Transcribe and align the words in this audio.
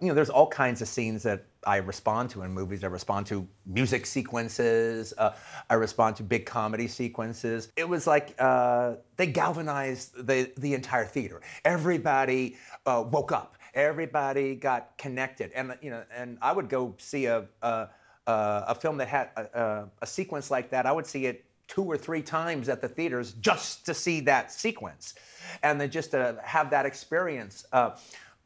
you 0.00 0.08
know, 0.08 0.14
there's 0.14 0.30
all 0.30 0.46
kinds 0.46 0.82
of 0.82 0.88
scenes 0.88 1.22
that 1.22 1.46
I 1.66 1.76
respond 1.76 2.28
to 2.30 2.42
in 2.42 2.52
movies. 2.52 2.84
I 2.84 2.88
respond 2.88 3.26
to 3.28 3.48
music 3.64 4.04
sequences. 4.04 5.14
Uh, 5.16 5.32
I 5.70 5.74
respond 5.74 6.16
to 6.16 6.22
big 6.22 6.44
comedy 6.44 6.86
sequences. 6.86 7.72
It 7.76 7.88
was 7.88 8.06
like 8.06 8.34
uh, 8.38 8.96
they 9.16 9.26
galvanized 9.26 10.26
the 10.26 10.52
the 10.58 10.74
entire 10.74 11.06
theater. 11.06 11.40
Everybody 11.64 12.56
uh, 12.84 13.04
woke 13.10 13.32
up. 13.32 13.56
Everybody 13.72 14.54
got 14.54 14.96
connected. 14.98 15.50
And 15.52 15.76
you 15.80 15.90
know, 15.90 16.04
and 16.14 16.36
I 16.42 16.52
would 16.52 16.68
go 16.68 16.94
see 16.98 17.24
a 17.26 17.46
a, 17.62 17.88
a 18.26 18.74
film 18.74 18.98
that 18.98 19.08
had 19.08 19.30
a, 19.36 19.88
a 20.02 20.06
sequence 20.06 20.50
like 20.50 20.70
that. 20.70 20.84
I 20.84 20.92
would 20.92 21.06
see 21.06 21.24
it 21.24 21.46
two 21.68 21.84
or 21.84 21.96
three 21.96 22.22
times 22.22 22.68
at 22.68 22.82
the 22.82 22.88
theaters 22.88 23.32
just 23.32 23.86
to 23.86 23.94
see 23.94 24.20
that 24.20 24.52
sequence, 24.52 25.14
and 25.62 25.80
then 25.80 25.90
just 25.90 26.10
to 26.10 26.38
have 26.44 26.68
that 26.68 26.84
experience. 26.84 27.64
Uh, 27.72 27.96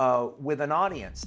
uh, 0.00 0.30
with 0.40 0.62
an 0.62 0.72
audience. 0.72 1.26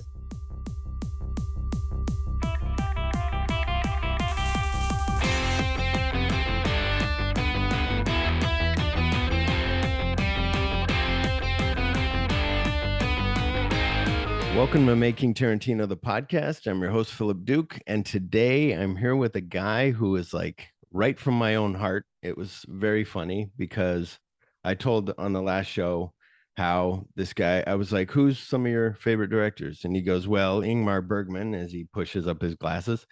Welcome 14.63 14.87
to 14.87 14.95
Making 14.95 15.33
Tarantino, 15.33 15.89
the 15.89 15.97
podcast. 15.97 16.67
I'm 16.67 16.81
your 16.81 16.89
host, 16.89 17.11
Phillip 17.11 17.43
Duke. 17.43 17.77
And 17.85 18.05
today 18.05 18.71
I'm 18.71 18.95
here 18.95 19.13
with 19.13 19.35
a 19.35 19.41
guy 19.41 19.91
who 19.91 20.15
is 20.15 20.33
like 20.33 20.69
right 20.89 21.19
from 21.19 21.33
my 21.33 21.55
own 21.55 21.73
heart. 21.73 22.05
It 22.21 22.37
was 22.37 22.63
very 22.69 23.03
funny 23.03 23.51
because 23.57 24.17
I 24.63 24.75
told 24.75 25.13
on 25.17 25.33
the 25.33 25.41
last 25.41 25.67
show 25.67 26.13
how 26.55 27.07
this 27.13 27.33
guy, 27.33 27.61
I 27.67 27.75
was 27.75 27.91
like, 27.91 28.09
Who's 28.11 28.39
some 28.39 28.65
of 28.65 28.71
your 28.71 28.93
favorite 28.93 29.31
directors? 29.31 29.81
And 29.83 29.93
he 29.93 30.01
goes, 30.01 30.29
Well, 30.29 30.61
Ingmar 30.61 31.05
Bergman, 31.05 31.53
as 31.53 31.73
he 31.73 31.83
pushes 31.93 32.25
up 32.25 32.41
his 32.41 32.55
glasses. 32.55 33.05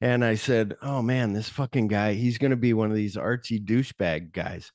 And 0.00 0.24
I 0.24 0.34
said, 0.34 0.76
Oh 0.80 1.02
man, 1.02 1.34
this 1.34 1.50
fucking 1.50 1.88
guy, 1.88 2.14
he's 2.14 2.38
going 2.38 2.52
to 2.52 2.56
be 2.56 2.72
one 2.72 2.90
of 2.90 2.96
these 2.96 3.16
artsy 3.16 3.62
douchebag 3.62 4.32
guys. 4.32 4.72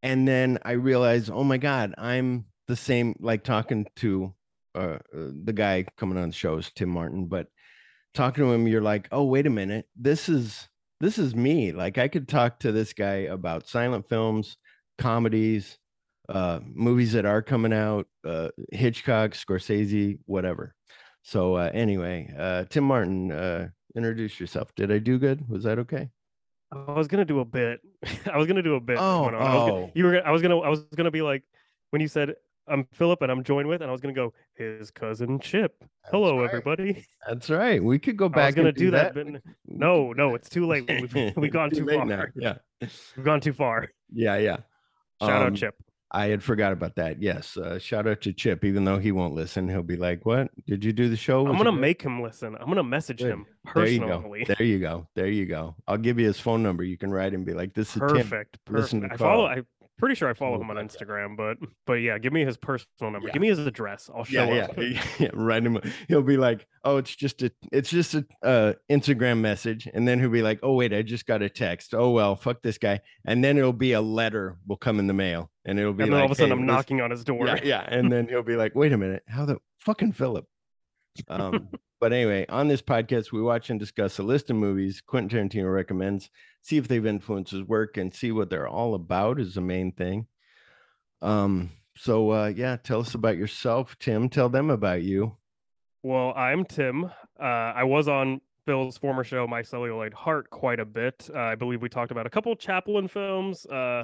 And 0.00 0.28
then 0.28 0.60
I 0.62 0.72
realized, 0.72 1.28
Oh 1.28 1.42
my 1.42 1.58
God, 1.58 1.92
I'm 1.98 2.44
the 2.68 2.76
same, 2.76 3.16
like 3.18 3.42
talking 3.42 3.88
to 3.96 4.32
uh, 4.74 4.78
uh, 4.78 4.98
the 5.44 5.52
guy 5.52 5.84
coming 5.96 6.18
on 6.18 6.28
the 6.28 6.34
show 6.34 6.56
is 6.56 6.70
Tim 6.74 6.88
Martin, 6.88 7.26
but 7.26 7.48
talking 8.14 8.44
to 8.44 8.52
him, 8.52 8.66
you're 8.66 8.80
like, 8.80 9.08
oh, 9.12 9.24
wait 9.24 9.46
a 9.46 9.50
minute, 9.50 9.86
this 9.96 10.28
is 10.28 10.68
this 11.00 11.18
is 11.18 11.34
me. 11.34 11.72
Like 11.72 11.98
I 11.98 12.08
could 12.08 12.28
talk 12.28 12.60
to 12.60 12.72
this 12.72 12.92
guy 12.92 13.26
about 13.28 13.68
silent 13.68 14.08
films, 14.08 14.56
comedies, 14.98 15.78
uh, 16.28 16.60
movies 16.62 17.12
that 17.12 17.24
are 17.24 17.42
coming 17.42 17.72
out, 17.72 18.06
uh, 18.26 18.48
Hitchcock, 18.70 19.32
Scorsese, 19.32 20.18
whatever. 20.26 20.74
So 21.22 21.54
uh, 21.54 21.70
anyway, 21.72 22.32
uh, 22.38 22.64
Tim 22.68 22.84
Martin, 22.84 23.32
uh, 23.32 23.68
introduce 23.96 24.38
yourself. 24.38 24.74
Did 24.74 24.92
I 24.92 24.98
do 24.98 25.18
good? 25.18 25.48
Was 25.48 25.64
that 25.64 25.78
okay? 25.80 26.10
I 26.72 26.92
was 26.92 27.08
gonna 27.08 27.24
do 27.24 27.40
a 27.40 27.44
bit. 27.44 27.80
I 28.32 28.36
was 28.36 28.46
gonna 28.46 28.62
do 28.62 28.76
a 28.76 28.80
bit. 28.80 28.98
Oh, 29.00 29.24
I 29.24 29.54
was 29.54 29.70
gonna, 29.70 29.74
oh. 29.74 29.92
you 29.94 30.04
were. 30.04 30.26
I 30.26 30.30
was 30.30 30.42
gonna. 30.42 30.58
I 30.60 30.68
was 30.68 30.82
gonna 30.94 31.10
be 31.10 31.22
like 31.22 31.42
when 31.90 32.00
you 32.00 32.08
said 32.08 32.34
I'm 32.70 32.86
Phillip 32.92 33.22
and 33.22 33.30
I'm 33.32 33.42
joined 33.44 33.68
with, 33.68 33.82
and 33.82 33.90
I 33.90 33.92
was 33.92 34.00
gonna 34.00 34.14
go 34.14 34.32
his 34.54 34.90
cousin 34.90 35.38
Chip. 35.40 35.74
That's 35.80 35.90
Hello, 36.12 36.38
right. 36.38 36.48
everybody. 36.48 37.04
That's 37.28 37.50
right. 37.50 37.82
We 37.82 37.98
could 37.98 38.16
go 38.16 38.28
back. 38.28 38.42
I 38.42 38.46
was 38.46 38.54
gonna 38.54 38.68
and 38.68 38.76
do 38.76 38.90
that, 38.92 39.14
that. 39.14 39.32
but 39.32 39.42
no, 39.66 40.12
no, 40.12 40.34
it's 40.34 40.48
too 40.48 40.66
late. 40.66 40.88
We've, 40.88 41.32
we've 41.36 41.52
gone 41.52 41.70
too, 41.70 41.84
late 41.84 41.96
far. 41.96 42.06
now. 42.06 42.24
Yeah. 42.34 42.54
We've 43.16 43.24
gone 43.24 43.40
too 43.40 43.52
far. 43.52 43.88
Yeah. 44.12 44.36
Yeah. 44.36 44.58
Shout 45.20 45.42
Um, 45.42 45.48
out 45.48 45.54
Chip. 45.54 45.74
I 46.12 46.26
had 46.26 46.42
forgot 46.42 46.72
about 46.72 46.96
that. 46.96 47.22
Yes. 47.22 47.56
Uh, 47.56 47.78
shout 47.78 48.08
out 48.08 48.20
to 48.22 48.32
Chip, 48.32 48.64
even 48.64 48.84
though 48.84 48.98
he 48.98 49.12
won't 49.12 49.34
listen. 49.34 49.68
He'll 49.68 49.82
be 49.84 49.96
like, 49.96 50.26
What? 50.26 50.48
Did 50.66 50.84
you 50.84 50.92
do 50.92 51.08
the 51.08 51.16
show? 51.16 51.46
I'm 51.46 51.56
gonna 51.56 51.70
make 51.70 52.02
him 52.02 52.20
listen. 52.20 52.56
I'm 52.58 52.66
gonna 52.68 52.82
message 52.82 53.18
Good. 53.18 53.30
him 53.30 53.46
There 53.74 53.86
you 53.86 54.00
go. 54.00 54.34
There 54.48 54.62
you 54.66 54.78
go. 54.80 55.06
There 55.14 55.28
you 55.28 55.46
go. 55.46 55.76
I'll 55.86 55.98
give 55.98 56.18
you 56.18 56.26
his 56.26 56.40
phone 56.40 56.62
number. 56.64 56.82
You 56.82 56.98
can 56.98 57.10
write 57.12 57.32
and 57.32 57.46
be 57.46 57.52
like, 57.54 57.74
This 57.74 57.94
is 57.94 58.00
Tim. 58.00 58.08
Perfect. 58.08 58.58
Listen 58.68 59.02
to 59.02 59.12
I 59.12 59.16
follow. 59.16 59.46
Carl. 59.46 59.62
Pretty 60.00 60.14
sure 60.16 60.28
I 60.28 60.34
follow 60.34 60.60
him 60.60 60.68
on. 60.70 60.76
Instagram, 60.76 61.36
but 61.36 61.58
but 61.86 61.94
yeah, 61.94 62.18
give 62.18 62.32
me 62.32 62.44
his 62.44 62.56
personal 62.56 63.12
number. 63.12 63.28
Yeah. 63.28 63.32
Give 63.34 63.42
me 63.42 63.48
his 63.48 63.58
address. 63.60 64.10
I'll 64.14 64.24
show 64.24 64.52
Yeah, 64.52 64.64
up. 64.64 64.76
yeah, 64.76 65.02
yeah. 65.18 65.54
Him. 65.58 65.78
He'll 66.08 66.22
be 66.22 66.36
like, 66.36 66.66
"Oh, 66.84 66.96
it's 66.96 67.14
just 67.14 67.42
a, 67.42 67.52
it's 67.70 67.90
just 67.90 68.14
a 68.14 68.24
uh, 68.42 68.72
Instagram 68.90 69.38
message," 69.40 69.88
and 69.92 70.08
then 70.08 70.18
he'll 70.18 70.30
be 70.30 70.42
like, 70.42 70.60
"Oh, 70.62 70.72
wait, 70.74 70.92
I 70.92 71.02
just 71.02 71.26
got 71.26 71.42
a 71.42 71.48
text. 71.50 71.94
Oh 71.94 72.10
well, 72.10 72.34
fuck 72.34 72.62
this 72.62 72.78
guy." 72.78 73.00
And 73.26 73.44
then 73.44 73.58
it'll 73.58 73.72
be 73.72 73.92
a 73.92 74.00
letter 74.00 74.56
will 74.66 74.76
come 74.78 74.98
in 74.98 75.06
the 75.06 75.12
mail, 75.14 75.50
and 75.64 75.78
it'll 75.78 75.92
be 75.92 76.04
And 76.04 76.12
then 76.12 76.18
like, 76.18 76.22
all 76.22 76.26
of 76.26 76.32
a 76.32 76.34
sudden, 76.34 76.50
"Hey, 76.56 76.60
I'm 76.60 76.66
knocking 76.66 77.00
on 77.00 77.10
his 77.10 77.22
door. 77.22 77.46
Yeah, 77.46 77.60
yeah. 77.62 77.80
And 77.86 78.10
then 78.10 78.26
he'll 78.28 78.42
be 78.42 78.56
like, 78.56 78.74
wait 78.74 78.92
a 78.92 78.98
minute, 78.98 79.22
how 79.28 79.44
the 79.44 79.58
fucking 79.78 80.12
Phillip? 80.12 80.46
Um, 81.28 81.68
but 82.00 82.12
anyway, 82.12 82.46
on 82.48 82.68
this 82.68 82.82
podcast, 82.82 83.32
we 83.32 83.42
watch 83.42 83.70
and 83.70 83.78
discuss 83.78 84.18
a 84.18 84.22
list 84.22 84.50
of 84.50 84.56
movies 84.56 85.02
Quentin 85.06 85.48
Tarantino 85.48 85.72
recommends, 85.72 86.30
see 86.62 86.76
if 86.76 86.88
they've 86.88 87.06
influenced 87.06 87.52
his 87.52 87.62
work 87.62 87.96
and 87.96 88.14
see 88.14 88.32
what 88.32 88.50
they're 88.50 88.68
all 88.68 88.94
about 88.94 89.40
is 89.40 89.54
the 89.54 89.60
main 89.60 89.92
thing. 89.92 90.26
Um, 91.22 91.70
so 91.96 92.30
uh 92.30 92.46
yeah, 92.46 92.76
tell 92.76 93.00
us 93.00 93.14
about 93.14 93.36
yourself, 93.36 93.96
Tim. 93.98 94.28
Tell 94.28 94.48
them 94.48 94.70
about 94.70 95.02
you. 95.02 95.36
Well, 96.02 96.32
I'm 96.34 96.64
Tim. 96.64 97.04
Uh, 97.38 97.42
I 97.42 97.84
was 97.84 98.08
on 98.08 98.40
Phil's 98.64 98.96
former 98.96 99.24
show, 99.24 99.46
My 99.46 99.60
Celluloid 99.62 100.14
Heart, 100.14 100.48
quite 100.48 100.80
a 100.80 100.84
bit. 100.84 101.28
Uh, 101.34 101.38
I 101.38 101.54
believe 101.56 101.82
we 101.82 101.90
talked 101.90 102.10
about 102.10 102.26
a 102.26 102.30
couple 102.30 102.54
Chaplin 102.56 103.08
films, 103.08 103.66
uh, 103.66 104.02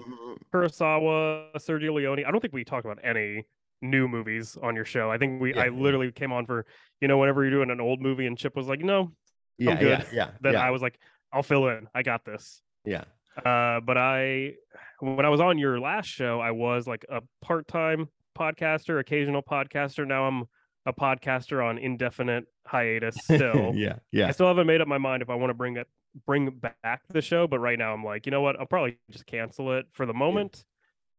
Kurosawa, 0.53 1.55
Sergio 1.57 1.95
Leone. 1.95 2.25
I 2.27 2.31
don't 2.31 2.41
think 2.41 2.53
we 2.53 2.65
talked 2.65 2.85
about 2.85 2.99
any 3.03 3.47
new 3.83 4.09
movies 4.09 4.57
on 4.63 4.75
your 4.77 4.85
show. 4.85 5.11
I 5.11 5.19
think 5.19 5.41
we, 5.41 5.55
Yeah, 5.55 5.63
I 5.63 5.65
yeah. 5.67 5.71
literally 5.71 6.11
came 6.13 6.33
on 6.33 6.47
for, 6.47 6.67
you 7.01 7.09
know, 7.09 7.19
whenever 7.19 7.43
you're 7.43 7.51
doing 7.53 7.71
an 7.71 7.81
old 7.81 8.01
movie 8.01 8.27
and 8.27 8.37
Chip 8.39 8.57
was 8.57 8.67
like, 8.67 8.81
no, 8.81 9.13
Yeah, 9.59 9.77
good. 9.77 9.89
yeah, 9.89 10.05
yeah. 10.13 10.31
then 10.41 10.57
I 10.57 10.71
was 10.71 10.83
like, 10.83 10.99
I'll 11.33 11.43
fill 11.43 11.69
in. 11.69 11.89
I 11.95 12.03
got 12.03 12.25
this. 12.25 12.61
yeah. 12.85 13.05
Uh, 13.45 13.81
but 13.81 13.99
I, 13.99 14.55
when 15.01 15.27
I 15.27 15.29
was 15.29 15.41
on 15.43 15.59
your 15.59 15.79
last 15.79 16.07
show, 16.07 16.41
I 16.41 16.53
was 16.53 16.87
like 16.87 17.05
a 17.11 17.21
part-time 17.43 18.09
podcaster, 18.39 18.99
occasional 18.99 19.43
podcaster. 19.43 20.07
Now 20.07 20.25
I'm 20.25 20.45
a 20.87 20.93
podcaster 20.95 21.63
on 21.63 21.77
indefinite 21.77 22.45
hiatus 22.67 23.17
still. 23.23 23.73
yeah, 23.75 23.97
yeah. 24.11 24.29
I 24.29 24.31
still 24.31 24.47
haven't 24.47 24.67
made 24.67 24.81
up 24.81 24.89
my 24.89 24.97
mind 24.97 25.21
if 25.21 25.29
I 25.29 25.35
want 25.35 25.51
to 25.51 25.55
bring 25.55 25.77
it 25.77 25.87
bring 26.25 26.49
back 26.83 27.03
the 27.11 27.21
show, 27.21 27.47
but 27.47 27.59
right 27.59 27.79
now 27.79 27.93
I'm 27.93 28.03
like, 28.03 28.25
you 28.25 28.33
know 28.33 28.41
what? 28.41 28.59
I'll 28.59 28.65
probably 28.65 28.97
just 29.11 29.27
cancel 29.27 29.73
it 29.75 29.85
for 29.93 30.07
the 30.07 30.15
moment. 30.15 30.65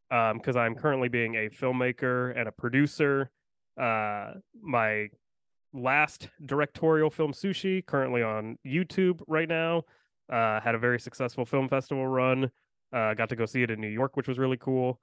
Um, 0.10 0.38
because 0.38 0.56
I'm 0.56 0.76
currently 0.76 1.10
being 1.10 1.36
a 1.36 1.50
filmmaker 1.50 2.38
and 2.38 2.48
a 2.48 2.52
producer. 2.52 3.30
Uh 3.80 4.34
my 4.62 5.08
last 5.74 6.30
directorial 6.46 7.10
film 7.10 7.34
Sushi, 7.34 7.86
currently 7.86 8.24
on 8.24 8.58
YouTube 8.66 9.22
right 9.28 9.50
now. 9.50 9.84
Uh 10.32 10.60
had 10.62 10.76
a 10.76 10.80
very 10.80 11.00
successful 11.00 11.46
film 11.46 11.68
festival 11.70 12.08
run. 12.08 12.50
Uh 12.94 13.14
got 13.14 13.30
to 13.30 13.36
go 13.36 13.46
see 13.46 13.64
it 13.64 13.70
in 13.72 13.82
New 13.82 13.88
York, 13.90 14.16
which 14.18 14.28
was 14.28 14.40
really 14.40 14.58
cool. 14.58 15.00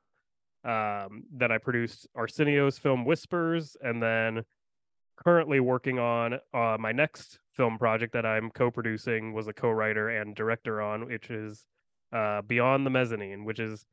Um, 0.65 1.25
then 1.31 1.53
I 1.53 1.59
produced 1.59 2.09
Arsenio's 2.17 2.79
film 2.79 3.05
Whispers, 3.05 3.77
and 3.83 4.03
then 4.03 4.45
currently 5.17 5.61
working 5.61 5.99
on 5.99 6.35
uh, 6.55 6.77
my 6.81 6.91
next 6.91 7.39
film 7.53 7.77
project 7.79 8.15
that 8.15 8.25
I'm 8.25 8.51
co-producing 8.51 9.35
was 9.35 9.47
a 9.47 9.53
co-writer 9.53 10.09
and 10.09 10.35
director 10.35 10.81
on, 10.81 11.07
which 11.07 11.31
is 11.31 11.65
uh, 12.13 12.41
Beyond 12.43 12.87
the 12.87 12.91
Mezzanine, 12.91 13.45
which 13.45 13.61
is 13.61 13.85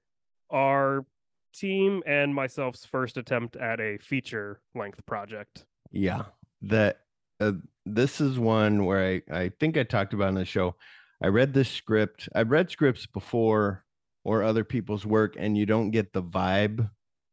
our 0.52 1.06
team 1.54 2.02
and 2.06 2.34
myself's 2.34 2.86
first 2.86 3.18
attempt 3.18 3.56
at 3.56 3.80
a 3.80 3.98
feature-length 3.98 5.06
project. 5.06 5.66
Yeah, 5.92 6.26
that 6.62 7.02
uh, 7.40 7.54
this 7.86 8.22
is 8.22 8.40
one 8.40 8.86
where 8.86 9.22
I 9.32 9.40
I 9.44 9.52
think 9.60 9.78
I 9.78 9.84
talked 9.84 10.14
about 10.14 10.30
in 10.30 10.36
the 10.36 10.46
show. 10.46 10.76
I 11.22 11.28
read 11.28 11.54
this 11.54 11.70
script. 11.70 12.30
I've 12.34 12.52
read 12.52 12.70
scripts 12.70 13.06
before 13.06 13.86
or 14.24 14.44
other 14.44 14.64
people's 14.64 15.06
work, 15.06 15.36
and 15.38 15.58
you 15.58 15.66
don't 15.66 15.92
get 15.92 16.14
the 16.14 16.24
vibe 16.24 16.90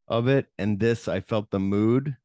of 0.09 0.29
it. 0.29 0.47
And 0.59 0.81
this, 0.81 1.07
I 1.09 1.21
felt 1.21 1.51
the 1.51 1.61
mood, 1.61 2.17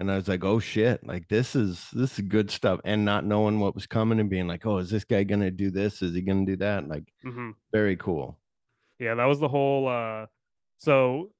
and 0.00 0.10
I 0.10 0.16
was 0.16 0.28
like, 0.28 0.44
"Oh 0.44 0.58
shit! 0.60 1.06
Like 1.06 1.28
this 1.28 1.54
is 1.54 1.88
this 1.92 2.18
is 2.18 2.24
good 2.26 2.50
stuff." 2.50 2.80
And 2.84 3.04
not 3.04 3.24
knowing 3.24 3.60
what 3.60 3.74
was 3.74 3.86
coming 3.86 4.20
and 4.20 4.30
being 4.30 4.46
like, 4.46 4.64
"Oh, 4.66 4.78
is 4.78 4.90
this 4.90 5.04
guy 5.04 5.24
gonna 5.24 5.50
do 5.50 5.70
this? 5.70 6.02
Is 6.02 6.14
he 6.14 6.22
gonna 6.22 6.46
do 6.46 6.56
that?" 6.56 6.88
Like 6.88 7.12
hmm 7.22 7.50
very 7.72 7.96
cool. 7.96 8.38
Yeah, 8.98 9.14
that 9.14 9.24
was 9.24 9.40
the 9.40 9.48
whole. 9.48 9.88
Uh, 9.88 10.26
so 10.82 11.30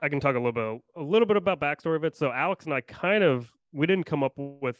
I 0.00 0.08
can 0.08 0.20
talk 0.20 0.34
a 0.34 0.38
little 0.38 0.52
bit, 0.52 0.82
a 0.96 1.02
little 1.02 1.26
bit 1.26 1.36
about 1.36 1.60
backstory 1.60 1.96
of 1.96 2.04
it. 2.04 2.16
So 2.16 2.30
Alex 2.32 2.64
and 2.64 2.74
I 2.74 2.80
kind 2.80 3.22
of 3.24 3.50
we 3.72 3.86
didn't 3.86 4.06
come 4.06 4.22
up 4.22 4.32
with. 4.36 4.76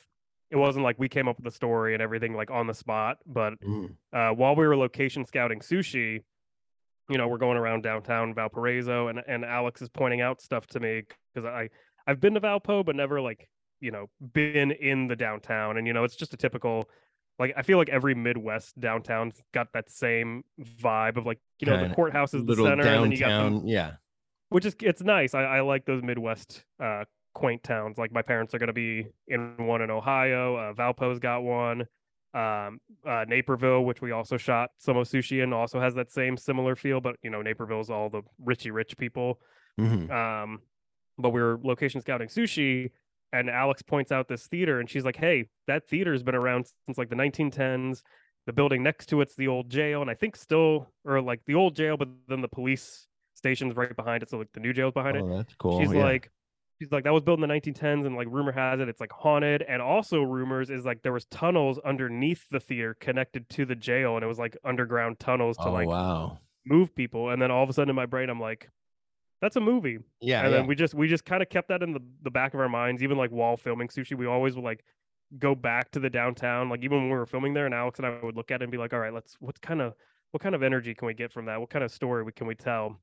It 0.51 0.57
wasn't 0.57 0.83
like 0.85 0.99
we 0.99 1.09
came 1.11 1.29
up 1.29 1.37
with 1.37 1.45
the 1.45 1.51
story 1.51 1.93
and 1.93 2.03
everything 2.03 2.35
like 2.35 2.51
on 2.51 2.67
the 2.67 2.75
spot, 2.75 3.19
but 3.27 3.61
Mhm. 3.61 3.97
uh, 4.13 4.31
while 4.35 4.57
we 4.57 4.67
were 4.67 4.77
location 4.77 5.25
scouting 5.27 5.61
sushi, 5.61 6.23
you 7.11 7.19
know, 7.19 7.29
we're 7.29 7.37
going 7.39 7.59
around 7.59 7.83
downtown 7.83 8.35
Valparaiso, 8.35 9.09
and 9.09 9.23
and 9.27 9.45
Alex 9.45 9.83
is 9.83 9.89
pointing 9.91 10.21
out 10.21 10.41
stuff 10.41 10.67
to 10.69 10.81
me 10.81 11.03
because 11.35 11.47
I 11.47 11.69
I've 12.07 12.21
been 12.21 12.35
to 12.35 12.41
Valpo, 12.41 12.85
but 12.85 12.97
never 12.97 13.21
like 13.21 13.49
you 13.81 13.91
know 13.91 14.09
been 14.33 14.71
in 14.73 15.07
the 15.09 15.17
downtown, 15.17 15.77
and 15.77 15.87
you 15.87 15.93
know, 15.93 16.05
it's 16.05 16.17
just 16.17 16.33
a 16.35 16.37
typical. 16.37 16.89
Like 17.39 17.53
I 17.57 17.63
feel 17.63 17.79
like 17.79 17.89
every 17.91 18.15
Midwest 18.15 18.81
downtown's 18.81 19.41
got 19.53 19.73
that 19.75 19.91
same 19.91 20.43
vibe 20.61 21.17
of 21.19 21.25
like 21.27 21.39
you 21.61 21.67
know 21.67 21.75
Kinda 21.75 21.89
the 21.91 21.95
courthouse 21.95 22.35
is 22.35 22.45
the 22.47 22.57
center, 22.57 22.83
and 22.89 23.05
then 23.05 23.13
you 23.13 23.19
got 23.19 23.29
downtown, 23.29 23.55
them, 23.61 23.67
yeah, 23.69 23.93
which 24.51 24.65
is 24.65 24.77
it's 24.81 25.03
nice. 25.03 25.35
I, 25.35 25.43
I 25.43 25.61
like 25.61 25.85
those 25.85 26.03
Midwest 26.03 26.65
uh 26.83 27.05
quaint 27.35 27.63
towns. 27.63 27.99
Like 27.99 28.13
my 28.13 28.23
parents 28.23 28.55
are 28.55 28.59
going 28.59 28.69
to 28.69 28.73
be 28.73 29.07
in 29.29 29.55
one 29.59 29.83
in 29.83 29.91
Ohio. 29.91 30.57
Uh, 30.57 30.73
Valpo's 30.73 31.19
got 31.19 31.43
one. 31.43 31.87
Um, 32.35 32.81
uh, 33.07 33.25
Naperville, 33.27 33.85
which 33.85 34.03
we 34.03 34.11
also 34.13 34.37
shot 34.37 34.71
some 34.79 34.97
of 34.97 35.09
sushi 35.09 35.43
in, 35.43 35.53
also 35.53 35.81
has 35.81 35.95
that 35.95 36.11
same 36.13 36.37
similar 36.37 36.77
feel. 36.77 37.01
But 37.01 37.17
you 37.23 37.31
know, 37.31 37.43
Naperville's 37.43 37.91
all 37.91 38.11
the 38.11 38.23
richy 38.45 38.73
rich 38.73 38.97
people. 38.97 39.41
Mhm. 39.81 40.11
Um, 40.11 40.61
but 41.17 41.31
we 41.31 41.41
were 41.41 41.59
location 41.63 42.01
scouting 42.01 42.29
sushi, 42.29 42.91
and 43.33 43.49
Alex 43.49 43.83
points 43.83 44.13
out 44.13 44.29
this 44.29 44.47
theater, 44.47 44.79
and 44.79 44.89
she's 44.89 45.05
like, 45.05 45.17
"Hey, 45.17 45.49
that 45.67 45.89
theater's 45.89 46.23
been 46.23 46.35
around 46.35 46.71
since 46.87 46.99
like 46.99 47.09
the 47.09 47.17
1910s. 47.17 48.03
The 48.47 48.53
building 48.53 48.83
next 48.83 49.07
to 49.07 49.21
it's 49.21 49.35
the 49.35 49.49
old 49.49 49.69
jail, 49.69 50.01
and 50.01 50.11
I 50.11 50.15
think 50.15 50.37
still, 50.37 50.91
or 51.05 51.21
like 51.21 51.41
the 51.47 51.55
old 51.55 51.75
jail, 51.77 51.97
but 51.97 52.09
then 52.29 52.41
the 52.41 52.49
police 52.49 53.08
station's 53.39 53.75
right 53.77 53.95
behind 53.97 54.23
it, 54.23 54.29
so 54.31 54.39
like 54.39 54.53
the 54.53 54.61
new 54.61 54.73
jail's 54.73 54.93
behind 54.93 55.17
it." 55.17 55.23
Oh, 55.23 55.37
that's 55.37 55.55
cool. 55.55 55.81
she's 55.81 55.93
yeah. 55.93 56.03
like 56.05 56.31
she's 56.79 56.91
like 56.93 57.05
that 57.05 57.13
was 57.13 57.23
built 57.23 57.41
in 57.41 57.49
the 57.49 57.53
1910s 57.55 58.07
and 58.07 58.15
like 58.17 58.29
rumor 58.31 58.53
has 58.53 58.79
it 58.81 58.89
it's 58.89 59.01
like 59.01 59.11
haunted 59.11 59.63
and 59.63 59.83
also 59.83 60.23
rumors 60.23 60.71
is 60.71 60.85
like 60.85 61.03
there 61.03 61.13
was 61.13 61.25
tunnels 61.27 61.79
underneath 61.85 62.45
the 62.51 62.61
theater 62.61 62.95
connected 63.01 63.49
to 63.49 63.65
the 63.65 63.75
jail 63.75 64.15
and 64.15 64.23
it 64.23 64.29
was 64.29 64.39
like 64.39 64.57
underground 64.65 65.19
tunnels 65.19 65.57
to 65.57 65.65
oh 65.67 65.73
like 65.73 65.89
wow. 65.89 66.39
move 66.67 66.95
people 66.95 67.31
and 67.31 67.43
then 67.43 67.51
all 67.51 67.65
of 67.65 67.69
a 67.69 67.73
sudden 67.73 67.91
in 67.91 67.97
my 67.97 68.07
brain 68.07 68.31
i'm 68.31 68.39
like 68.41 68.69
that's 69.41 69.57
a 69.57 69.61
movie 69.61 69.99
Yeah. 70.21 70.43
and 70.45 70.53
yeah. 70.53 70.59
then 70.59 70.67
we 70.69 70.77
just 70.77 70.95
we 70.95 71.09
just 71.09 71.25
kind 71.25 71.43
of 71.43 71.49
kept 71.49 71.67
that 71.69 71.83
in 71.83 71.93
the, 71.95 72.01
the 72.23 72.31
back 72.31 72.55
of 72.55 72.61
our 72.61 72.69
minds 72.69 73.03
even 73.03 73.17
like 73.19 73.31
while 73.31 73.57
filming 73.57 73.89
sushi 73.89 74.17
we 74.17 74.27
always 74.27 74.55
would 74.55 74.65
like 74.65 74.85
go 75.37 75.57
back 75.57 75.91
to 75.91 75.99
the 75.99 76.09
downtown 76.11 76.69
like 76.69 76.85
even 76.85 76.99
when 76.99 77.11
we 77.11 77.17
were 77.17 77.27
filming 77.27 77.55
there 77.55 77.67
and 77.67 77.75
alex 77.75 77.99
and 77.99 78.07
i 78.07 78.21
would 78.23 78.37
look 78.37 78.53
at 78.53 78.61
it 78.61 78.65
and 78.65 78.71
be 78.71 78.79
like 78.79 78.93
all 78.93 79.01
right 79.01 79.13
let's 79.13 79.35
what 79.41 79.61
kind 79.61 79.81
of 79.81 79.95
what 80.31 80.41
kind 80.43 80.55
of 80.55 80.63
energy 80.63 80.95
can 80.95 81.07
we 81.07 81.15
get 81.15 81.33
from 81.33 81.47
that 81.47 81.59
what 81.59 81.71
kind 81.71 81.85
of 81.85 81.91
story 81.91 82.23
we- 82.23 82.31
can 82.33 82.47
we 82.47 82.55
tell 82.55 83.01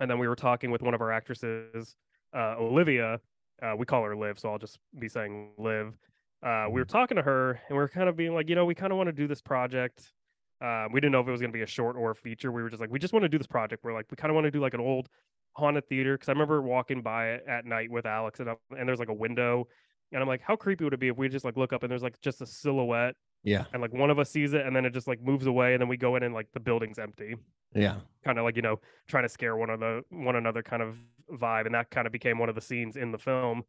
and 0.00 0.10
then 0.10 0.18
we 0.18 0.28
were 0.28 0.36
talking 0.36 0.70
with 0.70 0.82
one 0.82 0.94
of 0.94 1.00
our 1.00 1.12
actresses 1.12 1.96
uh, 2.36 2.54
olivia 2.58 3.20
uh, 3.62 3.74
we 3.76 3.86
call 3.86 4.02
her 4.02 4.16
liv 4.16 4.38
so 4.38 4.50
i'll 4.50 4.58
just 4.58 4.78
be 4.98 5.08
saying 5.08 5.50
liv. 5.58 5.96
Uh, 6.42 6.66
we 6.70 6.78
were 6.80 6.84
talking 6.84 7.16
to 7.16 7.22
her 7.22 7.52
and 7.52 7.70
we 7.70 7.76
were 7.76 7.88
kind 7.88 8.06
of 8.08 8.16
being 8.16 8.34
like 8.34 8.48
you 8.50 8.54
know 8.54 8.66
we 8.66 8.74
kind 8.74 8.92
of 8.92 8.98
want 8.98 9.06
to 9.06 9.12
do 9.12 9.26
this 9.26 9.40
project. 9.40 10.12
Uh, 10.60 10.86
we 10.92 11.00
didn't 11.00 11.12
know 11.12 11.20
if 11.20 11.26
it 11.26 11.30
was 11.30 11.40
going 11.40 11.50
to 11.50 11.56
be 11.56 11.62
a 11.62 11.66
short 11.66 11.96
or 11.96 12.10
a 12.10 12.14
feature. 12.14 12.52
We 12.52 12.62
were 12.62 12.68
just 12.68 12.80
like 12.80 12.90
we 12.90 12.98
just 12.98 13.14
want 13.14 13.22
to 13.22 13.28
do 13.30 13.38
this 13.38 13.46
project. 13.46 13.82
We're 13.82 13.94
like 13.94 14.06
we 14.10 14.16
kind 14.16 14.30
of 14.30 14.34
want 14.34 14.44
to 14.44 14.50
do 14.50 14.60
like 14.60 14.74
an 14.74 14.80
old 14.80 15.08
haunted 15.54 15.88
theater 15.88 16.14
because 16.16 16.28
I 16.28 16.32
remember 16.32 16.60
walking 16.60 17.00
by 17.00 17.30
it 17.30 17.44
at 17.48 17.64
night 17.64 17.90
with 17.90 18.04
Alex 18.04 18.40
and, 18.40 18.50
I- 18.50 18.56
and 18.78 18.86
there's 18.86 18.98
like 18.98 19.08
a 19.08 19.14
window 19.14 19.66
and 20.12 20.20
I'm 20.20 20.28
like, 20.28 20.42
how 20.42 20.54
creepy 20.54 20.84
would 20.84 20.92
it 20.92 21.00
be 21.00 21.08
if 21.08 21.16
we 21.16 21.28
just 21.30 21.44
like 21.46 21.56
look 21.56 21.72
up 21.72 21.82
and 21.82 21.90
there's 21.90 22.02
like 22.02 22.20
just 22.20 22.42
a 22.42 22.46
silhouette 22.46 23.14
yeah. 23.44 23.64
and 23.72 23.80
like 23.80 23.92
one 23.92 24.10
of 24.10 24.18
us 24.18 24.30
sees 24.30 24.52
it 24.54 24.66
and 24.66 24.74
then 24.74 24.84
it 24.84 24.92
just 24.92 25.06
like 25.06 25.22
moves 25.22 25.46
away 25.46 25.74
and 25.74 25.80
then 25.80 25.88
we 25.88 25.96
go 25.96 26.16
in 26.16 26.22
and 26.24 26.34
like 26.34 26.48
the 26.52 26.60
building's 26.60 26.98
empty, 26.98 27.36
Yeah. 27.74 27.96
kind 28.24 28.38
of 28.38 28.44
like 28.44 28.56
you 28.56 28.62
know 28.62 28.80
trying 29.06 29.22
to 29.24 29.28
scare 29.28 29.56
one 29.56 29.70
of 29.70 29.78
the 29.80 30.02
one 30.10 30.34
another 30.36 30.62
kind 30.62 30.82
of 30.82 30.96
vibe 31.32 31.66
and 31.66 31.74
that 31.74 31.90
kind 31.90 32.06
of 32.06 32.12
became 32.12 32.38
one 32.38 32.48
of 32.48 32.54
the 32.54 32.60
scenes 32.60 32.96
in 32.96 33.12
the 33.12 33.18
film 33.18 33.62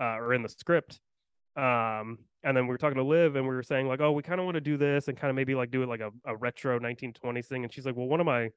uh, 0.00 0.16
or 0.18 0.32
in 0.34 0.42
the 0.42 0.48
script. 0.48 1.00
Um, 1.56 2.18
and 2.44 2.56
then 2.56 2.64
we 2.66 2.70
were 2.70 2.78
talking 2.78 2.96
to 2.96 3.02
Liv 3.04 3.36
and 3.36 3.46
we 3.46 3.54
were 3.54 3.62
saying 3.62 3.86
like, 3.86 4.00
oh, 4.00 4.12
we 4.12 4.22
kind 4.22 4.40
of 4.40 4.46
want 4.46 4.54
to 4.56 4.60
do 4.60 4.76
this 4.76 5.08
and 5.08 5.16
kind 5.16 5.28
of 5.30 5.36
maybe 5.36 5.54
like 5.54 5.70
do 5.70 5.82
it 5.82 5.88
like 5.88 6.00
a, 6.00 6.10
a 6.24 6.34
retro 6.34 6.78
1920s 6.80 7.44
thing. 7.46 7.62
And 7.64 7.72
she's 7.72 7.84
like, 7.86 7.94
well, 7.96 8.06
one 8.08 8.20
of 8.20 8.26
my 8.26 8.50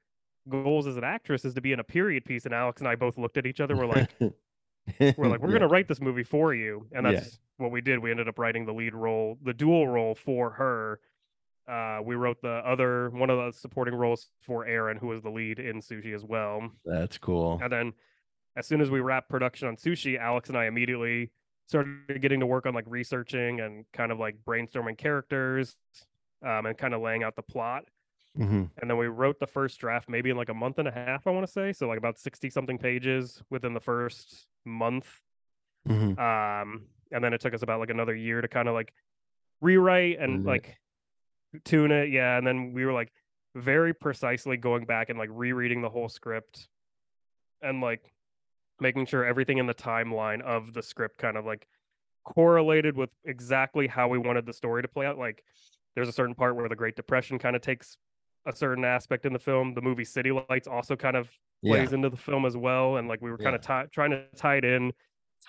goals 0.50 0.88
as 0.88 0.96
an 0.98 1.04
actress 1.04 1.44
is 1.46 1.54
to 1.56 1.62
be 1.62 1.72
in 1.74 1.80
a 1.80 1.84
period 1.84 2.24
piece. 2.26 2.46
And 2.46 2.54
Alex 2.54 2.82
and 2.82 2.88
I 2.88 2.96
both 2.96 3.18
looked 3.18 3.38
at 3.38 3.46
each 3.46 3.60
other. 3.60 3.76
We're 3.76 3.86
like, 3.88 4.10
we're 5.00 5.28
like, 5.28 5.40
we're 5.42 5.50
Yeah. 5.52 5.60
gonna 5.60 5.68
write 5.68 5.88
this 5.88 6.02
movie 6.02 6.24
for 6.24 6.54
you, 6.54 6.88
and 6.92 7.06
Yeah. 7.06 7.14
that's 7.14 7.40
what 7.58 7.72
we 7.72 7.82
did. 7.82 8.00
We 8.00 8.12
ended 8.12 8.28
up 8.28 8.38
writing 8.40 8.66
the 8.66 8.74
lead 8.74 8.94
role, 8.94 9.38
the 9.44 9.54
dual 9.54 9.88
role 9.88 10.16
for 10.16 10.52
her. 10.52 11.00
Uh, 11.68 12.00
we 12.04 12.16
wrote 12.16 12.42
the 12.42 12.62
other 12.66 13.10
one 13.10 13.30
of 13.32 13.38
the 13.38 13.58
supporting 13.58 13.96
roles 13.96 14.30
for 14.42 14.66
Aaron, 14.66 14.98
who 14.98 15.08
was 15.08 15.22
the 15.22 15.32
lead 15.32 15.58
in 15.60 15.78
Sushi 15.82 16.14
as 16.14 16.24
well. 16.24 16.70
That's 16.86 17.18
cool. 17.18 17.60
And 17.62 17.72
then, 17.72 17.94
as 18.56 18.68
soon 18.68 18.82
as 18.82 18.90
we 18.92 19.00
wrapped 19.00 19.30
production 19.30 19.68
on 19.68 19.76
Sushi, 19.76 20.18
Alex 20.20 20.50
and 20.50 20.58
I 20.58 20.66
immediately 20.66 21.32
started 21.68 22.22
getting 22.22 22.40
to 22.42 22.46
work 22.46 22.68
on 22.68 22.76
like 22.76 22.86
researching 22.88 23.60
and 23.62 23.84
kind 23.94 24.12
of 24.12 24.20
like 24.20 24.36
brainstorming 24.46 24.98
characters, 24.98 25.76
um, 26.44 26.68
and 26.68 26.78
kind 26.78 26.94
of 26.94 27.02
laying 27.02 27.24
out 27.24 27.36
the 27.36 27.42
plot. 27.42 27.86
Hmm 28.36 28.64
And 28.78 28.90
then 28.90 28.98
we 28.98 29.08
wrote 29.08 29.40
the 29.40 29.48
first 29.48 29.80
draft 29.80 30.10
maybe 30.10 30.30
in 30.30 30.38
like 30.38 30.50
a 30.50 30.54
month 30.54 30.80
and 30.80 30.88
a 30.88 30.92
half, 30.92 31.28
I 31.28 31.32
want 31.32 31.46
to 31.46 31.52
say. 31.52 31.74
So 31.74 31.88
like 31.88 31.98
about 31.98 32.20
60 32.20 32.50
something 32.50 32.78
pages 32.78 33.42
within 33.50 33.74
the 33.74 33.80
first 33.80 34.48
month. 34.66 35.08
hmm 35.88 36.20
Um, 36.20 36.88
and 37.12 37.24
then 37.24 37.34
it 37.34 37.42
took 37.42 37.54
us 37.54 37.62
about 37.62 37.80
like 37.80 37.90
another 37.90 38.16
year 38.16 38.42
to 38.42 38.48
kind 38.48 38.68
of 38.68 38.74
like 38.74 38.94
rewrite 39.62 40.20
and 40.20 40.42
it. 40.42 40.48
like 40.48 40.78
tune 41.64 41.92
it. 41.92 42.10
Yeah. 42.10 42.38
And 42.38 42.46
then 42.46 42.74
we 42.74 42.86
were 42.86 42.94
like 42.94 43.12
very 43.56 43.94
precisely 43.94 44.58
going 44.58 44.86
back 44.86 45.10
and 45.10 45.18
like 45.18 45.30
rereading 45.32 45.82
the 45.82 45.90
whole 45.90 46.10
script 46.10 46.68
and 47.62 47.80
like 47.80 48.14
making 48.80 49.06
sure 49.06 49.24
everything 49.24 49.58
in 49.58 49.68
the 49.68 49.74
timeline 49.74 50.42
of 50.42 50.74
the 50.74 50.84
script 50.84 51.18
kind 51.18 51.38
of 51.38 51.46
like 51.46 51.68
correlated 52.26 52.98
with 52.98 53.10
exactly 53.24 53.88
how 53.88 54.10
we 54.10 54.18
wanted 54.18 54.46
the 54.46 54.52
story 54.52 54.82
to 54.82 54.88
play 54.88 55.06
out. 55.06 55.18
Like 55.18 55.44
there's 55.94 56.10
a 56.10 56.14
certain 56.14 56.36
part 56.36 56.56
where 56.56 56.68
the 56.68 56.76
Great 56.76 56.96
Depression 56.96 57.40
kind 57.40 57.56
of 57.56 57.62
takes 57.62 57.98
a 58.46 58.56
certain 58.56 58.86
aspect 58.86 59.26
in 59.26 59.34
the 59.34 59.40
film. 59.40 59.74
The 59.74 59.82
movie 59.82 60.06
City 60.06 60.32
Lights 60.32 60.68
also 60.68 60.96
kind 60.96 61.16
of 61.18 61.30
Yeah. 61.62 61.74
plays 61.76 61.94
into 61.94 62.10
the 62.10 62.18
film 62.18 62.46
as 62.46 62.56
well. 62.58 62.98
And 62.98 63.08
like 63.08 63.22
we 63.22 63.32
were 63.32 63.38
kind 63.38 63.56
of 63.56 63.62
ti- 63.62 63.90
trying 63.94 64.12
to 64.12 64.26
tie 64.36 64.58
it 64.58 64.66
in 64.66 64.92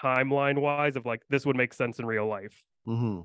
timeline 0.03 0.59
wise 0.61 0.97
of 0.97 1.07
like 1.07 1.23
this 1.31 1.47
would 1.47 1.57
make 1.57 1.73
sense 1.73 1.99
in 1.99 2.07
real 2.07 2.27
life. 2.27 2.63
Mm-hmm. 2.89 3.21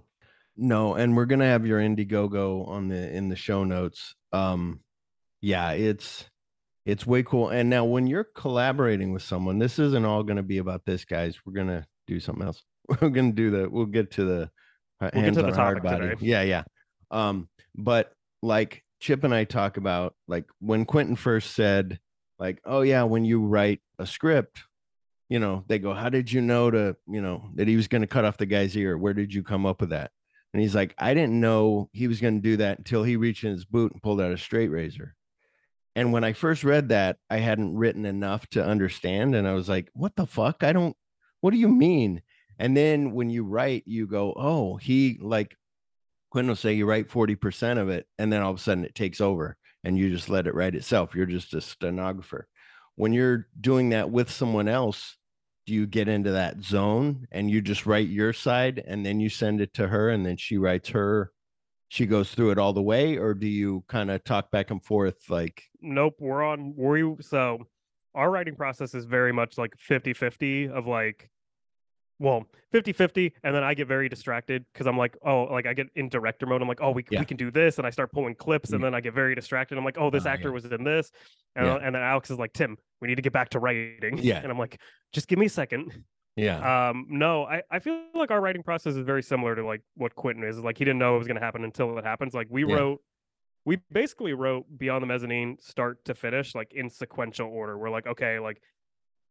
No, 0.58 0.96
and 0.96 1.16
we're 1.16 1.26
gonna 1.26 1.46
have 1.46 1.66
your 1.66 1.80
Indiegogo 1.80 2.68
on 2.68 2.88
the 2.90 3.16
in 3.16 3.30
the 3.30 3.36
show 3.36 3.64
notes. 3.64 4.16
Um, 4.34 4.82
yeah, 5.42 5.72
it's 5.72 6.30
it's 6.86 7.06
way 7.06 7.24
cool. 7.24 7.50
And 7.50 7.70
now 7.70 7.86
when 7.86 8.08
you're 8.08 8.28
collaborating 8.36 9.12
with 9.14 9.22
someone, 9.24 9.60
this 9.60 9.80
isn't 9.80 10.06
all 10.06 10.24
gonna 10.24 10.44
be 10.44 10.58
about 10.58 10.86
this, 10.86 11.06
guys. 11.06 11.38
We're 11.46 11.54
gonna 11.54 11.86
do 12.08 12.20
something 12.20 12.46
else. 12.46 12.62
We're 13.02 13.10
gonna 13.10 13.32
do 13.32 13.50
the. 13.52 13.70
We'll 13.70 13.86
get 13.86 14.12
to 14.12 14.26
the 14.26 14.42
uh, 14.44 14.48
We'll 15.02 15.10
get 15.12 15.24
hands 15.24 15.38
to 15.38 15.44
the 15.44 15.48
on 15.50 15.54
hard 15.54 15.84
body. 15.84 16.10
today. 16.10 16.16
Yeah, 16.26 16.42
yeah. 16.42 16.64
Um, 17.12 17.48
but 17.76 18.12
like 18.42 18.84
Chip 19.02 19.24
and 19.24 19.34
I 19.34 19.44
talk 19.44 19.78
about, 19.78 20.16
like 20.28 20.46
when 20.60 20.86
Quentin 20.86 21.16
first 21.16 21.56
said, 21.56 22.00
like, 22.40 22.62
oh 22.66 22.82
yeah, 22.82 23.04
when 23.04 23.26
you 23.26 23.42
write 23.42 23.82
a 24.00 24.06
script, 24.06 24.64
you 25.28 25.40
know, 25.40 25.64
they 25.68 25.80
go, 25.80 25.94
How 25.94 26.10
did 26.10 26.32
you 26.32 26.42
know 26.42 26.70
to, 26.70 26.96
you 27.08 27.22
know, 27.22 27.50
that 27.56 27.68
he 27.68 27.76
was 27.76 27.88
going 27.88 28.02
to 28.02 28.08
cut 28.08 28.26
off 28.26 28.38
the 28.38 28.46
guy's 28.46 28.78
ear? 28.78 28.98
Where 28.98 29.14
did 29.14 29.34
you 29.34 29.44
come 29.44 29.66
up 29.66 29.82
with 29.82 29.90
that? 29.90 30.12
And 30.54 30.62
he's 30.62 30.76
like, 30.76 30.94
I 30.98 31.14
didn't 31.14 31.40
know 31.40 31.90
he 31.94 32.08
was 32.08 32.20
going 32.20 32.36
to 32.36 32.42
do 32.42 32.58
that 32.58 32.78
until 32.78 33.04
he 33.04 33.16
reached 33.16 33.44
in 33.44 33.52
his 33.52 33.66
boot 33.66 33.94
and 33.94 34.04
pulled 34.04 34.22
out 34.22 34.34
a 34.34 34.38
straight 34.38 34.68
razor. 34.68 35.16
And 35.96 36.12
when 36.12 36.24
I 36.24 36.34
first 36.34 36.64
read 36.64 36.90
that, 36.90 37.18
I 37.30 37.38
hadn't 37.38 37.78
written 37.78 38.06
enough 38.06 38.46
to 38.50 38.66
understand. 38.66 39.34
And 39.34 39.48
I 39.48 39.54
was 39.54 39.68
like, 39.68 39.90
What 39.94 40.16
the 40.16 40.28
fuck? 40.28 40.64
I 40.64 40.74
don't, 40.74 40.96
what 41.40 41.52
do 41.52 41.58
you 41.58 41.70
mean? 41.70 42.22
And 42.60 42.78
then 42.78 43.14
when 43.14 43.30
you 43.30 43.44
write, 43.46 43.84
you 43.88 44.08
go, 44.08 44.34
Oh, 44.36 44.76
he 44.76 45.18
like, 45.22 45.56
Quentin 46.32 46.50
will 46.50 46.56
say 46.56 46.74
you 46.74 46.86
write 46.86 47.10
40% 47.10 47.78
of 47.78 47.90
it, 47.90 48.08
and 48.18 48.32
then 48.32 48.42
all 48.42 48.52
of 48.52 48.58
a 48.58 48.62
sudden 48.62 48.86
it 48.86 48.96
takes 48.96 49.22
over 49.22 49.58
and 49.84 49.98
you 49.98 50.10
just 50.10 50.30
let 50.30 50.48
it 50.48 50.56
write 50.56 50.76
itself. 50.76 51.14
You're 51.14 51.26
just 51.26 51.54
a 51.54 51.62
stenographer. 51.62 52.48
When 52.96 53.14
you're 53.14 53.48
doing 53.60 53.90
that 53.90 54.10
with 54.10 54.32
someone 54.32 54.68
else, 54.68 55.18
do 55.66 55.74
you 55.74 55.86
get 55.86 56.08
into 56.08 56.32
that 56.32 56.62
zone 56.64 57.28
and 57.32 57.50
you 57.50 57.62
just 57.62 57.86
write 57.86 58.08
your 58.10 58.34
side 58.34 58.84
and 58.86 59.06
then 59.06 59.20
you 59.20 59.30
send 59.30 59.62
it 59.62 59.74
to 59.76 59.88
her 59.88 60.10
and 60.10 60.26
then 60.26 60.38
she 60.38 60.58
writes 60.58 60.90
her 60.90 61.32
she 61.88 62.06
goes 62.06 62.32
through 62.32 62.52
it 62.52 62.58
all 62.58 62.74
the 62.74 62.82
way 62.82 63.18
or 63.18 63.34
do 63.34 63.48
you 63.48 63.84
kind 63.88 64.10
of 64.10 64.24
talk 64.24 64.50
back 64.50 64.72
and 64.72 64.84
forth 64.84 65.30
like 65.30 65.64
Nope, 65.82 66.16
we're 66.20 66.44
on 66.44 66.74
we 66.76 67.16
so 67.22 67.68
our 68.16 68.32
writing 68.32 68.56
process 68.56 68.96
is 68.96 69.06
very 69.06 69.32
much 69.32 69.58
like 69.58 69.74
50-50 69.78 70.72
of 70.72 70.88
like 70.88 71.30
well 72.22 72.46
50-50 72.74 73.32
and 73.44 73.54
then 73.56 73.64
i 73.64 73.74
get 73.74 73.88
very 73.88 74.08
distracted 74.08 74.64
because 74.72 74.86
i'm 74.88 74.98
like 74.98 75.18
oh 75.26 75.44
like 75.46 75.66
i 75.66 75.74
get 75.74 75.88
in 75.96 76.08
director 76.08 76.46
mode 76.46 76.62
i'm 76.62 76.68
like 76.68 76.80
oh 76.82 76.92
we, 76.92 77.04
Yeah. 77.10 77.20
we 77.20 77.26
can 77.26 77.36
do 77.36 77.50
this 77.52 77.78
and 77.80 77.88
i 77.88 77.90
start 77.90 78.12
pulling 78.12 78.36
clips 78.36 78.72
and 78.72 78.82
then 78.84 78.94
i 78.94 79.02
get 79.02 79.14
very 79.14 79.34
distracted 79.36 79.78
i'm 79.78 79.84
like 79.84 79.98
oh 80.00 80.10
this 80.10 80.26
Ah, 80.26 80.30
actor 80.30 80.50
yeah. 80.50 80.54
was 80.54 80.66
in 80.66 80.84
this 80.84 81.12
and, 81.56 81.66
Yeah. 81.66 81.76
and 81.82 81.96
then 81.96 82.02
alex 82.02 82.30
is 82.30 82.38
like 82.38 82.54
tim 82.54 82.78
we 83.02 83.08
need 83.08 83.16
to 83.16 83.22
get 83.22 83.34
back 83.34 83.50
to 83.50 83.60
writing 83.60 84.20
Yeah. 84.20 84.38
and 84.38 84.52
i'm 84.52 84.60
like 84.60 84.80
just 85.14 85.28
give 85.28 85.40
me 85.40 85.48
a 85.48 85.50
second 85.50 86.04
yeah 86.36 86.90
um 86.90 87.08
no 87.10 87.44
i 87.46 87.64
i 87.72 87.80
feel 87.80 88.00
like 88.14 88.32
our 88.32 88.40
writing 88.40 88.64
process 88.64 88.96
is 88.96 89.04
very 89.06 89.24
similar 89.24 89.56
to 89.56 89.66
like 89.66 89.82
what 89.96 90.16
quentin 90.16 90.44
is 90.44 90.60
like 90.60 90.78
he 90.78 90.86
didn't 90.86 91.00
know 91.00 91.16
it 91.16 91.18
was 91.18 91.28
going 91.28 91.40
to 91.40 91.44
happen 91.46 91.64
until 91.64 91.98
it 91.98 92.06
happens 92.06 92.34
like 92.34 92.48
we 92.50 92.64
Yeah. 92.66 92.76
wrote 92.76 93.02
we 93.66 93.78
basically 93.92 94.34
wrote 94.34 94.66
beyond 94.78 95.04
the 95.04 95.08
mezzanine 95.08 95.58
start 95.60 96.04
to 96.06 96.14
finish 96.14 96.56
like 96.56 96.72
in 96.74 96.90
sequential 96.90 97.48
order 97.50 97.78
we're 97.78 97.90
like 97.90 98.08
okay 98.08 98.40
like 98.40 98.62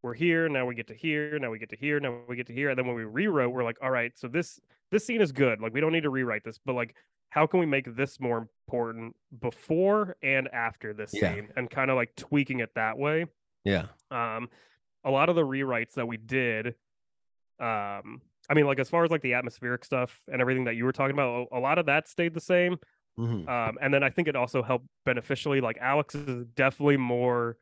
we're 0.03 0.15
here 0.15 0.49
now 0.49 0.65
we 0.67 0.75
get 0.75 0.87
to 0.87 0.95
here 0.95 1.39
now 1.39 1.51
we 1.51 1.59
get 1.59 1.69
to 1.71 1.77
here 1.77 2.01
now 2.01 2.19
we 2.29 2.37
get 2.37 2.47
to 2.47 2.53
here 2.55 2.71
and 2.71 2.79
then 2.79 2.87
when 2.87 2.97
we 2.97 3.05
rewrote 3.05 3.53
we're 3.53 3.65
like 3.65 3.77
all 3.83 3.91
right 3.91 4.13
so 4.19 4.29
this 4.29 4.59
this 4.91 5.05
scene 5.05 5.21
is 5.21 5.31
good 5.33 5.61
like 5.61 5.75
we 5.75 5.81
don't 5.81 5.93
need 5.93 6.03
to 6.03 6.11
rewrite 6.11 6.43
this 6.45 6.59
but 6.65 6.75
like 6.75 6.95
how 7.29 7.47
can 7.47 7.61
we 7.61 7.67
make 7.67 7.95
this 7.97 8.19
more 8.19 8.49
important 8.67 9.15
before 9.41 10.17
and 10.23 10.49
after 10.53 10.93
this 10.95 11.13
Yeah. 11.15 11.35
scene 11.35 11.49
and 11.57 11.69
kind 11.71 11.91
of 11.91 11.97
like 11.97 12.15
tweaking 12.17 12.61
it 12.61 12.71
that 12.75 12.97
way 12.99 13.27
yeah 13.65 13.87
um 14.11 14.49
a 15.05 15.11
lot 15.11 15.29
of 15.29 15.37
the 15.37 15.45
rewrites 15.45 15.93
that 15.95 16.07
we 16.09 16.17
did 16.17 16.69
um 17.59 18.21
i 18.49 18.55
mean 18.55 18.65
like 18.67 18.79
as 18.79 18.89
far 18.89 19.05
as 19.05 19.11
like 19.11 19.23
the 19.23 19.35
atmospheric 19.35 19.85
stuff 19.85 20.19
and 20.33 20.41
everything 20.41 20.65
that 20.65 20.77
you 20.77 20.85
were 20.85 20.93
talking 20.93 21.15
about 21.15 21.47
a, 21.53 21.59
a 21.59 21.61
lot 21.61 21.79
of 21.79 21.87
that 21.87 22.09
stayed 22.09 22.35
the 22.35 22.41
same 22.41 22.77
Mhm. 23.19 23.47
um 23.49 23.77
and 23.83 23.93
then 23.93 24.03
i 24.03 24.09
think 24.09 24.29
it 24.29 24.37
also 24.37 24.63
helped 24.63 24.87
beneficially 25.05 25.61
like 25.61 25.77
alex 25.81 26.15
is 26.15 26.47
definitely 26.55 26.97
more 26.97 27.59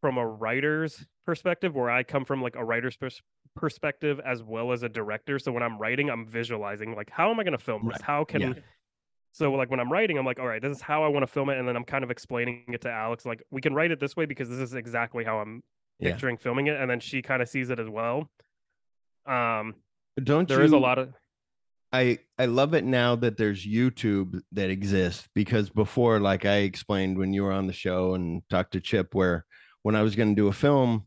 from 0.00 0.16
a 0.16 0.26
writer's 0.26 1.04
perspective 1.32 1.74
where 1.74 1.90
i 1.90 2.02
come 2.02 2.24
from 2.24 2.40
like 2.40 2.56
a 2.56 2.64
writer's 2.64 2.96
pers- 2.96 3.20
perspective 3.54 4.18
as 4.24 4.42
well 4.42 4.72
as 4.72 4.82
a 4.82 4.88
director. 4.88 5.38
So 5.38 5.52
when 5.52 5.62
I'm 5.62 5.76
writing, 5.78 6.08
I'm 6.08 6.26
visualizing 6.26 6.94
like 6.94 7.10
how 7.10 7.30
am 7.30 7.38
I 7.38 7.44
going 7.44 7.58
to 7.58 7.64
film 7.70 7.86
this? 7.86 8.00
How 8.00 8.24
can 8.24 8.40
Yeah. 8.40 8.52
so 9.32 9.52
like 9.52 9.70
when 9.70 9.78
I'm 9.78 9.92
writing, 9.92 10.16
I'm 10.16 10.24
like, 10.24 10.38
all 10.40 10.46
right, 10.46 10.62
this 10.62 10.74
is 10.74 10.80
how 10.82 11.04
I 11.04 11.08
want 11.08 11.22
to 11.24 11.26
film 11.26 11.50
it, 11.50 11.58
and 11.58 11.68
then 11.68 11.76
I'm 11.76 11.84
kind 11.84 12.02
of 12.02 12.10
explaining 12.10 12.64
it 12.68 12.80
to 12.82 12.90
Alex, 12.90 13.26
like 13.26 13.42
we 13.50 13.60
can 13.60 13.74
write 13.74 13.90
it 13.90 14.00
this 14.00 14.16
way 14.16 14.24
because 14.24 14.48
this 14.48 14.58
is 14.58 14.72
exactly 14.74 15.22
how 15.22 15.38
I'm 15.38 15.62
Yeah. 15.98 16.12
picturing 16.12 16.38
filming 16.38 16.66
it, 16.68 16.80
and 16.80 16.88
then 16.90 17.00
she 17.00 17.20
kind 17.20 17.42
of 17.42 17.48
sees 17.48 17.68
it 17.68 17.78
as 17.78 17.88
well. 17.90 18.30
Um, 19.26 19.74
Don't 20.22 20.48
there 20.48 20.60
you? 20.60 20.64
is 20.64 20.72
a 20.72 20.78
lot 20.78 20.98
of 20.98 21.12
I 21.92 22.20
I 22.38 22.46
love 22.46 22.72
it 22.74 22.84
now 22.84 23.16
that 23.16 23.36
there's 23.36 23.66
YouTube 23.66 24.40
that 24.52 24.70
exists 24.70 25.28
because 25.34 25.68
before, 25.68 26.20
like 26.20 26.46
I 26.46 26.58
explained 26.70 27.18
when 27.18 27.34
you 27.34 27.42
were 27.42 27.52
on 27.52 27.66
the 27.66 27.72
show 27.84 28.14
and 28.14 28.42
talked 28.48 28.72
to 28.72 28.80
Chip, 28.80 29.14
where 29.14 29.44
when 29.82 29.94
I 29.96 30.02
was 30.02 30.14
going 30.16 30.30
to 30.34 30.40
do 30.42 30.48
a 30.48 30.52
film, 30.52 31.06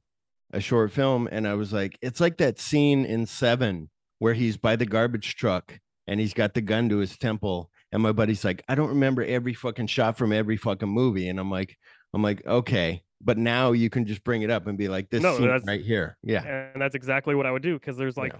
a 0.54 0.60
short 0.62 0.92
film, 0.92 1.28
and 1.32 1.48
I 1.48 1.54
was 1.54 1.74
like, 1.74 1.98
it's 2.02 2.20
like 2.20 2.38
that 2.38 2.60
scene 2.60 3.06
in 3.06 3.26
Seven 3.26 3.90
where 4.20 4.34
he's 4.34 4.58
by 4.58 4.76
the 4.76 4.86
garbage 4.86 5.36
truck 5.36 5.80
and 6.08 6.20
he's 6.20 6.34
got 6.34 6.54
the 6.54 6.62
gun 6.62 6.90
to 6.90 6.98
his 6.98 7.18
temple, 7.18 7.72
and 7.92 8.02
my 8.02 8.12
buddy's 8.12 8.44
like, 8.44 8.64
I 8.68 8.76
don't 8.76 8.90
remember 8.90 9.24
every 9.24 9.54
fucking 9.54 9.88
shot 9.88 10.18
from 10.18 10.32
every 10.34 10.58
fucking 10.58 10.90
movie, 10.90 11.30
and 11.30 11.40
I'm 11.40 11.50
like, 11.52 11.78
I'm 12.14 12.22
like, 12.22 12.46
okay, 12.46 13.04
but 13.22 13.38
now 13.38 13.72
you 13.72 13.90
can 13.90 14.06
just 14.06 14.24
bring 14.24 14.42
it 14.42 14.50
up 14.50 14.68
and 14.68 14.78
be 14.78 14.88
like, 14.88 15.10
this 15.10 15.22
No, 15.22 15.38
scene 15.38 15.62
right 15.66 15.82
here, 15.82 16.18
yeah, 16.24 16.72
and 16.74 16.82
that's 16.82 16.96
exactly 16.96 17.36
what 17.36 17.46
I 17.46 17.52
would 17.52 17.62
do 17.62 17.80
because 17.80 17.98
there's 17.98 18.18
like, 18.18 18.34
Yeah. 18.34 18.40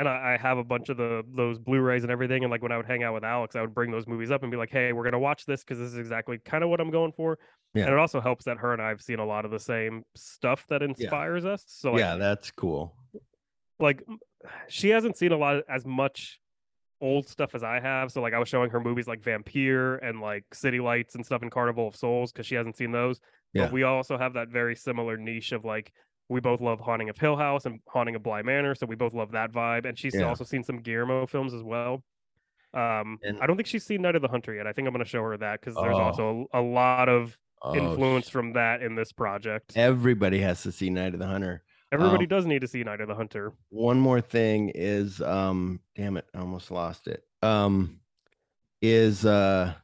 And 0.00 0.08
I, 0.08 0.34
I 0.34 0.38
have 0.40 0.56
a 0.56 0.64
bunch 0.64 0.88
of 0.88 0.96
the 0.96 1.22
those 1.30 1.58
Blu-rays 1.58 2.04
and 2.04 2.10
everything, 2.10 2.42
and 2.42 2.50
like 2.50 2.62
when 2.62 2.72
I 2.72 2.78
would 2.78 2.86
hang 2.86 3.02
out 3.02 3.12
with 3.12 3.22
Alex, 3.22 3.54
I 3.54 3.60
would 3.60 3.74
bring 3.74 3.90
those 3.90 4.06
movies 4.06 4.30
up 4.30 4.42
and 4.42 4.50
be 4.50 4.56
like, 4.56 4.70
hey, 4.70 4.94
we're 4.94 5.04
gonna 5.04 5.18
watch 5.18 5.44
this 5.44 5.62
because 5.62 5.78
this 5.78 5.88
is 5.88 5.98
exactly 5.98 6.38
kind 6.38 6.64
of 6.64 6.70
what 6.70 6.80
I'm 6.80 6.90
going 6.90 7.12
for. 7.12 7.38
Yeah. 7.74 7.84
And 7.84 7.92
it 7.92 7.98
also 7.98 8.18
helps 8.20 8.46
that 8.46 8.56
her 8.56 8.72
and 8.72 8.80
I 8.80 8.88
have 8.88 9.02
seen 9.02 9.18
a 9.18 9.26
lot 9.26 9.44
of 9.44 9.50
the 9.50 9.60
same 9.60 10.02
stuff 10.16 10.66
that 10.70 10.82
inspires 10.82 11.44
us. 11.44 11.64
So 11.66 11.92
like, 11.92 12.00
yeah, 12.00 12.16
that's 12.16 12.50
cool. 12.50 12.96
like 13.78 14.02
she 14.68 14.88
hasn't 14.88 15.16
seen 15.16 15.32
a 15.32 15.36
lot 15.36 15.56
of, 15.56 15.64
as 15.68 15.84
much 15.84 16.40
old 17.00 17.28
stuff 17.28 17.54
as 17.54 17.62
I 17.62 17.80
have. 17.80 18.10
So 18.10 18.20
like 18.20 18.34
I 18.34 18.38
was 18.38 18.48
showing 18.48 18.70
her 18.70 18.80
movies 18.80 19.06
like 19.06 19.20
Vampyr 19.20 19.98
and 20.02 20.20
like 20.20 20.44
City 20.54 20.80
Lights 20.80 21.14
and 21.14 21.24
stuff 21.24 21.42
in 21.42 21.50
Carnival 21.50 21.88
of 21.88 21.96
Souls 21.96 22.32
because 22.32 22.46
she 22.46 22.54
hasn't 22.54 22.76
seen 22.76 22.92
those. 22.92 23.20
Yeah. 23.52 23.64
But 23.64 23.72
we 23.72 23.82
also 23.82 24.16
have 24.16 24.34
that 24.34 24.48
very 24.48 24.76
similar 24.76 25.16
niche 25.16 25.52
of 25.52 25.64
like 25.64 25.92
we 26.30 26.40
both 26.40 26.60
love 26.60 26.80
Haunting 26.80 27.08
of 27.10 27.18
Hill 27.18 27.36
House 27.36 27.66
and 27.66 27.80
Haunting 27.88 28.14
of 28.14 28.22
Bly 28.22 28.42
Manor, 28.42 28.74
so 28.74 28.86
we 28.86 28.94
both 28.96 29.12
love 29.12 29.32
that 29.32 29.52
vibe. 29.52 29.84
And 29.86 29.98
she's 29.98 30.14
Yeah. 30.14 30.22
also 30.28 30.44
seen 30.44 30.62
some 30.62 30.78
Guillermo 30.80 31.26
films 31.26 31.52
as 31.52 31.62
well. 31.62 32.02
Um, 32.72 33.18
And- 33.24 33.40
I 33.40 33.46
don't 33.46 33.56
think 33.56 33.66
she's 33.66 33.84
seen 33.84 34.00
Night 34.02 34.14
of 34.14 34.22
the 34.22 34.28
Hunter 34.28 34.54
yet. 34.54 34.66
I 34.66 34.72
think 34.72 34.86
I'm 34.86 34.94
going 34.94 35.04
to 35.04 35.08
show 35.10 35.22
her 35.24 35.36
that 35.36 35.60
because 35.60 35.74
there's 35.74 35.96
Oh. 35.96 36.00
also 36.00 36.46
a, 36.52 36.60
a 36.60 36.62
lot 36.62 37.08
of 37.08 37.36
Oh, 37.62 37.74
influence 37.74 38.28
sh- 38.28 38.30
from 38.30 38.52
that 38.54 38.80
in 38.80 38.94
this 38.94 39.12
project. 39.12 39.76
Everybody 39.76 40.38
has 40.38 40.62
to 40.62 40.72
see 40.72 40.88
Night 40.88 41.12
of 41.14 41.18
the 41.20 41.26
Hunter. 41.26 41.62
Everybody 41.92 42.24
um, 42.24 42.28
does 42.28 42.46
need 42.46 42.60
to 42.60 42.68
see 42.68 42.84
Night 42.84 43.00
of 43.00 43.08
the 43.08 43.14
Hunter. 43.16 43.52
one 43.70 43.98
more 43.98 44.20
thing 44.20 44.68
is 44.70 45.20
um 45.20 45.80
damn 45.96 46.16
it 46.16 46.24
i 46.32 46.38
almost 46.38 46.70
lost 46.70 47.08
it 47.08 47.24
um 47.42 47.98
is 48.80 49.26
uh 49.26 49.74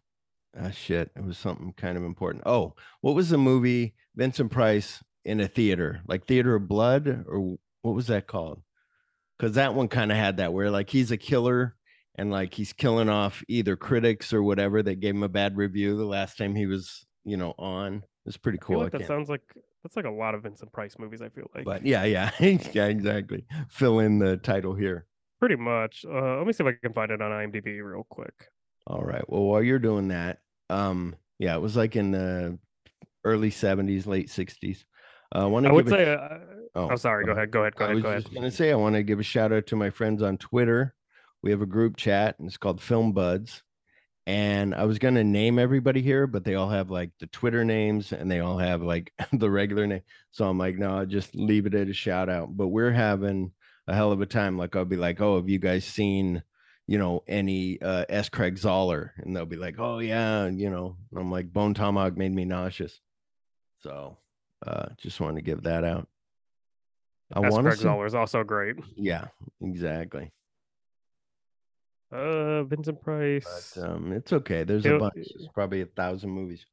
ah, 0.58 0.70
shit 0.70 1.10
it 1.16 1.24
was 1.24 1.36
something 1.36 1.72
kind 1.76 1.98
of 1.98 2.04
important 2.04 2.44
oh 2.46 2.74
what 3.00 3.14
was 3.16 3.28
the 3.30 3.36
movie 3.38 3.94
vincent 4.14 4.50
price 4.52 5.02
in 5.26 5.40
a 5.40 5.48
theater 5.48 6.00
like 6.06 6.26
theater 6.26 6.54
of 6.54 6.68
blood 6.68 7.24
or 7.28 7.58
what 7.82 7.94
was 7.94 8.06
that 8.06 8.26
called 8.26 8.62
because 9.36 9.56
that 9.56 9.74
one 9.74 9.88
kind 9.88 10.10
of 10.10 10.16
had 10.16 10.38
that 10.38 10.52
where 10.52 10.70
like 10.70 10.88
he's 10.88 11.10
a 11.10 11.16
killer 11.16 11.74
and 12.14 12.30
like 12.30 12.54
he's 12.54 12.72
killing 12.72 13.08
off 13.08 13.42
either 13.48 13.76
critics 13.76 14.32
or 14.32 14.42
whatever 14.42 14.82
that 14.82 15.00
gave 15.00 15.14
him 15.14 15.22
a 15.22 15.28
bad 15.28 15.56
review 15.56 15.96
the 15.96 16.04
last 16.04 16.38
time 16.38 16.54
he 16.54 16.66
was 16.66 17.04
you 17.24 17.36
know 17.36 17.54
on 17.58 18.02
it's 18.24 18.36
pretty 18.36 18.58
cool 18.62 18.80
like 18.80 18.92
that 18.92 19.06
sounds 19.06 19.28
like 19.28 19.42
that's 19.82 19.96
like 19.96 20.06
a 20.06 20.10
lot 20.10 20.34
of 20.34 20.42
Vincent 20.42 20.72
Price 20.72 20.96
movies. 20.98 21.22
I 21.22 21.28
feel 21.28 21.48
like, 21.54 21.64
but 21.64 21.86
yeah 21.86 22.02
yeah 22.02 22.30
yeah 22.40 22.86
exactly 22.86 23.46
fill 23.68 24.00
in 24.00 24.18
the 24.18 24.36
title 24.36 24.74
here 24.74 25.06
pretty 25.38 25.56
much. 25.56 26.04
Uh, 26.08 26.38
let 26.38 26.46
me 26.46 26.52
see 26.52 26.64
if 26.64 26.68
I 26.68 26.78
can 26.82 26.92
find 26.92 27.10
it 27.10 27.22
on 27.22 27.30
IMDb 27.30 27.82
real 27.82 28.06
quick. 28.08 28.34
All 28.86 29.02
right. 29.02 29.24
Well, 29.28 29.42
while 29.42 29.62
you're 29.62 29.78
doing 29.78 30.08
that, 30.08 30.38
um, 30.70 31.16
yeah, 31.38 31.54
it 31.54 31.60
was 31.60 31.76
like 31.76 31.96
in 31.96 32.12
the 32.12 32.58
early 33.24 33.50
'70s, 33.50 34.06
late 34.06 34.28
'60s. 34.28 34.84
Uh, 35.36 35.42
I 35.42 35.44
want 35.46 35.66
I 35.66 35.72
would 35.72 35.84
give 35.86 35.94
a, 35.94 35.96
say. 35.96 36.14
Uh, 36.14 36.38
oh, 36.74 36.88
oh, 36.92 36.96
sorry. 36.96 37.26
Go 37.26 37.32
ahead. 37.32 37.50
Go 37.50 37.60
ahead. 37.60 37.76
Go 37.76 37.84
I 37.84 37.88
ahead. 37.88 37.94
was 37.96 38.02
Go 38.02 38.08
ahead. 38.10 38.22
just 38.22 38.34
gonna 38.34 38.50
say 38.50 38.72
I 38.72 38.76
want 38.76 38.94
to 38.94 39.02
give 39.02 39.20
a 39.20 39.24
shout 39.24 39.52
out 39.52 39.66
to 39.66 39.76
my 39.76 39.90
friends 39.90 40.22
on 40.22 40.38
Twitter. 40.38 40.94
We 41.42 41.50
have 41.50 41.60
a 41.60 41.66
group 41.66 41.96
chat 41.96 42.38
and 42.38 42.48
it's 42.48 42.56
called 42.56 42.80
Film 42.80 43.12
Buds. 43.12 43.62
And 44.26 44.74
I 44.74 44.84
was 44.84 44.98
gonna 44.98 45.22
name 45.22 45.58
everybody 45.58 46.00
here, 46.00 46.26
but 46.26 46.42
they 46.44 46.54
all 46.54 46.70
have 46.70 46.90
like 46.90 47.10
the 47.20 47.26
Twitter 47.26 47.64
names 47.64 48.12
and 48.12 48.30
they 48.30 48.40
all 48.40 48.58
have 48.58 48.82
like 48.82 49.12
the 49.32 49.50
regular 49.50 49.86
name. 49.86 50.02
So 50.30 50.48
I'm 50.48 50.58
like, 50.58 50.78
no, 50.78 50.96
I'll 50.98 51.06
just 51.06 51.34
leave 51.34 51.66
it 51.66 51.74
at 51.74 51.88
a 51.88 51.92
shout 51.92 52.28
out. 52.30 52.56
But 52.56 52.68
we're 52.68 52.90
having 52.92 53.52
a 53.86 53.94
hell 53.94 54.12
of 54.12 54.22
a 54.22 54.26
time. 54.26 54.56
Like 54.56 54.74
I'll 54.74 54.84
be 54.86 54.96
like, 54.96 55.20
oh, 55.20 55.36
have 55.36 55.48
you 55.50 55.58
guys 55.58 55.84
seen, 55.84 56.42
you 56.86 56.98
know, 56.98 57.22
any 57.28 57.80
uh 57.82 58.06
S. 58.08 58.30
Craig 58.30 58.56
Zahler? 58.56 59.10
And 59.18 59.36
they'll 59.36 59.44
be 59.44 59.56
like, 59.56 59.78
oh 59.78 59.98
yeah, 59.98 60.46
you 60.46 60.70
know. 60.70 60.96
And 61.12 61.20
I'm 61.20 61.30
like, 61.30 61.52
Bone 61.52 61.74
Tomahawk 61.74 62.16
made 62.16 62.32
me 62.34 62.46
nauseous. 62.46 62.98
So 63.80 64.16
uh 64.66 64.86
just 64.98 65.20
wanted 65.20 65.36
to 65.36 65.42
give 65.42 65.62
that 65.64 65.82
out. 65.84 66.08
I 67.32 67.40
want 67.40 67.66
to 67.66 67.72
Zahler 67.72 68.06
is 68.06 68.14
also 68.14 68.44
great. 68.44 68.76
yeah, 68.96 69.26
exactly. 69.60 70.30
Uh, 72.12 72.62
Vincent 72.64 73.00
Price. 73.02 73.72
But 73.76 73.84
um, 73.90 74.12
it's 74.12 74.32
okay. 74.32 74.62
There's 74.62 74.86
a 74.86 74.98
bunch. 74.98 75.14
There's 75.14 75.48
probably 75.52 75.80
a 75.82 75.86
thousand 75.86 76.30
movies. 76.30 76.64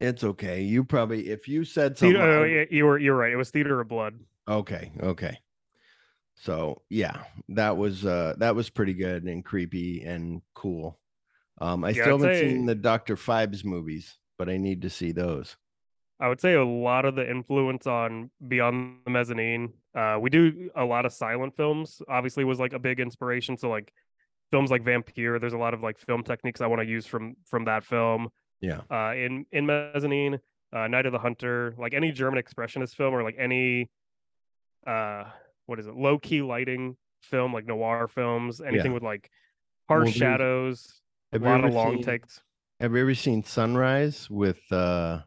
It's 0.00 0.24
okay. 0.24 0.62
You 0.62 0.84
probably, 0.84 1.28
if 1.28 1.46
you 1.48 1.64
said 1.64 1.96
Theater- 1.98 2.18
something, 2.18 2.32
oh, 2.32 2.44
yeah, 2.44 2.64
you 2.70 2.84
were 2.86 2.98
you're 2.98 3.14
right. 3.16 3.32
It 3.32 3.36
was 3.36 3.50
Theater 3.50 3.80
of 3.80 3.88
Blood. 3.88 4.18
okay, 4.48 4.90
okay. 5.02 5.38
So 6.36 6.82
yeah, 6.90 7.22
that 7.50 7.76
was 7.76 8.04
uh 8.04 8.34
that 8.38 8.56
was 8.56 8.70
pretty 8.70 8.94
good 8.94 9.24
and 9.24 9.44
creepy 9.44 10.02
and 10.02 10.42
cool. 10.54 10.98
Um, 11.60 11.84
I 11.84 11.90
Yeah, 11.90 12.02
still 12.02 12.16
I'd 12.16 12.22
haven't 12.22 12.34
say- 12.34 12.50
seen 12.54 12.66
the 12.66 12.74
Doctor 12.74 13.16
Phibes 13.16 13.64
movies, 13.64 14.16
but 14.38 14.48
I 14.48 14.56
need 14.56 14.82
to 14.82 14.90
see 14.90 15.12
those. 15.12 15.56
I 16.24 16.28
would 16.28 16.40
say 16.40 16.54
a 16.54 16.64
lot 16.64 17.04
of 17.04 17.16
the 17.16 17.30
influence 17.30 17.86
on 17.86 18.30
Beyond 18.48 19.00
the 19.04 19.10
Mezzanine. 19.10 19.74
Uh, 19.94 20.16
we 20.18 20.30
do 20.30 20.70
a 20.74 20.82
lot 20.82 21.04
of 21.04 21.12
silent 21.12 21.54
films. 21.54 22.00
Obviously, 22.08 22.44
was 22.44 22.58
like 22.58 22.72
a 22.72 22.78
big 22.78 22.98
inspiration. 22.98 23.58
So 23.58 23.68
like 23.68 23.92
films 24.50 24.70
like 24.70 24.82
Vampyr, 24.82 25.38
there's 25.38 25.52
a 25.52 25.58
lot 25.58 25.74
of 25.74 25.82
like 25.82 25.98
film 25.98 26.22
techniques 26.22 26.62
I 26.62 26.66
want 26.66 26.80
to 26.80 26.88
use 26.88 27.04
from 27.04 27.36
from 27.44 27.66
that 27.66 27.84
film. 27.84 28.30
Yeah. 28.62 28.80
Uh, 28.90 29.12
in 29.14 29.44
in 29.52 29.66
Mezzanine, 29.66 30.38
uh, 30.72 30.88
Night 30.88 31.04
of 31.04 31.12
the 31.12 31.18
Hunter, 31.18 31.74
like 31.76 31.92
any 31.92 32.10
German 32.10 32.42
expressionist 32.42 32.94
film 32.94 33.12
or 33.12 33.22
like 33.22 33.36
any, 33.38 33.90
uh, 34.86 35.24
what 35.66 35.78
is 35.78 35.86
it, 35.86 35.94
low 35.94 36.18
key 36.18 36.40
lighting 36.40 36.96
film, 37.20 37.52
like 37.52 37.66
noir 37.66 38.08
films, 38.08 38.62
anything 38.62 38.94
with 38.94 39.02
like 39.02 39.30
harsh 39.88 40.06
Well, 40.06 40.12
shadows, 40.14 41.02
a 41.34 41.38
lot 41.38 41.62
of 41.66 41.74
long 41.74 41.96
seen, 41.96 42.02
takes. 42.02 42.40
Have 42.80 42.92
you 42.92 43.02
ever 43.02 43.14
seen 43.14 43.44
Sunrise 43.44 44.30
with 44.30 44.60
uh? 44.72 45.20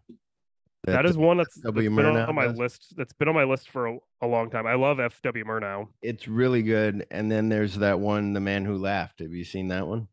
That 0.93 1.05
is 1.05 1.17
one 1.17 1.37
that's, 1.37 1.55
that's 1.61 1.75
been 1.75 1.91
Murnau 1.93 2.27
on 2.27 2.35
my 2.35 2.47
does? 2.47 2.57
list. 2.57 2.93
That's 2.97 3.13
been 3.13 3.27
on 3.27 3.35
my 3.35 3.43
list 3.43 3.69
for 3.69 3.87
a, 3.87 3.97
a 4.21 4.27
long 4.27 4.49
time. 4.49 4.65
I 4.65 4.75
love 4.75 4.99
F.W. 4.99 5.43
Murnau. 5.45 5.87
It's 6.01 6.27
really 6.27 6.63
good. 6.63 7.05
And 7.11 7.31
then 7.31 7.49
there's 7.49 7.75
that 7.75 7.99
one, 7.99 8.33
The 8.33 8.39
Man 8.39 8.63
Who 8.65 8.77
Laughed. 8.77 9.19
Have 9.19 9.31
you 9.33 9.43
seen 9.43 9.67
that 9.67 9.85
one? 9.87 10.07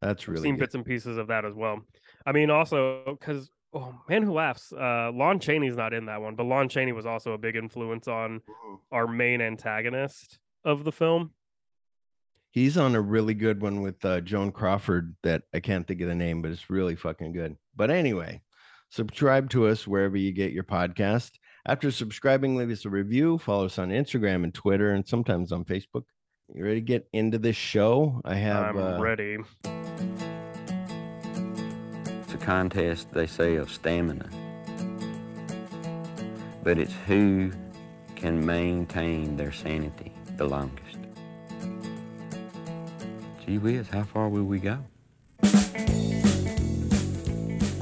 That's 0.00 0.22
I've 0.24 0.28
really 0.28 0.42
seen 0.42 0.54
good. 0.54 0.60
bits 0.60 0.74
and 0.74 0.84
pieces 0.84 1.16
of 1.18 1.26
that 1.28 1.44
as 1.44 1.54
well. 1.54 1.80
I 2.26 2.32
mean, 2.32 2.50
also 2.50 3.16
because 3.18 3.50
oh, 3.72 3.94
Man 4.08 4.22
Who 4.22 4.32
Laughs, 4.32 4.72
uh, 4.72 5.10
Lon 5.12 5.40
Chaney's 5.40 5.76
not 5.76 5.92
in 5.92 6.06
that 6.06 6.20
one, 6.20 6.34
but 6.36 6.44
Lon 6.44 6.68
Chaney 6.68 6.92
was 6.92 7.06
also 7.06 7.32
a 7.32 7.38
big 7.38 7.56
influence 7.56 8.06
on 8.06 8.40
Mhm. 8.40 8.78
our 8.92 9.06
main 9.06 9.40
antagonist 9.40 10.38
of 10.64 10.84
the 10.84 10.92
film. 10.92 11.32
He's 12.50 12.76
on 12.78 12.94
a 12.94 13.00
really 13.00 13.34
good 13.34 13.60
one 13.60 13.80
with 13.82 14.04
uh, 14.04 14.20
Joan 14.20 14.52
Crawford 14.52 15.16
that 15.24 15.42
I 15.52 15.58
can't 15.58 15.86
think 15.88 16.00
of 16.02 16.08
the 16.08 16.14
name, 16.14 16.40
but 16.40 16.52
it's 16.52 16.70
really 16.70 16.94
fucking 16.94 17.32
good. 17.32 17.56
But 17.74 17.90
anyway, 17.90 18.42
subscribe 18.90 19.50
to 19.50 19.66
us 19.66 19.86
wherever 19.86 20.16
you 20.16 20.32
get 20.32 20.52
your 20.52 20.64
podcast. 20.64 21.32
After 21.66 21.90
subscribing, 21.90 22.56
leave 22.56 22.70
us 22.70 22.84
a 22.84 22.90
review. 22.90 23.38
Follow 23.38 23.66
us 23.66 23.78
on 23.78 23.88
Instagram 23.88 24.44
and 24.44 24.52
Twitter, 24.52 24.92
and 24.92 25.06
sometimes 25.06 25.50
on 25.50 25.64
Facebook. 25.64 26.04
You 26.54 26.64
ready 26.64 26.76
to 26.76 26.86
get 26.86 27.08
into 27.12 27.38
this 27.38 27.56
show? 27.56 28.20
I 28.24 28.34
have. 28.34 28.76
I'm 28.76 28.76
uh, 28.76 28.98
ready. 29.00 29.38
It's 32.22 32.34
a 32.34 32.38
contest, 32.38 33.10
they 33.12 33.26
say, 33.26 33.56
of 33.56 33.70
stamina. 33.70 34.28
But 36.62 36.78
it's 36.78 36.92
who 37.06 37.52
can 38.14 38.44
maintain 38.44 39.36
their 39.36 39.52
sanity 39.52 40.12
the 40.36 40.46
longest. 40.46 40.98
Gee 43.44 43.58
whiz, 43.58 43.88
how 43.88 44.04
far 44.04 44.28
will 44.28 44.44
we 44.44 44.58
go? 44.58 44.78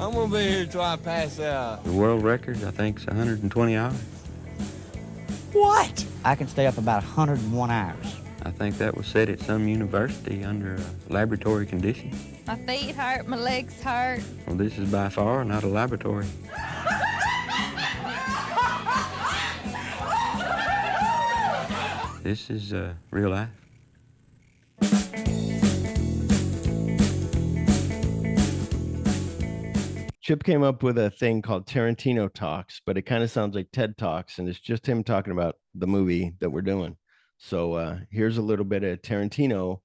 I'm 0.02 0.12
gonna 0.14 0.32
be 0.32 0.42
here 0.42 0.66
till 0.66 0.80
I 0.80 0.96
pass 0.96 1.38
out. 1.38 1.84
The 1.84 1.92
world 1.92 2.24
record, 2.24 2.64
I 2.64 2.72
think, 2.72 2.98
is 2.98 3.06
120 3.06 3.76
hours. 3.76 3.94
What? 5.52 6.04
I 6.24 6.34
can 6.34 6.48
stay 6.48 6.66
up 6.66 6.76
about 6.76 7.04
101 7.04 7.70
hours. 7.70 8.16
I 8.42 8.50
think 8.50 8.78
that 8.78 8.96
was 8.96 9.06
set 9.06 9.28
at 9.28 9.38
some 9.38 9.68
university 9.68 10.42
under 10.42 10.74
uh, 10.74 10.82
laboratory 11.08 11.66
conditions. 11.66 12.16
My 12.48 12.56
feet 12.56 12.96
hurt, 12.96 13.28
my 13.28 13.36
legs 13.36 13.80
hurt. 13.80 14.22
Well, 14.48 14.56
this 14.56 14.76
is 14.76 14.90
by 14.90 15.08
far 15.08 15.44
not 15.44 15.62
a 15.62 15.68
laboratory. 15.68 16.26
This 22.22 22.50
is 22.50 22.72
uh, 22.72 22.94
real 23.10 23.30
life. 23.30 23.61
Chip 30.22 30.44
came 30.44 30.62
up 30.62 30.84
with 30.84 30.98
a 30.98 31.10
thing 31.10 31.42
called 31.42 31.66
Tarantino 31.66 32.32
Talks, 32.32 32.80
but 32.86 32.96
it 32.96 33.02
kind 33.02 33.24
of 33.24 33.30
sounds 33.30 33.56
like 33.56 33.72
TED 33.72 33.98
Talks, 33.98 34.38
and 34.38 34.48
it's 34.48 34.60
just 34.60 34.86
him 34.86 35.02
talking 35.02 35.32
about 35.32 35.56
the 35.74 35.88
movie 35.88 36.34
that 36.38 36.50
we're 36.50 36.62
doing. 36.62 36.96
So 37.38 37.72
uh, 37.72 37.98
here's 38.08 38.38
a 38.38 38.42
little 38.42 38.64
bit 38.64 38.84
of 38.84 39.02
Tarantino 39.02 39.80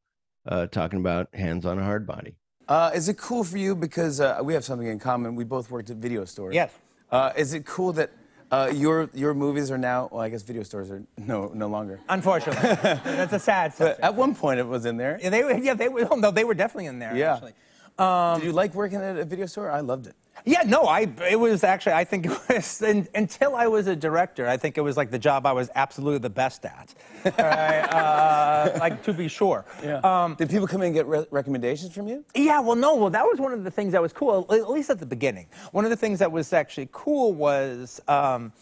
uh, 0.48 0.68
talking 0.68 1.00
about 1.00 1.34
Hands 1.34 1.66
on 1.66 1.80
a 1.80 1.82
Hardbody. 1.82 2.36
Uh, 2.68 2.92
is 2.94 3.10
it 3.10 3.18
cool 3.18 3.44
for 3.44 3.58
you 3.58 3.76
because 3.76 4.20
uh, 4.20 4.40
we 4.44 4.54
have 4.54 4.64
something 4.64 4.88
in 4.88 5.00
common? 5.00 5.36
We 5.36 5.44
both 5.44 5.72
worked 5.72 5.90
at 5.90 5.98
video 5.98 6.24
stores. 6.26 6.54
Yes. 6.54 6.72
Uh, 7.10 7.32
is 7.36 7.54
it 7.54 7.66
cool 7.66 7.92
that 7.94 8.12
uh, 8.52 8.72
your 8.72 9.10
your 9.16 9.34
movies 9.34 9.72
are 9.72 9.78
now? 9.78 10.08
Well, 10.12 10.22
I 10.22 10.30
guess 10.30 10.44
video 10.44 10.62
stores 10.62 10.92
are 10.92 11.02
no 11.18 11.48
no 11.56 11.68
longer. 11.68 12.00
Unfortunately, 12.10 12.62
that's 12.84 13.34
a 13.34 13.40
sad. 13.40 13.74
But 13.80 14.00
at 14.02 14.14
one 14.14 14.36
point, 14.36 14.60
it 14.60 14.68
was 14.68 14.86
in 14.86 14.98
there. 14.98 15.20
Yeah, 15.20 15.32
they 15.32 15.44
were. 15.44 15.58
Yeah, 15.58 15.74
they 15.74 15.90
were. 15.90 16.08
Oh, 16.12 16.16
no, 16.18 16.30
they 16.30 16.44
were 16.44 16.54
definitely 16.54 16.86
in 16.86 17.00
there. 17.00 17.16
Yeah. 17.16 17.34
Actually. 17.34 17.54
Um, 18.00 18.40
Did 18.40 18.46
you 18.48 18.52
like 18.52 18.74
working 18.76 19.02
at 19.02 19.18
a 19.18 19.26
video 19.26 19.46
store? 19.48 19.72
I 19.72 19.80
loved 19.80 20.08
it. 20.08 20.16
Yeah, 20.46 20.62
no, 20.66 20.84
I. 20.84 21.08
It 21.30 21.40
was 21.40 21.64
actually. 21.64 21.94
I 21.94 22.04
think 22.04 22.28
it 22.28 22.40
was 22.50 22.82
in, 22.82 23.08
until 23.16 23.56
I 23.56 23.68
was 23.68 23.88
a 23.88 23.96
director. 23.96 24.48
I 24.48 24.56
think 24.56 24.78
it 24.78 24.82
was 24.82 24.96
like 24.96 25.10
the 25.10 25.20
job 25.20 25.46
I 25.46 25.52
was 25.52 25.70
absolutely 25.76 26.20
the 26.20 26.30
best 26.30 26.64
at. 26.64 26.94
All 27.26 27.32
right, 27.40 27.82
uh, 27.82 28.78
like 28.80 29.02
to 29.04 29.14
be 29.14 29.28
sure. 29.28 29.66
Um, 30.04 30.36
Did 30.36 30.50
people 30.50 30.68
come 30.68 30.82
in 30.82 30.88
and 30.88 30.94
get 30.96 31.08
re- 31.08 31.26
recommendations 31.32 31.94
from 31.94 32.08
you? 32.08 32.24
Yeah, 32.36 32.60
well, 32.60 32.76
no, 32.76 32.96
well, 32.96 33.10
that 33.10 33.26
was 33.26 33.40
one 33.40 33.52
of 33.52 33.64
the 33.64 33.72
things 33.72 33.94
that 33.94 34.02
was 34.02 34.14
cool, 34.14 34.46
at 34.52 34.70
least 34.70 34.90
at 34.92 35.00
the 35.00 35.06
beginning. 35.06 35.48
One 35.72 35.86
of 35.86 35.90
the 35.90 35.98
things 35.98 36.20
that 36.20 36.32
was 36.32 36.54
actually 36.54 36.90
cool 36.92 37.34
was, 37.34 38.00
um, 38.08 38.54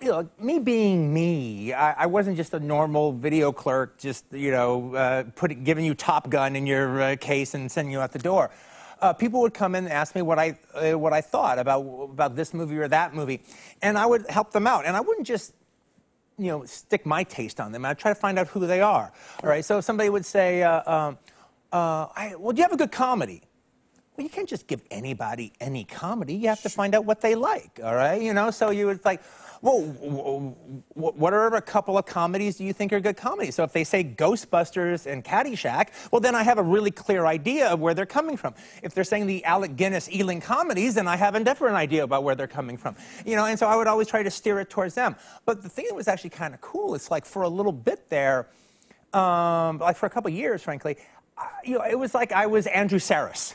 you 0.00 0.08
know, 0.08 0.28
me 0.38 0.58
being 0.58 1.12
me. 1.12 1.72
I, 1.72 2.04
I 2.04 2.06
wasn't 2.06 2.36
just 2.36 2.54
a 2.54 2.60
normal 2.60 3.12
video 3.12 3.50
clerk, 3.50 3.98
just 3.98 4.24
you 4.30 4.52
know, 4.52 4.94
uh, 4.94 5.24
put, 5.34 5.64
giving 5.64 5.84
you 5.84 5.94
Top 5.94 6.30
Gun 6.30 6.54
in 6.54 6.66
your 6.66 7.02
uh, 7.02 7.16
case 7.16 7.54
and 7.54 7.70
sending 7.70 7.92
you 7.92 8.00
out 8.00 8.12
the 8.12 8.18
door. 8.18 8.50
Uh, 9.00 9.12
people 9.12 9.40
would 9.40 9.54
come 9.54 9.74
in 9.74 9.84
and 9.84 9.92
ask 9.92 10.14
me 10.14 10.22
what 10.22 10.38
I 10.38 10.58
uh, 10.74 10.98
what 10.98 11.12
I 11.12 11.20
thought 11.20 11.58
about 11.58 11.82
about 12.12 12.36
this 12.36 12.54
movie 12.54 12.78
or 12.78 12.88
that 12.88 13.14
movie, 13.14 13.42
and 13.82 13.98
I 13.98 14.06
would 14.06 14.28
help 14.28 14.52
them 14.52 14.66
out. 14.66 14.86
And 14.86 14.96
I 14.96 15.00
wouldn't 15.00 15.26
just 15.26 15.52
you 16.38 16.46
know, 16.46 16.64
stick 16.64 17.04
my 17.04 17.24
taste 17.24 17.60
on 17.60 17.72
them. 17.72 17.84
I 17.84 17.94
try 17.94 18.12
to 18.12 18.18
find 18.18 18.38
out 18.38 18.46
who 18.48 18.66
they 18.66 18.80
are. 18.80 19.12
All 19.42 19.50
right. 19.50 19.64
So 19.64 19.78
if 19.78 19.84
somebody 19.84 20.08
would 20.08 20.24
say, 20.24 20.62
uh, 20.62 20.90
um, 20.90 21.18
uh, 21.72 22.06
I, 22.14 22.34
"Well, 22.38 22.52
do 22.52 22.58
you 22.58 22.62
have 22.62 22.72
a 22.72 22.76
good 22.76 22.92
comedy?" 22.92 23.42
Well, 24.16 24.24
you 24.24 24.30
can't 24.30 24.48
just 24.48 24.66
give 24.66 24.82
anybody 24.90 25.52
any 25.60 25.84
comedy. 25.84 26.34
You 26.34 26.48
have 26.48 26.62
to 26.62 26.68
find 26.68 26.94
out 26.94 27.04
what 27.04 27.20
they 27.20 27.34
like. 27.34 27.80
All 27.82 27.94
right. 27.94 28.20
You 28.22 28.34
know. 28.34 28.50
So 28.50 28.70
you 28.70 28.86
would 28.86 29.04
like, 29.04 29.20
well, 29.60 29.80
what 30.94 31.32
are 31.32 31.54
a 31.54 31.60
couple 31.60 31.98
of 31.98 32.06
comedies 32.06 32.56
do 32.56 32.64
you 32.64 32.72
think 32.72 32.92
are 32.92 33.00
good 33.00 33.16
comedies? 33.16 33.56
So 33.56 33.64
if 33.64 33.72
they 33.72 33.82
say 33.82 34.04
Ghostbusters 34.04 35.06
and 35.06 35.24
Caddyshack, 35.24 35.88
well, 36.12 36.20
then 36.20 36.34
I 36.34 36.44
have 36.44 36.58
a 36.58 36.62
really 36.62 36.90
clear 36.92 37.26
idea 37.26 37.68
of 37.68 37.80
where 37.80 37.92
they're 37.94 38.06
coming 38.06 38.36
from. 38.36 38.54
If 38.82 38.94
they're 38.94 39.04
saying 39.04 39.26
the 39.26 39.44
Alec 39.44 39.76
Guinness 39.76 40.08
Ealing 40.10 40.40
comedies, 40.40 40.94
then 40.94 41.08
I 41.08 41.16
have 41.16 41.34
a 41.34 41.42
different 41.42 41.74
idea 41.74 42.04
about 42.04 42.22
where 42.22 42.34
they're 42.36 42.46
coming 42.46 42.76
from. 42.76 42.94
You 43.26 43.34
know, 43.36 43.46
and 43.46 43.58
so 43.58 43.66
I 43.66 43.74
would 43.74 43.88
always 43.88 44.06
try 44.06 44.22
to 44.22 44.30
steer 44.30 44.60
it 44.60 44.70
towards 44.70 44.94
them. 44.94 45.16
But 45.44 45.62
the 45.62 45.68
thing 45.68 45.86
that 45.88 45.94
was 45.94 46.06
actually 46.06 46.30
kind 46.30 46.54
of 46.54 46.60
cool, 46.60 46.94
it's 46.94 47.10
like 47.10 47.24
for 47.24 47.42
a 47.42 47.48
little 47.48 47.72
bit 47.72 48.08
there, 48.10 48.48
um, 49.12 49.78
like 49.78 49.96
for 49.96 50.06
a 50.06 50.10
couple 50.10 50.30
years, 50.30 50.62
frankly, 50.62 50.96
I- 51.36 51.48
you 51.64 51.78
know, 51.78 51.84
it 51.84 51.98
was 51.98 52.14
like 52.14 52.30
I 52.32 52.46
was 52.46 52.66
Andrew 52.68 52.98
Sarris, 52.98 53.54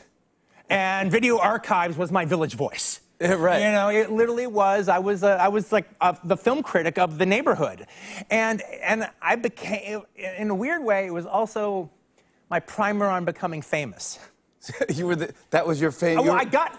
and 0.68 1.10
Video 1.10 1.38
Archives 1.38 1.96
was 1.96 2.10
my 2.12 2.24
Village 2.24 2.54
Voice. 2.54 3.00
right. 3.20 3.62
You 3.62 3.72
know, 3.72 3.88
it 3.88 4.10
literally 4.10 4.46
was. 4.46 4.88
I 4.88 4.98
was. 4.98 5.22
Uh, 5.22 5.38
I 5.40 5.48
was 5.48 5.70
like 5.70 5.88
uh, 6.00 6.14
the 6.24 6.36
film 6.36 6.62
critic 6.62 6.98
of 6.98 7.16
the 7.18 7.26
neighborhood, 7.26 7.86
and 8.30 8.60
and 8.82 9.08
I 9.22 9.36
became, 9.36 10.02
in 10.16 10.50
a 10.50 10.54
weird 10.54 10.82
way, 10.82 11.06
it 11.06 11.12
was 11.12 11.24
also 11.24 11.90
my 12.50 12.60
primer 12.60 13.06
on 13.06 13.24
becoming 13.24 13.62
famous. 13.62 14.18
you 14.88 15.06
were 15.06 15.16
the, 15.16 15.34
that 15.50 15.66
was 15.66 15.80
your 15.80 15.92
fame. 15.92 16.18
Oh, 16.18 16.24
were- 16.24 16.30
I 16.32 16.44
got 16.44 16.76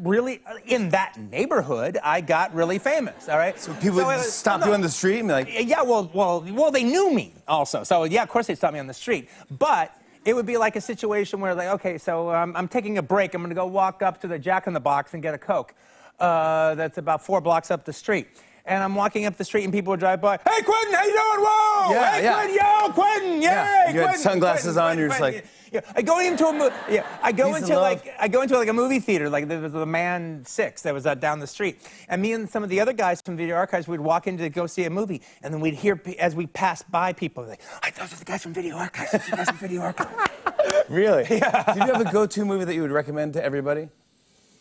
really 0.00 0.40
in 0.66 0.90
that 0.90 1.18
neighborhood. 1.18 1.98
I 2.02 2.20
got 2.20 2.54
really 2.54 2.78
famous. 2.78 3.28
All 3.28 3.38
right. 3.38 3.58
So 3.58 3.74
people 3.74 4.04
would 4.04 4.20
stop 4.20 4.64
you 4.64 4.72
on 4.72 4.80
the 4.80 4.88
street 4.88 5.20
and 5.20 5.28
be 5.28 5.32
like, 5.32 5.48
yeah, 5.50 5.82
well, 5.82 6.10
well, 6.12 6.44
well, 6.50 6.70
they 6.70 6.84
knew 6.84 7.12
me 7.14 7.34
also. 7.46 7.84
So 7.84 8.04
yeah, 8.04 8.22
of 8.22 8.28
course 8.28 8.46
they 8.46 8.54
stopped 8.54 8.74
me 8.74 8.80
on 8.80 8.86
the 8.86 8.94
street. 8.94 9.28
But 9.50 9.96
it 10.24 10.34
would 10.34 10.46
be 10.46 10.56
like 10.56 10.76
a 10.76 10.80
situation 10.80 11.40
where, 11.40 11.54
like, 11.54 11.68
okay, 11.68 11.98
so 11.98 12.30
um, 12.34 12.54
I'm 12.56 12.68
taking 12.68 12.98
a 12.98 13.02
break. 13.02 13.34
I'm 13.34 13.42
going 13.42 13.50
to 13.50 13.54
go 13.54 13.66
walk 13.66 14.02
up 14.02 14.20
to 14.22 14.26
the 14.26 14.38
Jack 14.38 14.66
in 14.66 14.72
the 14.72 14.80
Box 14.80 15.12
and 15.14 15.22
get 15.22 15.34
a 15.34 15.38
Coke. 15.38 15.74
Uh, 16.18 16.74
that's 16.74 16.96
about 16.98 17.24
four 17.24 17.40
blocks 17.40 17.70
up 17.70 17.84
the 17.84 17.92
street. 17.92 18.28
And 18.66 18.82
I'm 18.82 18.94
walking 18.94 19.26
up 19.26 19.36
the 19.36 19.44
street 19.44 19.64
and 19.64 19.72
people 19.72 19.90
would 19.90 20.00
drive 20.00 20.20
by. 20.22 20.38
Hey, 20.38 20.62
Quentin, 20.62 20.94
how 20.94 21.04
you 21.04 21.12
doing? 21.12 21.46
Whoa! 21.46 21.92
Yeah, 21.92 22.12
hey, 22.12 22.22
yeah. 22.22 22.34
Quentin, 22.34 22.56
yo, 22.56 22.92
Quentin, 22.94 23.42
yeah. 23.42 23.84
Yeah, 23.86 23.92
you 23.92 24.00
had 24.00 24.16
sunglasses 24.16 24.74
Quentin, 24.74 24.82
on, 24.82 24.98
you're 24.98 25.08
just 25.08 25.20
Quentin, 25.20 25.40
like- 25.42 25.50
yeah, 25.74 25.80
I 25.96 26.02
go 26.02 26.20
into 26.20 26.46
a 26.46 26.52
mo- 26.52 26.72
yeah. 26.88 27.04
I 27.20 27.32
go 27.32 27.56
into 27.56 27.76
like 27.80 28.14
I 28.20 28.28
go 28.28 28.42
into 28.42 28.56
like 28.56 28.68
a 28.68 28.72
movie 28.72 29.00
theater, 29.00 29.28
like 29.28 29.48
there 29.48 29.58
was 29.60 29.72
the 29.72 29.84
Man 29.84 30.44
Six 30.46 30.82
that 30.82 30.94
was 30.94 31.04
uh, 31.04 31.16
down 31.16 31.40
the 31.40 31.48
street, 31.48 31.78
and 32.08 32.22
me 32.22 32.32
and 32.32 32.48
some 32.48 32.62
of 32.62 32.68
the 32.70 32.78
other 32.78 32.92
guys 32.92 33.20
from 33.20 33.36
Video 33.36 33.56
Archives 33.56 33.88
would 33.88 33.98
walk 34.00 34.28
in 34.28 34.38
to 34.38 34.48
go 34.50 34.68
see 34.68 34.84
a 34.84 34.90
movie, 34.90 35.20
and 35.42 35.52
then 35.52 35.60
we'd 35.60 35.74
hear 35.74 36.00
as 36.20 36.36
we 36.36 36.46
passed 36.46 36.88
by 36.92 37.12
people 37.12 37.44
like, 37.44 37.60
"I 37.82 37.90
those 37.90 38.12
are 38.12 38.16
the 38.16 38.24
guys 38.24 38.44
from 38.44 38.54
Video 38.54 38.76
Archives. 38.76 39.10
Those 39.10 39.22
are 39.26 39.30
the 39.32 39.36
guys 39.38 39.48
from 39.48 39.58
Video 39.58 39.80
Archives." 39.80 40.30
really? 40.88 41.26
Yeah. 41.30 41.64
Did 41.74 41.86
you 41.88 41.92
have 41.92 42.06
a 42.06 42.12
go-to 42.12 42.44
movie 42.44 42.64
that 42.66 42.74
you 42.76 42.82
would 42.82 42.92
recommend 42.92 43.32
to 43.32 43.44
everybody, 43.44 43.88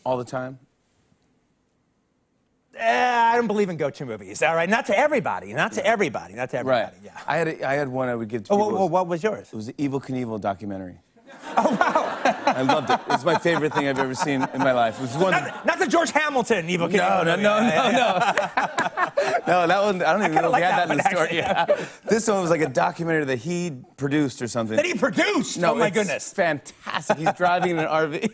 all 0.04 0.18
the 0.18 0.26
time? 0.26 0.58
Eh, 2.76 3.32
I 3.32 3.36
don't 3.36 3.48
believe 3.48 3.70
in 3.70 3.78
go-to 3.78 4.06
movies. 4.06 4.42
All 4.42 4.56
right, 4.56 4.70
not 4.70 4.86
to 4.88 4.98
everybody, 4.98 5.54
not 5.54 5.74
to 5.74 5.86
everybody, 5.86 6.34
not 6.34 6.50
to 6.52 6.58
everybody. 6.58 6.84
Right. 6.86 6.94
Yeah. 7.04 7.20
I 7.28 7.38
had 7.38 7.48
a, 7.48 7.68
I 7.70 7.74
had 7.76 7.88
one 7.88 8.10
I 8.10 8.16
would 8.16 8.28
give 8.30 8.44
to 8.46 8.54
Oh, 8.54 8.58
people. 8.58 8.68
well, 8.70 8.78
well, 8.80 8.90
what 8.90 9.08
was 9.08 9.22
yours? 9.24 9.48
It 9.52 9.56
was 9.56 9.68
the 9.68 9.74
Evel 9.74 10.04
Knievel 10.04 10.42
documentary. 10.42 10.98
Oh 11.58 11.72
wow! 11.76 12.20
I 12.46 12.62
loved 12.62 12.90
it. 12.90 13.00
It's 13.10 13.26
my 13.26 13.38
favorite 13.38 13.74
thing 13.74 13.88
I've 13.88 14.00
ever 14.00 14.16
seen 14.16 14.48
in 14.54 14.60
my 14.60 14.72
life. 14.72 14.98
It 14.98 15.02
was 15.02 15.18
one. 15.18 15.32
Not, 15.32 15.66
not 15.66 15.78
the 15.80 15.88
George 15.88 16.10
Hamilton 16.12 16.68
Evel 16.68 16.90
Knievel 16.90 17.26
No, 17.26 17.36
no, 17.36 17.36
no, 17.36 17.60
no, 17.60 17.92
no. 17.92 19.40
No, 19.48 19.68
that 19.68 19.84
one. 19.84 20.02
I 20.02 20.14
don't 20.14 20.22
even 20.22 20.32
kinda 20.34 20.42
know 20.42 20.48
if 20.48 20.52
like 20.54 20.62
we 20.62 20.66
had 20.66 20.78
that 20.80 20.88
that, 20.88 20.92
in 20.92 20.98
the 20.98 21.04
one, 21.04 21.12
story. 21.12 21.36
Yeah. 21.38 21.66
This 22.06 22.28
one 22.30 22.42
was 22.42 22.50
like 22.50 22.62
a 22.62 22.70
documentary 22.70 23.26
that 23.26 23.40
he 23.40 23.72
produced 23.98 24.42
or 24.42 24.48
something. 24.48 24.78
That 24.78 24.86
he 24.86 24.94
produced. 24.94 25.58
No, 25.60 25.74
oh 25.74 25.76
my 25.76 25.88
it's 25.88 25.98
goodness. 25.98 26.32
fantastic. 26.34 27.18
He's 27.18 27.34
driving 27.34 27.72
in 27.72 27.80
an 27.80 27.88
RV. 27.88 28.30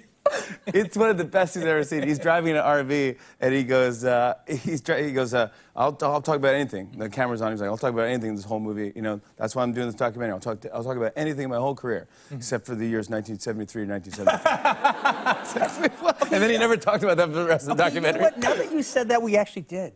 It's 0.68 0.96
one 0.98 1.10
of 1.10 1.18
the 1.18 1.26
best 1.26 1.54
things 1.54 1.66
I've 1.66 1.72
ever 1.72 1.84
seen. 1.84 2.04
He's 2.04 2.20
driving 2.20 2.56
an 2.56 2.64
RV 2.64 3.18
and 3.40 3.54
he 3.54 3.64
goes, 3.64 4.04
uh, 4.04 4.36
he's 4.48 4.82
dri- 4.82 5.04
he 5.06 5.12
goes, 5.12 5.34
uh, 5.34 5.50
I'll, 5.76 5.98
I'll 6.02 6.22
talk 6.22 6.36
about 6.38 6.54
anything. 6.56 6.92
The 6.98 7.10
camera's 7.10 7.42
on. 7.42 7.52
He's 7.52 7.62
like, 7.62 7.70
I'll 7.70 7.78
talk 7.78 7.94
about 7.94 8.08
anything 8.08 8.30
in 8.30 8.36
this 8.36 8.46
whole 8.46 8.60
movie. 8.60 8.92
You 8.96 9.02
know, 9.02 9.22
that's 9.38 9.56
why 9.56 9.64
I'm 9.64 9.74
doing 9.74 9.88
this 9.88 9.96
documentary. 9.96 10.34
I'll 10.34 10.40
talk, 10.40 10.62
to, 10.62 10.74
I'll 10.74 10.84
talk 10.84 10.98
about 10.98 11.14
anything 11.16 11.46
in 11.46 11.50
my 11.50 11.58
whole 11.58 11.76
career 11.76 12.08
Mm-hmm. 12.26 12.36
except 12.36 12.66
for 12.66 12.76
the 12.76 12.86
years 12.86 13.10
1973 13.10 13.84
and 13.84 13.92
1975. 13.92 16.24
and 16.34 16.44
then 16.44 16.50
he 16.50 16.58
never 16.58 16.78
talked 16.78 17.04
about 17.04 17.18
that 17.18 17.28
for 17.28 17.34
the 17.36 17.46
rest 17.46 17.68
of 17.68 17.78
the 17.78 17.84
Okay, 17.84 17.96
you 17.96 18.02
know 18.02 18.12
documentary. 18.12 18.42
Now 18.42 18.56
that 18.56 18.72
you 18.72 18.84
said 18.84 19.10
that, 19.10 19.22
we 19.22 19.36
actually 19.38 19.64
did. 19.64 19.94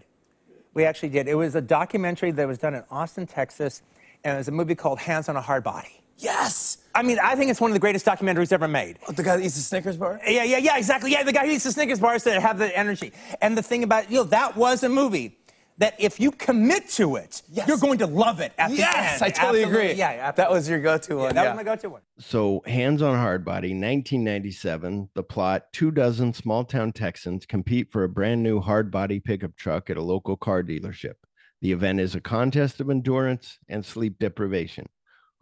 We 0.73 0.85
actually 0.85 1.09
did. 1.09 1.27
It 1.27 1.35
was 1.35 1.55
a 1.55 1.61
documentary 1.61 2.31
that 2.31 2.47
was 2.47 2.57
done 2.57 2.73
in 2.73 2.83
Austin, 2.89 3.27
Texas, 3.27 3.81
and 4.23 4.35
it 4.35 4.37
was 4.37 4.47
a 4.47 4.51
movie 4.51 4.75
called 4.75 4.99
Hands 4.99 5.27
on 5.29 5.35
a 5.35 5.41
Hardbody. 5.41 6.01
Yes. 6.17 6.77
I 6.95 7.01
mean, 7.01 7.17
I 7.19 7.35
think 7.35 7.49
it's 7.49 7.59
one 7.61 7.71
of 7.71 7.73
the 7.73 7.79
greatest 7.79 8.05
documentaries 8.05 8.51
ever 8.51 8.67
made. 8.67 8.99
Oh, 9.07 9.11
the 9.11 9.23
guy 9.23 9.37
that 9.37 9.43
eats 9.43 9.55
the 9.55 9.61
Snickers 9.61 9.97
bar? 9.97 10.19
Yeah, 10.27 10.43
yeah, 10.43 10.57
yeah, 10.57 10.77
exactly. 10.77 11.11
Yeah, 11.11 11.23
the 11.23 11.33
guy 11.33 11.45
who 11.47 11.51
eats 11.53 11.63
the 11.63 11.71
Snickers 11.71 11.99
bars 11.99 12.23
that 12.25 12.41
have 12.41 12.57
the 12.59 12.75
energy. 12.77 13.11
And 13.41 13.57
the 13.57 13.63
thing 13.63 13.83
about, 13.83 14.11
you 14.11 14.17
know, 14.17 14.23
that 14.25 14.55
was 14.55 14.83
a 14.83 14.89
movie 14.89 15.39
that 15.79 15.95
if 15.97 16.19
you 16.19 16.29
commit 16.31 16.87
to 16.89 17.15
it, 17.15 17.41
Yes. 17.49 17.67
you're 17.67 17.79
going 17.79 17.97
to 17.97 18.05
love 18.05 18.39
it 18.39 18.53
at 18.59 18.67
the 18.67 18.73
end. 18.73 18.77
Yes, 18.79 19.21
I 19.23 19.29
totally 19.29 19.63
Absolutely. 19.63 19.85
agree. 19.87 19.97
Yeah, 19.97 20.09
absolutely. 20.09 20.35
That 20.43 20.51
was 20.51 20.69
your 20.69 20.79
go-to 20.81 21.17
one. 21.17 21.33
that 21.35 21.43
yeah. 21.43 21.49
was 21.49 21.57
my 21.57 21.63
go-to 21.63 21.89
one. 21.89 22.01
So, 22.19 22.61
Hands 22.67 23.01
on 23.01 23.15
Hardbody, 23.15 23.73
1997. 23.73 25.09
The 25.15 25.23
plot 25.23 25.73
two 25.73 25.89
dozen 25.89 26.33
small 26.33 26.63
town 26.63 26.91
Texans 26.91 27.47
compete 27.47 27.91
for 27.91 28.03
a 28.03 28.09
brand 28.09 28.43
new 28.43 28.59
hard 28.59 28.91
body 28.91 29.19
pickup 29.19 29.55
truck 29.55 29.89
at 29.89 29.97
a 29.97 30.01
local 30.01 30.37
car 30.37 30.61
dealership. 30.61 31.15
The 31.61 31.71
event 31.71 31.99
is 31.99 32.13
a 32.13 32.21
contest 32.21 32.79
of 32.79 32.89
endurance 32.89 33.57
and 33.67 33.83
sleep 33.83 34.19
deprivation. 34.19 34.85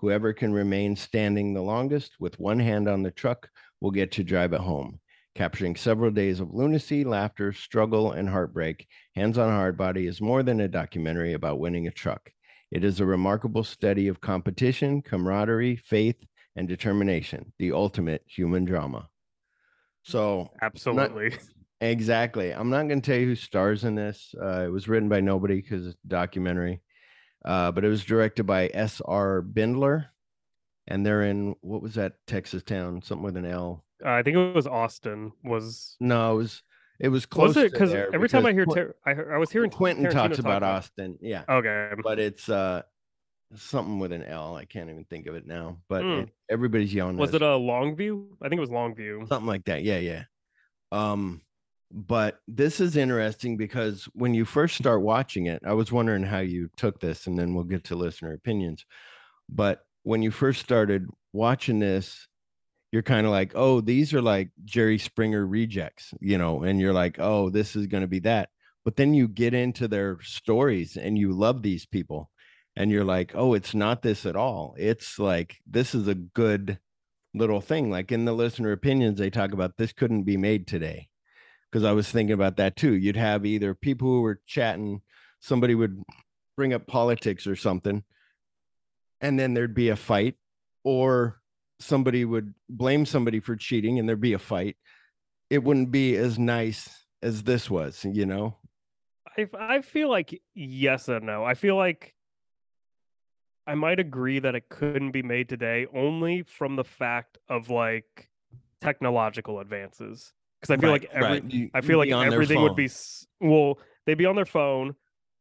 Whoever 0.02 0.34
can 0.34 0.52
remain 0.52 0.96
standing 0.96 1.54
the 1.54 1.62
longest 1.62 2.14
with 2.20 2.40
one 2.40 2.60
hand 2.60 2.90
on 2.90 3.04
the 3.04 3.12
truck 3.12 3.48
will 3.82 3.92
get 3.92 4.12
to 4.14 4.24
drive 4.24 4.52
it 4.52 4.62
home. 4.62 5.00
Capturing 5.36 5.76
several 5.76 6.10
days 6.10 6.40
of 6.40 6.56
lunacy, 6.56 7.04
laughter, 7.04 7.54
struggle, 7.54 8.12
and 8.12 8.28
heartbreak, 8.28 8.88
Hands 9.16 9.38
on 9.38 9.50
Hardbody 9.50 10.10
is 10.10 10.20
more 10.20 10.42
than 10.42 10.60
a 10.60 10.68
documentary 10.68 11.34
about 11.34 11.60
winning 11.60 11.88
a 11.88 11.92
truck. 11.92 12.32
It 12.72 12.84
is 12.84 13.00
a 13.00 13.06
remarkable 13.06 13.64
study 13.64 14.08
of 14.08 14.20
competition, 14.20 15.04
camaraderie, 15.04 15.76
faith, 15.76 16.18
and 16.56 16.68
determination, 16.68 17.54
the 17.60 17.72
ultimate 17.72 18.24
human 18.26 18.66
drama. 18.66 19.08
So, 20.02 20.50
Absolutely. 20.64 21.38
exactly. 21.80 22.52
I'm 22.52 22.72
not 22.72 22.88
going 22.88 23.02
to 23.02 23.06
tell 23.06 23.20
you 23.20 23.28
who 23.28 23.36
stars 23.36 23.84
in 23.84 23.94
this. 23.94 24.34
Uh, 24.42 24.64
it 24.66 24.72
was 24.72 24.88
written 24.88 25.10
by 25.10 25.22
nobody 25.22 25.62
because 25.62 25.86
it's 25.86 25.98
a 26.04 26.08
documentary, 26.08 26.82
uh, 27.46 27.72
but 27.72 27.84
it 27.84 27.90
was 27.90 28.04
directed 28.06 28.44
by 28.46 28.70
S.R. 28.74 29.42
Bindler. 29.42 30.08
And 30.88 31.06
they're 31.06 31.24
in, 31.24 31.56
what 31.62 31.82
was 31.82 31.94
that 31.96 32.14
Texas 32.28 32.64
town? 32.64 33.02
Something 33.04 33.24
with 33.24 33.38
an 33.38 33.46
L. 33.46 33.86
Uh, 34.04 34.10
I 34.10 34.24
think 34.24 34.36
it 34.36 34.54
was 34.56 34.66
Austin. 34.68 35.32
Was 35.44 35.96
No, 36.00 36.34
it 36.34 36.38
was 36.38 36.64
It 37.00 37.10
was 37.10 37.26
close. 37.28 37.56
Was 37.56 37.58
it 37.58 37.72
because 37.72 37.94
every 37.94 38.28
time 38.30 38.46
I 38.48 38.52
hear 38.52 38.66
Qu- 38.66 38.74
Tar- 38.76 38.96
I, 39.06 39.14
heard- 39.14 39.32
I 39.34 39.38
was 39.38 39.52
hearing 39.52 39.70
Quentin 39.70 40.06
Tarantino 40.06 40.12
talks 40.12 40.38
talk 40.38 40.46
about 40.46 40.64
Austin, 40.64 41.18
yeah, 41.22 41.44
Okay, 41.48 41.92
but 42.04 42.20
it's 42.20 42.50
uh 42.50 42.82
something 43.56 44.00
with 44.00 44.12
an 44.12 44.24
L. 44.24 44.56
I 44.56 44.66
can't 44.66 44.90
even 44.90 45.04
think 45.06 45.28
of 45.28 45.36
it 45.36 45.46
now. 45.46 45.78
But 45.88 46.02
Hmm. 46.04 46.10
it- 46.22 46.30
everybody's 46.50 46.94
yelling. 46.94 47.18
was 47.18 47.30
us. 47.30 47.36
it 47.36 47.42
a 47.44 47.46
Longview? 47.46 48.28
I 48.42 48.50
think 48.50 48.58
it 48.58 48.62
was 48.62 48.70
Longview. 48.72 49.28
something 49.28 49.48
like 49.48 49.66
that 49.66 49.84
yeah 49.84 50.00
yeah 50.00 50.24
um 50.92 51.42
but 51.94 52.40
this 52.48 52.80
is 52.80 52.96
interesting 52.96 53.58
because 53.58 54.06
when 54.14 54.34
you 54.34 54.46
first 54.46 54.76
start 54.76 55.02
watching 55.02 55.48
it 55.48 55.62
i 55.66 55.74
was 55.74 55.92
wondering 55.92 56.24
how 56.24 56.40
you 56.40 56.70
took 56.78 57.00
this 57.00 57.28
and 57.28 57.38
then 57.38 57.54
we'll 57.54 57.64
get 57.64 57.84
to 57.84 57.96
listener 57.96 58.34
opinions 58.34 58.86
but 59.50 59.82
when 60.04 60.22
you 60.22 60.32
first 60.32 60.60
started 60.60 61.08
watching 61.34 61.80
this 61.80 62.28
you're 62.92 63.02
kind 63.02 63.26
of 63.26 63.32
like 63.32 63.52
oh 63.56 63.82
these 63.82 64.14
are 64.14 64.22
like 64.22 64.50
jerry 64.66 64.98
springer 64.98 65.46
rejects 65.46 66.14
you 66.20 66.38
know 66.38 66.64
and 66.64 66.80
you're 66.80 66.94
like 66.94 67.18
oh 67.20 67.50
this 67.50 67.76
is 67.76 67.88
going 67.88 68.02
to 68.02 68.08
be 68.08 68.20
that 68.20 68.50
but 68.84 68.96
then 68.96 69.14
you 69.14 69.28
get 69.28 69.54
into 69.54 69.88
their 69.88 70.20
stories 70.22 70.98
and 70.98 71.18
you 71.18 71.32
love 71.32 71.62
these 71.62 71.86
people 71.86 72.30
and 72.76 72.90
you're 72.90 73.06
like 73.06 73.32
oh 73.36 73.54
it's 73.54 73.74
not 73.74 74.02
this 74.02 74.26
at 74.26 74.36
all 74.36 74.76
it's 74.78 75.20
like 75.20 75.58
this 75.68 75.94
is 75.94 76.08
a 76.08 76.16
good 76.16 76.80
little 77.34 77.62
thing. 77.62 77.90
Like 77.90 78.12
in 78.12 78.26
the 78.26 78.34
listener 78.34 78.72
opinions, 78.72 79.20
they 79.20 79.30
talk 79.30 79.54
about 79.54 79.78
this 79.78 79.94
couldn't 79.94 80.24
be 80.24 80.38
made 80.38 80.68
today. 80.68 81.08
Because 81.72 81.86
I 81.86 81.94
was 81.94 82.10
thinking 82.10 82.34
about 82.34 82.58
that 82.58 82.76
too. 82.76 82.94
You'd 82.94 83.16
have 83.16 83.46
either 83.46 83.74
people 83.74 84.08
who 84.10 84.22
were 84.22 84.42
chatting, 84.46 85.02
somebody 85.40 85.74
would 85.74 86.02
bring 86.58 86.74
up 86.74 86.86
politics 86.86 87.48
or 87.48 87.56
something, 87.56 88.04
and 89.22 89.40
then 89.40 89.54
there'd 89.54 89.74
be 89.74 89.90
a 89.90 89.96
fight, 89.96 90.36
or 90.84 91.42
somebody 91.80 92.26
would 92.26 92.54
blame 92.70 93.06
somebody 93.06 93.40
for 93.40 93.56
cheating 93.56 94.00
and 94.00 94.08
there'd 94.08 94.22
be 94.22 94.34
a 94.34 94.40
fight. 94.40 94.78
It 95.50 95.64
wouldn't 95.64 95.92
be 95.92 96.16
as 96.16 96.38
nice 96.38 97.06
as 97.22 97.44
this 97.44 97.70
was, 97.70 98.06
you 98.06 98.26
know? 98.26 98.58
I 99.38 99.48
I 99.58 99.82
feel 99.82 100.10
like 100.10 100.42
yes 100.54 101.08
and 101.08 101.26
no. 101.26 101.44
I 101.44 101.54
feel 101.54 101.76
like 101.76 102.16
I 103.66 103.76
might 103.76 104.00
agree 104.00 104.40
that 104.40 104.56
it 104.56 104.70
couldn't 104.70 105.12
be 105.12 105.24
made 105.24 105.48
today 105.48 105.88
only 105.94 106.44
from 106.44 106.76
the 106.76 106.84
fact 106.84 107.38
of 107.48 107.70
like 107.70 108.30
technological 108.82 109.60
advances. 109.60 110.34
Because 110.62 110.78
I 110.78 110.82
feel 110.82 110.92
Right, 110.92 111.02
like 111.02 111.12
every 111.12 111.28
right. 111.40 111.52
You- 111.52 111.70
I 111.74 111.82
feel 111.82 111.98
like 111.98 112.10
be 112.10 112.14
on 112.14 112.30
their 112.30 112.34
everything 112.34 112.62
would 112.62 112.76
be 112.76 112.90
well, 113.40 113.80
they'd 114.06 114.18
be 114.18 114.26
on 114.26 114.36
their 114.36 114.46
phone 114.46 114.96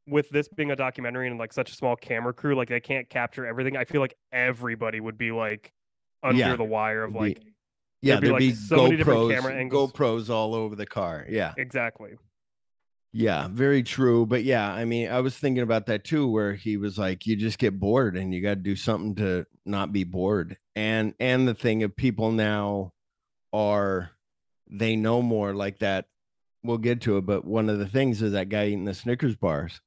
with 0.07 0.31
this 0.31 0.49
being 0.49 0.71
a 0.71 0.77
documentary 0.77 1.29
and 1.29 1.39
like 1.39 1.53
such 1.53 1.71
a 1.71 1.75
small 1.75 1.95
camera 1.95 2.33
crew, 2.33 2.55
like 2.57 2.69
they 2.69 2.81
can't 2.81 3.09
capture 3.09 3.47
everything. 3.47 3.77
I 3.77 3.85
feel 3.85 4.01
like 4.01 4.17
everybody 4.33 4.99
would 4.99 5.19
be 5.19 5.31
like 5.31 5.73
under 6.23 6.39
Yeah, 6.39 6.57
the 6.57 6.65
wire 6.65 7.05
of 7.05 7.15
like 7.15 7.39
Yeah, 8.03 8.15
There'd 8.15 8.21
be, 8.23 8.27
there'd 8.29 8.33
like, 8.33 8.41
be 8.41 8.55
so 8.55 8.83
many 8.85 8.97
different 8.97 9.21
GoPros, 9.21 9.35
camera 9.35 9.55
angles. 9.55 9.93
GoPros 9.93 10.31
all 10.31 10.55
over 10.55 10.75
the 10.75 10.87
car. 10.87 11.27
Yeah. 11.29 11.53
exactly. 11.59 12.13
Yeah, 13.13 13.49
very 13.49 13.83
true. 13.83 14.25
But 14.25 14.45
yeah, 14.45 14.73
I 14.73 14.85
mean, 14.85 15.11
I 15.11 15.21
was 15.21 15.37
thinking 15.37 15.63
about 15.65 15.87
that 15.87 16.05
too, 16.05 16.29
where 16.29 16.55
he 16.55 16.77
was 16.77 16.97
like, 16.97 17.27
you 17.27 17.35
just 17.37 17.59
get 17.59 17.79
bored 17.79 18.17
and 18.17 18.33
you 18.33 18.41
got 18.41 18.51
to 18.55 18.57
do 18.57 18.77
something 18.77 19.17
to 19.17 19.47
not 19.67 19.93
be 19.93 20.05
bored. 20.05 20.57
And 20.77 21.15
and 21.19 21.47
the 21.47 21.55
thing 21.55 21.83
of 21.83 21.95
people 21.97 22.31
now 22.31 22.93
are 23.53 24.13
they 24.71 24.97
know 24.97 25.21
more 25.23 25.55
like 25.55 25.79
that. 25.81 26.07
We'll 26.63 26.79
get 26.79 27.01
to 27.03 27.17
it, 27.17 27.27
but 27.27 27.45
one 27.45 27.69
of 27.71 27.79
the 27.79 27.89
things 27.89 28.21
is 28.23 28.33
that 28.33 28.49
guy 28.51 28.67
eating 28.67 28.85
the 28.85 28.95
Snickers 28.95 29.35
bars, 29.37 29.81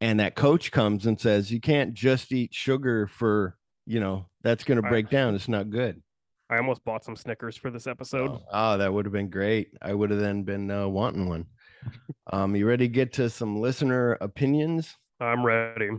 and 0.00 0.18
that 0.20 0.34
coach 0.34 0.72
comes 0.72 1.06
and 1.06 1.20
says, 1.20 1.50
you 1.50 1.60
can't 1.60 1.94
just 1.94 2.32
eat 2.32 2.52
sugar 2.54 3.06
for 3.06 3.56
you 3.86 4.00
know 4.00 4.26
that's 4.42 4.64
going 4.64 4.76
to 4.76 4.82
Right. 4.82 4.90
break 4.90 5.10
down. 5.10 5.34
It's 5.34 5.48
not 5.48 5.70
good. 5.70 6.02
I 6.50 6.56
almost 6.56 6.84
bought 6.84 7.04
some 7.04 7.14
Snickers 7.16 7.56
for 7.56 7.70
this 7.70 7.86
episode. 7.86 8.30
Oh, 8.30 8.42
oh, 8.52 8.78
that 8.78 8.92
would 8.92 9.04
have 9.04 9.12
been 9.12 9.30
great. 9.30 9.68
I 9.82 9.92
would 9.94 10.10
have 10.10 10.20
then 10.20 10.42
been 10.44 10.70
uh, 10.70 10.88
wanting 10.88 11.28
one. 11.28 11.46
Um, 12.32 12.56
you 12.56 12.66
ready 12.66 12.88
to 12.88 12.92
get 12.92 13.12
to 13.14 13.30
some 13.30 13.60
listener 13.60 14.12
opinions? 14.20 14.94
I'm 15.20 15.44
ready. 15.44 15.90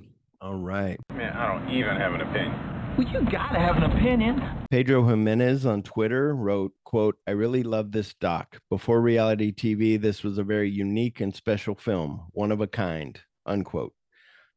All 0.42 0.56
right. 0.56 1.00
Man, 1.14 1.34
I 1.34 1.48
don't 1.54 1.70
even 1.70 1.96
have 1.96 2.14
an 2.14 2.22
opinion. 2.22 2.79
Well, 2.98 3.08
you 3.08 3.22
gotta 3.32 3.60
have 3.60 3.78
an 3.78 3.84
opinion. 3.84 4.42
Pedro 4.70 5.06
Jimenez 5.08 5.66
on 5.66 5.84
Twitter 5.84 6.36
wrote, 6.36 6.74
quote, 6.84 7.18
I 7.28 7.32
really 7.32 7.64
love 7.64 7.92
this 7.92 8.14
doc. 8.16 8.60
Before 8.70 9.02
reality 9.02 9.54
TV, 9.54 10.00
this 10.00 10.24
was 10.24 10.38
a 10.38 10.44
very 10.44 10.70
unique 10.70 11.22
and 11.22 11.34
special 11.34 11.76
film, 11.76 12.28
one 12.32 12.52
of 12.52 12.62
a 12.62 12.68
kind, 12.68 13.20
unquote. 13.46 13.94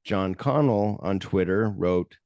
John 0.05 0.35
Connell 0.35 0.99
on 1.03 1.21
Twitter 1.21 1.71
wrote, 1.71 2.16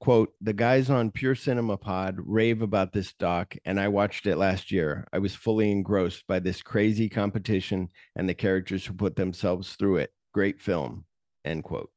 quote, 0.00 0.32
the 0.40 0.54
guys 0.54 0.88
on 0.88 1.10
Pure 1.10 1.34
Cinema 1.34 1.76
Pod 1.76 2.16
rave 2.18 2.62
about 2.62 2.92
this 2.92 3.12
doc, 3.12 3.54
and 3.66 3.78
I 3.78 3.88
watched 3.88 4.26
it 4.26 4.36
last 4.36 4.70
year. 4.70 5.06
I 5.12 5.18
was 5.18 5.34
fully 5.34 5.70
engrossed 5.70 6.26
by 6.26 6.38
this 6.38 6.62
crazy 6.62 7.08
competition 7.10 7.90
and 8.16 8.26
the 8.26 8.34
characters 8.34 8.86
who 8.86 8.94
put 8.94 9.16
themselves 9.16 9.76
through 9.76 9.96
it. 9.96 10.10
Great 10.32 10.58
film, 10.58 11.04
end 11.44 11.64
quote. 11.64 11.90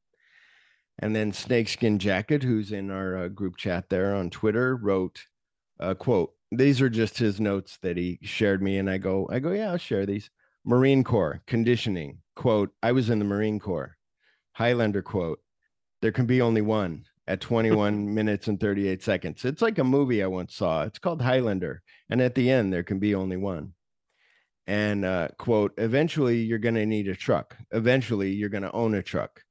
And 0.99 1.15
then 1.15 1.33
Snakeskin 1.33 1.99
Jacket, 1.99 2.43
who's 2.43 2.71
in 2.71 2.91
our 2.91 3.17
uh, 3.17 3.27
group 3.27 3.57
chat 3.57 3.89
there 3.89 4.15
on 4.15 4.29
Twitter, 4.29 4.75
wrote, 4.75 5.25
uh, 5.79 5.95
"quote 5.95 6.33
These 6.51 6.81
are 6.81 6.89
just 6.89 7.17
his 7.17 7.39
notes 7.39 7.77
that 7.81 7.97
he 7.97 8.19
shared 8.21 8.61
me." 8.61 8.77
And 8.77 8.89
I 8.89 8.99
go, 8.99 9.27
"I 9.31 9.39
go, 9.39 9.51
yeah, 9.51 9.71
I'll 9.71 9.77
share 9.77 10.05
these." 10.05 10.29
Marine 10.65 11.03
Corps 11.03 11.41
conditioning. 11.47 12.19
Quote: 12.35 12.71
I 12.83 12.91
was 12.91 13.09
in 13.09 13.19
the 13.19 13.25
Marine 13.25 13.59
Corps. 13.59 13.97
Highlander 14.53 15.01
quote: 15.01 15.39
There 16.01 16.11
can 16.11 16.27
be 16.27 16.41
only 16.41 16.61
one 16.61 17.05
at 17.27 17.41
21 17.41 18.13
minutes 18.13 18.47
and 18.47 18.59
38 18.59 19.01
seconds. 19.01 19.45
It's 19.45 19.61
like 19.61 19.79
a 19.79 19.83
movie 19.83 20.21
I 20.21 20.27
once 20.27 20.55
saw. 20.55 20.83
It's 20.83 20.99
called 20.99 21.21
Highlander, 21.21 21.81
and 22.09 22.21
at 22.21 22.35
the 22.35 22.51
end 22.51 22.71
there 22.71 22.83
can 22.83 22.99
be 22.99 23.15
only 23.15 23.37
one. 23.37 23.73
And 24.67 25.05
uh, 25.05 25.29
quote: 25.39 25.73
Eventually 25.77 26.37
you're 26.43 26.59
going 26.59 26.75
to 26.75 26.85
need 26.85 27.07
a 27.07 27.15
truck. 27.15 27.57
Eventually 27.71 28.31
you're 28.31 28.49
going 28.49 28.63
to 28.63 28.71
own 28.71 28.93
a 28.93 29.01
truck 29.01 29.42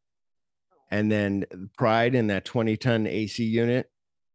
and 0.92 1.10
then 1.10 1.44
pride 1.76 2.14
in 2.14 2.28
that 2.28 2.44
20 2.44 2.76
ton 2.76 3.06
AC 3.06 3.42
unit 3.42 3.90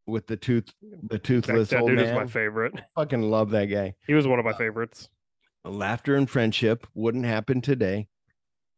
with 0.08 0.26
the 0.28 0.36
tooth 0.36 0.74
the 0.82 0.98
That, 1.10 1.24
toothless 1.24 1.70
that 1.70 1.82
old 1.82 1.90
dude 1.92 2.00
man. 2.00 2.08
is 2.08 2.14
my 2.16 2.26
favorite. 2.26 2.74
Fucking 2.96 3.22
love 3.22 3.52
that 3.52 3.66
guy. 3.66 3.94
He 4.08 4.14
was 4.16 4.28
one 4.28 4.40
of 4.40 4.46
my 4.46 4.54
favorites. 4.54 5.08
Laughter 5.64 6.16
and 6.16 6.30
friendship 6.30 6.88
wouldn't 6.96 7.26
happen 7.26 7.62
today. 7.62 8.08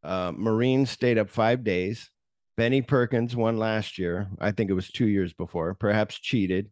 Uh, 0.03 0.33
Marines 0.35 0.89
stayed 0.89 1.17
up 1.17 1.29
five 1.29 1.63
days. 1.63 2.09
Benny 2.57 2.81
Perkins 2.81 3.35
won 3.35 3.57
last 3.57 3.97
year. 3.97 4.27
I 4.39 4.51
think 4.51 4.69
it 4.69 4.73
was 4.73 4.89
two 4.91 5.07
years 5.07 5.31
before. 5.33 5.73
Perhaps 5.75 6.19
cheated. 6.19 6.69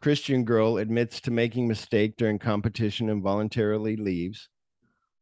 Christian 0.00 0.44
girl 0.44 0.78
admits 0.78 1.20
to 1.22 1.30
making 1.30 1.68
mistake 1.68 2.16
during 2.16 2.38
competition 2.38 3.10
and 3.10 3.22
voluntarily 3.22 3.96
leaves. 3.96 4.48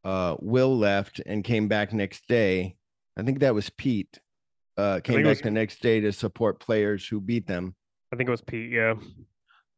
Uh, 0.05 0.35
Will 0.39 0.77
left 0.77 1.19
and 1.25 1.43
came 1.43 1.67
back 1.67 1.91
next 1.91 2.27
day. 2.27 2.75
I 3.17 3.23
think 3.23 3.39
that 3.39 3.55
was 3.55 3.69
Pete. 3.69 4.19
Uh, 4.77 4.99
came 5.03 5.17
back 5.17 5.25
was- 5.29 5.41
the 5.41 5.51
next 5.51 5.81
day 5.81 5.99
to 5.99 6.11
support 6.11 6.59
players 6.59 7.07
who 7.07 7.21
beat 7.21 7.47
them. 7.47 7.75
I 8.11 8.15
think 8.15 8.27
it 8.27 8.31
was 8.31 8.41
Pete. 8.41 8.71
Yeah. 8.71 8.95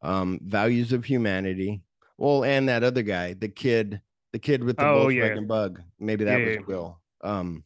Um, 0.02 0.38
values 0.42 0.92
of 0.92 1.04
humanity. 1.04 1.82
Well, 2.18 2.44
and 2.44 2.68
that 2.68 2.82
other 2.82 3.02
guy, 3.02 3.34
the 3.34 3.48
kid, 3.48 4.00
the 4.32 4.38
kid 4.38 4.62
with 4.64 4.76
the 4.76 4.86
Oh, 4.86 5.06
Volkswagen 5.06 5.36
yeah. 5.36 5.40
bug. 5.42 5.82
Maybe 5.98 6.24
that 6.24 6.40
Yeah, 6.40 6.46
was 6.46 6.56
yeah. 6.56 6.62
Will. 6.66 7.00
Um, 7.22 7.64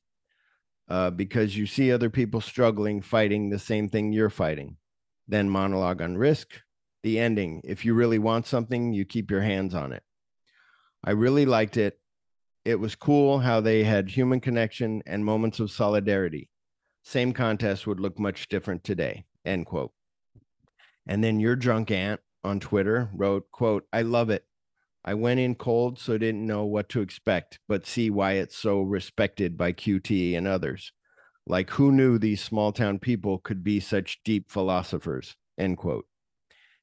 uh, 0.89 1.11
because 1.11 1.57
you 1.57 1.67
see 1.67 1.93
other 1.93 2.11
people 2.11 2.41
struggling, 2.41 3.01
fighting 3.03 3.49
the 3.51 3.59
same 3.59 3.89
thing 3.89 4.13
you're 4.13 4.31
fighting. 4.31 4.77
Then 5.29 5.49
monologue 5.49 6.03
on 6.03 6.17
risk. 6.17 6.61
The 7.03 7.19
ending. 7.19 7.63
If 7.65 7.85
you 7.85 7.95
really 7.95 8.19
want 8.19 8.47
something, 8.47 8.93
you 8.93 9.05
keep 9.05 9.31
your 9.31 9.41
hands 9.43 9.75
on 9.75 9.93
it. 9.93 10.03
I 11.05 11.13
really 11.13 11.47
liked 11.47 11.77
it. 11.77 11.99
It 12.65 12.75
was 12.79 12.95
cool 12.95 13.39
how 13.39 13.61
they 13.61 13.85
had 13.85 14.11
human 14.11 14.41
connection 14.41 15.03
and 15.07 15.25
moments 15.25 15.61
of 15.61 15.71
solidarity. 15.71 16.51
Same 17.03 17.33
contest 17.33 17.87
would 17.87 18.01
look 18.01 18.19
much 18.19 18.49
different 18.49 18.85
today. 18.85 19.25
End 19.45 19.67
quote. 19.67 19.93
And 21.07 21.25
then 21.25 21.41
your 21.41 21.57
drunk 21.57 21.91
aunt 21.91 22.21
on 22.45 22.61
Twitter 22.61 23.11
wrote, 23.15 23.51
quote, 23.51 23.85
I 23.93 24.03
love 24.03 24.31
it. 24.31 24.45
I 25.05 25.15
went 25.15 25.41
in 25.41 25.55
cold, 25.55 25.99
so 25.99 26.19
didn't 26.19 26.47
know 26.47 26.65
what 26.65 26.91
to 26.91 27.01
expect, 27.01 27.59
but 27.67 27.87
see 27.87 28.11
why 28.11 28.33
it's 28.33 28.57
so 28.57 28.83
respected 28.83 29.57
by 29.57 29.73
QT 29.73 30.37
and 30.37 30.47
others. 30.47 30.93
Like 31.47 31.71
who 31.71 31.91
knew 31.91 32.19
these 32.19 32.43
small 32.43 32.71
town 32.71 32.99
people 32.99 33.39
could 33.39 33.65
be 33.65 33.81
such 33.81 34.21
deep 34.25 34.51
philosophers, 34.51 35.37
end 35.59 35.79
quote. 35.79 36.07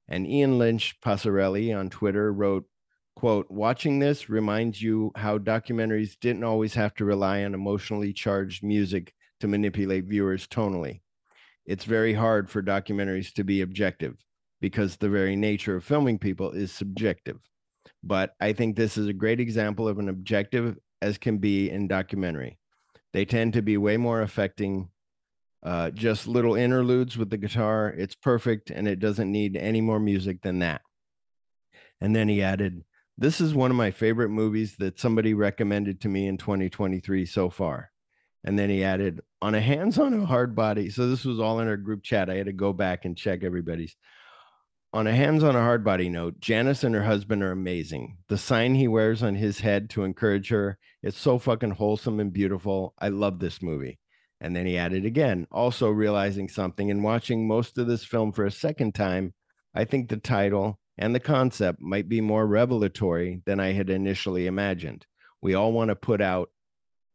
And 0.07 0.25
Ian 0.25 0.57
Lynch 0.57 0.99
Passarelli 0.99 1.77
on 1.77 1.89
Twitter 1.89 2.33
wrote, 2.33 2.65
quote, 3.15 3.51
watching 3.51 3.99
this 3.99 4.29
reminds 4.29 4.81
you 4.81 5.11
how 5.15 5.37
documentaries 5.37 6.17
didn't 6.19 6.43
always 6.43 6.73
have 6.73 6.95
to 6.95 7.05
rely 7.05 7.43
on 7.43 7.53
emotionally 7.53 8.13
charged 8.13 8.63
music 8.63 9.13
to 9.39 9.47
manipulate 9.47 10.05
viewers 10.05 10.47
tonally. 10.47 11.01
It's 11.65 11.83
very 11.83 12.13
hard 12.13 12.49
for 12.49 12.61
documentaries 12.63 13.33
to 13.33 13.43
be 13.43 13.61
objective 13.61 14.15
because 14.61 14.97
the 14.97 15.09
very 15.09 15.35
nature 15.35 15.75
of 15.75 15.83
filming 15.83 16.17
people 16.17 16.51
is 16.51 16.71
subjective. 16.71 17.39
But 18.03 18.33
I 18.39 18.53
think 18.53 18.75
this 18.75 18.97
is 18.97 19.07
a 19.07 19.13
great 19.13 19.39
example 19.39 19.87
of 19.87 19.99
an 19.99 20.09
objective 20.09 20.77
as 21.01 21.17
can 21.17 21.37
be 21.37 21.69
in 21.69 21.87
documentary. 21.87 22.57
They 23.13 23.25
tend 23.25 23.53
to 23.53 23.61
be 23.61 23.77
way 23.77 23.97
more 23.97 24.21
affecting. 24.21 24.89
Uh, 25.63 25.89
just 25.89 26.27
little 26.27 26.55
interludes 26.55 27.17
with 27.17 27.29
the 27.29 27.37
guitar. 27.37 27.93
It's 27.97 28.15
perfect 28.15 28.69
and 28.69 28.87
it 28.87 28.99
doesn't 28.99 29.31
need 29.31 29.57
any 29.57 29.81
more 29.81 29.99
music 29.99 30.41
than 30.41 30.59
that. 30.59 30.81
And 31.99 32.15
then 32.15 32.29
he 32.29 32.41
added, 32.41 32.83
This 33.17 33.41
is 33.41 33.53
one 33.53 33.71
of 33.71 33.77
my 33.77 33.91
favorite 33.91 34.29
movies 34.29 34.75
that 34.77 34.99
somebody 34.99 35.33
recommended 35.33 35.99
to 36.01 36.09
me 36.09 36.27
in 36.27 36.37
2023 36.37 37.25
so 37.25 37.49
far. 37.49 37.91
And 38.43 38.57
then 38.57 38.69
he 38.69 38.83
added 38.83 39.21
on 39.41 39.55
a 39.55 39.61
hands 39.61 39.99
on 39.99 40.13
a 40.13 40.25
hard 40.25 40.55
body. 40.55 40.89
So 40.89 41.09
this 41.09 41.25
was 41.25 41.39
all 41.39 41.59
in 41.59 41.67
our 41.67 41.77
group 41.77 42.03
chat. 42.03 42.29
I 42.29 42.35
had 42.35 42.45
to 42.45 42.53
go 42.53 42.73
back 42.73 43.05
and 43.05 43.17
check 43.17 43.43
everybody's. 43.43 43.95
On 44.93 45.05
a 45.05 45.13
hands 45.13 45.43
on 45.43 45.55
a 45.55 45.61
hard 45.61 45.83
body 45.83 46.09
note, 46.09 46.39
Janice 46.39 46.83
and 46.83 46.95
her 46.95 47.03
husband 47.03 47.43
are 47.43 47.51
amazing. 47.51 48.17
The 48.29 48.37
sign 48.37 48.73
he 48.75 48.87
wears 48.87 49.21
on 49.21 49.35
his 49.35 49.59
head 49.59 49.89
to 49.91 50.03
encourage 50.03 50.49
her, 50.49 50.77
it's 51.03 51.19
so 51.19 51.37
fucking 51.37 51.71
wholesome 51.71 52.19
and 52.19 52.31
beautiful. 52.31 52.93
I 52.97 53.09
love 53.09 53.39
this 53.39 53.61
movie. 53.61 53.99
And 54.39 54.55
then 54.55 54.65
he 54.65 54.77
added 54.77 55.05
again, 55.05 55.45
also 55.51 55.89
realizing 55.89 56.47
something 56.47 56.89
and 56.89 57.03
watching 57.03 57.47
most 57.47 57.77
of 57.77 57.87
this 57.87 58.05
film 58.05 58.31
for 58.31 58.45
a 58.45 58.51
second 58.51 58.95
time. 58.95 59.33
I 59.75 59.83
think 59.83 60.09
the 60.09 60.17
title 60.17 60.79
and 60.97 61.13
the 61.13 61.19
concept 61.19 61.81
might 61.81 62.07
be 62.07 62.21
more 62.21 62.47
revelatory 62.47 63.41
than 63.45 63.59
I 63.59 63.73
had 63.73 63.89
initially 63.89 64.47
imagined. 64.47 65.05
We 65.41 65.53
all 65.53 65.71
want 65.73 65.89
to 65.89 65.95
put 65.95 66.21
out 66.21 66.49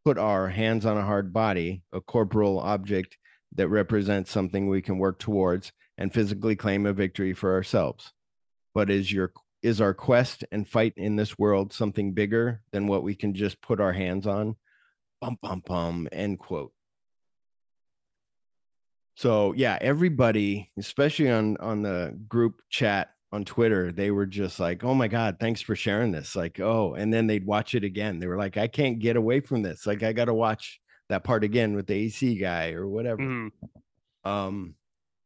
put 0.05 0.19
our 0.19 0.49
hands 0.49 0.85
on 0.85 0.97
a 0.97 1.05
hard 1.05 1.33
body, 1.33 1.83
a 1.93 2.01
corporal 2.01 2.59
object 2.59 3.17
that 3.55 3.69
represents 3.69 4.31
something 4.31 4.69
we 4.69 4.83
can 4.83 4.99
work 4.99 5.19
towards 5.19 5.73
and 5.99 6.12
physically 6.12 6.57
claim 6.57 6.87
a 6.87 6.93
victory 6.93 7.35
for 7.35 7.53
ourselves. 7.53 8.12
But 8.75 8.91
is 8.91 9.12
your 9.12 9.33
is 9.62 9.81
our 9.81 9.95
quest 9.95 10.45
and 10.51 10.69
fight 10.69 10.95
in 10.97 11.15
this 11.15 11.38
world 11.38 11.73
something 11.73 12.15
bigger 12.15 12.62
than 12.73 12.88
what 12.88 13.05
we 13.05 13.15
can 13.15 13.35
just 13.35 13.61
put 13.61 13.81
our 13.81 13.93
hands 13.93 14.27
on? 14.27 14.57
Bum 15.21 15.38
bum 15.41 15.62
bum. 15.65 16.09
End 16.11 16.38
quote. 16.38 16.73
So 19.15 19.53
yeah, 19.53 19.79
everybody, 19.81 20.71
especially 20.79 21.31
on 21.31 21.57
on 21.59 21.83
the 21.83 22.19
group 22.29 22.62
chat 22.71 23.12
on 23.33 23.45
Twitter, 23.45 23.90
they 23.92 24.11
were 24.11 24.27
just 24.27 24.61
like, 24.61 24.85
"Oh 24.85 24.95
my 24.95 25.09
god, 25.09 25.38
thanks 25.40 25.61
for 25.62 25.75
sharing 25.75 26.12
this." 26.12 26.37
Like, 26.37 26.61
"Oh," 26.61 26.95
and 26.95 27.12
then 27.12 27.27
they'd 27.27 27.47
watch 27.47 27.75
it 27.75 27.83
again. 27.85 28.18
They 28.18 28.27
were 28.27 28.37
like, 28.37 28.57
"I 28.57 28.68
can't 28.68 28.99
get 28.99 29.16
away 29.16 29.40
from 29.40 29.62
this. 29.62 29.87
Like, 29.87 30.03
I 30.03 30.12
got 30.12 30.27
to 30.27 30.35
watch 30.35 30.81
that 31.09 31.25
part 31.25 31.42
again 31.45 31.75
with 31.75 31.87
the 31.87 31.95
AC 31.95 32.37
guy 32.37 32.73
or 32.73 32.87
whatever." 32.87 33.23
Mhm. 33.23 33.51
Um, 34.25 34.75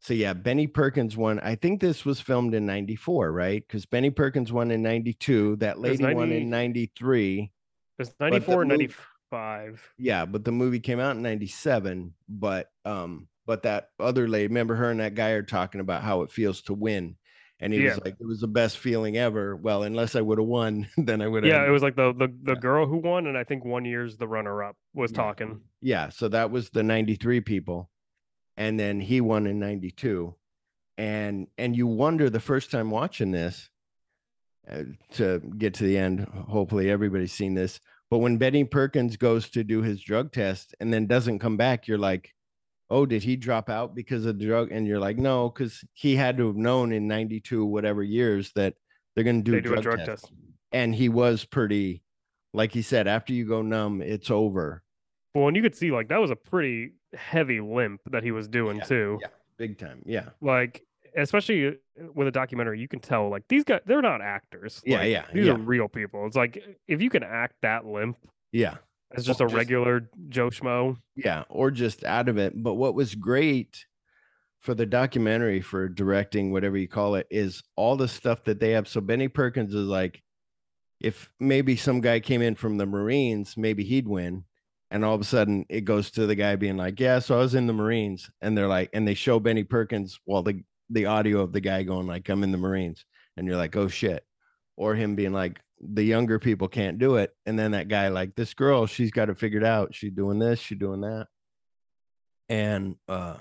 so 0.00 0.14
yeah, 0.14 0.32
Benny 0.34 0.66
Perkins 0.68 1.16
won. 1.16 1.40
I 1.40 1.56
think 1.56 1.80
this 1.80 2.04
was 2.04 2.20
filmed 2.20 2.54
in 2.54 2.64
'94, 2.64 3.32
right? 3.32 3.66
Because 3.66 3.86
Benny 3.86 4.10
Perkins 4.10 4.52
won 4.52 4.70
in 4.70 4.82
'92. 4.82 5.56
That 5.56 5.80
lady 5.80 6.04
won 6.14 6.30
in 6.32 6.50
'93. 6.50 7.50
It's 7.98 8.14
94 8.20 8.62
and 8.62 8.70
mov- 8.70 8.78
95. 8.78 9.92
Yeah, 9.98 10.26
but 10.26 10.44
the 10.44 10.52
movie 10.52 10.80
came 10.80 11.00
out 11.00 11.16
in 11.16 11.22
97. 11.22 12.14
But 12.28 12.70
um, 12.84 13.28
but 13.46 13.62
that 13.64 13.90
other 13.98 14.28
lady, 14.28 14.46
remember 14.46 14.76
her 14.76 14.90
and 14.90 15.00
that 15.00 15.14
guy 15.14 15.30
are 15.30 15.42
talking 15.42 15.80
about 15.80 16.02
how 16.02 16.22
it 16.22 16.30
feels 16.30 16.62
to 16.62 16.74
win. 16.74 17.16
And 17.58 17.72
he 17.72 17.80
Yeah. 17.80 17.90
was 17.94 18.00
like, 18.04 18.16
it 18.20 18.26
was 18.26 18.40
the 18.40 18.48
best 18.48 18.76
feeling 18.78 19.16
ever. 19.16 19.56
Well, 19.56 19.82
unless 19.82 20.14
I 20.14 20.20
would 20.20 20.38
have 20.38 20.46
won, 20.46 20.88
then 20.98 21.22
I 21.22 21.26
would 21.28 21.42
have. 21.44 21.50
Yeah, 21.52 21.66
it 21.66 21.70
was 21.70 21.82
like 21.82 21.96
the 21.96 22.12
the, 22.12 22.28
the 22.42 22.52
Yeah. 22.52 22.60
girl 22.60 22.86
who 22.86 22.98
won, 22.98 23.26
and 23.26 23.36
I 23.38 23.44
think 23.44 23.64
one 23.64 23.84
year's 23.84 24.16
the 24.18 24.28
runner 24.28 24.62
up 24.62 24.76
was 24.94 25.10
Yeah. 25.10 25.16
talking. 25.16 25.60
yeah. 25.80 26.08
So 26.10 26.28
that 26.28 26.50
was 26.50 26.70
the 26.70 26.82
93 26.82 27.40
people. 27.40 27.90
And 28.58 28.78
then 28.80 29.00
he 29.00 29.20
won 29.20 29.46
in 29.46 29.58
92. 29.58 30.34
And 30.98 31.46
and 31.58 31.76
you 31.76 31.86
wonder 31.86 32.28
the 32.30 32.40
first 32.40 32.70
time 32.70 32.90
watching 32.90 33.30
this, 33.30 33.68
uh, 34.70 34.82
to 35.12 35.40
get 35.58 35.74
to 35.74 35.84
the 35.84 35.96
end, 35.98 36.20
hopefully 36.20 36.90
everybody's 36.90 37.32
seen 37.32 37.54
this. 37.54 37.80
But 38.10 38.18
when 38.18 38.36
Benny 38.38 38.64
Perkins 38.64 39.16
goes 39.16 39.48
to 39.50 39.64
do 39.64 39.82
his 39.82 40.00
drug 40.00 40.32
test 40.32 40.74
and 40.80 40.92
then 40.92 41.06
doesn't 41.06 41.38
come 41.40 41.56
back, 41.56 41.88
you're 41.88 41.98
like, 41.98 42.34
oh, 42.90 43.06
did 43.06 43.22
he 43.22 43.36
drop 43.36 43.68
out 43.68 43.94
because 43.94 44.26
of 44.26 44.38
the 44.38 44.44
drug? 44.46 44.70
And 44.70 44.86
you're 44.86 44.98
like, 44.98 45.18
no, 45.18 45.48
because 45.50 45.82
he 45.94 46.16
had 46.16 46.36
to 46.38 46.46
have 46.46 46.56
known 46.56 46.92
in 46.92 47.08
92, 47.08 47.64
whatever 47.64 48.02
years, 48.02 48.52
that 48.54 48.74
they're 49.14 49.24
going 49.24 49.42
to 49.42 49.50
do, 49.50 49.60
do 49.60 49.68
drug, 49.68 49.78
a 49.78 49.82
drug 49.82 49.98
test. 49.98 50.08
test. 50.24 50.32
And 50.72 50.94
he 50.94 51.08
was 51.08 51.44
pretty, 51.44 52.02
like 52.52 52.72
he 52.72 52.82
said, 52.82 53.08
after 53.08 53.32
you 53.32 53.46
go 53.46 53.62
numb, 53.62 54.02
it's 54.02 54.30
over. 54.30 54.82
Well, 55.34 55.48
and 55.48 55.56
you 55.56 55.62
could 55.62 55.74
see 55.74 55.90
like 55.90 56.08
that 56.08 56.20
was 56.20 56.30
a 56.30 56.36
pretty 56.36 56.92
heavy 57.14 57.60
limp 57.60 58.00
that 58.10 58.22
he 58.22 58.30
was 58.30 58.48
doing 58.48 58.78
Yeah, 58.78 58.84
too. 58.84 59.18
yeah. 59.20 59.28
Big 59.58 59.78
time. 59.78 60.02
Yeah. 60.04 60.30
Like 60.40 60.82
especially 61.16 61.68
uh, 61.68 61.72
with 62.14 62.28
a 62.28 62.30
documentary, 62.30 62.80
you 62.80 62.88
can 62.88 63.00
tell 63.00 63.28
like 63.30 63.44
these 63.48 63.64
guys 63.64 63.80
they're 63.86 64.02
not 64.02 64.20
actors. 64.20 64.82
Yeah, 64.84 64.98
Like, 64.98 65.10
yeah, 65.10 65.24
These 65.32 65.46
yeah. 65.46 65.52
are 65.52 65.58
real 65.58 65.88
people. 65.88 66.26
It's 66.26 66.36
like 66.36 66.62
if 66.86 67.00
you 67.00 67.10
can 67.10 67.22
act 67.22 67.56
that 67.62 67.86
limp 67.86 68.18
Yeah. 68.52 68.76
As 69.14 69.24
just 69.26 69.40
a 69.40 69.44
just- 69.44 69.54
regular 69.54 70.10
Joe 70.28 70.48
Schmo, 70.50 70.96
Yeah. 71.14 71.44
Or 71.48 71.70
just 71.70 72.04
out 72.04 72.28
of 72.28 72.38
it. 72.38 72.52
But 72.62 72.74
what 72.74 72.94
was 72.94 73.14
great 73.14 73.84
for 74.60 74.74
the 74.74 74.86
documentary 74.86 75.60
for 75.60 75.88
directing, 75.88 76.50
whatever 76.50 76.76
you 76.76 76.88
call 76.88 77.14
it, 77.14 77.26
is 77.30 77.62
all 77.76 77.96
the 77.96 78.08
stuff 78.08 78.44
that 78.44 78.58
they 78.58 78.72
have. 78.72 78.88
So 78.88 79.00
Benny 79.00 79.28
Perkins 79.28 79.74
is 79.74 79.86
like, 79.86 80.22
if 81.00 81.30
maybe 81.38 81.76
some 81.76 82.00
guy 82.00 82.20
came 82.20 82.42
in 82.42 82.54
from 82.54 82.76
the 82.78 82.86
Marines, 82.86 83.56
maybe 83.56 83.84
he'd 83.84 84.08
win. 84.08 84.44
And 84.90 85.04
all 85.04 85.14
of 85.14 85.20
a 85.20 85.24
sudden 85.24 85.66
it 85.68 85.82
goes 85.84 86.10
to 86.12 86.26
the 86.26 86.34
guy 86.34 86.56
being 86.56 86.76
like, 86.76 86.98
Yeah, 86.98 87.18
so 87.18 87.36
I 87.36 87.38
was 87.40 87.54
in 87.54 87.66
the 87.66 87.72
Marines. 87.72 88.30
And 88.40 88.56
they're 88.56 88.66
like, 88.68 88.90
and 88.92 89.06
they 89.06 89.14
show 89.14 89.38
Benny 89.38 89.64
Perkins, 89.64 90.18
well, 90.26 90.42
the 90.42 90.62
the 90.88 91.06
audio 91.06 91.40
of 91.40 91.52
the 91.52 91.60
guy 91.60 91.82
going 91.82 92.06
like, 92.06 92.28
I'm 92.28 92.44
in 92.44 92.52
the 92.52 92.58
Marines. 92.58 93.04
And 93.36 93.46
you're 93.46 93.56
like, 93.56 93.74
oh 93.76 93.88
shit. 93.88 94.24
Or 94.76 94.94
him 94.94 95.16
being 95.16 95.32
like, 95.32 95.60
the 95.80 96.02
younger 96.02 96.38
people 96.38 96.68
can't 96.68 96.98
do 96.98 97.16
it. 97.16 97.34
And 97.44 97.58
then 97.58 97.72
that 97.72 97.88
guy, 97.88 98.08
like, 98.08 98.34
this 98.34 98.54
girl, 98.54 98.86
she's 98.86 99.10
got 99.10 99.28
it 99.28 99.38
figured 99.38 99.64
out. 99.64 99.94
She's 99.94 100.12
doing 100.12 100.38
this, 100.38 100.58
she's 100.60 100.78
doing 100.78 101.02
that. 101.02 101.26
And 102.48 102.96
uh 103.08 103.36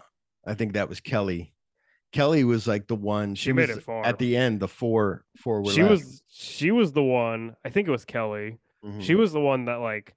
I 0.47 0.53
think 0.53 0.73
that 0.73 0.89
was 0.89 0.99
Kelly. 0.99 1.53
Kelly 2.11 2.43
was 2.43 2.67
like 2.67 2.87
the 2.87 2.95
one 2.95 3.35
She 3.35 3.51
made 3.51 3.69
was 3.69 3.77
it 3.77 3.83
far. 3.83 4.05
at 4.05 4.19
the 4.19 4.37
end, 4.37 4.59
the 4.59 4.67
four 4.67 5.25
four 5.37 5.65
she 5.69 5.81
left. 5.81 5.91
was 5.91 6.23
she 6.29 6.71
was 6.71 6.91
the 6.93 7.03
one. 7.03 7.55
I 7.63 7.69
think 7.69 7.87
it 7.87 7.91
was 7.91 8.05
Kelly. 8.05 8.57
Mhm. 8.83 9.01
She 9.01 9.15
was 9.15 9.31
the 9.33 9.39
one 9.41 9.65
that 9.65 9.75
like. 9.75 10.15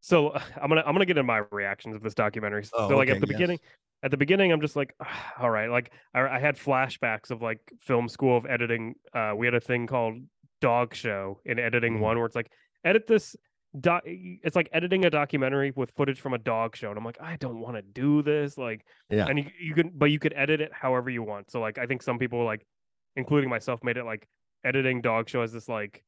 So 0.00 0.32
I'm 0.60 0.68
gonna 0.68 0.82
I'm 0.86 0.94
gonna 0.94 1.04
get 1.06 1.16
into 1.18 1.24
my 1.24 1.42
reactions 1.50 1.96
of 1.96 2.02
this 2.02 2.14
documentary. 2.14 2.64
Oh, 2.72 2.88
so 2.88 2.96
like 2.96 3.08
okay, 3.08 3.16
at 3.16 3.20
the 3.20 3.26
yes. 3.28 3.36
beginning, 3.36 3.58
at 4.02 4.10
the 4.10 4.16
beginning, 4.16 4.52
I'm 4.52 4.60
just 4.60 4.76
like, 4.76 4.94
all 5.38 5.50
right. 5.50 5.70
Like 5.70 5.92
I, 6.14 6.26
I 6.26 6.38
had 6.38 6.56
flashbacks 6.56 7.30
of 7.30 7.42
like 7.42 7.60
film 7.80 8.08
school 8.08 8.36
of 8.36 8.46
editing. 8.46 8.94
Uh, 9.12 9.32
we 9.36 9.46
had 9.46 9.54
a 9.54 9.60
thing 9.60 9.86
called 9.86 10.16
Dog 10.60 10.94
Show 10.94 11.40
in 11.44 11.58
editing 11.58 11.98
Mhm. 11.98 12.00
one 12.00 12.16
where 12.18 12.26
it's 12.26 12.36
like 12.36 12.50
edit 12.84 13.06
this. 13.06 13.36
Doc, 13.78 14.02
it's 14.06 14.56
like 14.56 14.70
editing 14.72 15.04
a 15.04 15.10
documentary 15.10 15.70
with 15.76 15.90
footage 15.90 16.18
from 16.20 16.32
a 16.32 16.38
dog 16.38 16.74
show, 16.76 16.88
and 16.88 16.96
I'm 16.96 17.04
like, 17.04 17.20
I 17.20 17.36
don't 17.36 17.60
want 17.60 17.76
to 17.76 17.82
do 17.82 18.22
this. 18.22 18.56
Like, 18.56 18.86
Yeah. 19.10 19.26
and 19.28 19.38
you, 19.38 19.50
you 19.60 19.74
can, 19.74 19.90
but 19.94 20.06
you 20.10 20.18
could 20.18 20.32
edit 20.34 20.62
it 20.62 20.72
however 20.72 21.10
you 21.10 21.22
want. 21.22 21.50
So 21.50 21.60
like, 21.60 21.76
I 21.76 21.84
think 21.86 22.02
some 22.02 22.18
people 22.18 22.42
like, 22.44 22.64
including 23.16 23.50
myself, 23.50 23.84
made 23.84 23.98
it 23.98 24.04
like 24.04 24.26
editing 24.64 25.02
dog 25.02 25.28
show 25.28 25.42
as 25.42 25.52
this 25.52 25.68
like 25.68 26.02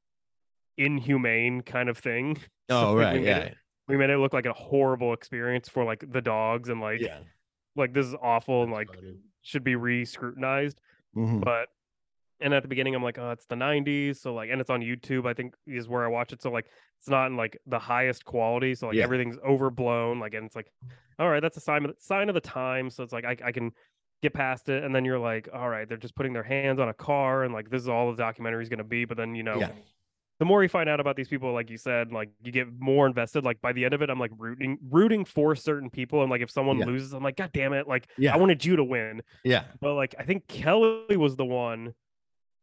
inhumane 0.76 1.62
kind 1.62 1.88
of 1.88 1.98
thing. 1.98 2.38
Oh, 2.70 2.92
like, 2.92 3.04
right. 3.06 3.20
we 3.20 3.26
Yeah. 3.26 3.38
it- 3.38 3.56
we 3.88 3.96
made 3.96 4.10
it 4.10 4.18
look 4.18 4.34
like 4.34 4.44
a 4.44 4.52
horrible 4.52 5.14
experience 5.14 5.66
for 5.70 5.84
like 5.84 6.04
the 6.12 6.20
dogs 6.20 6.68
and 6.68 6.82
like 6.82 7.00
Yeah. 7.00 7.20
like 7.76 7.94
this 7.94 8.04
is 8.04 8.14
awful 8.20 8.62
and 8.62 8.70
like 8.70 8.88
funny. 8.94 9.16
should 9.40 9.64
be 9.64 9.74
re-scrutinized 9.74 10.78
Mhm. 11.16 11.42
but 11.42 11.70
and 12.40 12.54
at 12.54 12.62
the 12.62 12.68
beginning 12.68 12.94
i'm 12.94 13.02
like 13.02 13.18
oh 13.18 13.30
it's 13.30 13.46
the 13.46 13.54
90s 13.54 14.16
so 14.16 14.32
like 14.34 14.50
and 14.50 14.60
it's 14.60 14.70
on 14.70 14.80
youtube 14.80 15.26
i 15.26 15.34
think 15.34 15.54
is 15.66 15.88
where 15.88 16.04
i 16.04 16.08
watch 16.08 16.32
it 16.32 16.40
so 16.42 16.50
like 16.50 16.66
it's 17.00 17.08
not 17.08 17.26
in 17.26 17.36
like 17.36 17.58
the 17.66 17.78
highest 17.78 18.24
quality 18.24 18.74
so 18.74 18.86
like 18.88 18.96
Yeah. 18.96 19.04
everything's 19.04 19.36
overblown 19.46 20.18
like 20.20 20.34
and 20.34 20.46
it's 20.46 20.56
like 20.56 20.70
all 21.18 21.28
right 21.28 21.40
that's 21.40 21.56
a 21.56 21.60
sign 21.60 21.84
of 21.84 21.94
sign 21.98 22.28
of 22.28 22.34
the 22.34 22.40
time 22.40 22.90
so 22.90 23.02
it's 23.02 23.12
like 23.12 23.24
I, 23.24 23.36
I 23.44 23.52
can 23.52 23.72
get 24.22 24.34
past 24.34 24.68
it 24.68 24.82
and 24.84 24.94
then 24.94 25.04
you're 25.04 25.18
like 25.18 25.48
all 25.52 25.68
right 25.68 25.88
they're 25.88 25.96
just 25.96 26.14
putting 26.16 26.32
their 26.32 26.42
hands 26.42 26.80
on 26.80 26.88
a 26.88 26.94
car 26.94 27.44
and 27.44 27.52
like 27.54 27.70
this 27.70 27.82
is 27.82 27.88
all 27.88 28.10
the 28.10 28.16
documentary 28.16 28.62
is 28.62 28.68
going 28.68 28.78
to 28.78 28.84
be 28.84 29.04
but 29.04 29.16
then 29.16 29.34
you 29.34 29.42
know 29.44 29.58
Yeah. 29.60 29.70
the 30.40 30.44
more 30.44 30.62
you 30.62 30.68
find 30.68 30.88
out 30.88 31.00
about 31.00 31.16
these 31.16 31.26
people, 31.26 31.52
like 31.52 31.68
you 31.68 31.76
said, 31.76 32.12
like 32.12 32.30
you 32.44 32.52
get 32.52 32.68
more 32.78 33.08
invested. 33.08 33.42
Like 33.44 33.60
by 33.60 33.72
the 33.72 33.84
end 33.84 33.92
of 33.92 34.02
it, 34.02 34.08
I'm 34.10 34.20
like 34.20 34.30
rooting 34.38 34.78
rooting 34.88 35.24
for 35.24 35.56
certain 35.56 35.90
people. 35.90 36.22
And 36.22 36.30
like 36.30 36.42
if 36.42 36.48
someone 36.50 36.78
Yeah. 36.78 36.84
loses, 36.86 37.12
I'm 37.12 37.24
like, 37.24 37.36
God 37.36 37.50
damn 37.52 37.72
it. 37.72 37.88
Like 37.88 38.06
Yeah. 38.18 38.34
I 38.34 38.36
wanted 38.38 38.64
you 38.64 38.76
to 38.76 38.84
win. 38.84 39.22
Yeah. 39.42 39.64
But 39.80 39.94
like 39.94 40.14
I 40.16 40.22
think 40.22 40.46
Kelly 40.46 41.16
was 41.16 41.34
the 41.34 41.44
one. 41.44 41.92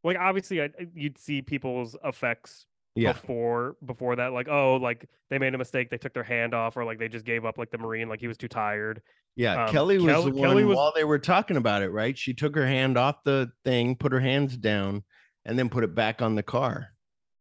Like 0.05 0.17
obviously 0.17 0.61
I, 0.61 0.69
you'd 0.93 1.17
see 1.17 1.41
people's 1.41 1.97
effects 2.03 2.65
Yeah. 2.95 3.11
before 3.13 3.75
before 3.85 4.15
that. 4.17 4.31
Like, 4.31 4.47
oh, 4.47 4.75
like 4.75 5.09
they 5.29 5.37
made 5.39 5.53
a 5.53 5.57
mistake, 5.57 5.89
they 5.89 5.97
took 5.97 6.13
their 6.13 6.23
hand 6.23 6.53
off, 6.53 6.77
or 6.77 6.85
like 6.85 6.99
they 6.99 7.09
just 7.09 7.25
gave 7.25 7.43
up 7.43 7.57
like 7.57 7.71
the 7.71 7.77
Marine, 7.77 8.07
like 8.07 8.19
he 8.21 8.27
was 8.27 8.37
too 8.37 8.47
tired. 8.47 9.01
Yeah, 9.35 9.65
Um, 9.65 9.71
Kelly 9.73 9.97
was 9.97 10.05
Kel- 10.13 10.23
the 10.23 10.31
Kelly 10.31 10.63
one 10.63 10.67
was- 10.67 10.77
while 10.77 10.93
they 10.95 11.03
were 11.03 11.19
talking 11.19 11.57
about 11.57 11.81
it, 11.81 11.89
right? 11.89 12.17
She 12.17 12.33
took 12.33 12.55
her 12.55 12.65
hand 12.65 12.97
off 12.97 13.23
the 13.25 13.51
thing, 13.65 13.95
put 13.97 14.13
her 14.13 14.19
hands 14.21 14.55
down, 14.55 15.03
and 15.43 15.59
then 15.59 15.67
put 15.69 15.83
it 15.83 15.93
back 15.93 16.21
on 16.21 16.35
the 16.35 16.43
car. 16.43 16.89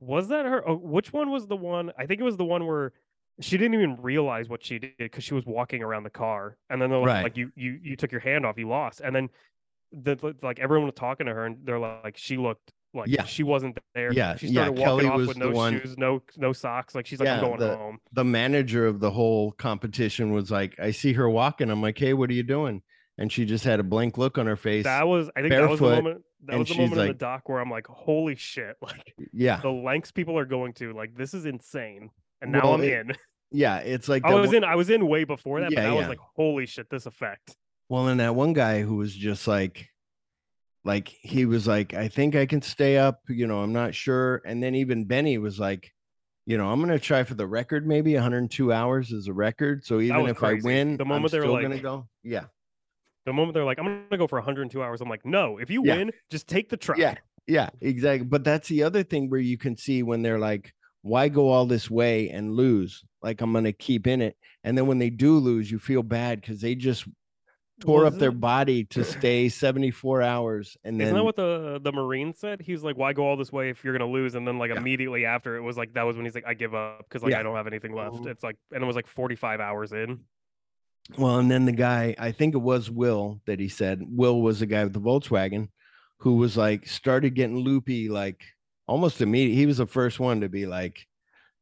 Was 0.01 0.27
that 0.29 0.45
her? 0.45 0.69
Oh, 0.69 0.75
which 0.77 1.13
one 1.13 1.31
was 1.31 1.47
the 1.47 1.57
one? 1.57 1.93
I 1.97 2.07
think 2.07 2.21
it 2.21 2.25
was 2.25 2.37
the 2.37 2.45
one 2.45 2.67
where 2.67 2.93
she 3.41 3.57
didn't 3.57 3.75
even 3.75 3.97
realize 4.03 4.49
what 4.49 4.65
she 4.65 4.79
did 4.79 4.93
because 4.99 5.25
she 5.25 5.35
was 5.35 5.45
walking 5.47 5.83
around 5.83 6.03
the 6.05 6.11
car, 6.11 6.57
and 6.71 6.81
then 6.83 6.91
they're 6.91 6.99
like, 6.99 7.09
Right. 7.09 7.23
like, 7.23 7.37
you 7.37 7.53
you 7.55 7.79
you 7.83 7.97
took 7.97 8.11
your 8.13 8.21
hand 8.21 8.45
off, 8.45 8.59
you 8.59 8.69
lost, 8.69 9.01
and 9.01 9.15
then 9.15 9.29
the 10.03 10.35
like 10.43 10.59
everyone 10.59 10.87
was 10.87 10.95
talking 10.95 11.27
to 11.27 11.35
her, 11.35 11.47
and 11.47 11.59
they're 11.65 11.79
like, 11.79 12.17
she 12.17 12.37
looked 12.37 12.73
like 12.93 13.09
Yeah. 13.09 13.25
she 13.25 13.43
wasn't 13.43 13.79
there. 13.95 14.13
Yeah, 14.13 14.37
she 14.37 14.49
yeah, 14.49 14.65
started 14.65 14.79
walking 14.79 15.09
Kelly 15.09 15.23
off 15.23 15.29
with 15.29 15.37
no 15.37 15.51
one- 15.51 15.81
shoes, 15.81 15.97
no 15.99 16.23
no 16.37 16.53
socks. 16.53 16.95
Like 16.95 17.07
she's 17.07 17.21
like, 17.21 17.29
I'm 17.29 17.41
going 17.41 17.59
the- 17.59 17.77
home. 17.77 17.99
The 18.13 18.25
manager 18.25 18.87
of 18.87 19.01
the 19.01 19.11
whole 19.11 19.53
competition 19.53 20.33
was 20.33 20.51
like, 20.51 20.75
I 20.79 20.91
see 20.93 21.13
her 21.15 21.29
walking. 21.29 21.71
I'm 21.71 21.83
like, 21.83 21.99
hey, 21.99 22.13
what 22.15 22.31
are 22.31 22.35
you 22.35 22.43
doing? 22.43 22.83
And 23.19 23.31
she 23.33 23.45
just 23.45 23.65
had 23.65 23.79
a 23.79 23.85
blank 23.85 24.19
look 24.19 24.39
on 24.39 24.47
her 24.47 24.57
face. 24.57 24.85
That 24.85 25.07
was 25.07 25.31
I 25.37 25.41
think 25.41 25.51
that 25.51 25.69
was 25.71 25.79
the 25.81 25.87
moment 25.91 26.23
that 26.47 26.59
was 26.59 26.69
the 26.69 26.75
moment 26.77 27.01
in 27.01 27.07
the 27.09 27.15
doc 27.15 27.49
where 27.49 27.61
I'm 27.61 27.71
like, 27.71 27.87
holy 27.87 28.35
shit! 28.37 28.77
Like 28.83 29.15
yeah, 29.33 29.61
the 29.61 29.71
lengths 29.71 30.11
people 30.13 30.37
are 30.39 30.45
going 30.45 30.73
to, 30.75 30.93
like 30.93 31.15
this 31.17 31.33
is 31.35 31.47
insane. 31.47 32.11
And 32.43 32.53
now 32.53 32.63
Well, 32.65 32.75
I'm 32.75 32.83
it- 32.83 32.93
in. 32.93 33.13
yeah. 33.53 33.79
It's 33.79 34.09
like 34.09 34.25
I 34.25 34.35
was 34.35 34.49
one- 34.49 34.57
in. 34.57 34.65
I 34.65 34.75
was 34.75 34.91
in 34.91 35.07
way 35.09 35.25
before 35.25 35.61
that, 35.61 35.71
but 35.75 35.81
Yeah, 35.83 35.91
I 35.91 35.95
was 35.95 36.09
like, 36.09 36.19
holy 36.37 36.67
shit, 36.67 36.91
this 36.91 37.07
effect. 37.07 37.57
Well, 37.95 38.09
and 38.09 38.19
that 38.19 38.35
one 38.35 38.55
guy 38.55 38.83
who 38.83 38.97
was 38.97 39.15
just 39.15 39.47
like, 39.47 39.89
like 40.85 41.07
he 41.07 41.45
was 41.47 41.69
like, 41.69 41.95
I 41.95 42.09
think 42.09 42.35
I 42.35 42.45
can 42.45 42.61
stay 42.61 42.99
up. 42.99 43.21
You 43.29 43.47
know, 43.47 43.61
I'm 43.61 43.73
not 43.73 43.95
sure. 43.95 44.43
And 44.45 44.61
then 44.61 44.75
even 44.75 45.05
Benny 45.05 45.39
was 45.39 45.61
like, 45.61 45.93
you 46.45 46.59
know, 46.59 46.67
I'm 46.73 46.81
gonna 46.81 46.99
try 46.99 47.23
for 47.23 47.35
the 47.35 47.47
record. 47.47 47.87
Maybe 47.87 48.15
102 48.15 48.73
hours 48.73 49.13
is 49.13 49.29
a 49.29 49.33
record. 49.33 49.85
So 49.87 50.01
even 50.01 50.27
if 50.27 50.39
crazy. 50.39 50.67
I 50.67 50.73
win, 50.73 50.97
The 50.97 51.03
I'm 51.05 51.09
moment 51.09 51.31
they're 51.31 51.47
like- 51.47 51.63
gonna 51.63 51.79
go. 51.79 52.09
Yeah, 52.25 52.47
The 53.27 53.33
moment 53.33 53.55
they're 53.55 53.65
like, 53.65 53.79
I'm 53.79 53.85
gonna 53.85 54.19
go 54.19 54.27
for 54.27 54.41
102 54.41 54.83
hours, 54.83 55.01
I'm 55.01 55.09
like, 55.09 55.25
no. 55.25 55.59
If 55.59 55.71
you 55.71 55.85
Yeah. 55.85 55.99
win, 55.99 56.11
just 56.33 56.49
take 56.49 56.71
the 56.71 56.77
truck. 56.77 56.99
yeah, 56.99 57.15
yeah, 57.47 57.71
exactly. 57.81 58.27
But 58.27 58.43
that's 58.43 58.67
the 58.67 58.83
other 58.83 59.05
thing 59.05 59.31
where 59.31 59.39
you 59.39 59.57
can 59.57 59.77
see 59.77 60.03
when 60.03 60.23
they're 60.23 60.41
like, 60.41 60.75
why 61.03 61.29
go 61.29 61.49
all 61.49 61.65
this 61.67 61.89
way 61.89 62.29
and 62.31 62.55
lose? 62.57 63.05
Like 63.23 63.41
I'm 63.41 63.53
gonna 63.53 63.73
keep 63.73 64.09
in 64.09 64.21
it. 64.21 64.37
And 64.65 64.77
then 64.77 64.89
when 64.89 64.99
they 64.99 65.11
do 65.11 65.39
lose, 65.39 65.71
you 65.71 65.79
feel 65.79 66.03
bad 66.03 66.41
because 66.41 66.61
they 66.61 66.75
just 66.75 67.07
tore 67.81 67.99
Well, 68.03 68.07
up 68.07 68.19
their 68.19 68.29
isn't- 68.31 68.41
body 68.41 68.85
to 68.85 69.05
stay 69.05 69.49
74 69.49 70.23
hours. 70.23 70.77
And 70.85 70.99
then 71.01 71.09
Isn't 71.09 71.17
that 71.17 71.25
what 71.25 71.37
the 71.37 71.81
the 71.83 71.93
Marine 71.93 72.33
said? 72.35 72.61
He 72.63 72.73
was 72.73 72.85
like, 72.85 72.97
"Why 72.97 73.13
go 73.13 73.25
all 73.27 73.37
this 73.37 73.53
way 73.53 73.71
if 73.71 73.83
you're 73.85 73.97
gonna 73.97 74.11
lose?" 74.11 74.35
And 74.35 74.47
then 74.47 74.59
like 74.59 74.71
Yeah. 74.71 74.79
immediately 74.79 75.25
after, 75.27 75.57
it 75.57 75.63
was 75.63 75.77
like 75.77 75.93
that 75.95 76.05
was 76.05 76.17
when 76.17 76.25
he's 76.25 76.35
like, 76.35 76.47
"I 76.47 76.55
give 76.55 76.75
up" 76.75 76.99
because 77.09 77.23
like 77.23 77.33
Yeah. 77.33 77.41
I 77.41 77.43
don't 77.43 77.57
have 77.57 77.67
anything 77.67 77.95
left. 77.95 78.17
Mhm. 78.17 78.27
It's 78.29 78.43
like, 78.45 78.57
and 78.73 78.83
it 78.83 78.87
was 78.87 78.97
like 78.97 79.07
45 79.07 79.61
hours 79.61 79.93
in. 79.93 80.21
Well, 81.19 81.39
and 81.39 81.51
then 81.51 81.67
the 81.67 81.73
guy, 81.73 82.15
I 82.19 82.33
think 82.33 82.55
it 82.55 82.59
was 82.63 82.91
Will 82.91 83.41
that 83.47 83.61
he 83.61 83.69
said, 83.69 84.01
Will 84.09 84.41
was 84.41 84.61
the 84.61 84.67
guy 84.67 84.85
with 84.85 84.95
the 84.95 85.01
Volkswagen 85.01 85.69
who 86.21 86.37
was 86.37 86.57
like, 86.57 86.87
started 86.87 87.35
getting 87.35 87.59
loopy, 87.59 88.09
like 88.09 88.43
almost 88.87 89.21
immediately. 89.21 89.57
He 89.61 89.67
was 89.67 89.77
the 89.79 89.87
first 89.87 90.19
one 90.19 90.41
to 90.41 90.49
be 90.49 90.65
like, 90.65 91.07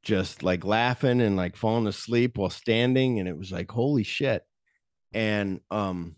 just 0.04 0.44
like 0.44 0.64
laughing 0.64 1.20
and 1.20 1.36
like 1.36 1.56
falling 1.56 1.88
asleep 1.88 2.38
while 2.38 2.50
standing. 2.50 3.18
And 3.18 3.28
it 3.28 3.36
was 3.36 3.50
like, 3.50 3.70
holy 3.70 4.04
shit. 4.04 4.44
And, 5.14 5.60
um, 5.70 6.16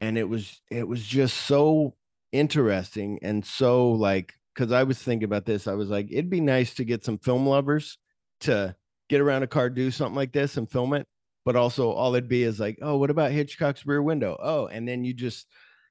and 0.00 0.16
it 0.16 0.28
was, 0.28 0.60
it 0.70 0.86
was 0.86 1.04
just 1.04 1.36
so 1.36 1.94
interesting 2.32 3.18
and 3.22 3.44
so 3.44 3.90
like, 3.92 4.34
cause 4.54 4.72
I 4.72 4.82
was 4.82 4.98
thinking 4.98 5.24
about 5.24 5.44
this. 5.44 5.66
I 5.66 5.74
was 5.74 5.88
like, 5.88 6.08
it'd 6.10 6.30
be 6.30 6.40
nice 6.40 6.74
to 6.74 6.84
get 6.84 7.04
some 7.04 7.18
film 7.18 7.46
lovers 7.46 7.98
to 8.40 8.74
get 9.08 9.20
around 9.20 9.42
a 9.42 9.46
car, 9.46 9.70
do 9.70 9.90
something 9.90 10.16
like 10.16 10.32
this 10.32 10.56
and 10.56 10.70
film 10.70 10.94
it 10.94 11.06
but 11.48 11.56
also 11.56 11.90
all 11.90 12.14
it'd 12.14 12.28
be 12.28 12.42
is 12.42 12.60
like, 12.60 12.78
oh, 12.82 12.98
what 12.98 13.08
about 13.08 13.30
Hitchcock's 13.30 13.86
Rear 13.86 14.02
Window? 14.02 14.36
Oh, 14.38 14.66
and 14.66 14.86
then 14.86 15.02
you 15.02 15.14
just 15.14 15.46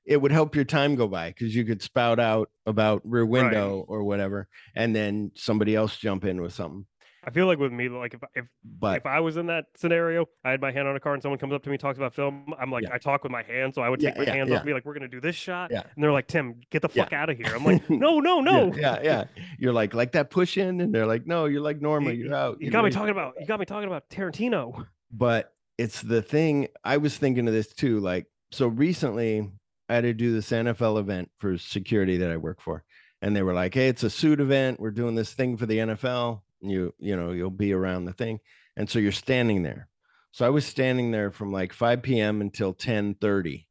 it 0.05 0.21
would 0.21 0.31
help 0.31 0.53
your 0.53 0.65
time 0.65 0.93
go 0.93 1.07
by 1.07 1.29
because 1.29 1.55
you 1.55 1.65
could 1.65 1.81
spout 1.81 2.19
out 2.19 2.51
about 2.67 3.01
Rear 3.03 3.25
Window 3.25 3.83
or 3.87 4.03
whatever, 4.03 4.47
and 4.75 4.95
then 4.95 5.31
somebody 5.33 5.75
else 5.75 5.97
jump 5.97 6.25
in 6.25 6.43
with 6.43 6.53
something. 6.53 6.85
I 7.27 7.29
feel 7.29 7.45
like 7.45 7.59
with 7.59 7.73
me, 7.73 7.89
like 7.89 8.13
if 8.13 8.21
if 8.35 8.45
But 8.63 8.97
if 8.97 9.05
I 9.05 9.19
was 9.19 9.35
in 9.35 9.47
that 9.47 9.65
scenario, 9.75 10.25
I 10.45 10.51
had 10.51 10.61
my 10.61 10.71
hand 10.71 10.87
on 10.87 10.95
a 10.95 10.99
car 10.99 11.13
and 11.13 11.21
someone 11.21 11.37
comes 11.37 11.51
up 11.53 11.61
to 11.63 11.69
me 11.69 11.77
talks 11.77 11.97
about 11.97 12.13
film, 12.15 12.53
I'm 12.57 12.71
like, 12.71 12.83
Yeah. 12.83 12.93
I 12.93 12.97
talk 12.97 13.23
with 13.23 13.31
my 13.33 13.43
hand, 13.43 13.75
so 13.75 13.81
I 13.81 13.89
would 13.89 14.01
Yeah, 14.01 14.11
take 14.11 14.19
my 14.19 14.23
yeah, 14.25 14.33
hands 14.33 14.49
yeah. 14.49 14.55
off 14.55 14.61
and 14.61 14.67
be 14.67 14.73
like, 14.73 14.85
we're 14.85 14.93
gonna 14.93 15.09
do 15.09 15.19
this 15.19 15.35
shot, 15.35 15.69
Yeah. 15.71 15.81
and 15.93 16.01
they're 16.03 16.13
like, 16.13 16.27
Tim, 16.27 16.61
get 16.71 16.81
the 16.81 16.89
Yeah. 16.93 17.03
fuck 17.03 17.13
out 17.13 17.29
of 17.29 17.37
here. 17.37 17.47
I'm 17.53 17.65
like, 17.65 17.89
no, 17.89 18.19
no, 18.21 18.39
no. 18.39 18.73
yeah, 18.73 18.99
yeah, 19.01 19.01
yeah. 19.03 19.23
You're 19.59 19.73
like 19.73 19.93
like 19.93 20.13
that 20.13 20.29
push 20.29 20.57
in, 20.57 20.79
and 20.79 20.95
they're 20.95 21.05
like, 21.05 21.27
no, 21.27 21.45
you're 21.45 21.61
like 21.61 21.81
normal, 21.81 22.13
You- 22.13 22.25
you're 22.27 22.33
out. 22.35 22.57
You 22.61 22.65
you're 22.67 22.71
got 22.71 22.79
me 22.79 22.83
ready." 22.85 22.95
talking 22.95 23.11
about 23.11 23.33
you 23.39 23.45
got 23.45 23.59
me 23.59 23.65
talking 23.65 23.87
about 23.87 24.09
Tarantino. 24.09 24.85
but 25.11 25.53
it's 25.77 26.01
the 26.01 26.21
thing 26.21 26.67
I 26.83 26.97
was 26.97 27.17
thinking 27.17 27.47
of 27.47 27.53
this 27.53 27.73
too. 27.73 27.99
Like, 27.99 28.25
so 28.51 28.67
recently 28.67 29.51
I 29.89 29.95
had 29.95 30.03
to 30.05 30.13
do 30.13 30.33
this 30.33 30.49
NFL 30.51 30.97
event 30.99 31.29
for 31.39 31.57
security 31.57 32.17
that 32.17 32.31
I 32.31 32.37
work 32.37 32.61
for. 32.61 32.83
And 33.21 33.35
they 33.35 33.41
were 33.43 33.53
like, 33.53 33.73
Hey, 33.73 33.87
it's 33.89 34.03
a 34.03 34.09
suit 34.09 34.39
event. 34.39 34.79
We're 34.79 34.91
doing 34.91 35.15
this 35.15 35.33
thing 35.33 35.57
for 35.57 35.65
the 35.65 35.77
NFL. 35.79 36.41
You, 36.61 36.93
you 36.99 37.15
know, 37.15 37.31
you'll 37.31 37.49
be 37.49 37.73
around 37.73 38.05
the 38.05 38.13
thing. 38.13 38.39
And 38.75 38.89
so 38.89 38.99
you're 38.99 39.11
standing 39.11 39.63
there. 39.63 39.87
So 40.31 40.45
I 40.45 40.49
was 40.49 40.65
standing 40.65 41.11
there 41.11 41.31
from 41.31 41.51
like 41.51 41.73
5 41.73 42.01
p.m. 42.01 42.41
until 42.41 42.73
10 42.73 43.15
30. 43.15 43.67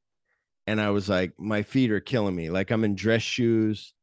And 0.66 0.81
I 0.81 0.90
was 0.90 1.09
like, 1.09 1.33
my 1.38 1.62
feet 1.62 1.92
are 1.92 2.01
killing 2.01 2.35
me. 2.35 2.51
Like 2.51 2.70
I'm 2.70 2.85
in 2.85 2.96
dress 2.96 3.22
shoes. 3.22 3.94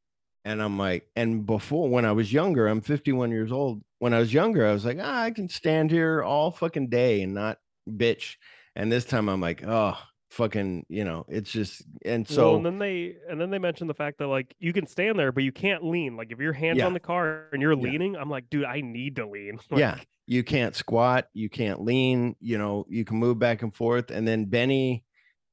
And 0.46 0.62
I'm 0.62 0.78
like, 0.78 1.10
and 1.16 1.46
before 1.46 1.90
when 1.90 2.06
I 2.06 2.12
was 2.12 2.32
younger, 2.32 2.68
I'm 2.68 2.82
51 2.82 3.32
years 3.32 3.52
old. 3.52 3.82
When 4.00 4.14
I 4.14 4.20
was 4.20 4.34
younger, 4.34 4.68
I 4.68 4.74
was 4.74 4.86
like, 4.86 4.98
ah, 5.02 5.22
I 5.24 5.32
can 5.32 5.48
stand 5.48 5.90
here 5.90 6.22
all 6.22 6.52
fucking 6.52 6.90
day 6.90 7.22
and 7.22 7.34
not 7.34 7.60
bitch. 7.90 8.36
And 8.76 8.92
this 8.92 9.06
time 9.06 9.30
I'm 9.30 9.40
like, 9.40 9.64
oh, 9.66 9.98
fucking, 10.34 10.86
you 10.90 11.06
know, 11.06 11.26
it's 11.30 11.52
just, 11.52 11.84
and 12.04 12.28
So 12.28 12.36
so, 12.36 12.56
and 12.56 12.66
then 12.66 12.80
they 12.80 13.16
and 13.30 13.40
then 13.40 13.50
they 13.52 13.60
mentioned 13.60 13.90
the 13.90 13.94
fact 13.94 14.18
that 14.18 14.28
like 14.28 14.54
you 14.60 14.74
can 14.74 14.88
stand 14.88 15.18
there, 15.20 15.32
but 15.32 15.44
you 15.44 15.52
can't 15.52 15.84
lean. 15.84 16.18
Like 16.18 16.32
if 16.32 16.40
your 16.40 16.54
hands 16.54 16.80
Yeah. 16.80 16.88
on 16.88 16.94
the 16.94 17.00
car 17.00 17.46
and 17.54 17.62
you're 17.62 17.74
Yeah. 17.74 17.84
leaning, 17.84 18.16
I'm 18.16 18.30
like, 18.30 18.50
dude, 18.50 18.66
I 18.66 18.82
need 18.82 19.16
to 19.18 19.28
lean. 19.28 19.60
yeah, 19.72 20.00
you 20.26 20.44
can't 20.44 20.76
squat, 20.76 21.28
you 21.34 21.50
can't 21.50 21.82
lean, 21.82 22.36
you 22.40 22.58
know, 22.58 22.86
you 22.90 23.06
can 23.06 23.18
move 23.18 23.38
back 23.40 23.62
and 23.62 23.74
forth. 23.74 24.10
And 24.12 24.28
then 24.28 24.46
Benny 24.46 25.04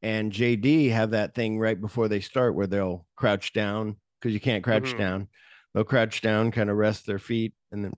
and 0.03 0.33
JD 0.33 0.91
have 0.91 1.11
that 1.11 1.35
thing 1.35 1.59
right 1.59 1.79
before 1.79 2.09
they 2.09 2.21
start 2.21 2.55
where 2.55 2.67
they'll 2.67 3.07
crouch 3.17 3.53
down 3.53 3.97
because 4.19 4.33
you 4.33 4.41
can't 4.41 4.65
crouch 4.65 4.95
Mhm. 4.95 4.99
down. 4.99 5.29
They'll 5.75 5.85
crouch 5.85 6.23
down, 6.23 6.51
kind 6.53 6.71
of 6.71 6.77
rest 6.77 7.07
their 7.07 7.19
feet 7.19 7.53
and 7.71 7.85
then 7.85 7.93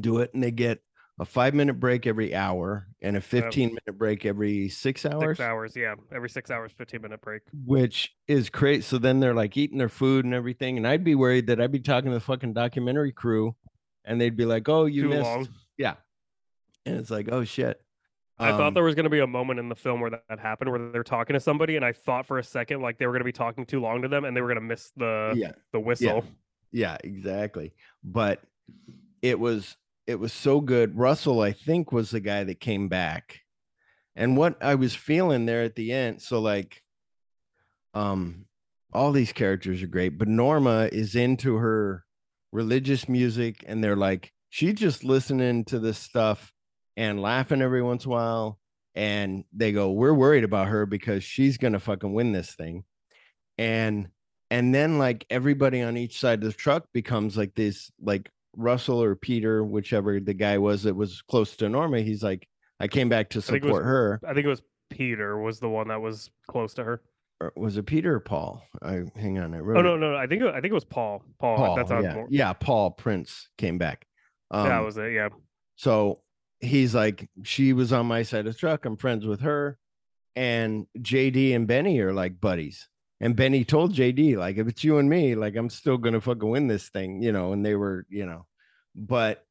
do 0.00 0.18
it. 0.18 0.32
And 0.32 0.42
they 0.42 0.50
get 0.50 0.80
a 1.20 1.24
five 1.24 1.52
minute 1.54 1.74
break 1.74 2.06
every 2.06 2.34
hour 2.34 2.86
and 3.02 3.16
a 3.16 3.20
15 3.20 3.68
minute 3.70 3.98
break 3.98 4.24
every 4.24 4.68
six 4.68 5.04
hours. 5.04 5.38
Six 5.38 5.40
hours, 5.40 5.74
yeah. 5.76 5.94
Every 6.14 6.30
six 6.30 6.50
hours, 6.50 6.72
15 6.78 7.02
minute 7.02 7.20
break. 7.20 7.42
which 7.66 8.14
is 8.28 8.50
crazy. 8.50 8.82
So 8.82 8.98
then 8.98 9.18
they're 9.20 9.34
like 9.34 9.56
eating 9.56 9.78
their 9.78 9.88
food 9.88 10.24
and 10.24 10.34
everything, 10.34 10.76
and 10.76 10.86
I'd 10.86 11.04
be 11.04 11.14
worried 11.14 11.48
that 11.48 11.60
I'd 11.60 11.72
be 11.72 11.80
talking 11.80 12.10
to 12.10 12.14
the 12.14 12.20
fucking 12.20 12.52
documentary 12.54 13.12
crew, 13.12 13.56
and 14.04 14.20
they'd 14.20 14.36
be 14.36 14.44
like, 14.44 14.68
"Oh, 14.68 14.84
you 14.86 15.02
Too 15.02 15.08
missed," 15.08 15.22
long. 15.24 15.48
yeah, 15.76 15.94
and 16.86 16.96
it's 16.96 17.10
like, 17.10 17.28
"Oh 17.32 17.44
shit." 17.44 17.80
I 18.40 18.52
thought 18.52 18.68
Um, 18.68 18.74
there 18.74 18.84
was 18.84 18.94
going 18.94 19.02
to 19.04 19.10
be 19.10 19.18
a 19.18 19.26
moment 19.26 19.58
in 19.58 19.68
the 19.68 19.74
film 19.74 20.00
where 20.00 20.10
that, 20.10 20.22
that 20.28 20.38
happened, 20.38 20.70
where 20.70 20.92
they're 20.92 21.02
talking 21.02 21.34
to 21.34 21.40
somebody, 21.40 21.74
and 21.74 21.84
I 21.84 21.92
thought 21.92 22.24
for 22.24 22.38
a 22.38 22.44
second 22.44 22.80
like 22.80 22.96
they 22.96 23.06
were 23.06 23.12
going 23.12 23.22
to 23.22 23.24
be 23.24 23.32
talking 23.32 23.66
too 23.66 23.80
long 23.80 24.02
to 24.02 24.08
them, 24.08 24.24
and 24.24 24.36
they 24.36 24.40
were 24.40 24.46
going 24.46 24.60
to 24.60 24.60
miss 24.60 24.92
the 24.96 25.32
yeah, 25.36 25.52
the 25.72 25.80
whistle. 25.80 26.22
yeah, 26.70 26.96
exactly. 27.02 27.74
But 28.04 28.40
it 29.22 29.40
was 29.40 29.76
it 30.08 30.18
was 30.18 30.32
so 30.32 30.62
good. 30.62 30.96
Russell, 30.96 31.42
I 31.42 31.52
think, 31.52 31.92
was 31.92 32.10
the 32.10 32.18
guy 32.18 32.42
that 32.42 32.60
came 32.60 32.88
back, 32.88 33.42
and 34.16 34.38
what 34.38 34.60
I 34.62 34.74
was 34.74 34.94
feeling 34.94 35.44
there 35.44 35.62
at 35.62 35.76
the 35.76 35.92
end. 35.92 36.22
So 36.22 36.40
like, 36.40 36.82
um, 37.92 38.46
all 38.90 39.12
these 39.12 39.34
characters 39.34 39.82
are 39.82 39.86
great, 39.86 40.16
but 40.18 40.26
Norma 40.26 40.88
is 40.90 41.14
into 41.14 41.56
her 41.56 42.04
religious 42.52 43.06
music, 43.06 43.62
and 43.68 43.84
they're 43.84 43.96
like, 43.96 44.32
she's 44.48 44.74
just 44.74 45.04
listening 45.04 45.66
to 45.66 45.78
this 45.78 45.98
stuff 45.98 46.52
and 46.96 47.20
laughing 47.20 47.60
every 47.60 47.82
once 47.82 48.06
in 48.06 48.10
a 48.10 48.14
while. 48.14 48.58
And 48.94 49.44
they 49.52 49.72
go, 49.72 49.92
We're 49.92 50.14
worried 50.14 50.42
about 50.42 50.68
her 50.68 50.86
because 50.86 51.22
she's 51.22 51.58
gonna 51.58 51.80
fucking 51.80 52.14
win 52.14 52.32
this 52.32 52.54
thing. 52.54 52.84
And 53.58 54.08
and 54.50 54.74
then 54.74 54.96
like 54.96 55.26
everybody 55.28 55.82
on 55.82 55.98
each 55.98 56.18
side 56.18 56.42
of 56.42 56.50
the 56.50 56.56
truck 56.56 56.86
becomes 56.94 57.36
like 57.36 57.54
this, 57.54 57.92
like 58.00 58.30
Russell 58.58 59.02
or 59.02 59.14
Peter, 59.14 59.64
whichever 59.64 60.20
the 60.20 60.34
guy 60.34 60.58
was 60.58 60.82
that 60.82 60.94
was 60.94 61.22
close 61.22 61.56
to 61.56 61.68
Norma. 61.68 62.00
He's 62.00 62.22
like, 62.22 62.46
I 62.80 62.88
came 62.88 63.08
back 63.08 63.30
to 63.30 63.40
think 63.40 63.58
it 63.58 63.64
was- 63.64 63.70
support 63.70 63.84
her. 63.84 64.20
I 64.26 64.34
think 64.34 64.44
it 64.44 64.50
was 64.50 64.62
Peter 64.90 65.38
was 65.38 65.60
the 65.60 65.68
one 65.68 65.88
that 65.88 66.00
was 66.00 66.30
close 66.48 66.74
to 66.74 66.84
her. 66.84 67.02
Or 67.40 67.52
was 67.56 67.76
it 67.76 67.86
Peter 67.86 68.16
or 68.16 68.20
Paul? 68.20 68.62
I 68.82 69.02
hang 69.14 69.38
on, 69.38 69.54
I 69.54 69.60
wrote 69.60 69.78
Oh 69.78 69.82
no, 69.82 69.96
no, 69.96 70.16
I 70.16 70.26
think 70.26 70.42
it, 70.42 70.48
I 70.48 70.60
think 70.60 70.72
it 70.72 70.74
was 70.74 70.84
Paul. 70.84 71.22
Paul. 71.38 71.56
Paul. 71.56 71.76
that 71.76 71.88
sounds 71.88 72.04
yeah. 72.04 72.14
more. 72.14 72.26
yeah, 72.30 72.52
Paul 72.52 72.90
Prince 72.90 73.48
came 73.56 73.78
back. 73.78 74.06
Um, 74.50 74.68
that 74.68 74.84
was 74.84 74.96
it. 74.98 75.12
Yeah. 75.12 75.28
So 75.76 76.20
he's 76.58 76.94
like, 76.94 77.28
she 77.44 77.72
was 77.72 77.92
on 77.92 78.06
my 78.06 78.22
side 78.22 78.46
of 78.46 78.52
the 78.52 78.58
truck. 78.58 78.84
I'm 78.84 78.96
friends 78.96 79.24
with 79.24 79.40
her. 79.42 79.78
And 80.34 80.86
JD 80.98 81.54
and 81.54 81.66
Benny 81.66 82.00
are 82.00 82.12
like 82.12 82.40
buddies. 82.40 82.88
And 83.20 83.34
Benny 83.34 83.64
told 83.64 83.94
JD, 83.94 84.36
like, 84.36 84.58
if 84.58 84.68
it's 84.68 84.84
you 84.84 84.98
and 84.98 85.08
me, 85.10 85.34
like, 85.34 85.56
I'm 85.56 85.70
still 85.70 85.98
gonna 85.98 86.20
fucking 86.20 86.48
win 86.48 86.68
this 86.68 86.88
thing, 86.88 87.20
you 87.22 87.32
know. 87.32 87.52
And 87.52 87.64
they 87.64 87.74
were, 87.74 88.06
you 88.08 88.26
know, 88.26 88.46
but 88.98 89.44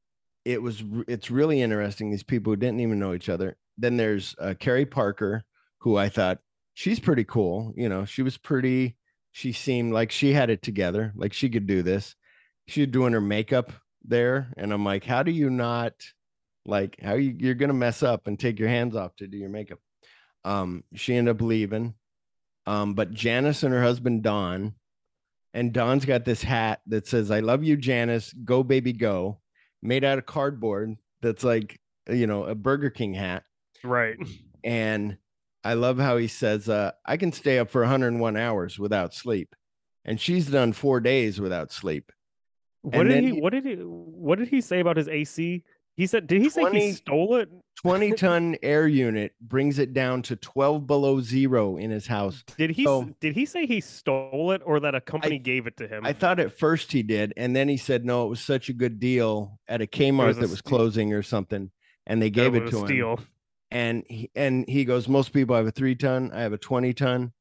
it 0.45 0.62
was 0.62 0.83
it's 1.07 1.31
really 1.31 1.62
interesting. 1.62 2.12
These 2.12 2.23
people 2.23 2.51
who 2.51 2.57
didn't 2.57 2.79
even 2.81 2.99
know 2.99 3.13
each 3.13 3.29
other. 3.29 3.57
Then 3.77 3.98
there's 3.98 4.35
uh, 4.39 4.56
Carrie 4.60 4.85
Parker, 4.85 5.43
who 5.79 5.98
I 5.98 6.10
thought 6.10 6.39
she's 6.73 7.00
pretty 7.00 7.23
cool. 7.23 7.73
You 7.75 7.89
know, 7.89 8.06
she 8.06 8.21
was 8.21 8.37
pretty. 8.37 8.98
She 9.31 9.52
seemed 9.52 9.93
like 9.93 10.12
she 10.12 10.33
had 10.33 10.50
it 10.50 10.62
together, 10.62 11.13
like 11.15 11.33
she 11.33 11.50
could 11.50 11.67
do 11.67 11.83
this. 11.83 12.15
She 12.67 12.81
was 12.81 12.89
doing 12.89 13.13
her 13.13 13.21
makeup 13.21 13.71
there, 14.04 14.52
and 14.58 14.73
I'm 14.73 14.83
like, 14.83 15.04
how 15.04 15.23
do 15.23 15.31
you 15.31 15.50
not? 15.50 15.93
like 16.67 16.98
how 17.02 17.13
you 17.15 17.33
you're 17.39 17.56
gonna 17.56 17.73
mess 17.73 18.04
up 18.04 18.27
and 18.27 18.39
take 18.39 18.60
your 18.60 18.69
hands 18.69 18.95
off 18.95 19.15
to 19.15 19.27
do 19.27 19.37
your 19.37 19.50
makeup 19.50 19.79
um 20.43 20.83
she 20.93 21.15
ended 21.15 21.35
up 21.35 21.41
leaving 21.41 21.93
um 22.65 22.93
but 22.93 23.12
janice 23.12 23.63
and 23.63 23.73
her 23.73 23.81
husband 23.81 24.21
don 24.21 24.75
and 25.58 25.73
don's 25.73 26.05
got 26.05 26.23
this 26.25 26.41
hat 26.43 26.81
that 26.87 27.08
says 27.08 27.31
i 27.31 27.39
love 27.39 27.63
you 27.63 27.75
janice 27.75 28.33
go 28.45 28.63
baby 28.63 28.93
go 28.93 29.39
made 29.81 30.03
out 30.03 30.17
of 30.17 30.25
cardboard 30.25 30.95
that's 31.21 31.43
like 31.43 31.79
you 32.10 32.27
know 32.27 32.43
a 32.45 32.53
burger 32.55 32.89
king 32.89 33.13
hat 33.13 33.43
Right. 33.83 34.17
and 34.63 35.17
i 35.63 35.73
love 35.73 35.97
how 35.97 36.17
he 36.17 36.27
says 36.27 36.67
uh 36.69 36.91
i 37.05 37.17
can 37.17 37.31
stay 37.31 37.60
up 37.60 37.69
for 37.69 37.81
101 37.81 38.37
hours 38.37 38.77
without 38.79 39.13
sleep 39.13 39.55
and 40.05 40.19
she's 40.21 40.47
done 40.47 40.71
four 40.73 40.99
days 41.01 41.41
without 41.41 41.71
sleep. 41.73 42.12
What 42.81 42.95
And 43.01 43.10
did 43.10 43.23
he, 43.25 43.31
he- 43.35 43.41
What 43.41 43.51
did 43.51 43.65
he? 43.65 43.73
What 43.75 44.39
did 44.39 44.47
he 44.47 44.62
say 44.62 44.79
about 44.79 44.95
his 44.95 45.10
AC? 45.10 45.63
He 45.98 46.06
said, 46.06 46.27
did 46.27 46.43
he 46.43 46.50
say 46.50 46.69
he 46.71 46.91
stole 46.91 47.37
it? 47.37 47.50
20 47.81 48.12
ton 48.17 48.56
air 48.62 48.87
unit 48.87 49.33
brings 49.41 49.79
it 49.79 49.93
down 49.93 50.21
to 50.21 50.35
12 50.35 50.85
below 50.85 51.19
zero 51.21 51.77
in 51.77 51.89
his 51.89 52.06
house. 52.06 52.43
Did 52.56 52.69
he? 52.69 52.83
So- 52.83 53.10
did 53.19 53.33
he 53.33 53.48
say 53.48 53.65
he 53.65 53.81
stole 53.81 54.52
it 54.52 54.62
or 54.63 54.79
that 54.79 54.93
a 54.93 55.02
company 55.02 55.39
gave 55.39 55.65
it 55.65 55.75
to 55.77 55.87
him? 55.87 56.06
I 56.06 56.13
thought 56.13 56.39
at 56.39 56.58
first 56.58 56.91
he 56.91 57.02
did, 57.02 57.33
and 57.35 57.56
then 57.56 57.67
he 57.67 57.77
said 57.77 58.06
no, 58.06 58.27
it 58.27 58.29
was 58.29 58.41
such 58.41 58.69
a 58.69 58.73
good 58.73 59.00
deal 59.00 59.60
at 59.67 59.81
a 59.81 59.87
Kmart 59.87 60.27
was 60.27 60.37
a 60.37 60.41
that 60.41 60.50
was 60.52 60.60
steal. 60.60 60.69
closing 60.77 61.13
or 61.13 61.23
something, 61.23 61.71
and 62.06 62.21
they 62.21 62.29
gave 62.29 62.54
it 62.54 62.69
to 62.69 62.77
him. 62.77 62.85
steal. 62.85 63.19
And 63.71 64.04
he 64.08 64.29
and 64.35 64.69
he 64.69 64.85
goes, 64.85 65.08
most 65.08 65.33
people 65.33 65.56
have 65.56 65.65
a 65.65 65.71
three 65.71 65.95
ton, 65.95 66.31
I 66.31 66.41
have 66.41 66.54
a 66.54 66.60
20 66.60 66.93
ton, 66.93 67.33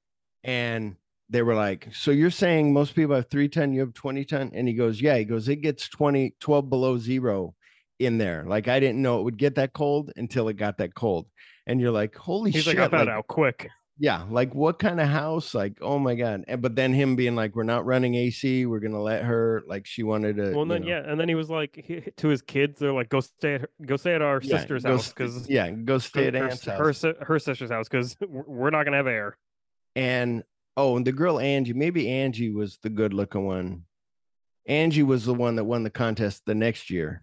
and 0.42 0.96
they 1.28 1.42
were 1.42 1.54
like, 1.54 1.88
so 1.92 2.11
you're 2.11 2.30
saying 2.30 2.72
most 2.72 2.94
people 2.94 3.16
have 3.16 3.28
three 3.28 3.48
ton, 3.50 3.72
you 3.74 3.80
have 3.80 3.92
20 3.92 4.24
ton, 4.24 4.50
and 4.54 4.66
he 4.66 4.72
goes, 4.72 5.00
yeah, 5.00 5.18
he 5.18 5.24
goes, 5.24 5.46
it 5.48 5.57
gets 5.57 5.88
20, 5.88 6.36
12 6.40 6.70
below 6.70 6.96
zero 6.96 7.54
in 7.99 8.18
there. 8.18 8.44
Like 8.47 8.68
I 8.68 8.80
didn't 8.80 9.03
know 9.03 9.20
it 9.20 9.24
would 9.24 9.38
get 9.38 9.55
that 9.57 9.72
cold 9.72 10.12
until 10.16 10.49
it 10.49 10.55
got 10.55 10.78
that 10.78 10.94
cold, 10.94 11.26
and 11.66 11.80
you're 11.80 11.90
like, 11.90 12.14
holy 12.16 12.51
He's 12.51 12.64
shit, 12.64 12.76
like, 12.78 12.92
I 12.92 12.97
found 12.97 13.09
like, 13.09 13.16
out 13.16 13.26
quick. 13.26 13.68
yeah 13.99 14.24
like 14.28 14.55
what 14.55 14.78
kind 14.78 15.01
of 15.01 15.09
house 15.09 15.55
like 15.55 15.78
oh 15.80 15.99
my 15.99 16.14
god 16.14 16.44
and, 16.49 16.61
but 16.61 16.76
then 16.76 16.92
him 16.92 17.16
being 17.16 17.34
like 17.34 17.57
we're 17.57 17.62
not 17.62 17.86
running 17.86 18.14
ac 18.14 18.66
we're 18.66 18.78
gonna 18.78 19.01
let 19.01 19.24
her 19.24 19.62
like 19.66 19.86
she 19.86 20.03
wanted 20.03 20.36
to 20.36 20.53
Well, 20.55 20.66
then 20.66 20.82
know, 20.82 20.88
yeah, 20.88 21.03
and 21.11 21.18
then 21.18 21.28
he 21.30 21.34
was 21.34 21.49
like 21.49 21.74
he, 21.82 22.03
to 22.18 22.28
his 22.28 22.42
kids, 22.42 22.78
they're 22.78 22.92
like, 22.92 23.09
go 23.09 23.20
stay 23.20 23.55
at 23.55 23.62
her, 23.62 23.70
go 23.86 23.97
stay 23.97 24.14
at 24.14 24.20
our 24.20 24.38
yeah, 24.42 24.59
sister's 24.59 24.84
house 24.84 25.09
because 25.09 25.49
yeah 25.49 25.70
go 25.70 25.97
stay 25.97 26.26
at 26.26 26.34
her, 26.34 26.44
aunt's 26.44 26.64
her, 26.66 26.88
house 26.88 26.99
si- 26.99 27.14
her 27.22 27.38
sister's 27.38 27.70
house 27.70 27.88
because 27.88 28.14
we're 28.28 28.68
not 28.70 28.84
gonna 28.84 28.99
have 28.99 29.07
air. 29.07 29.38
and 29.94 30.42
oh 30.76 30.99
and 30.99 31.07
the 31.07 31.12
girl 31.12 31.40
angie 31.40 31.72
maybe 31.72 32.07
angie 32.07 32.51
was 32.51 32.76
the 32.82 32.90
good 32.90 33.14
looking 33.14 33.47
one 33.47 33.84
angie 34.66 35.03
was 35.03 35.24
the 35.24 35.32
one 35.32 35.57
that 35.57 35.64
won 35.64 35.84
the 35.84 35.90
contest 35.90 36.42
the 36.44 36.55
next 36.55 36.90
year 36.90 37.22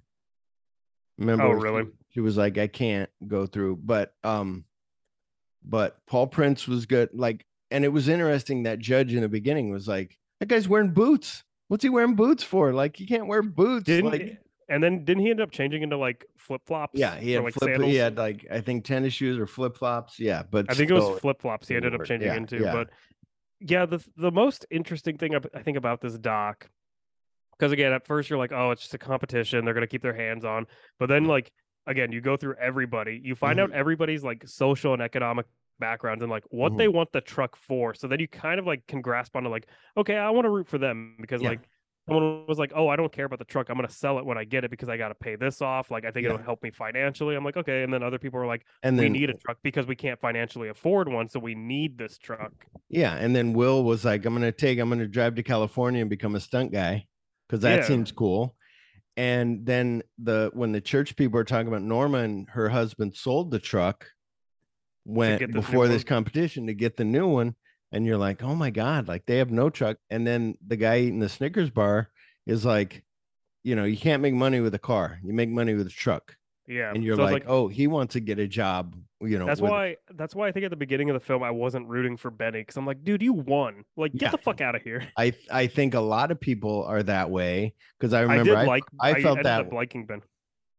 remember 1.18 1.44
Oh, 1.44 1.58
she- 1.58 1.64
really? 1.64 1.84
she 2.12 2.20
was 2.20 2.38
like 2.38 2.58
i 2.58 2.68
can't 2.68 3.10
go 3.28 3.46
through 3.46 3.78
but 3.84 4.14
um 4.24 4.66
but 5.64 5.98
paul 6.08 6.28
prince 6.28 6.68
was 6.68 6.86
good 6.86 7.10
like 7.14 7.46
and 7.72 7.84
it 7.86 7.90
was 7.90 8.08
interesting 8.08 8.64
that 8.64 8.80
judge 8.80 9.14
in 9.14 9.22
the 9.22 9.30
beginning 9.30 9.70
was 9.72 9.88
like 9.88 10.18
that 10.40 10.48
guy's 10.48 10.68
wearing 10.68 10.92
boots 10.92 11.44
what's 11.70 11.84
he 11.84 11.90
wearing 11.90 12.16
boots 12.16 12.44
for 12.44 12.74
like 12.74 12.96
he 12.98 13.06
can't 13.06 13.28
wear 13.28 13.42
boots 13.42 13.86
Didn't 13.86 14.12
like 14.12 14.38
and 14.70 14.82
then 14.84 15.04
didn't 15.06 15.24
he 15.24 15.30
end 15.30 15.42
up 15.42 15.52
changing 15.52 15.84
into 15.84 15.98
like 15.98 16.26
flip 16.38 16.62
flops? 16.66 17.00
yeah 17.00 17.16
he 17.16 17.32
had 17.32 17.44
like 17.44 17.54
flip 17.54 17.70
sandals? 17.72 17.92
he 17.92 17.96
had 17.98 18.18
like 18.18 18.46
i 18.52 18.60
think 18.62 18.84
tennis 18.86 19.14
shoes 19.14 19.38
or 19.40 19.48
flip-flops 19.48 20.20
yeah 20.20 20.44
but 20.50 20.66
I 20.70 20.74
think 20.74 20.90
it 20.90 20.94
was 20.94 21.20
flip 21.20 21.42
flops 21.42 21.68
he 21.68 21.76
ended 21.76 21.94
up 21.96 22.04
changing 22.06 22.28
Yeah, 22.30 22.36
into. 22.38 22.58
yeah. 22.60 22.74
But 22.74 22.90
yeah, 23.66 23.86
the 23.86 24.04
the 24.18 24.32
most 24.32 24.66
interesting 24.72 25.18
thing 25.18 25.36
I 25.36 25.62
think 25.62 25.78
about 25.78 26.02
this 26.02 26.18
doc, 26.18 26.70
because 27.64 27.72
again, 27.72 27.94
at 27.94 28.06
first 28.06 28.30
you're 28.30 28.40
like, 28.40 28.52
oh, 28.52 28.72
it's 28.72 28.82
just 28.82 28.94
a 28.94 28.98
competition. 28.98 29.66
They're 29.66 29.74
gonna 29.74 29.88
keep 29.88 30.02
their 30.02 30.14
hands 30.16 30.46
on, 30.46 30.68
but 31.00 31.08
then 31.10 31.26
like 31.26 31.52
again, 31.88 32.12
you 32.12 32.22
go 32.22 32.38
through 32.38 32.56
everybody. 32.56 33.20
You 33.24 33.36
find 33.36 33.60
Mm-hmm. 33.60 33.72
out 33.72 33.72
everybody's 33.72 34.24
like 34.24 34.48
social 34.48 34.94
and 34.94 35.02
economic 35.02 35.46
backgrounds 35.80 36.22
and 36.24 36.32
like 36.32 36.44
what 36.50 36.76
Mm-hmm. 36.76 36.78
they 36.78 36.88
want 36.88 37.12
the 37.12 37.22
truck 37.22 37.56
for. 37.56 37.94
So 37.94 38.08
then 38.08 38.20
you 38.20 38.28
kind 38.28 38.60
of 38.60 38.66
like 38.66 38.88
can 38.88 39.02
grasp 39.02 39.36
onto 39.36 39.50
like, 39.50 39.68
okay, 39.98 40.16
I 40.18 40.30
want 40.30 40.46
to 40.46 40.50
root 40.50 40.68
for 40.68 40.78
them 40.78 41.18
because 41.20 41.42
Yeah. 41.42 41.50
like. 41.50 41.62
Someone 42.10 42.46
was 42.48 42.60
like, 42.60 42.74
"Oh, 42.76 42.90
I 42.90 42.98
don't 42.98 43.14
care 43.14 43.24
about 43.24 43.40
the 43.40 43.46
truck. 43.46 43.70
I'm 43.70 43.78
gonna 43.78 43.90
sell 43.90 44.20
it 44.20 44.26
when 44.26 44.38
I 44.38 44.44
get 44.44 44.66
it 44.66 44.72
because 44.72 44.90
I 44.90 44.98
got 44.98 45.08
to 45.08 45.16
pay 45.16 45.38
this 45.38 45.62
off. 45.62 45.90
Like, 45.90 46.04
I 46.04 46.12
think 46.12 46.26
Yeah. 46.26 46.34
it'll 46.34 46.44
help 46.44 46.62
me 46.62 46.70
financially." 46.70 47.34
I'm 47.34 47.46
like, 47.46 47.56
"Okay." 47.56 47.84
And 47.84 47.94
then 47.94 48.04
other 48.04 48.20
people 48.20 48.42
are 48.42 48.46
like, 48.46 48.66
and 48.84 49.00
we 49.00 49.08
need 49.08 49.30
a 49.30 49.34
truck 49.34 49.60
because 49.64 49.88
we 49.88 49.96
can't 49.96 50.20
financially 50.20 50.68
afford 50.68 51.08
one, 51.08 51.30
so 51.30 51.40
we 51.40 51.56
need 51.56 51.98
this 51.98 52.18
truck. 52.18 52.52
Yeah, 52.90 53.16
and 53.16 53.34
then 53.34 53.54
Will 53.54 53.86
was 53.86 54.04
like, 54.04 54.26
"I'm 54.26 54.34
gonna 54.34 54.52
take, 54.52 54.80
I'm 54.80 54.90
gonna 54.90 55.08
drive 55.08 55.36
to 55.36 55.44
California 55.44 56.02
and 56.02 56.10
become 56.10 56.36
a 56.36 56.42
stunt 56.42 56.74
guy 56.74 57.08
because 57.48 57.62
that 57.62 57.82
Yeah. 57.82 57.88
seems 57.88 58.12
cool." 58.12 58.56
And 59.16 59.66
then 59.66 60.04
the 60.18 60.50
when 60.54 60.72
the 60.72 60.82
church 60.82 61.16
people 61.16 61.40
are 61.40 61.44
talking 61.44 61.68
about 61.68 61.84
Norma 61.84 62.20
and 62.20 62.50
her 62.50 62.70
husband 62.70 63.16
sold 63.16 63.52
the 63.52 63.60
truck 63.60 64.08
when 65.04 65.38
get 65.38 65.54
before 65.54 65.88
this 65.88 66.04
competition 66.04 66.68
to 66.68 66.74
get 66.74 66.98
the 66.98 67.04
new 67.06 67.28
one, 67.28 67.56
and 67.92 68.06
you're 68.06 68.18
like, 68.18 68.42
"Oh 68.44 68.56
my 68.56 68.70
god!" 68.72 69.08
Like 69.08 69.26
they 69.26 69.38
have 69.38 69.52
no 69.52 69.70
truck. 69.70 69.98
And 70.10 70.26
then 70.26 70.56
the 70.66 70.78
guy 70.78 71.00
eating 71.00 71.20
the 71.20 71.30
Snickers 71.30 71.70
bar 71.70 72.10
is 72.46 72.66
like, 72.66 73.04
"You 73.64 73.76
know, 73.76 73.84
you 73.84 73.98
can't 73.98 74.22
make 74.22 74.34
money 74.34 74.60
with 74.62 74.74
a 74.74 74.80
car. 74.80 75.20
You 75.24 75.34
make 75.34 75.50
money 75.50 75.74
with 75.74 75.88
a 75.88 75.92
truck." 75.92 76.38
Yeah, 76.68 76.92
And 76.94 77.04
you're 77.04 77.16
so 77.18 77.24
it's 77.24 77.34
like, 77.34 77.44
"Oh, 77.48 77.68
he 77.68 77.88
wants 77.88 78.14
to 78.14 78.20
get 78.22 78.40
a 78.40 78.48
job." 78.48 78.96
You 79.22 79.38
know, 79.40 79.46
that's 79.46 79.60
with- 79.62 79.72
why 79.72 79.98
that's 80.16 80.34
why 80.36 80.48
I 80.48 80.52
think 80.52 80.64
at 80.66 80.70
the 80.70 80.78
beginning 80.78 81.10
of 81.10 81.14
the 81.14 81.20
film 81.20 81.44
I 81.44 81.52
wasn't 81.52 81.88
rooting 81.88 82.16
for 82.18 82.30
Benny 82.32 82.60
because 82.62 82.78
I'm 82.78 82.86
like, 82.86 83.04
dude, 83.04 83.22
you 83.22 83.34
won. 83.34 83.84
Like, 83.98 84.12
get 84.14 84.22
Yeah. 84.24 84.30
the 84.32 84.38
fuck 84.38 84.62
out 84.62 84.76
of 84.76 84.82
here. 84.82 85.08
I 85.18 85.34
I 85.52 85.68
think 85.68 85.94
a 85.94 86.00
lot 86.00 86.32
of 86.32 86.40
people 86.40 86.84
are 86.86 87.04
that 87.04 87.30
way 87.30 87.74
because 88.00 88.14
I 88.14 88.20
I 88.20 88.22
remember 88.24 88.44
did 88.46 88.56
I, 88.56 88.64
like. 88.66 88.84
I 89.00 89.14
felt 89.22 89.40
ended 89.40 89.46
that 89.46 89.74
liking 89.74 90.06
Ben. 90.06 90.22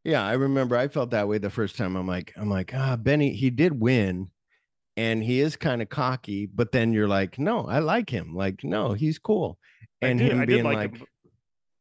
yeah 0.05 0.25
I 0.27 0.33
remember 0.35 0.77
I 0.77 0.89
felt 0.89 1.11
that 1.11 1.29
way 1.29 1.39
the 1.39 1.51
first 1.51 1.77
time 1.77 1.97
I'm 1.97 2.07
like 2.07 2.33
I'm 2.37 2.51
like 2.51 2.73
ah 2.75 2.97
Benny 2.97 3.33
he 3.35 3.49
did 3.51 3.79
win 3.81 4.29
and 4.97 5.23
he 5.25 5.41
is 5.41 5.57
kind 5.57 5.81
of 5.83 5.89
cocky 5.89 6.45
but 6.47 6.73
then 6.73 6.93
you're 6.93 7.09
like 7.09 7.39
no 7.39 7.65
I 7.67 7.79
like 7.81 8.11
him 8.11 8.35
like 8.35 8.63
no 8.65 8.93
he's 8.93 9.19
cool 9.19 9.59
I 10.03 10.09
and 10.09 10.19
did- 10.19 10.33
him 10.33 10.41
I 10.41 10.45
being 10.47 10.65
like 10.65 10.93
like, 10.93 11.09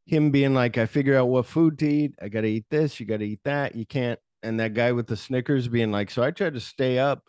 him, 0.05 0.31
being 0.31 0.53
like 0.53 0.77
I 0.77 0.85
figure 0.85 1.17
out 1.17 1.29
what 1.29 1.45
food 1.45 1.79
to 1.79 1.87
eat 1.87 2.15
I 2.21 2.29
got 2.29 2.41
to 2.41 2.47
eat 2.47 2.65
this 2.69 2.99
you 2.99 3.05
got 3.05 3.17
to 3.17 3.25
eat 3.25 3.41
that 3.45 3.75
you 3.75 3.85
can't 3.85 4.19
and 4.41 4.59
that 4.59 4.73
guy 4.73 4.91
with 4.91 5.07
the 5.07 5.15
Snickers 5.15 5.67
being 5.67 5.91
like 5.91 6.11
so 6.11 6.21
I 6.23 6.31
tried 6.31 6.55
to 6.55 6.59
stay 6.59 6.99
up 6.99 7.23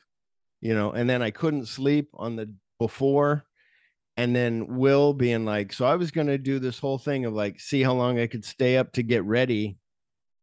you 0.60 0.74
know 0.74 0.90
and 0.90 1.08
then 1.08 1.22
I 1.22 1.30
couldn't 1.30 1.66
sleep 1.66 2.08
on 2.14 2.36
the 2.36 2.52
before 2.78 3.46
and 4.16 4.34
then 4.34 4.76
Will 4.76 5.12
being 5.12 5.44
like, 5.44 5.72
so 5.72 5.84
I 5.84 5.96
was 5.96 6.10
gonna 6.10 6.38
do 6.38 6.58
this 6.58 6.78
whole 6.78 6.98
thing 6.98 7.24
of 7.24 7.32
like, 7.32 7.60
see 7.60 7.82
how 7.82 7.94
long 7.94 8.18
I 8.18 8.26
could 8.26 8.44
stay 8.44 8.76
up 8.76 8.92
to 8.92 9.02
get 9.02 9.24
ready 9.24 9.76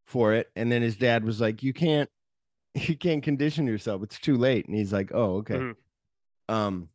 for 0.06 0.34
it. 0.34 0.50
And 0.56 0.70
then 0.70 0.82
his 0.82 0.96
dad 0.96 1.24
was 1.24 1.40
like, 1.40 1.62
you 1.62 1.72
can't, 1.72 2.10
you 2.74 2.96
can't 2.96 3.22
condition 3.22 3.66
yourself. 3.66 4.02
It's 4.02 4.18
too 4.18 4.36
late. 4.36 4.66
And 4.66 4.76
he's 4.76 4.92
like, 4.92 5.10
oh, 5.14 5.36
okay. 5.36 5.54
Mhm. 5.54 5.74
Um, 6.48 6.88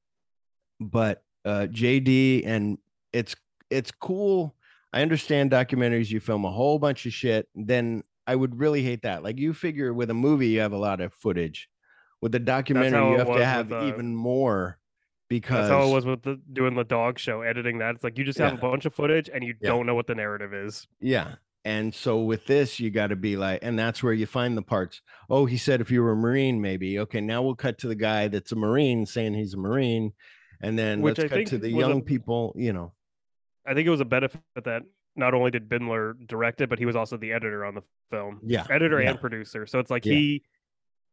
but 0.80 1.24
uh, 1.46 1.68
JD 1.72 2.46
and 2.46 2.78
it's 3.12 3.36
it's 3.70 3.92
cool. 3.92 4.56
I 4.98 5.02
understand 5.04 5.52
documentaries. 5.52 6.10
You 6.10 6.20
film 6.20 6.44
a 6.46 6.52
whole 6.52 6.80
bunch 6.80 7.06
of 7.06 7.14
shit. 7.14 7.48
Then 7.54 8.04
I 8.26 8.36
would 8.36 8.60
really 8.60 8.82
hate 8.82 9.04
that. 9.04 9.24
Like 9.24 9.38
you 9.38 9.54
figure 9.54 9.94
with 9.94 10.10
a 10.10 10.14
movie, 10.16 10.48
you 10.48 10.60
have 10.62 10.74
a 10.74 10.78
lot 10.78 11.02
of 11.02 11.14
footage. 11.14 11.70
With 12.22 12.34
a 12.34 12.40
documentary, 12.40 13.12
you 13.12 13.18
have 13.20 13.28
to 13.28 13.46
have 13.46 13.70
with, 13.70 13.84
uh, 13.84 13.86
even 13.86 14.16
more 14.16 14.80
because 15.30 15.70
That's 15.70 15.82
how 15.84 15.88
it 15.88 15.94
was 15.94 16.06
with 16.06 16.24
the 16.24 16.42
doing 16.52 16.74
the 16.76 16.84
dog 16.84 17.20
show, 17.20 17.42
editing 17.44 17.78
that. 17.78 17.94
It's 17.96 18.04
like 18.04 18.18
you 18.18 18.24
just 18.24 18.40
have 18.40 18.54
Yeah. 18.54 18.58
a 18.58 18.62
bunch 18.62 18.86
of 18.86 18.94
footage 18.96 19.30
and 19.32 19.44
you 19.44 19.54
Yeah. 19.62 19.70
don't 19.70 19.86
know 19.86 19.94
what 19.94 20.08
the 20.08 20.16
narrative 20.16 20.52
is. 20.54 20.88
Yeah. 21.00 21.36
And 21.64 21.94
so 21.94 22.22
with 22.22 22.48
this, 22.48 22.80
you 22.80 22.90
got 22.90 23.08
to 23.08 23.16
be 23.16 23.36
like, 23.38 23.60
and 23.62 23.78
that's 23.78 24.02
where 24.02 24.14
you 24.14 24.26
find 24.26 24.58
the 24.58 24.62
parts. 24.64 25.02
Oh, 25.30 25.46
he 25.46 25.58
said 25.58 25.80
if 25.82 25.92
you 25.92 26.02
were 26.02 26.14
a 26.14 26.16
Marine, 26.16 26.60
maybe. 26.62 26.98
Okay, 26.98 27.22
now 27.22 27.44
we'll 27.44 27.56
cut 27.56 27.78
to 27.80 27.88
the 27.88 27.96
guy 27.96 28.30
that's 28.30 28.52
a 28.52 28.56
Marine 28.56 29.06
saying 29.06 29.36
he's 29.36 29.54
a 29.54 29.58
Marine. 29.58 30.14
And 30.60 30.80
then 30.80 31.02
Which 31.02 31.20
let's 31.20 31.32
I 31.32 31.38
cut 31.38 31.48
to 31.50 31.58
the 31.60 31.72
was 31.74 31.86
a- 31.86 31.88
young 31.90 32.02
people, 32.02 32.56
you 32.58 32.74
know. 32.74 32.94
I 33.68 33.74
think 33.74 33.86
it 33.86 33.92
was 33.92 34.02
a 34.02 34.06
benefit 34.06 34.42
that 34.64 34.84
not 35.16 35.34
only 35.34 35.52
did 35.52 35.68
Bindler 35.68 36.14
direct 36.28 36.62
it, 36.62 36.70
but 36.70 36.80
he 36.80 36.86
was 36.86 36.96
also 36.96 37.18
the 37.18 37.34
editor 37.34 37.66
on 37.66 37.76
the 37.76 37.82
film. 38.12 38.40
Yeah, 38.44 38.66
Editor 38.70 39.02
yeah. 39.02 39.12
and 39.12 39.20
producer. 39.20 39.66
So 39.66 39.80
it's 39.80 39.92
like 39.92 40.06
Yeah. 40.06 40.14
he 40.14 40.44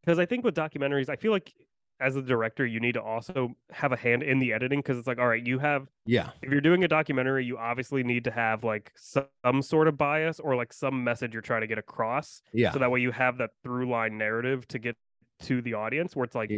because 0.03 0.19
I 0.19 0.27
think 0.27 0.45
with 0.45 0.55
documentaries, 0.55 1.09
I 1.09 1.17
feel 1.17 1.33
like 1.33 1.53
as 2.01 2.17
a 2.17 2.23
director, 2.23 2.67
you 2.67 2.81
need 2.81 2.93
to 2.93 3.03
also 3.03 3.55
have 3.71 3.93
a 3.93 3.97
hand 3.97 4.23
in 4.23 4.39
the 4.39 4.53
editing 4.53 4.81
because 4.81 4.99
it's 4.99 5.07
like, 5.07 5.19
all 5.19 5.29
right, 5.29 5.45
you 5.45 5.59
have 5.59 5.89
Yeah. 6.07 6.31
if 6.43 6.51
you're 6.51 6.61
doing 6.61 6.85
a 6.85 6.89
documentary, 6.89 7.45
you 7.47 7.57
obviously 7.57 8.03
need 8.03 8.25
to 8.25 8.31
have 8.31 8.63
like 8.65 8.93
some 8.97 9.63
sort 9.63 9.89
of 9.89 9.97
bias 9.97 10.39
or 10.41 10.57
like 10.57 10.73
some 10.73 11.03
message 11.03 11.33
you're 11.33 11.41
trying 11.43 11.63
to 11.63 11.67
get 11.67 11.79
across. 11.79 12.43
Yeah. 12.53 12.73
So 12.73 12.79
that 12.81 12.91
way 12.91 13.01
you 13.01 13.11
have 13.13 13.39
that 13.39 13.51
through 13.63 13.89
line 13.89 14.19
narrative 14.19 14.69
to 14.69 14.79
get 14.79 14.97
to 15.45 15.63
the 15.63 15.75
audience 15.75 16.15
where 16.15 16.25
it's 16.25 16.35
like. 16.35 16.51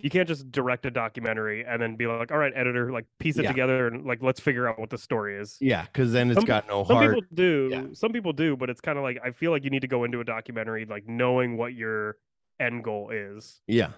You 0.00 0.10
can't 0.10 0.28
just 0.28 0.50
direct 0.52 0.86
a 0.86 0.90
documentary 0.92 1.64
and 1.64 1.82
then 1.82 1.96
be 1.96 2.06
like, 2.06 2.30
all 2.30 2.38
right, 2.38 2.52
editor, 2.54 2.92
like 2.92 3.04
piece 3.18 3.36
it 3.36 3.42
Yeah. 3.42 3.50
together 3.50 3.88
and 3.88 4.06
like 4.06 4.22
let's 4.22 4.38
figure 4.38 4.68
out 4.68 4.78
what 4.78 4.90
the 4.90 4.98
story 4.98 5.36
is. 5.36 5.56
Yeah. 5.60 5.86
Cause 5.92 6.12
then 6.12 6.30
it's 6.30 6.36
Some- 6.36 6.44
got 6.44 6.68
no 6.68 6.84
Some 6.84 6.96
heart. 6.96 7.06
Some 7.06 7.14
people 7.16 7.28
do. 7.34 7.68
Yeah. 7.72 7.82
Some 7.94 8.12
people 8.12 8.32
do, 8.32 8.56
but 8.56 8.70
it's 8.70 8.80
kind 8.80 8.96
of 8.96 9.02
like 9.02 9.18
I 9.24 9.32
feel 9.32 9.50
like 9.50 9.64
you 9.64 9.70
need 9.70 9.80
to 9.82 9.88
go 9.88 10.04
into 10.04 10.20
a 10.20 10.24
documentary 10.24 10.84
like 10.84 11.08
knowing 11.08 11.56
what 11.56 11.74
your 11.74 12.16
end 12.60 12.84
goal 12.84 13.10
is. 13.10 13.60
Yeah. 13.66 13.90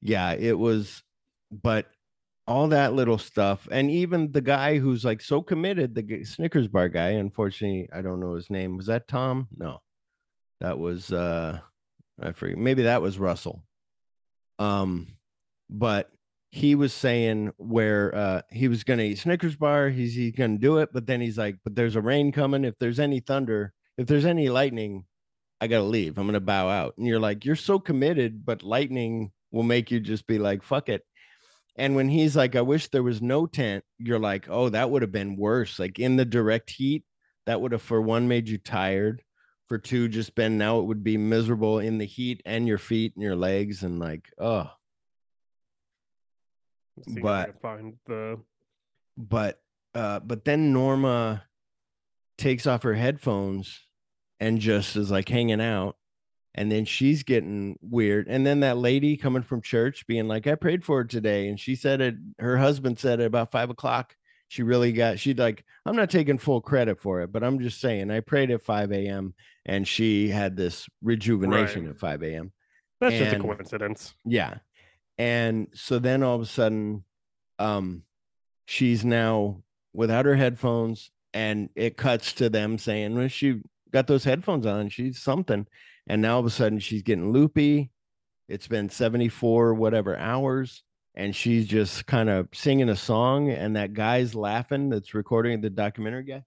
Yeah. 0.00 0.32
It 0.32 0.58
was, 0.58 1.02
but 1.52 1.86
all 2.48 2.66
that 2.68 2.94
little 2.94 3.18
stuff. 3.18 3.68
And 3.70 3.88
even 3.88 4.32
the 4.32 4.40
guy 4.40 4.78
who's 4.78 5.04
like 5.04 5.20
so 5.20 5.42
committed, 5.42 5.94
the 5.94 6.24
Snickers 6.24 6.66
bar 6.66 6.88
guy, 6.88 7.10
unfortunately, 7.10 7.88
I 7.92 8.02
don't 8.02 8.18
know 8.18 8.34
his 8.34 8.50
name. 8.50 8.76
Was 8.76 8.86
that 8.86 9.06
Tom? 9.06 9.46
No. 9.56 9.80
That 10.60 10.76
was, 10.80 11.12
uh, 11.12 11.60
I 12.20 12.32
forget. 12.32 12.58
Maybe 12.58 12.82
that 12.82 13.00
was 13.00 13.16
Russell. 13.18 13.62
Um, 14.58 15.06
but 15.70 16.10
he 16.50 16.74
was 16.74 16.92
saying 16.92 17.52
where 17.58 18.14
uh 18.14 18.42
he 18.50 18.68
was 18.68 18.82
gonna 18.84 19.04
eat 19.04 19.18
Snickers 19.18 19.56
bar, 19.56 19.88
he's 19.88 20.14
he's 20.14 20.32
gonna 20.32 20.58
do 20.58 20.78
it, 20.78 20.90
but 20.92 21.06
then 21.06 21.20
he's 21.20 21.38
like, 21.38 21.56
but 21.64 21.76
there's 21.76 21.96
a 21.96 22.00
rain 22.00 22.32
coming. 22.32 22.64
If 22.64 22.74
there's 22.78 22.98
any 22.98 23.20
thunder, 23.20 23.72
if 23.96 24.06
there's 24.08 24.24
any 24.24 24.48
lightning, 24.48 25.04
I 25.60 25.68
gotta 25.68 25.84
leave. 25.84 26.18
I'm 26.18 26.26
gonna 26.26 26.40
bow 26.40 26.68
out. 26.68 26.94
And 26.98 27.06
you're 27.06 27.20
like, 27.20 27.44
you're 27.44 27.56
so 27.56 27.78
committed, 27.78 28.44
but 28.44 28.62
lightning 28.64 29.30
will 29.52 29.62
make 29.62 29.90
you 29.90 30.00
just 30.00 30.26
be 30.26 30.38
like, 30.38 30.62
fuck 30.62 30.88
it. 30.88 31.04
And 31.76 31.94
when 31.94 32.08
he's 32.08 32.36
like, 32.36 32.56
I 32.56 32.62
wish 32.62 32.88
there 32.88 33.02
was 33.02 33.22
no 33.22 33.46
tent, 33.46 33.84
you're 33.98 34.18
like, 34.18 34.48
oh, 34.50 34.68
that 34.70 34.90
would 34.90 35.02
have 35.02 35.12
been 35.12 35.36
worse. 35.36 35.78
Like 35.78 35.98
in 35.98 36.16
the 36.16 36.24
direct 36.24 36.70
heat, 36.70 37.04
that 37.46 37.60
would 37.60 37.72
have, 37.72 37.82
for 37.82 38.00
one, 38.02 38.28
made 38.28 38.48
you 38.48 38.58
tired. 38.58 39.22
For 39.68 39.78
two, 39.78 40.08
just 40.08 40.34
been 40.34 40.58
now 40.58 40.80
it 40.80 40.86
would 40.86 41.04
be 41.04 41.16
miserable 41.16 41.78
in 41.78 41.98
the 41.98 42.04
heat 42.04 42.42
and 42.44 42.66
your 42.66 42.76
feet 42.78 43.14
and 43.14 43.22
your 43.22 43.36
legs. 43.36 43.84
And 43.84 44.00
like, 44.00 44.28
oh, 44.36 44.68
Let's 46.89 46.89
see 46.89 46.89
if 46.89 46.89
I 46.89 46.89
But- 47.22 47.60
find 47.60 47.94
the 48.06 48.38
but 49.16 49.60
uh 49.94 50.20
but 50.20 50.44
then 50.44 50.72
norma 50.72 51.44
takes 52.38 52.66
off 52.66 52.82
her 52.84 52.94
headphones 52.94 53.80
and 54.38 54.58
just 54.60 54.96
is 54.96 55.10
like 55.10 55.28
hanging 55.28 55.60
out 55.60 55.96
and 56.54 56.70
then 56.72 56.84
she's 56.84 57.22
getting 57.22 57.78
weird 57.82 58.26
and 58.28 58.46
then 58.46 58.60
that 58.60 58.78
lady 58.78 59.16
coming 59.16 59.42
from 59.42 59.60
church 59.60 60.06
being 60.06 60.26
like 60.28 60.46
i 60.46 60.54
prayed 60.54 60.84
for 60.84 60.98
her 60.98 61.04
today 61.04 61.48
and 61.48 61.60
she 61.60 61.74
said 61.74 62.00
it 62.00 62.14
her 62.38 62.56
husband 62.56 62.98
said 62.98 63.20
it 63.20 63.24
about 63.26 63.50
five 63.52 63.68
o'clock 63.68 64.16
she 64.48 64.62
really 64.62 64.92
got 64.92 65.18
she'd 65.18 65.38
like 65.38 65.64
i'm 65.84 65.96
not 65.96 66.08
taking 66.08 66.38
full 66.38 66.60
credit 66.62 66.98
for 67.00 67.20
it 67.20 67.30
but 67.30 67.42
i'm 67.44 67.58
just 67.60 67.80
saying 67.80 68.10
i 68.10 68.20
prayed 68.20 68.50
at 68.50 68.62
5 68.62 68.90
a.m 68.92 69.34
and 69.66 69.86
she 69.86 70.28
had 70.28 70.56
this 70.56 70.88
rejuvenation 71.02 71.82
Right. 71.84 71.90
at 71.90 71.98
5 71.98 72.22
a.m 72.22 72.52
that's 73.00 73.14
just 73.16 73.36
a 73.36 73.38
coincidence. 73.40 74.14
yeah. 74.26 74.58
And 75.20 75.68
so 75.74 75.98
then 75.98 76.22
all 76.22 76.36
of 76.36 76.40
a 76.40 76.46
sudden, 76.46 77.04
um, 77.58 78.04
she's 78.64 79.04
now 79.04 79.62
without 79.92 80.24
her 80.24 80.34
headphones, 80.34 81.10
and 81.34 81.68
it 81.76 81.98
cuts 81.98 82.32
to 82.34 82.48
them 82.48 82.78
saying, 82.78 83.14
Well, 83.14 83.28
she 83.28 83.60
got 83.90 84.06
those 84.06 84.24
headphones 84.24 84.64
on, 84.64 84.88
she's 84.88 85.20
something. 85.20 85.66
And 86.06 86.22
now 86.22 86.36
all 86.36 86.40
of 86.40 86.46
a 86.46 86.50
sudden 86.50 86.78
she's 86.78 87.02
getting 87.02 87.34
loopy. 87.34 87.90
It's 88.48 88.66
been 88.66 88.88
74 88.88 89.74
whatever 89.74 90.16
hours, 90.16 90.84
and 91.14 91.36
she's 91.36 91.66
just 91.66 92.06
kind 92.06 92.30
of 92.30 92.48
singing 92.54 92.88
a 92.88 92.96
song, 92.96 93.50
and 93.50 93.76
that 93.76 93.92
guy's 93.92 94.34
laughing 94.34 94.88
that's 94.88 95.12
recording 95.12 95.60
the 95.60 95.68
documentary 95.68 96.24
guy. 96.24 96.44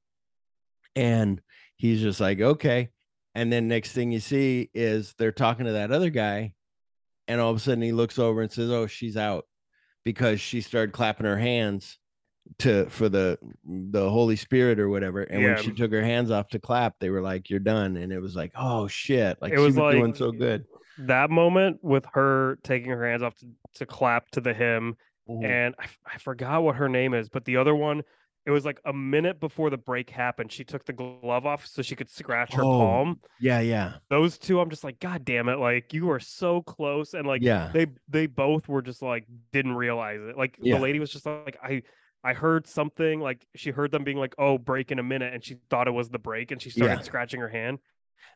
And 0.96 1.40
he's 1.76 2.02
just 2.02 2.20
like, 2.20 2.42
okay. 2.42 2.90
And 3.36 3.54
then 3.54 3.68
next 3.68 3.92
thing 3.92 4.12
you 4.12 4.20
see 4.20 4.72
is 4.74 5.14
they're 5.20 5.32
talking 5.32 5.68
to 5.68 5.74
that 5.74 5.92
other 5.92 6.10
guy, 6.10 6.56
and 7.28 7.40
all 7.42 7.52
of 7.52 7.58
a 7.58 7.60
sudden 7.60 7.82
he 7.82 7.92
looks 7.92 8.20
over 8.20 8.42
and 8.42 8.52
says, 8.52 8.70
"Oh, 8.70 8.88
she's 8.88 9.18
out," 9.18 9.46
because 10.04 10.40
she 10.42 10.62
started 10.62 10.92
clapping 10.94 11.26
her 11.26 11.38
hands 11.38 11.98
to 12.60 12.86
for 12.90 13.08
the 13.10 13.38
the 13.66 14.10
Holy 14.10 14.36
Spirit 14.36 14.80
or 14.80 14.90
whatever. 14.90 15.22
And 15.22 15.42
Yeah. 15.42 15.54
when 15.56 15.64
she 15.64 15.72
took 15.72 15.92
her 15.92 16.04
hands 16.04 16.30
off 16.32 16.50
to 16.50 16.60
clap, 16.60 17.00
they 17.00 17.10
were 17.10 17.22
like, 17.22 17.50
"You're 17.50 17.60
done." 17.60 17.96
And 17.98 18.12
it 18.12 18.20
was 18.20 18.36
like, 18.36 18.52
"Oh 18.56 18.88
shit!" 18.88 19.38
Like 19.42 19.54
It 19.54 19.58
she 19.58 19.62
was 19.64 19.76
was 19.76 19.94
doing 19.94 20.14
so 20.14 20.32
good. 20.32 20.66
That 20.98 21.30
moment 21.32 21.80
with 21.82 22.06
her 22.14 22.58
taking 22.64 22.92
her 22.92 23.08
hands 23.10 23.24
off 23.24 23.36
to, 23.40 23.48
to 23.76 23.86
clap 23.86 24.30
to 24.32 24.42
the 24.42 24.54
hymn, 24.54 24.96
Mhm. 25.30 25.44
and 25.46 25.76
I 26.06 26.18
forgot 26.20 26.64
what 26.64 26.76
her 26.76 26.90
name 26.90 27.14
is, 27.14 27.30
but 27.30 27.46
the 27.46 27.58
other 27.58 27.74
one, 27.74 28.04
it 28.46 28.52
was 28.52 28.66
like 28.66 28.80
a 28.86 28.94
minute 28.94 29.40
before 29.40 29.70
the 29.70 29.78
break 29.78 30.10
happened. 30.10 30.52
She 30.52 30.64
took 30.64 30.86
the 30.86 30.94
glove 30.94 31.46
off 31.46 31.66
so 31.66 31.82
she 31.82 31.96
could 31.96 32.10
scratch 32.10 32.56
her 32.56 32.64
Oh, 32.64 32.70
palm. 32.78 33.20
Yeah, 33.40 33.60
yeah, 33.60 33.94
Those 34.10 34.38
two, 34.38 34.60
I'm 34.60 34.70
just 34.70 34.84
like, 34.84 35.00
God 35.00 35.26
damn 35.26 35.50
it! 35.50 35.58
Like 35.60 35.94
you 35.94 36.06
were 36.06 36.20
so 36.20 36.62
close, 36.62 37.14
and 37.14 37.26
like 37.28 37.42
yeah, 37.42 37.72
they 37.72 37.88
they 38.08 38.28
both 38.28 38.68
were 38.68 38.82
just 38.82 39.02
like 39.02 39.26
didn't 39.52 39.74
realize 39.76 40.20
it. 40.22 40.38
Like 40.38 40.58
Yeah. 40.62 40.76
the 40.76 40.80
lady 40.80 41.00
was 41.00 41.12
just 41.12 41.26
like, 41.26 41.58
I 41.64 41.84
I 42.24 42.34
heard 42.34 42.68
something 42.68 43.20
like 43.20 43.46
she 43.56 43.72
heard 43.72 43.92
them 43.92 44.04
being 44.04 44.18
like, 44.18 44.36
oh, 44.38 44.58
break 44.58 44.92
in 44.92 45.00
a 45.00 45.04
minute, 45.04 45.34
and 45.34 45.44
she 45.44 45.58
thought 45.70 45.88
it 45.88 45.92
was 45.92 46.10
the 46.10 46.20
break, 46.20 46.52
and 46.52 46.62
she 46.62 46.70
started 46.70 46.98
Yeah. 46.98 47.02
scratching 47.04 47.40
her 47.40 47.50
hand. 47.50 47.80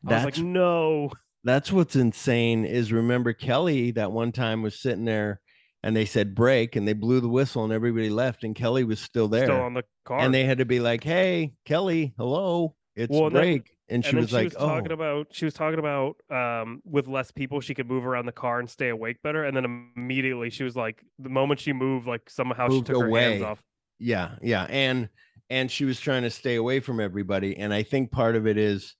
I 0.08 0.12
That's 0.12 0.14
was 0.14 0.24
like, 0.26 0.38
no. 0.38 1.12
that's 1.44 1.72
what's 1.72 1.96
insane 1.96 2.66
is 2.66 2.92
remember 2.92 3.34
Kelly 3.34 3.92
that 3.92 4.12
one 4.12 4.32
time 4.32 4.62
was 4.62 4.80
sitting 4.80 5.06
there 5.06 5.40
and 5.88 5.96
they 5.96 6.04
said 6.04 6.36
break 6.36 6.76
and 6.76 6.86
they 6.86 6.92
blew 6.92 7.22
the 7.22 7.30
whistle 7.30 7.64
and 7.64 7.72
everybody 7.72 8.10
left 8.10 8.44
and 8.44 8.54
Kelly 8.54 8.84
was 8.84 9.00
still 9.00 9.30
there. 9.30 9.46
Still 9.46 9.62
on 9.62 9.74
the 9.74 9.84
car. 10.04 10.20
and 10.20 10.34
they 10.34 10.44
had 10.44 10.58
to 10.58 10.66
be 10.66 10.82
like, 10.82 11.02
"Hey, 11.02 11.54
Kelly, 11.64 12.14
hello, 12.18 12.76
it's 12.98 13.10
Well, 13.10 13.28
and 13.28 13.36
then- 13.38 13.42
break," 13.42 13.78
and 13.88 14.04
she 14.04 14.10
and 14.10 14.20
was 14.20 14.30
she 14.30 14.36
like, 14.36 14.44
was 14.46 14.54
talking 14.56 14.92
"Oh, 14.92 14.96
about 14.96 15.28
she 15.32 15.46
was 15.46 15.54
talking 15.54 15.80
about 15.80 16.18
um 16.30 16.82
with 16.84 17.08
less 17.08 17.32
people 17.32 17.62
she 17.62 17.74
could 17.74 17.88
move 17.88 18.06
around 18.06 18.26
the 18.26 18.34
car 18.34 18.60
and 18.60 18.70
stay 18.70 18.90
awake 18.90 19.22
better 19.24 19.46
and 19.46 19.56
then 19.56 19.64
immediately 19.96 20.50
she 20.50 20.66
was 20.66 20.76
like 20.76 21.02
the 21.20 21.30
moment 21.30 21.62
she 21.62 21.72
moved 21.72 22.06
like 22.06 22.30
somehow 22.30 22.68
Moved 22.68 22.88
she 22.88 22.94
took 22.94 23.04
her 23.04 23.18
hands 23.18 23.44
off 23.44 23.64
yeah, 23.98 24.36
yeah," 24.42 24.68
and 24.70 25.08
and 25.50 25.72
she 25.72 25.86
was 25.86 26.02
trying 26.02 26.24
to 26.24 26.30
stay 26.30 26.56
away 26.56 26.82
from 26.82 27.00
everybody, 27.00 27.56
and 27.56 27.74
I 27.74 27.84
think 27.84 28.12
part 28.12 28.36
of 28.36 28.46
it 28.46 28.58
is 28.58 28.94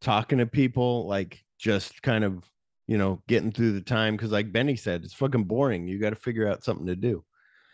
talking 0.00 0.38
to 0.38 0.46
people, 0.46 1.06
like 1.06 1.44
just 1.56 2.02
kind 2.02 2.24
of 2.24 2.42
you 2.86 2.98
know 2.98 3.22
getting 3.28 3.52
through 3.52 3.72
the 3.72 3.80
time 3.80 4.16
because, 4.16 4.30
like 4.32 4.52
Benny 4.52 4.76
said, 4.76 5.04
it's 5.04 5.14
fucking 5.14 5.44
boring. 5.44 5.88
You 5.88 5.98
got 5.98 6.10
to 6.10 6.16
figure 6.16 6.48
out 6.48 6.64
something 6.64 6.86
to 6.86 6.96
do. 6.96 7.24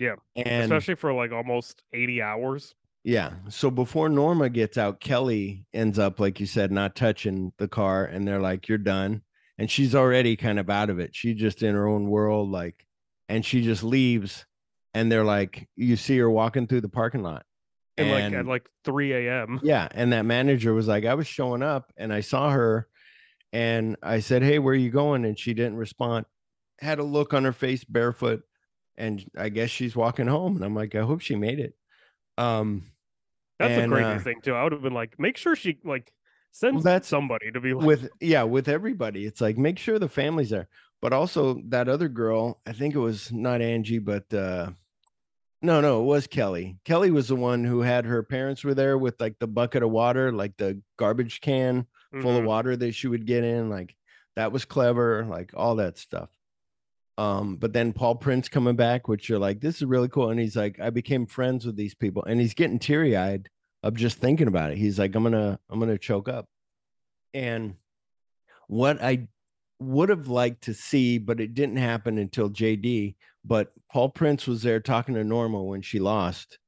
Yeah, 0.01 0.17
and 0.35 0.65
especially 0.65 0.97
for 0.97 1.13
like 1.13 1.33
almost 1.33 1.83
80 1.93 2.23
hours 2.23 2.75
Yeah. 3.05 3.33
So 3.49 3.71
before 3.71 4.09
Norma 4.09 4.49
gets 4.49 4.79
out, 4.79 5.01
Kelly 5.01 5.67
ends 5.73 5.99
up, 5.99 6.21
like 6.21 6.41
you 6.41 6.47
said, 6.47 6.71
not 6.73 6.95
touching 6.97 7.53
the 7.59 7.69
car. 7.69 8.05
And 8.05 8.27
they're 8.27 8.41
like, 8.41 8.69
you're 8.69 8.79
done. 8.79 9.23
And 9.59 9.71
she's 9.71 9.95
already 9.95 10.37
kind 10.37 10.59
of 10.59 10.71
out 10.71 10.91
of 10.91 10.99
it. 10.99 11.15
She's 11.15 11.37
just 11.37 11.63
in 11.63 11.75
her 11.75 11.87
own 11.87 12.09
world. 12.09 12.51
Like, 12.51 12.87
and 13.29 13.45
she 13.45 13.63
just 13.63 13.83
leaves. 13.83 14.45
And 14.95 15.11
they're 15.11 15.25
like, 15.25 15.69
you 15.77 15.97
see 15.97 16.19
her 16.19 16.31
walking 16.31 16.67
through 16.67 16.83
the 16.83 16.89
parking 16.89 17.23
lot. 17.23 17.45
and 17.97 18.11
like 18.11 18.33
at 18.33 18.47
like 18.47 18.69
3 18.85 19.13
a.m 19.13 19.61
yeah. 19.63 19.89
And 19.93 20.13
that 20.13 20.25
manager 20.25 20.73
was 20.73 20.89
like, 20.89 21.05
I 21.05 21.15
was 21.15 21.27
showing 21.27 21.63
up 21.63 21.93
and 21.97 22.13
I 22.13 22.21
saw 22.21 22.51
her 22.51 22.89
and 23.53 23.97
I 24.03 24.21
said, 24.21 24.43
Hey, 24.43 24.59
where 24.59 24.73
are 24.73 24.77
you 24.77 24.91
going? 24.91 25.25
And 25.25 25.39
she 25.39 25.55
didn't 25.55 25.77
respond. 25.77 26.27
Had 26.81 26.99
a 26.99 27.05
look 27.05 27.35
on 27.35 27.45
her 27.45 27.53
face, 27.53 27.85
barefoot. 27.85 28.43
And 28.97 29.25
I 29.37 29.49
guess 29.49 29.71
she's 29.71 29.97
walking 29.97 30.27
home. 30.27 30.57
And 30.57 30.65
I'm 30.65 30.75
like, 30.75 30.95
I 30.95 31.01
hope 31.01 31.21
she 31.21 31.35
made 31.35 31.61
it. 31.61 31.75
Um, 32.39 32.93
that's 33.63 33.81
and, 33.81 33.93
the 33.93 33.97
crazy 33.97 34.11
uh, 34.11 34.19
thing 34.19 34.41
too 34.43 34.55
i 34.55 34.63
would 34.63 34.73
have 34.73 34.83
been 34.83 34.95
like 34.95 35.19
make 35.19 35.37
sure 35.37 35.55
she 35.55 35.79
like 35.85 36.13
send 36.51 36.83
that's- 36.83 37.09
somebody 37.09 37.51
to 37.51 37.61
be 37.61 37.75
like 37.75 37.87
with 37.87 38.09
yeah 38.21 38.43
with 38.43 38.69
everybody 38.69 39.25
it's 39.25 39.41
like 39.41 39.57
make 39.57 39.79
sure 39.79 39.99
the 39.99 40.09
family's 40.09 40.51
there 40.51 40.69
but 41.01 41.13
also 41.13 41.61
that 41.69 41.89
other 41.89 42.09
girl 42.09 42.61
i 42.67 42.73
think 42.73 42.95
it 42.95 42.99
was 42.99 43.33
not 43.33 43.63
angie 43.63 43.99
but 43.99 44.33
uh 44.35 44.71
no 45.63 45.81
no 45.81 46.01
it 46.01 46.05
was 46.05 46.27
kelly 46.27 46.77
kelly 46.85 47.11
was 47.11 47.29
the 47.29 47.37
one 47.37 47.65
who 47.65 47.81
had 47.81 48.05
her 48.05 48.23
parents 48.23 48.65
were 48.65 48.75
there 48.75 48.99
with 48.99 49.21
like 49.21 49.39
the 49.39 49.47
bucket 49.47 49.83
of 49.83 49.91
water 49.91 50.33
like 50.33 50.57
the 50.57 50.81
garbage 50.99 51.41
can 51.41 51.87
full 52.21 52.37
of 52.37 52.43
Mhm. 52.45 52.47
water 52.47 52.77
that 52.77 52.93
she 52.95 53.09
would 53.09 53.27
get 53.27 53.43
in 53.45 53.71
like 53.71 53.97
that 54.37 54.53
was 54.53 54.65
clever 54.65 55.25
like 55.25 55.53
all 55.55 55.77
that 55.77 55.97
stuff. 55.99 56.31
Um 57.19 57.57
but 57.57 57.73
then 57.73 57.93
paul 57.93 58.15
prince 58.17 58.49
coming 58.49 58.77
back 58.77 59.09
which 59.09 59.29
you're 59.29 59.39
like 59.39 59.61
this 59.61 59.77
is 59.77 59.85
really 59.85 60.09
cool 60.09 60.31
and 60.31 60.41
he's 60.41 60.57
like 60.57 60.81
i 60.81 60.89
became 60.91 61.27
friends 61.27 61.67
with 61.67 61.77
these 61.77 61.95
people 61.95 62.25
and 62.25 62.41
he's 62.41 62.55
getting 62.55 62.79
teary-eyed 62.79 63.49
of 63.83 63.95
just 63.95 64.19
thinking 64.19 64.47
about 64.49 64.71
it. 64.71 64.79
He's 64.79 64.99
like 64.99 65.15
i'm 65.15 65.23
gonna 65.23 65.59
i'm 65.71 65.79
gonna 65.81 65.99
choke 65.99 66.29
up. 66.29 66.49
And 67.35 67.77
what 68.69 69.03
i 69.03 69.29
would 69.81 70.09
have 70.09 70.29
liked 70.29 70.63
to 70.65 70.75
see 70.75 71.19
but 71.19 71.41
it 71.41 71.55
didn't 71.55 71.77
happen 71.77 72.17
until 72.19 72.49
jd 72.49 73.17
but 73.45 73.73
paul 73.91 74.09
prince 74.09 74.47
was 74.47 74.63
there 74.63 74.79
talking 74.81 75.15
to 75.17 75.25
norma 75.25 75.61
when 75.63 75.83
she 75.83 75.99
lost 75.99 76.59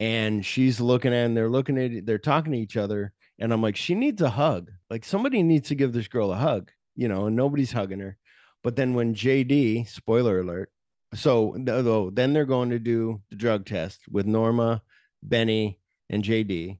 and 0.00 0.44
she's 0.46 0.80
looking 0.80 1.12
at 1.12 1.26
and 1.26 1.36
they're 1.36 1.50
looking 1.50 1.76
at 1.78 2.06
they're 2.06 2.16
talking 2.18 2.52
to 2.52 2.58
each 2.58 2.76
other 2.76 3.12
and 3.38 3.52
i'm 3.52 3.62
like 3.62 3.76
she 3.76 3.94
needs 3.94 4.22
a 4.22 4.30
hug. 4.30 4.70
Like 4.90 5.04
somebody 5.04 5.42
needs 5.42 5.68
to 5.68 5.74
give 5.74 5.92
this 5.92 6.08
girl 6.08 6.32
a 6.32 6.36
hug 6.36 6.70
you 6.96 7.08
know 7.08 7.26
and 7.26 7.36
nobody's 7.36 7.72
hugging 7.72 8.00
her. 8.00 8.16
But 8.62 8.76
then 8.76 8.94
when 8.94 9.14
jd 9.14 9.88
spoiler 9.88 10.40
alert 10.40 10.70
so 11.14 11.54
though 11.58 12.10
then 12.10 12.32
they're 12.32 12.44
going 12.44 12.70
to 12.70 12.78
do 12.78 13.20
the 13.30 13.36
drug 13.36 13.64
test 13.64 14.00
with 14.10 14.26
norma 14.26 14.82
benny 15.22 15.78
and 16.10 16.22
jd 16.22 16.78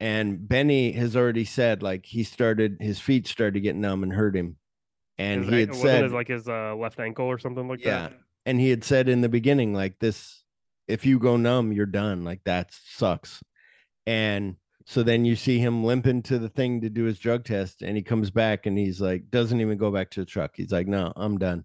and 0.00 0.46
benny 0.46 0.92
has 0.92 1.16
already 1.16 1.44
said 1.44 1.82
like 1.82 2.04
he 2.04 2.24
started 2.24 2.76
his 2.80 2.98
feet 2.98 3.26
started 3.26 3.54
to 3.54 3.60
get 3.60 3.76
numb 3.76 4.02
and 4.02 4.12
hurt 4.12 4.36
him 4.36 4.56
and 5.18 5.44
His 5.44 5.52
he 5.52 5.60
had 5.60 5.74
said 5.74 6.04
his, 6.04 6.12
like 6.12 6.28
his 6.28 6.48
uh, 6.48 6.74
left 6.74 6.98
ankle 6.98 7.26
or 7.26 7.38
something 7.38 7.68
like 7.68 7.84
yeah. 7.84 8.08
That 8.08 8.12
and 8.44 8.60
he 8.60 8.70
had 8.70 8.84
said 8.84 9.08
in 9.08 9.20
the 9.20 9.28
beginning 9.28 9.72
like 9.72 9.98
this 9.98 10.42
if 10.88 11.06
you 11.06 11.18
go 11.18 11.36
numb 11.36 11.72
you're 11.72 11.86
done. 11.86 12.24
Like 12.24 12.42
that 12.44 12.70
sucks. 12.72 13.42
And 14.06 14.56
so 14.84 15.02
then 15.02 15.24
you 15.24 15.36
see 15.36 15.58
him 15.58 15.84
limping 15.84 16.22
to 16.22 16.38
the 16.38 16.48
thing 16.48 16.80
to 16.80 16.90
do 16.90 17.04
his 17.04 17.18
drug 17.18 17.44
test 17.44 17.82
and 17.82 17.96
he 17.96 18.02
comes 18.02 18.30
back 18.30 18.66
and 18.66 18.76
he's 18.76 19.00
like 19.00 19.30
doesn't 19.30 19.60
even 19.60 19.78
go 19.78 19.90
back 19.90 20.10
to 20.10 20.20
the 20.20 20.26
truck. 20.26 20.52
He's 20.54 20.72
like 20.72 20.86
no 20.86 21.12
i'm 21.16 21.38
done. 21.38 21.64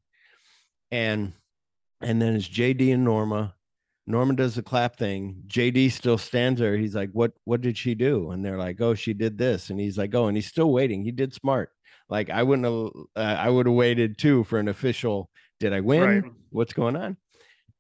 And 0.91 1.33
and 2.01 2.21
then 2.21 2.35
it's 2.35 2.47
jd 2.47 2.93
and 2.93 3.03
norma. 3.03 3.55
Norma 4.09 4.35
does 4.35 4.55
the 4.55 4.61
clap 4.61 4.95
thing. 4.95 5.43
Jd 5.47 5.91
still 5.91 6.17
stands 6.17 6.59
there. 6.59 6.77
He's 6.77 6.95
like 6.95 7.09
what 7.11 7.33
what 7.45 7.61
did 7.61 7.77
she 7.77 7.95
do? 7.95 8.31
And 8.31 8.43
they're 8.43 8.57
like 8.57 8.79
oh 8.81 8.93
she 8.93 9.13
did 9.13 9.37
this. 9.37 9.69
And 9.69 9.79
he's 9.79 9.97
like 9.97 10.13
oh 10.13 10.27
and 10.27 10.37
he's 10.37 10.47
still 10.47 10.71
waiting. 10.71 11.03
He 11.03 11.11
did 11.11 11.33
smart. 11.33 11.71
Like 12.09 12.29
i 12.29 12.43
wouldn't 12.43 12.65
have 12.65 13.03
uh, 13.15 13.37
i 13.39 13.49
would 13.49 13.65
have 13.65 13.75
waited 13.75 14.17
too 14.17 14.43
for 14.45 14.59
an 14.59 14.67
official 14.67 15.29
did 15.59 15.73
i 15.73 15.79
win? 15.79 16.01
Right. 16.01 16.31
what's 16.51 16.73
going 16.73 16.95
on? 16.95 17.17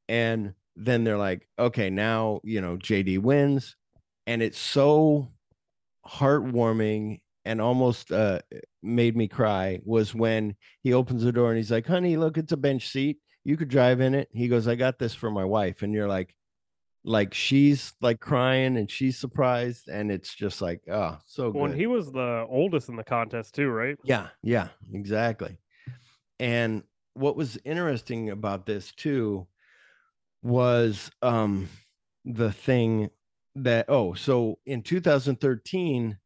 And 0.09 0.53
then 0.75 1.03
they're 1.03 1.17
like 1.17 1.47
okay 1.57 1.89
now 1.89 2.39
you 2.43 2.61
know 2.61 2.77
jd 2.77 3.19
wins 3.19 3.75
and 4.27 4.43
it's 4.43 4.59
so 4.59 5.31
heartwarming 6.07 7.19
and 7.43 7.59
almost 7.59 8.11
uh 8.11 8.39
made 8.83 9.17
me 9.17 9.27
cry 9.27 9.79
was 9.83 10.13
when 10.13 10.55
he 10.83 10.93
opens 10.93 11.23
the 11.23 11.31
door 11.31 11.49
and 11.49 11.57
he's 11.57 11.71
like 11.71 11.87
honey 11.87 12.15
look 12.15 12.37
it's 12.37 12.51
a 12.51 12.57
bench 12.57 12.87
seat 12.87 13.17
you 13.47 13.55
could 13.55 13.69
drive 13.69 14.01
in 14.01 14.13
it. 14.13 14.27
He 14.33 14.49
goes, 14.49 14.67
I 14.67 14.75
got 14.75 14.99
this 14.99 15.13
for 15.13 15.31
my 15.31 15.45
wife. 15.45 15.81
And 15.81 15.93
you're 15.93 16.09
like, 16.09 16.35
like 17.05 17.33
she's 17.33 17.93
like 18.01 18.19
crying 18.19 18.75
and 18.75 18.91
she's 18.91 19.17
surprised. 19.17 19.87
And 19.87 20.11
it's 20.11 20.35
just 20.35 20.61
like, 20.61 20.81
oh, 20.91 21.17
so 21.25 21.51
good. 21.51 21.61
and 21.61 21.73
he 21.73 21.87
was 21.87 22.11
the 22.11 22.45
oldest 22.49 22.89
in 22.89 22.97
the 22.97 23.05
contest 23.05 23.55
too, 23.55 23.69
right? 23.69 23.95
Yeah, 24.03 24.27
yeah, 24.43 24.67
exactly. 24.91 25.57
And 26.41 26.83
what 27.13 27.37
was 27.37 27.57
interesting 27.63 28.31
about 28.31 28.65
this 28.65 28.91
too 28.91 29.47
was 30.43 31.09
um 31.21 31.69
the 32.25 32.51
thing 32.51 33.09
that 33.63 33.85
oh, 33.89 34.13
so 34.13 34.59
in 34.65 34.81
2013 34.81 36.17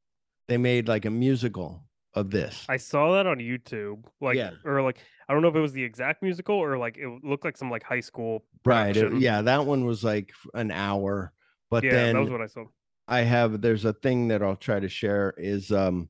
they 0.47 0.57
made 0.57 0.87
like 0.87 1.05
a 1.05 1.09
musical 1.09 1.85
of 2.13 2.29
this. 2.29 2.65
I 2.67 2.77
saw 2.77 3.13
that 3.13 3.25
on 3.25 3.37
YouTube. 3.37 4.03
Like 4.19 4.35
Yeah. 4.35 4.51
or 4.65 4.81
like 4.81 4.97
I 5.29 5.33
don't 5.33 5.41
know 5.41 5.47
if 5.47 5.55
it 5.55 5.61
was 5.61 5.73
the 5.73 5.83
exact 5.83 6.21
musical 6.21 6.55
or 6.55 6.77
like 6.77 6.97
it 6.97 7.07
looked 7.23 7.45
like 7.45 7.57
some 7.57 7.69
like 7.71 7.83
high 7.83 8.01
school 8.01 8.43
Right. 8.65 8.95
it- 8.95 9.13
yeah, 9.19 9.41
that 9.43 9.65
one 9.65 9.85
was 9.85 10.03
like 10.03 10.31
an 10.53 10.71
hour. 10.71 11.31
But 11.69 11.83
yeah, 11.85 11.91
then 11.91 12.15
that 12.15 12.21
was 12.21 12.31
what 12.31 12.41
I 12.41 12.47
saw. 12.47 12.65
I 13.07 13.21
have 13.21 13.61
there's 13.61 13.85
a 13.85 13.93
thing 13.93 14.27
that 14.29 14.41
I'll 14.43 14.55
try 14.57 14.79
to 14.79 14.89
share 14.89 15.33
is 15.37 15.71
um 15.71 16.09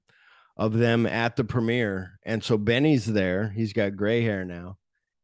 of 0.58 0.74
them 0.74 1.06
at 1.06 1.36
the 1.36 1.44
premiere. 1.44 2.20
And 2.24 2.44
so 2.44 2.58
Benny's 2.58 3.06
there. 3.06 3.50
He's 3.50 3.74
got 3.74 3.96
gray 3.96 4.22
hair 4.22 4.44
now. 4.46 4.78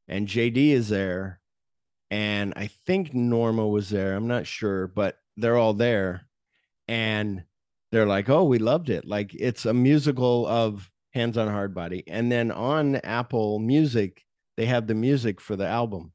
And 0.08 0.28
JD 0.28 0.72
is 0.72 0.90
there. 0.90 1.40
And 2.10 2.54
I 2.56 2.68
think 2.86 3.14
Norma 3.14 3.68
was 3.68 3.90
there. 3.90 4.16
I'm 4.16 4.28
not 4.28 4.48
sure, 4.48 4.88
but 4.88 5.18
they're 5.38 5.58
all 5.58 5.74
there. 5.74 6.28
And 6.88 7.44
they're 7.92 8.06
like, 8.06 8.30
"Oh, 8.30 8.44
we 8.44 8.60
loved 8.60 8.90
it." 8.90 9.06
Like 9.06 9.34
it's 9.34 9.66
a 9.66 9.74
musical 9.74 10.46
of 10.48 10.90
Hands 11.14 11.38
on 11.38 11.48
Hardbody. 11.48 12.04
And 12.08 12.32
then 12.32 12.52
on 12.52 12.96
Apple 12.98 13.60
Music, 13.60 14.26
they 14.58 14.66
have 14.66 14.88
the 14.88 14.96
music 14.96 15.40
for 15.42 15.56
the 15.56 15.68
album. 15.68 16.14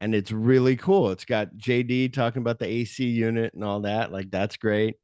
And 0.00 0.14
it's 0.14 0.30
really 0.30 0.76
cool. 0.76 1.10
It's 1.10 1.24
got 1.24 1.56
JD 1.56 2.12
talking 2.12 2.40
about 2.42 2.58
the 2.60 2.66
AC 2.66 3.04
unit 3.04 3.52
and 3.54 3.64
all 3.64 3.80
that. 3.80 4.12
Like 4.12 4.30
that's 4.30 4.56
great 4.56 4.96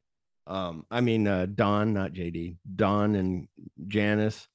um 0.47 0.85
i 0.91 1.01
mean 1.01 1.27
uh 1.27 1.47
don 1.55 1.95
not 1.95 2.13
jd 2.13 2.59
don 2.77 3.15
and 3.15 3.49
janice 3.89 4.47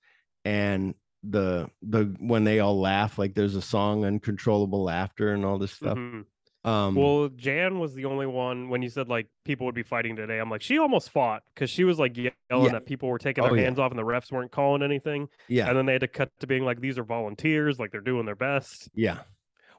and 0.45 0.93
the 1.23 1.67
the 1.81 2.15
when 2.19 2.43
they 2.43 2.59
all 2.59 2.79
laugh 2.79 3.17
like 3.17 3.33
there's 3.33 3.55
a 3.55 3.61
song 3.61 4.05
uncontrollable 4.05 4.83
laughter 4.83 5.33
and 5.33 5.43
all 5.43 5.57
this 5.57 5.71
stuff 5.71 5.97
Mhm. 5.97 6.25
Um 6.65 6.95
Well, 6.95 7.29
Jan 7.29 7.79
was 7.79 7.93
the 7.93 8.05
only 8.05 8.25
one 8.25 8.69
when 8.69 8.81
you 8.81 8.89
said 8.89 9.07
like 9.07 9.27
people 9.45 9.65
would 9.65 9.75
be 9.75 9.83
fighting 9.83 10.15
today. 10.15 10.39
I'm 10.39 10.49
like, 10.49 10.61
she 10.61 10.77
almost 10.77 11.09
fought 11.09 11.43
because 11.53 11.69
she 11.69 11.83
was 11.83 11.97
like 11.99 12.17
yelling 12.17 12.33
Yeah. 12.49 12.71
that 12.73 12.85
people 12.85 13.07
were 13.09 13.17
taking 13.19 13.43
Oh, 13.43 13.47
their 13.47 13.57
yeah. 13.57 13.63
hands 13.63 13.79
off 13.79 13.91
and 13.91 13.99
the 13.99 14.03
refs 14.03 14.31
weren't 14.31 14.51
calling 14.51 14.83
anything. 14.83 15.29
yeah 15.47 15.67
And 15.69 15.77
then 15.77 15.85
they 15.85 15.93
had 15.93 16.01
to 16.01 16.07
cut 16.07 16.31
to 16.41 16.47
being 16.47 16.63
like, 16.65 16.81
these 16.81 16.97
are 16.97 17.03
volunteers, 17.03 17.79
like 17.79 17.91
they're 17.91 18.01
doing 18.01 18.25
their 18.25 18.35
best. 18.35 18.89
yeah 18.93 19.19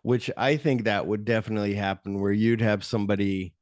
which 0.02 0.30
i 0.38 0.56
think 0.56 0.84
that 0.84 1.06
would 1.06 1.26
definitely 1.26 1.74
happen 1.74 2.18
where 2.18 2.32
you'd 2.32 2.62
have 2.62 2.82
somebody 2.82 3.52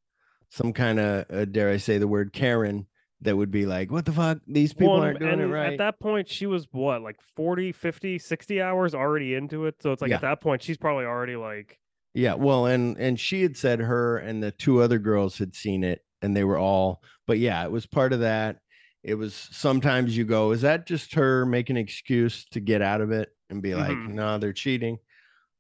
some 0.50 0.72
kind 0.72 1.00
of 1.00 1.24
uh, 1.32 1.44
dare 1.46 1.68
i 1.70 1.76
say 1.76 1.98
the 1.98 2.06
word 2.06 2.32
karen 2.32 2.86
that 3.22 3.36
would 3.36 3.50
be 3.50 3.66
like 3.66 3.90
what 3.90 4.04
the 4.04 4.12
fuck 4.12 4.38
these 4.46 4.72
people 4.72 4.92
Well, 4.94 5.02
aren't 5.02 5.18
doing 5.18 5.40
it 5.40 5.46
right 5.46 5.72
At 5.72 5.78
that 5.78 5.98
point, 5.98 6.28
she 6.28 6.46
was 6.46 6.68
what, 6.70 7.02
like 7.02 7.16
40, 7.34 7.72
50, 7.72 8.20
60 8.20 8.62
hours 8.62 8.94
already 8.94 9.34
into 9.34 9.66
it. 9.66 9.82
So 9.82 9.90
it's 9.90 10.00
like 10.00 10.10
Yeah. 10.10 10.16
at 10.16 10.22
that 10.22 10.40
point, 10.40 10.62
she's 10.62 10.76
probably 10.78 11.04
already 11.06 11.34
like, 11.34 11.80
Yeah, 12.18 12.34
well, 12.34 12.66
and 12.66 12.98
and 12.98 13.18
she 13.18 13.42
had 13.42 13.56
said 13.56 13.78
her 13.78 14.18
and 14.18 14.42
the 14.42 14.50
two 14.50 14.82
other 14.82 14.98
girls 14.98 15.38
had 15.38 15.54
seen 15.54 15.84
it, 15.84 16.04
and 16.20 16.36
they 16.36 16.42
were 16.42 16.58
all. 16.58 17.00
But 17.28 17.38
yeah, 17.38 17.62
it 17.64 17.70
was 17.70 17.86
part 17.86 18.12
of 18.12 18.18
that. 18.20 18.58
It 19.04 19.14
was 19.14 19.34
sometimes 19.52 20.16
you 20.16 20.24
go, 20.24 20.50
is 20.50 20.62
that 20.62 20.84
just 20.84 21.14
her 21.14 21.46
making 21.46 21.76
an 21.76 21.84
excuse 21.84 22.44
to 22.46 22.58
get 22.58 22.82
out 22.82 23.00
of 23.02 23.12
it 23.12 23.28
and 23.50 23.62
be 23.62 23.76
like, 23.76 23.96
Mhm. 23.96 24.14
no, 24.14 24.36
they're 24.36 24.52
cheating. 24.52 24.98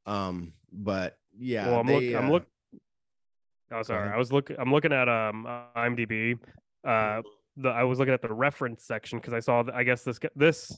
Um, 0.04 0.52
but 0.72 1.16
yeah, 1.38 1.68
well, 1.68 1.78
I'm, 1.78 1.86
looking. 1.86 2.10
look, 2.10 2.18
I'm 2.22 2.28
uh, 2.28 2.32
look. 2.32 2.46
Oh, 3.70 3.82
sorry. 3.82 4.10
I 4.12 4.16
was 4.16 4.32
looking. 4.32 4.56
I'm 4.58 4.72
looking 4.72 4.92
at 4.92 5.08
um 5.08 5.46
IMDb. 5.76 6.40
Uh, 6.84 7.22
the 7.56 7.68
I 7.68 7.84
was 7.84 8.00
looking 8.00 8.14
at 8.14 8.20
the 8.22 8.32
reference 8.34 8.82
section 8.82 9.20
because 9.20 9.32
I 9.32 9.38
saw. 9.38 9.62
that 9.62 9.76
I 9.76 9.84
guess 9.84 10.02
this 10.02 10.18
this, 10.34 10.76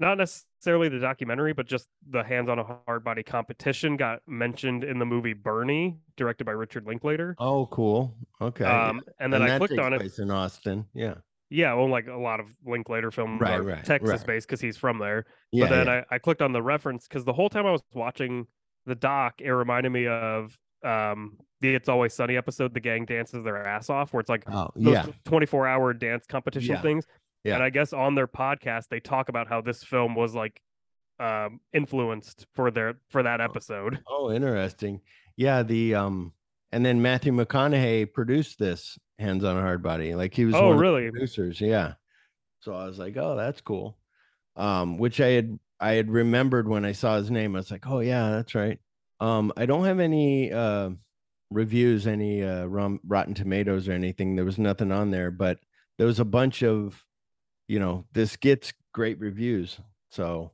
not 0.00 0.18
necessarily 0.18 0.46
the 0.66 0.98
documentary, 1.00 1.52
but 1.52 1.66
just 1.66 1.88
the 2.10 2.22
hands 2.22 2.48
on 2.48 2.58
a 2.58 2.78
hard 2.86 3.04
body 3.04 3.22
competition 3.22 3.96
got 3.96 4.20
mentioned 4.26 4.84
in 4.84 4.98
the 4.98 5.04
movie 5.06 5.32
Bernie, 5.32 5.98
directed 6.16 6.44
by 6.44 6.52
Richard 6.52 6.86
Linklater. 6.86 7.34
Oh, 7.38 7.66
cool. 7.66 8.14
Okay. 8.40 8.64
Um, 8.64 9.00
and 9.20 9.32
then 9.32 9.42
I 9.42 9.48
that 9.48 9.58
clicked 9.58 9.78
on 9.78 9.92
it. 9.92 9.98
place 10.00 10.18
in 10.18 10.30
Austin. 10.30 10.86
Yeah. 10.94 11.14
Yeah, 11.48 11.74
well, 11.74 11.88
like 11.88 12.08
a 12.08 12.16
lot 12.16 12.40
of 12.40 12.48
Linklater 12.66 13.12
films 13.12 13.40
Right, 13.40 13.60
are 13.60 13.62
right, 13.62 13.84
Texas 13.84 14.10
right. 14.10 14.26
based 14.26 14.48
because 14.48 14.60
he's 14.60 14.76
from 14.76 14.98
there. 14.98 15.26
Yeah. 15.52 15.64
but 15.66 15.70
then 15.76 15.86
yeah. 15.86 16.02
I, 16.10 16.16
I 16.16 16.18
clicked 16.18 16.42
on 16.42 16.52
the 16.52 16.62
reference 16.62 17.06
because 17.06 17.24
the 17.24 17.32
whole 17.32 17.48
time 17.48 17.66
I 17.66 17.70
was 17.70 17.82
watching 17.94 18.48
the 18.84 18.96
doc, 18.96 19.34
it 19.40 19.50
reminded 19.52 19.90
me 19.90 20.08
of 20.08 20.58
um 20.84 21.36
the 21.60 21.74
It's 21.74 21.88
Always 21.88 22.12
Sunny 22.14 22.36
episode, 22.36 22.74
The 22.74 22.80
Gang 22.80 23.04
Dances 23.06 23.42
Their 23.44 23.66
Ass 23.66 23.88
Off, 23.90 24.12
where 24.12 24.20
it's 24.20 24.28
like 24.28 24.42
oh, 24.50 24.68
those 24.74 24.94
yeah. 24.94 25.06
24 25.24 25.66
hour 25.68 25.94
dance 25.94 26.26
competition 26.26 26.74
Yeah, 26.74 26.82
things. 26.82 27.06
Yeah. 27.46 27.54
And 27.54 27.62
I 27.62 27.70
guess 27.70 27.92
on 27.92 28.14
their 28.14 28.26
podcast, 28.26 28.88
they 28.90 29.00
talk 29.00 29.28
about 29.28 29.48
how 29.48 29.60
this 29.60 29.82
film 29.84 30.14
was 30.14 30.34
like 30.34 30.60
um 31.18 31.60
influenced 31.72 32.46
for 32.54 32.70
their 32.70 32.94
for 33.10 33.22
that 33.22 33.40
episode. 33.40 34.00
Oh, 34.08 34.30
interesting. 34.30 35.00
Yeah, 35.36 35.62
the 35.62 35.94
um 35.94 36.32
and 36.72 36.84
then 36.84 37.00
Matthew 37.00 37.32
McConaughey 37.32 38.12
produced 38.12 38.58
this 38.58 38.98
Hands 39.18 39.42
on 39.44 39.56
a 39.56 39.60
Hardbody. 39.62 40.14
Like 40.16 40.34
he 40.34 40.44
was 40.44 40.54
Oh, 40.54 40.62
one 40.62 40.72
of 40.72 40.76
the 40.76 40.82
really? 40.82 41.10
producers, 41.10 41.60
yeah. 41.60 41.94
So 42.60 42.74
I 42.74 42.84
was 42.86 42.98
like, 42.98 43.16
"Oh, 43.16 43.36
that's 43.36 43.60
cool." 43.62 43.96
Um 44.56 44.98
which 44.98 45.20
I 45.20 45.28
had 45.28 45.58
I 45.80 45.92
had 45.92 46.10
remembered 46.10 46.68
when 46.68 46.84
I 46.84 46.92
saw 46.92 47.16
his 47.16 47.30
name. 47.30 47.54
I 47.54 47.60
was 47.60 47.70
like, 47.70 47.86
"Oh, 47.86 48.00
yeah, 48.00 48.30
that's 48.30 48.54
right." 48.54 48.78
Um 49.20 49.52
I 49.56 49.64
don't 49.66 49.84
have 49.84 50.00
any 50.00 50.52
uh 50.52 50.90
reviews, 51.50 52.06
any 52.06 52.42
uh 52.42 52.66
rum, 52.66 53.00
Rotten 53.06 53.34
Tomatoes 53.34 53.88
or 53.88 53.92
anything. 53.92 54.36
There 54.36 54.44
was 54.44 54.58
nothing 54.58 54.92
on 54.92 55.10
there, 55.10 55.30
but 55.30 55.58
there 55.96 56.06
was 56.06 56.20
a 56.20 56.24
bunch 56.26 56.62
of 56.62 57.02
you 57.68 57.78
know, 57.78 58.04
this 58.12 58.36
gets 58.36 58.72
great 58.92 59.18
reviews. 59.20 59.78
So 60.10 60.52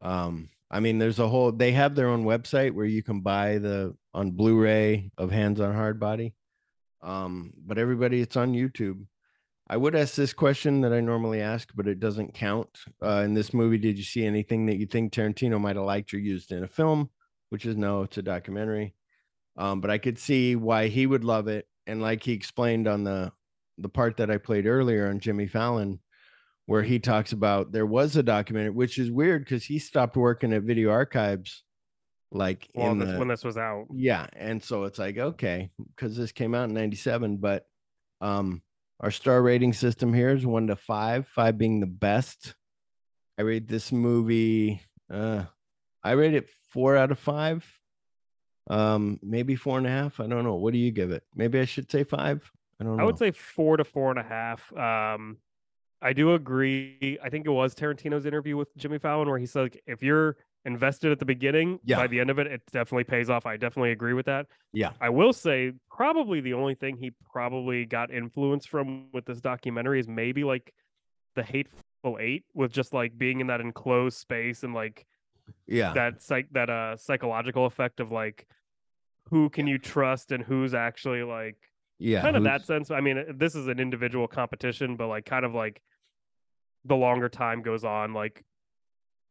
um 0.00 0.48
i 0.70 0.78
mean 0.80 0.98
there's 0.98 1.18
a 1.18 1.28
whole 1.28 1.50
they 1.50 1.72
have 1.72 1.94
their 1.94 2.08
own 2.08 2.24
website 2.24 2.72
where 2.72 2.86
you 2.86 3.02
can 3.02 3.20
buy 3.20 3.58
the 3.58 3.92
on 4.14 4.30
blu-ray 4.30 5.10
of 5.18 5.30
hands 5.30 5.60
on 5.60 5.74
hard 5.74 5.98
body. 5.98 6.34
Um 7.02 7.52
but 7.56 7.78
everybody 7.78 8.20
it's 8.20 8.36
on 8.36 8.52
youtube. 8.52 9.04
I 9.70 9.76
would 9.76 9.94
ask 9.94 10.14
this 10.14 10.32
question 10.32 10.82
that 10.82 10.92
i 10.92 11.00
normally 11.00 11.40
ask 11.40 11.70
but 11.74 11.88
it 11.88 12.00
doesn't 12.00 12.34
count. 12.34 12.68
Uh 13.02 13.22
in 13.24 13.34
this 13.34 13.52
movie 13.52 13.78
did 13.78 13.98
you 13.98 14.04
see 14.04 14.24
anything 14.24 14.66
that 14.66 14.76
you 14.76 14.86
think 14.86 15.12
tarantino 15.12 15.60
might 15.60 15.76
have 15.76 15.84
liked 15.84 16.14
or 16.14 16.18
used 16.18 16.52
in 16.52 16.62
a 16.62 16.68
film? 16.68 17.10
Which 17.50 17.66
is 17.66 17.76
no 17.76 18.02
it's 18.02 18.18
a 18.18 18.22
documentary. 18.22 18.94
Um 19.56 19.80
but 19.80 19.90
i 19.90 19.98
could 19.98 20.18
see 20.18 20.54
why 20.54 20.88
he 20.88 21.06
would 21.06 21.24
love 21.24 21.48
it. 21.48 21.66
And 21.86 22.02
like 22.02 22.22
he 22.22 22.32
explained 22.32 22.86
on 22.86 23.04
the 23.04 23.32
the 23.78 23.88
part 23.88 24.16
that 24.18 24.30
i 24.30 24.36
played 24.38 24.66
earlier 24.66 25.08
on 25.08 25.20
jimmy 25.20 25.46
fallon 25.46 26.00
where 26.68 26.82
he 26.82 26.98
talks 26.98 27.32
about 27.32 27.72
there 27.72 27.86
was 27.86 28.14
a 28.14 28.22
documentary, 28.22 28.68
which 28.68 28.98
is 28.98 29.10
weird 29.10 29.42
because 29.42 29.64
he 29.64 29.78
stopped 29.78 30.18
working 30.18 30.52
at 30.52 30.64
Video 30.64 30.90
Archives, 30.90 31.64
like 32.30 32.68
Well, 32.74 32.92
in 32.92 32.98
this, 32.98 33.10
the 33.10 33.18
when 33.18 33.28
this 33.28 33.42
was 33.42 33.56
out. 33.56 33.86
yeah, 33.90 34.26
and 34.36 34.62
so 34.62 34.84
it's 34.84 34.98
like 34.98 35.16
okay, 35.16 35.70
because 35.96 36.14
this 36.14 36.30
came 36.30 36.54
out 36.54 36.68
in 36.68 36.74
'97, 36.74 37.38
but 37.38 37.64
um, 38.20 38.60
our 39.00 39.10
star 39.10 39.40
rating 39.40 39.72
system 39.72 40.12
here 40.12 40.28
is 40.28 40.44
one 40.44 40.66
to 40.66 40.76
five, 40.76 41.26
five 41.28 41.56
being 41.56 41.80
the 41.80 41.86
best. 41.86 42.54
I 43.38 43.42
rate 43.42 43.66
this 43.66 43.90
movie, 43.90 44.82
uh, 45.10 45.44
I 46.04 46.10
rate 46.12 46.34
it 46.34 46.50
four 46.68 46.98
out 46.98 47.10
of 47.10 47.18
five, 47.18 47.64
um, 48.68 49.18
maybe 49.22 49.56
four 49.56 49.78
and 49.78 49.86
a 49.86 49.90
half. 49.90 50.20
I 50.20 50.26
don't 50.26 50.44
know. 50.44 50.56
What 50.56 50.74
do 50.74 50.78
you 50.78 50.90
give 50.90 51.12
it? 51.12 51.22
Maybe 51.34 51.60
I 51.60 51.64
should 51.64 51.90
say 51.90 52.04
five. 52.04 52.46
I 52.78 52.84
don't 52.84 52.98
know. 52.98 53.02
I 53.02 53.06
would 53.06 53.16
say 53.16 53.30
four 53.30 53.78
to 53.78 53.84
four 53.84 54.10
and 54.10 54.20
a 54.20 54.22
half. 54.22 54.70
Um, 54.76 55.38
I 56.00 56.12
do 56.12 56.34
agree. 56.34 57.18
I 57.22 57.28
think 57.28 57.46
it 57.46 57.50
was 57.50 57.74
Tarantino's 57.74 58.24
interview 58.26 58.56
with 58.56 58.74
Jimmy 58.76 58.98
Fallon 58.98 59.28
where 59.28 59.38
he 59.38 59.46
said, 59.46 59.60
like, 59.62 59.82
if 59.86 60.02
you're 60.02 60.36
invested 60.64 61.10
at 61.12 61.18
the 61.18 61.24
beginning, 61.24 61.80
Yeah. 61.84 61.96
by 61.96 62.06
the 62.06 62.20
end 62.20 62.30
of 62.30 62.38
it, 62.38 62.46
it 62.46 62.62
definitely 62.70 63.04
pays 63.04 63.30
off. 63.30 63.46
I 63.46 63.56
definitely 63.56 63.92
agree 63.92 64.12
with 64.12 64.26
that. 64.26 64.46
yeah, 64.72 64.92
I 65.00 65.08
will 65.08 65.32
say, 65.32 65.72
probably 65.90 66.40
the 66.40 66.54
only 66.54 66.74
thing 66.74 66.96
he 66.98 67.12
probably 67.32 67.84
got 67.86 68.10
influence 68.12 68.66
from 68.66 69.10
with 69.12 69.24
this 69.24 69.40
documentary 69.40 69.98
is 69.98 70.06
maybe 70.08 70.44
like 70.44 70.72
the 71.34 71.42
Hateful 71.42 72.18
Eight, 72.20 72.44
with 72.54 72.70
just 72.72 72.92
like 72.92 73.16
being 73.18 73.40
in 73.40 73.46
that 73.48 73.60
enclosed 73.60 74.18
space 74.18 74.62
and 74.62 74.74
like 74.74 75.06
yeah, 75.66 75.92
that 75.94 76.22
psych 76.22 76.46
that 76.52 76.68
uh 76.70 76.96
psychological 76.96 77.64
effect 77.66 77.98
of 78.00 78.12
like 78.12 78.46
who 79.30 79.48
can 79.48 79.66
you 79.66 79.78
trust 79.78 80.30
and 80.32 80.44
who's 80.44 80.74
actually 80.74 81.22
like 81.22 81.56
yeah. 81.98 82.20
kind 82.20 82.36
of 82.36 82.44
that 82.44 82.64
sense. 82.66 82.90
I 82.90 83.00
mean, 83.00 83.24
this 83.36 83.54
is 83.54 83.66
an 83.66 83.80
individual 83.80 84.28
competition, 84.28 84.96
but 84.96 85.08
like 85.08 85.24
kind 85.24 85.44
of 85.44 85.54
like 85.54 85.82
the 86.84 86.96
longer 86.96 87.28
time 87.28 87.62
goes 87.62 87.84
on, 87.84 88.14
like 88.14 88.44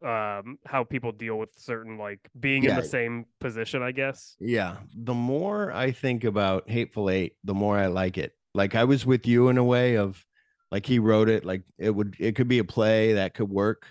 um 0.06 0.60
how 0.64 0.84
people 0.84 1.12
deal 1.12 1.40
with 1.40 1.50
certain 1.58 1.98
like 1.98 2.20
being 2.40 2.64
in 2.64 2.76
the 2.76 2.84
same 2.84 3.26
position, 3.40 3.82
I 3.82 3.92
guess. 3.92 4.36
Yeah. 4.40 4.78
The 4.96 5.16
more 5.16 5.72
I 5.72 5.92
think 5.92 6.24
about 6.24 6.70
Hateful 6.70 7.10
Eight, 7.10 7.34
the 7.44 7.56
more 7.56 7.78
I 7.78 7.88
like 7.88 8.18
it. 8.18 8.34
Like 8.54 8.76
I 8.76 8.84
was 8.84 9.06
with 9.06 9.26
you 9.26 9.50
in 9.50 9.58
a 9.58 9.64
way 9.64 9.98
of 9.98 10.24
like 10.72 10.86
he 10.86 11.00
wrote 11.00 11.30
it, 11.30 11.46
like 11.46 11.64
it 11.78 11.90
would 11.90 12.16
it 12.20 12.36
could 12.36 12.48
be 12.48 12.60
a 12.60 12.64
play 12.64 13.14
that 13.14 13.34
could 13.34 13.50
work. 13.50 13.88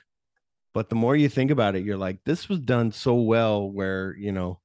But 0.75 0.91
the 0.91 0.95
more 0.95 1.17
you 1.17 1.29
think 1.29 1.51
about 1.51 1.75
it, 1.75 1.85
you're 1.85 1.97
like, 1.97 2.19
this 2.25 2.51
was 2.51 2.61
done 2.61 2.93
so 2.93 3.15
well 3.15 3.71
where, 3.71 4.15
you 4.19 4.31
know, 4.31 4.61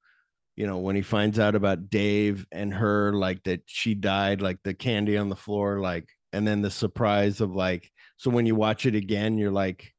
you 0.62 0.68
know, 0.68 0.78
when 0.78 0.96
he 0.96 1.02
finds 1.02 1.40
out 1.40 1.56
about 1.56 1.90
Dave 1.90 2.46
and 2.52 2.72
her, 2.72 3.12
like 3.14 3.42
that 3.46 3.64
she 3.66 3.96
died, 3.96 4.42
like 4.44 4.60
the 4.64 4.76
candy 4.76 5.18
on 5.18 5.28
the 5.28 5.36
floor, 5.36 5.80
like, 5.80 6.08
and 6.34 6.48
then 6.48 6.62
the 6.62 6.70
surprise 6.70 7.42
of 7.42 7.56
like, 7.56 7.90
so 8.18 8.30
when 8.30 8.46
you 8.46 8.54
watch 8.54 8.86
it 8.86 8.94
again, 8.94 9.40
you're 9.40 9.50
like, 9.50 9.92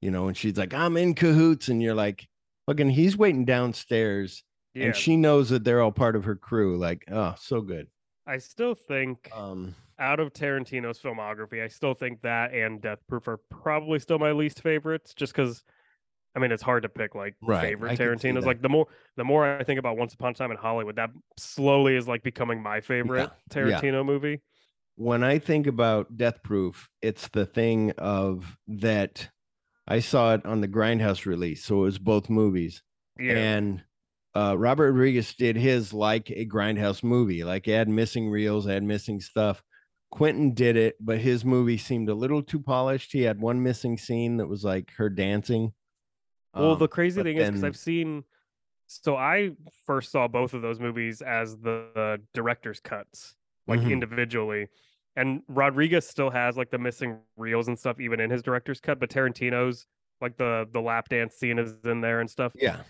you 0.00 0.12
know, 0.12 0.28
and 0.28 0.36
she's 0.36 0.56
like, 0.56 0.72
I'm 0.72 0.96
in 0.96 1.14
cahoots, 1.16 1.66
and 1.66 1.82
you're 1.82 1.96
like, 1.96 2.28
fucking, 2.66 2.90
he's 2.90 3.16
waiting 3.16 3.44
downstairs, 3.44 4.44
Yeah. 4.72 4.84
and 4.84 4.94
she 4.94 5.16
knows 5.16 5.50
that 5.50 5.64
they're 5.64 5.82
all 5.82 5.90
part 5.90 6.14
of 6.14 6.22
her 6.26 6.36
crew. 6.36 6.78
Like, 6.78 7.02
oh, 7.10 7.34
so 7.36 7.60
good. 7.60 7.88
I 8.24 8.38
still 8.38 8.76
think 8.76 9.28
Um, 9.36 9.74
out 9.98 10.20
of 10.20 10.32
Tarantino's 10.32 11.00
filmography, 11.00 11.60
I 11.60 11.66
still 11.66 11.94
think 11.94 12.22
that 12.22 12.54
and 12.54 12.80
Death 12.80 13.00
Proof 13.08 13.26
are 13.26 13.40
probably 13.50 13.98
still 13.98 14.20
my 14.20 14.30
least 14.30 14.62
favorites, 14.62 15.12
just 15.12 15.32
because. 15.34 15.64
I 16.34 16.40
mean, 16.40 16.50
it's 16.50 16.62
hard 16.62 16.82
to 16.82 16.88
pick 16.88 17.14
like 17.14 17.34
Right, 17.42 17.60
favorite 17.60 17.98
Tarantino's. 17.98 18.46
Like 18.46 18.60
the 18.60 18.68
more 18.68 18.86
the 19.16 19.24
more 19.24 19.44
I 19.44 19.62
think 19.62 19.78
about 19.78 19.96
Once 19.96 20.14
Upon 20.14 20.32
a 20.32 20.34
Time 20.34 20.50
in 20.50 20.56
Hollywood, 20.56 20.96
that 20.96 21.10
slowly 21.38 21.96
is 21.96 22.08
like 22.08 22.22
becoming 22.22 22.62
my 22.62 22.80
favorite 22.80 23.30
yeah. 23.54 23.62
Tarantino 23.62 24.04
movie. 24.04 24.40
when 24.96 25.22
I 25.22 25.38
think 25.38 25.66
about 25.66 26.16
Death 26.16 26.42
Proof, 26.42 26.88
it's 27.02 27.28
the 27.28 27.46
thing 27.46 27.92
of 27.98 28.56
that 28.68 29.28
I 29.86 30.00
saw 30.00 30.34
it 30.34 30.46
on 30.46 30.60
the 30.60 30.68
Grindhouse 30.68 31.26
release, 31.26 31.64
so 31.64 31.78
it 31.78 31.82
was 31.82 31.98
both 31.98 32.30
movies. 32.30 32.82
Yeah. 33.18 33.36
And 33.36 33.82
uh, 34.34 34.56
Robert 34.58 34.92
Rodriguez 34.92 35.34
did 35.34 35.56
his 35.56 35.92
like 35.92 36.30
a 36.30 36.46
Grindhouse 36.46 37.04
movie, 37.04 37.44
like 37.44 37.66
had 37.66 37.88
missing 37.88 38.30
reels, 38.30 38.66
had 38.66 38.82
missing 38.82 39.20
stuff. 39.20 39.62
Quentin 40.10 40.54
did 40.54 40.76
it, 40.76 40.96
but 41.00 41.18
his 41.18 41.44
movie 41.44 41.78
seemed 41.78 42.08
a 42.08 42.14
little 42.14 42.42
too 42.42 42.60
polished. 42.60 43.12
He 43.12 43.22
had 43.22 43.40
one 43.40 43.62
missing 43.62 43.98
scene 43.98 44.36
that 44.38 44.46
was 44.46 44.64
like 44.64 44.92
her 44.96 45.08
dancing. 45.08 45.72
Well, 46.54 46.72
Um, 46.72 46.78
the 46.78 46.88
crazy 46.88 47.22
thing 47.22 47.36
is 47.36 47.48
because 47.48 47.64
I've 47.64 47.76
seen. 47.76 48.24
So 48.86 49.16
I 49.16 49.52
first 49.86 50.12
saw 50.12 50.28
both 50.28 50.54
of 50.54 50.62
those 50.62 50.78
movies 50.78 51.22
as 51.22 51.56
the, 51.58 51.90
the 51.94 52.22
director's 52.34 52.80
cuts, 52.80 53.34
like 53.66 53.80
Mhm. 53.80 53.92
individually, 53.92 54.68
and 55.16 55.42
Rodriguez 55.48 56.06
still 56.06 56.30
has 56.30 56.56
like 56.56 56.70
the 56.70 56.78
missing 56.78 57.20
reels 57.36 57.68
and 57.68 57.78
stuff 57.78 57.98
even 58.00 58.20
in 58.20 58.30
his 58.30 58.42
director's 58.42 58.80
cut, 58.80 59.00
but 59.00 59.10
Tarantino's 59.10 59.86
like 60.20 60.36
the 60.36 60.68
the 60.72 60.80
lap 60.82 61.08
dance 61.08 61.34
scene 61.36 61.58
is 61.58 61.74
in 61.84 62.00
there 62.02 62.20
and 62.20 62.30
stuff. 62.30 62.52
yeah, 62.54 62.84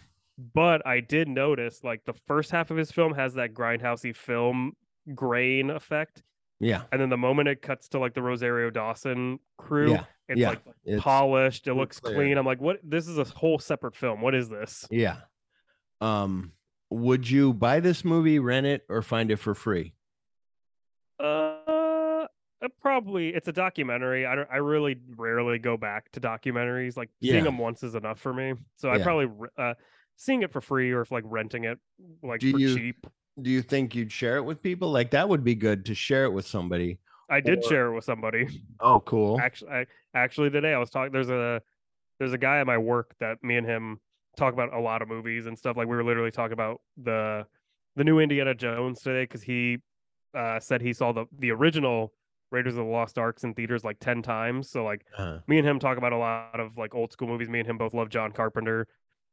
But 0.52 0.84
I 0.86 1.00
did 1.00 1.28
notice 1.28 1.84
like 1.84 2.04
the 2.04 2.12
first 2.12 2.50
half 2.50 2.70
of 2.70 2.76
his 2.76 2.90
film 2.90 3.14
has 3.14 3.34
that 3.34 3.54
grindhousey 3.54 4.16
film 4.16 4.74
grain 5.14 5.70
effect, 5.70 6.22
yeah, 6.61 6.82
and 6.92 7.00
then 7.00 7.09
the 7.11 7.16
moment 7.16 7.48
it 7.48 7.62
cuts 7.62 7.88
to 7.90 7.98
like 7.98 8.14
the 8.14 8.22
Rosario 8.22 8.70
Dawson 8.70 9.38
crew, 9.59 9.92
yeah, 9.92 10.05
it's 10.28 10.38
yeah. 10.40 10.48
like 10.50 10.62
It's- 10.84 11.02
polished, 11.02 11.66
it 11.66 11.74
looks 11.74 12.00
clear. 12.00 12.14
clean. 12.16 12.38
I'm 12.38 12.46
like, 12.46 12.61
what? 12.61 12.78
This 12.82 13.09
is 13.09 13.18
a 13.18 13.24
whole 13.24 13.59
separate 13.59 13.96
film. 13.96 14.20
What 14.20 14.34
is 14.34 14.48
this? 14.48 14.86
yeah. 14.90 15.16
Um, 16.00 16.52
would 16.90 17.28
you 17.28 17.52
buy 17.55 17.80
this 17.80 18.05
movie, 18.05 18.38
rent 18.38 18.66
it, 18.66 18.82
or 18.88 19.00
find 19.02 19.30
it 19.30 19.36
for 19.36 19.55
free? 19.55 19.94
Uh, 21.18 21.24
uh, 21.66 22.26
probably 22.80 23.28
it's 23.28 23.48
a 23.48 23.52
documentary. 23.52 24.26
I 24.26 24.34
don't. 24.34 24.48
I 24.52 24.57
really 24.57 24.96
rarely 25.16 25.59
go 25.59 25.76
back 25.76 26.11
to 26.12 26.20
documentaries. 26.20 26.96
Like 26.96 27.11
Yeah. 27.20 27.32
seeing 27.32 27.44
them 27.44 27.59
once 27.59 27.82
is 27.82 27.94
enough 27.94 28.18
for 28.20 28.32
me. 28.34 28.55
So 28.76 28.90
I 28.90 28.98
probably 29.02 29.28
uh 29.57 29.74
seeing 30.16 30.42
it 30.42 30.52
for 30.52 30.61
free 30.61 30.92
or 30.92 31.00
if 31.02 31.11
like 31.11 31.24
renting 31.26 31.64
it 31.64 31.78
like 32.22 32.40
Do 32.40 32.52
for 32.52 32.59
you- 32.59 32.76
cheap. 32.76 33.07
Do 33.41 33.51
you 33.51 33.62
think 33.62 33.95
you'd 33.95 34.12
share 34.12 34.37
it 34.37 34.43
with 34.45 34.62
people? 34.62 34.91
Like 34.91 35.11
that 35.11 35.28
would 35.28 35.45
be 35.45 35.55
good 35.55 35.85
to 35.87 35.95
share 35.95 36.24
it 36.24 36.30
with 36.30 36.47
somebody. 36.47 36.99
I 37.30 37.41
did 37.41 37.61
or- 37.61 37.68
share 37.68 37.87
it 37.89 37.95
with 37.95 38.05
somebody. 38.05 38.47
Oh, 38.80 39.01
cool. 39.01 39.41
Actually, 39.41 39.70
I, 39.70 39.87
actually 40.14 40.51
today 40.51 40.74
I 40.74 40.78
was 40.78 40.91
talking. 40.91 41.12
There's 41.12 41.30
a 41.30 41.62
there's 42.18 42.32
a 42.32 42.39
guy 42.39 42.59
at 42.59 42.66
my 42.66 42.76
work 42.78 43.14
that 43.18 43.43
me 43.43 43.57
and 43.57 43.66
him 43.66 43.99
talk 44.37 44.53
about 44.53 44.74
a 44.74 44.80
lot 44.80 45.01
of 45.01 45.09
movies 45.09 45.47
and 45.47 45.57
stuff. 45.59 45.76
Like 45.76 45.89
we 45.89 45.97
were 45.97 46.05
literally 46.05 46.30
talking 46.30 46.53
about 46.53 46.80
the 47.03 47.47
the 47.97 48.05
new 48.05 48.18
Indiana 48.18 48.55
Jones 48.55 49.01
today 49.01 49.22
because 49.22 49.43
he 49.43 49.78
uh, 50.35 50.61
said 50.61 50.82
he 50.82 50.93
saw 50.93 51.12
the 51.12 51.24
the 51.39 51.51
original 51.51 52.12
Raiders 52.51 52.74
of 52.74 52.85
the 52.85 52.91
Lost 52.91 53.18
Arks 53.18 53.43
in 53.45 53.55
theaters 53.55 53.85
like 53.85 53.99
ten 54.01 54.20
times. 54.22 54.68
So 54.70 54.85
like 54.85 55.07
Uh, 55.16 55.39
me 55.47 55.59
and 55.59 55.66
him 55.66 55.78
talk 55.78 55.97
about 55.97 56.12
a 56.12 56.18
lot 56.18 56.61
of 56.61 56.76
like 56.76 56.95
old 56.95 57.11
school 57.12 57.28
movies. 57.28 57.49
Me 57.49 57.61
and 57.61 57.68
him 57.68 57.78
both 57.78 57.95
love 57.95 58.11
John 58.11 58.32
Carpenter. 58.32 58.87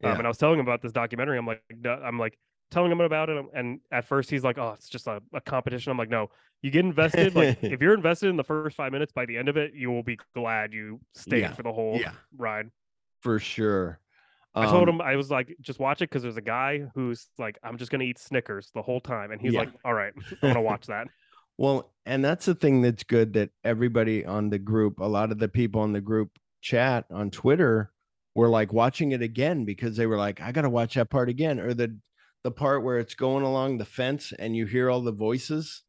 Um, 0.03 0.17
and 0.17 0.25
I 0.25 0.29
was 0.29 0.37
telling 0.37 0.59
him 0.59 0.65
about 0.65 0.81
this 0.81 0.91
documentary. 0.91 1.37
I'm 1.37 1.45
like, 1.45 1.61
I'm 1.85 2.17
like 2.17 2.39
telling 2.71 2.91
him 2.91 3.01
about 3.01 3.29
it. 3.29 3.45
And 3.53 3.79
at 3.91 4.05
first 4.05 4.29
he's 4.29 4.43
like, 4.43 4.57
oh, 4.57 4.71
it's 4.75 4.89
just 4.89 5.07
a, 5.07 5.21
a 5.33 5.41
competition. 5.41 5.91
I'm 5.91 5.97
like, 5.97 6.09
no, 6.09 6.29
you 6.61 6.71
get 6.71 6.85
invested. 6.85 7.35
like 7.35 7.57
if 7.61 7.81
you're 7.81 7.93
invested 7.93 8.29
in 8.29 8.37
the 8.37 8.43
first 8.43 8.75
five 8.75 8.91
minutes, 8.91 9.11
by 9.11 9.25
the 9.25 9.37
end 9.37 9.49
of 9.49 9.57
it, 9.57 9.73
you 9.75 9.91
will 9.91 10.03
be 10.03 10.17
glad 10.35 10.73
you 10.73 10.99
stayed 11.13 11.41
Yeah. 11.41 11.53
for 11.53 11.63
the 11.63 11.71
whole 11.71 11.97
Yeah. 11.99 12.13
ride. 12.37 12.71
for 13.19 13.37
sure. 13.37 13.99
I 14.55 14.65
told 14.65 14.89
Um, 14.89 14.95
him 14.95 15.01
I 15.01 15.15
was 15.15 15.29
like, 15.29 15.55
just 15.61 15.79
watch 15.79 16.01
it 16.01 16.09
because 16.09 16.23
there's 16.23 16.37
a 16.37 16.41
guy 16.41 16.87
who's 16.95 17.29
like, 17.37 17.57
I'm 17.63 17.77
just 17.77 17.91
gonna 17.91 18.03
eat 18.03 18.17
Snickers 18.17 18.71
the 18.73 18.81
whole 18.81 18.99
time, 18.99 19.31
and 19.31 19.39
he's 19.39 19.53
Yeah. 19.53 19.59
like, 19.61 19.69
all 19.85 19.93
right, 19.93 20.11
I'm 20.41 20.49
gonna 20.49 20.61
watch 20.61 20.87
that. 20.87 21.07
Well, 21.57 21.93
and 22.05 22.25
that's 22.25 22.45
the 22.47 22.55
thing 22.55 22.81
that's 22.81 23.03
good 23.03 23.33
that 23.33 23.51
everybody 23.63 24.25
on 24.25 24.49
the 24.49 24.57
group, 24.59 24.99
a 24.99 25.05
lot 25.07 25.31
of 25.31 25.37
the 25.39 25.47
people 25.47 25.81
on 25.81 25.93
the 25.93 26.01
group 26.01 26.31
chat 26.61 27.05
on 27.11 27.29
Twitter 27.29 27.91
were 28.35 28.49
like 28.49 28.73
watching 28.73 29.11
it 29.11 29.21
again 29.21 29.63
because 29.65 29.95
they 29.97 30.07
were 30.07 30.17
like, 30.17 30.41
I 30.41 30.51
gotta 30.51 30.69
watch 30.69 30.95
that 30.95 31.09
part 31.09 31.29
again. 31.29 31.59
Or 31.59 31.73
the 31.73 31.95
the 32.43 32.51
part 32.51 32.83
where 32.83 32.97
it's 32.97 33.15
going 33.15 33.43
along 33.43 33.77
the 33.77 33.85
fence 33.85 34.33
and 34.37 34.55
you 34.55 34.65
hear 34.65 34.89
all 34.89 35.01
the 35.01 35.11
voices, 35.11 35.83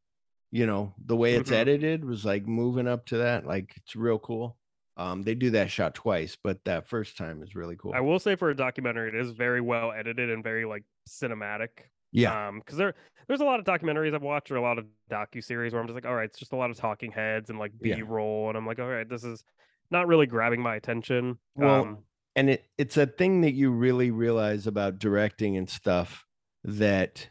you 0.51 0.67
know, 0.67 0.95
the 1.05 1.17
way 1.17 1.35
it's 1.35 1.51
Mhm. 1.51 1.57
edited 1.57 2.05
was 2.05 2.25
like 2.25 2.47
moving 2.47 2.87
up 2.87 3.07
to 3.07 3.19
that. 3.19 3.47
Like 3.47 3.73
it's 3.77 3.97
real 3.97 4.19
cool. 4.19 4.59
Um, 4.99 5.23
they 5.23 5.35
do 5.35 5.51
that 5.51 5.71
shot 5.71 5.95
twice, 5.95 6.37
but 6.43 6.63
that 6.65 6.87
first 6.87 7.17
time 7.17 7.43
is 7.43 7.55
really 7.55 7.77
cool. 7.77 7.95
I 7.95 8.01
will 8.01 8.19
say 8.19 8.37
for 8.37 8.51
a 8.51 8.57
documentary, 8.57 9.09
it 9.09 9.15
is 9.15 9.31
very 9.31 9.63
well 9.63 9.91
edited 9.93 10.29
and 10.31 10.45
very 10.45 10.67
like 10.67 10.85
cinematic. 11.09 11.69
yeah. 12.13 12.49
Um, 12.49 12.59
because 12.59 12.77
there 12.77 12.95
there's 13.27 13.41
a 13.41 13.45
lot 13.45 13.59
of 13.59 13.65
documentaries 13.65 14.15
I've 14.15 14.21
watched 14.23 14.51
or 14.51 14.57
a 14.57 14.61
lot 14.61 14.79
of 14.79 14.85
docu 15.11 15.43
series 15.43 15.73
where 15.73 15.81
I'm 15.81 15.87
just 15.89 15.95
like, 15.95 16.05
all 16.05 16.15
right, 16.15 16.29
it's 16.29 16.39
just 16.39 16.53
a 16.53 16.57
lot 16.57 16.71
of 16.71 16.77
talking 16.77 17.11
heads 17.11 17.49
and 17.49 17.59
like 17.59 17.73
B 17.81 18.03
roll, 18.03 18.49
and 18.49 18.59
I'm 18.59 18.67
like, 18.67 18.79
all 18.79 18.87
right, 18.89 19.09
this 19.09 19.25
is 19.25 19.43
not 19.91 20.07
really 20.09 20.27
grabbing 20.27 20.61
my 20.61 20.77
attention. 20.77 21.39
Well, 21.55 21.83
um, 21.83 21.99
and 22.37 22.51
it 22.51 22.67
it's 22.77 22.99
a 22.99 23.07
thing 23.07 23.41
that 23.43 23.53
you 23.53 23.71
really 23.71 24.11
realize 24.11 24.67
about 24.67 24.99
directing 24.99 25.57
and 25.57 25.71
stuff 25.71 26.27
that 26.65 27.29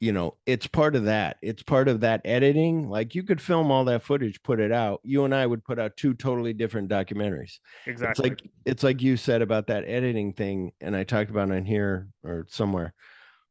you 0.00 0.12
know 0.12 0.36
it's 0.46 0.66
part 0.66 0.96
of 0.96 1.04
that. 1.04 1.36
It's 1.42 1.62
part 1.62 1.88
of 1.88 2.00
that 2.00 2.20
editing. 2.24 2.88
Like 2.88 3.14
you 3.14 3.22
could 3.22 3.40
film 3.40 3.70
all 3.70 3.84
that 3.84 4.02
footage 4.02 4.42
put 4.42 4.60
it 4.60 4.72
out. 4.72 5.00
You 5.04 5.24
and 5.24 5.34
i 5.34 5.46
would 5.46 5.64
put 5.64 5.78
out 5.78 5.96
two 5.96 6.14
totally 6.14 6.52
different 6.52 6.88
documentaries. 6.88 7.58
Exactly. 7.86 8.10
it's 8.10 8.18
like 8.20 8.50
it's 8.64 8.82
like 8.82 9.02
you 9.02 9.16
said 9.16 9.42
about 9.42 9.68
that 9.68 9.84
editing 9.86 10.32
thing 10.32 10.72
and 10.80 10.96
i 10.96 11.04
talked 11.04 11.30
about 11.30 11.50
it 11.50 11.54
in 11.54 11.64
here 11.64 12.08
or 12.24 12.46
somewhere 12.48 12.94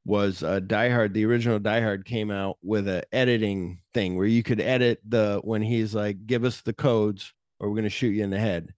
was 0.06 0.42
uh 0.42 0.60
die 0.60 0.90
hard 0.90 1.14
the 1.14 1.26
original 1.26 1.60
die 1.60 1.82
hard 1.82 2.06
came 2.06 2.32
out 2.32 2.58
with 2.64 2.88
a 2.88 3.04
editing 3.14 3.80
thing 3.94 4.18
where 4.18 4.26
you 4.26 4.42
could 4.42 4.60
edit 4.60 5.00
the 5.08 5.40
when 5.44 5.62
he's 5.62 5.94
like 5.94 6.26
give 6.26 6.44
us 6.44 6.62
the 6.62 6.74
codes 6.74 7.34
or 7.60 7.70
we're 7.70 7.76
going 7.76 7.84
to 7.84 7.90
shoot 7.90 8.10
you 8.10 8.24
in 8.24 8.32
the 8.32 8.40
head 8.40 8.74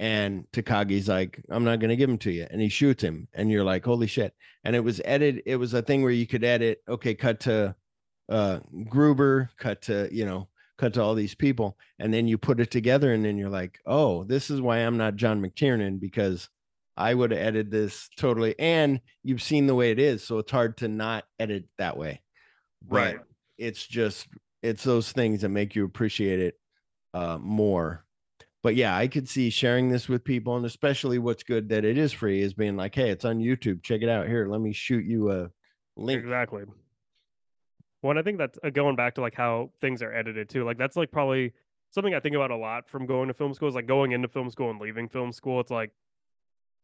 and 0.00 0.44
Takagi's 0.52 1.08
like, 1.08 1.40
I'm 1.50 1.64
not 1.64 1.78
going 1.78 1.90
to 1.90 1.96
give 1.96 2.10
him 2.10 2.18
to 2.18 2.30
you. 2.32 2.46
And 2.50 2.60
he 2.60 2.68
shoots 2.68 3.02
him. 3.02 3.28
And 3.32 3.50
you're 3.50 3.64
like, 3.64 3.84
holy 3.84 4.06
shit. 4.06 4.34
And 4.64 4.74
it 4.74 4.80
was 4.80 5.00
edited. 5.04 5.42
It 5.46 5.56
was 5.56 5.72
a 5.74 5.82
thing 5.82 6.02
where 6.02 6.10
you 6.10 6.26
could 6.26 6.44
edit, 6.44 6.82
okay, 6.88 7.14
cut 7.14 7.40
to 7.40 7.74
uh, 8.28 8.60
Gruber, 8.88 9.50
cut 9.58 9.82
to, 9.82 10.08
you 10.10 10.26
know, 10.26 10.48
cut 10.78 10.94
to 10.94 11.02
all 11.02 11.14
these 11.14 11.34
people. 11.34 11.78
And 12.00 12.12
then 12.12 12.26
you 12.26 12.38
put 12.38 12.58
it 12.60 12.70
together. 12.70 13.12
And 13.12 13.24
then 13.24 13.38
you're 13.38 13.50
like, 13.50 13.78
oh, 13.86 14.24
this 14.24 14.50
is 14.50 14.60
why 14.60 14.78
I'm 14.78 14.96
not 14.96 15.16
John 15.16 15.40
McTiernan 15.40 16.00
because 16.00 16.48
I 16.96 17.14
would 17.14 17.30
have 17.30 17.40
edited 17.40 17.70
this 17.70 18.08
totally. 18.16 18.54
And 18.58 19.00
you've 19.22 19.42
seen 19.42 19.66
the 19.66 19.74
way 19.74 19.92
it 19.92 20.00
is. 20.00 20.24
So 20.24 20.38
it's 20.38 20.50
hard 20.52 20.76
to 20.78 20.88
not 20.88 21.24
edit 21.38 21.64
that 21.78 21.96
way. 21.96 22.20
But 22.82 22.96
Right. 22.96 23.18
it's 23.58 23.86
just, 23.86 24.26
it's 24.62 24.82
those 24.82 25.12
things 25.12 25.42
that 25.42 25.50
make 25.50 25.76
you 25.76 25.84
appreciate 25.84 26.40
it 26.40 26.58
uh, 27.12 27.38
more 27.40 28.04
but 28.64 28.76
yeah, 28.76 28.96
I 28.96 29.08
could 29.08 29.28
see 29.28 29.50
sharing 29.50 29.90
this 29.90 30.08
with 30.08 30.24
people, 30.24 30.56
and 30.56 30.64
especially 30.64 31.18
what's 31.18 31.42
good 31.42 31.68
that 31.68 31.84
it 31.84 31.98
is 31.98 32.14
free 32.14 32.40
is 32.40 32.54
being 32.54 32.76
like, 32.76 32.94
hey, 32.94 33.10
it's 33.10 33.26
on 33.26 33.38
YouTube. 33.38 33.82
Check 33.82 34.00
it 34.00 34.08
out. 34.08 34.26
Here, 34.26 34.48
let 34.48 34.62
me 34.62 34.72
shoot 34.72 35.04
you 35.04 35.30
a 35.30 35.50
link. 35.96 36.18
Exactly. 36.18 36.64
Well, 38.00 38.12
and 38.12 38.18
I 38.18 38.22
think 38.22 38.38
that's 38.38 38.58
uh, 38.64 38.70
going 38.70 38.96
back 38.96 39.16
to 39.16 39.20
like 39.20 39.34
how 39.34 39.70
things 39.82 40.00
are 40.00 40.10
edited 40.10 40.48
too. 40.48 40.64
Like 40.64 40.78
that's 40.78 40.96
like 40.96 41.12
probably 41.12 41.52
something 41.90 42.14
I 42.14 42.20
think 42.20 42.36
about 42.36 42.50
a 42.50 42.56
lot 42.56 42.88
from 42.88 43.04
going 43.04 43.28
to 43.28 43.34
film 43.34 43.52
school 43.52 43.68
is 43.68 43.74
like 43.74 43.86
going 43.86 44.12
into 44.12 44.28
film 44.28 44.48
school 44.48 44.70
and 44.70 44.80
leaving 44.80 45.10
film 45.10 45.30
school. 45.30 45.60
It's 45.60 45.70
like 45.70 45.90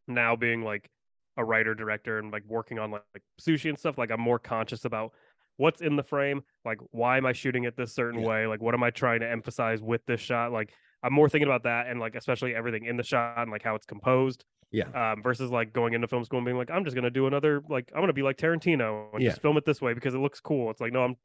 now 0.07 0.35
being 0.35 0.63
like 0.63 0.87
a 1.35 1.43
writer 1.43 1.73
director 1.73 2.19
and 2.19 2.31
like 2.31 2.43
working 2.47 2.77
on 2.77 2.91
like, 2.91 3.01
like 3.15 3.23
sushi 3.41 3.69
and 3.69 3.79
stuff. 3.79 3.97
Like 3.97 4.11
I'm 4.11 4.21
more 4.21 4.37
conscious 4.37 4.85
about 4.85 5.13
what's 5.57 5.81
in 5.81 5.95
the 5.95 6.03
frame. 6.03 6.43
Like 6.63 6.77
why 6.91 7.17
am 7.17 7.25
I 7.25 7.33
shooting 7.33 7.63
it 7.63 7.75
this 7.75 7.91
certain 7.91 8.21
Yeah. 8.21 8.27
way? 8.27 8.45
Like 8.45 8.61
what 8.61 8.75
am 8.75 8.83
I 8.83 8.91
trying 8.91 9.21
to 9.21 9.27
emphasize 9.27 9.81
with 9.81 10.05
this 10.05 10.21
shot? 10.21 10.51
Like 10.51 10.73
I'm 11.03 11.13
more 11.13 11.29
thinking 11.29 11.47
about 11.47 11.63
that 11.63 11.87
and 11.87 11.99
like 11.99 12.15
especially 12.15 12.53
everything 12.55 12.85
in 12.85 12.97
the 12.97 13.03
shot 13.03 13.39
and 13.39 13.51
like 13.51 13.63
how 13.63 13.75
it's 13.75 13.85
composed 13.85 14.45
Yeah. 14.71 15.11
um, 15.13 15.21
versus 15.23 15.49
like 15.51 15.73
going 15.73 15.93
into 15.93 16.07
film 16.07 16.23
school 16.23 16.37
and 16.39 16.45
being 16.45 16.57
like, 16.57 16.69
I'm 16.71 16.83
just 16.83 16.95
gonna 16.95 17.09
do 17.09 17.27
another 17.27 17.61
like 17.69 17.91
I'm 17.95 18.01
gonna 18.01 18.13
be 18.13 18.21
like 18.23 18.37
Tarantino 18.37 19.13
and 19.13 19.21
Yeah. 19.21 19.29
just 19.29 19.41
film 19.41 19.57
it 19.57 19.65
this 19.65 19.81
way 19.81 19.93
because 19.93 20.13
it 20.13 20.19
looks 20.19 20.39
cool. 20.39 20.69
It's 20.71 20.81
like 20.81 20.93
no, 20.93 21.03
I'm 21.03 21.15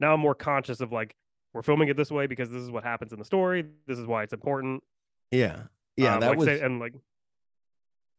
now 0.00 0.14
I'm 0.14 0.20
more 0.20 0.34
conscious 0.34 0.80
of 0.80 0.92
like 0.92 1.14
we're 1.52 1.62
filming 1.62 1.88
it 1.88 1.96
this 1.96 2.10
way 2.10 2.26
because 2.26 2.50
this 2.50 2.62
is 2.62 2.70
what 2.70 2.84
happens 2.84 3.12
in 3.12 3.18
the 3.18 3.24
story. 3.24 3.64
This 3.86 3.98
is 3.98 4.06
why 4.06 4.22
it's 4.22 4.32
important. 4.32 4.82
Yeah. 5.30 5.62
Yeah. 5.96 6.14
Um, 6.14 6.20
that 6.20 6.28
like, 6.30 6.38
was, 6.38 6.46
say- 6.46 6.60
and 6.60 6.78
like 6.80 6.94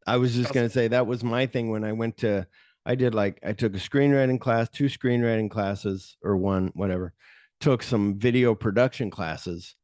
I 0.05 0.17
was 0.17 0.33
just 0.33 0.53
going 0.53 0.65
to 0.65 0.73
say, 0.73 0.87
that 0.87 1.05
was 1.05 1.21
my 1.23 1.47
thing 1.47 1.69
when 1.69 1.83
I 1.83 1.91
went 1.91 2.17
to, 2.19 2.47
I 2.85 2.95
did 2.95 3.13
like 3.13 3.39
I 3.45 3.51
took 3.51 3.75
a 3.75 3.77
screenwriting 3.77 4.39
class, 4.39 4.69
two 4.69 4.85
screenwriting 4.85 5.51
classes, 5.51 6.15
or 6.23 6.37
one, 6.37 6.71
whatever. 6.75 7.13
Took 7.59 7.83
some 7.83 8.17
video 8.17 8.55
production 8.55 9.09
classes, 9.11 9.75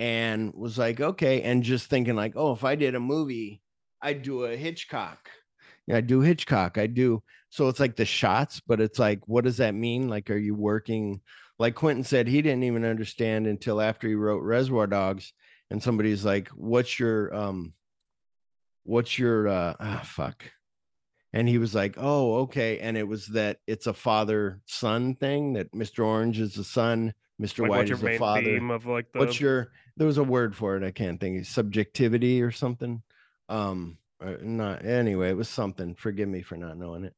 and 0.00 0.54
was 0.54 0.78
like, 0.78 0.98
okay, 0.98 1.42
and 1.42 1.62
just 1.62 1.90
thinking 1.90 2.16
like, 2.16 2.32
oh, 2.34 2.52
if 2.52 2.64
I 2.64 2.74
did 2.74 2.94
a 2.94 3.00
movie, 3.00 3.60
I'd 4.00 4.22
do 4.22 4.44
a 4.44 4.56
Hitchcock. 4.56 5.28
Yeah, 5.86 5.98
I 5.98 6.00
do 6.00 6.22
Hitchcock. 6.22 6.78
I 6.78 6.86
do. 6.86 7.22
So 7.50 7.68
it's 7.68 7.80
like 7.80 7.96
the 7.96 8.06
shots, 8.06 8.62
but 8.66 8.80
it's 8.80 8.98
like, 8.98 9.20
what 9.26 9.44
does 9.44 9.58
that 9.58 9.74
mean? 9.74 10.08
Like, 10.08 10.30
are 10.30 10.38
you 10.38 10.54
working? 10.54 11.20
Like 11.58 11.74
Quentin 11.74 12.04
said, 12.04 12.28
he 12.28 12.40
didn't 12.40 12.62
even 12.62 12.86
understand 12.86 13.46
until 13.46 13.78
after 13.78 14.08
he 14.08 14.14
wrote 14.14 14.42
Reservoir 14.42 14.86
Dogs, 14.86 15.34
and 15.70 15.82
somebody's 15.82 16.24
like, 16.24 16.48
"What's 16.48 16.98
your 16.98 17.34
um, 17.34 17.74
what's 18.84 19.18
your 19.18 19.48
uh, 19.48 19.74
ah, 19.78 20.02
fuck?" 20.02 20.44
And 21.34 21.46
he 21.46 21.58
was 21.58 21.74
like, 21.74 21.96
"Oh, 21.98 22.36
okay." 22.44 22.78
And 22.78 22.96
it 22.96 23.06
was 23.06 23.26
that 23.28 23.58
it's 23.66 23.86
a 23.86 23.92
father 23.92 24.60
son 24.64 25.14
thing. 25.16 25.52
That 25.52 25.72
Mr. 25.72 26.06
Orange 26.06 26.40
is 26.40 26.54
the 26.54 26.64
son, 26.64 27.12
Mr. 27.40 27.60
Like, 27.60 27.70
White 27.70 27.90
is 27.90 28.00
the 28.00 28.16
father. 28.16 28.42
theme 28.42 28.70
of 28.70 28.86
like 28.86 29.12
the 29.12 29.18
What's 29.18 29.38
your 29.38 29.72
there 30.00 30.06
was 30.06 30.16
a 30.16 30.24
word 30.24 30.56
for 30.56 30.78
it. 30.78 30.82
I 30.82 30.92
can't 30.92 31.20
think. 31.20 31.44
Subjectivity 31.44 32.40
or 32.40 32.50
something. 32.50 33.02
Um, 33.50 33.98
or 34.18 34.38
not 34.38 34.82
anyway. 34.82 35.28
It 35.28 35.36
was 35.36 35.50
something. 35.50 35.94
Forgive 35.94 36.26
me 36.26 36.40
for 36.40 36.56
not 36.56 36.78
knowing 36.78 37.04
it. 37.04 37.14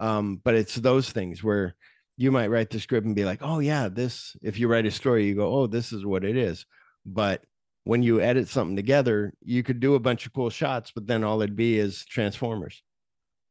Um, 0.00 0.40
but 0.42 0.56
it's 0.56 0.74
those 0.74 1.08
things 1.08 1.44
where 1.44 1.76
you 2.16 2.32
might 2.32 2.48
write 2.48 2.70
the 2.70 2.80
script 2.80 3.06
and 3.06 3.14
be 3.14 3.24
like, 3.24 3.38
oh 3.42 3.60
yeah, 3.60 3.88
this. 3.88 4.36
If 4.42 4.58
you 4.58 4.66
write 4.66 4.84
a 4.84 4.90
story, 4.90 5.26
you 5.26 5.36
go, 5.36 5.46
oh, 5.46 5.68
this 5.68 5.92
is 5.92 6.04
what 6.04 6.24
it 6.24 6.36
is. 6.36 6.66
But 7.06 7.44
when 7.84 8.02
you 8.02 8.20
edit 8.20 8.48
something 8.48 8.74
together, 8.74 9.32
you 9.40 9.62
could 9.62 9.78
do 9.78 9.94
a 9.94 10.00
bunch 10.00 10.26
of 10.26 10.32
cool 10.32 10.50
shots, 10.50 10.90
but 10.92 11.06
then 11.06 11.22
all 11.22 11.40
it'd 11.40 11.54
be 11.54 11.78
is 11.78 12.04
Transformers. 12.04 12.82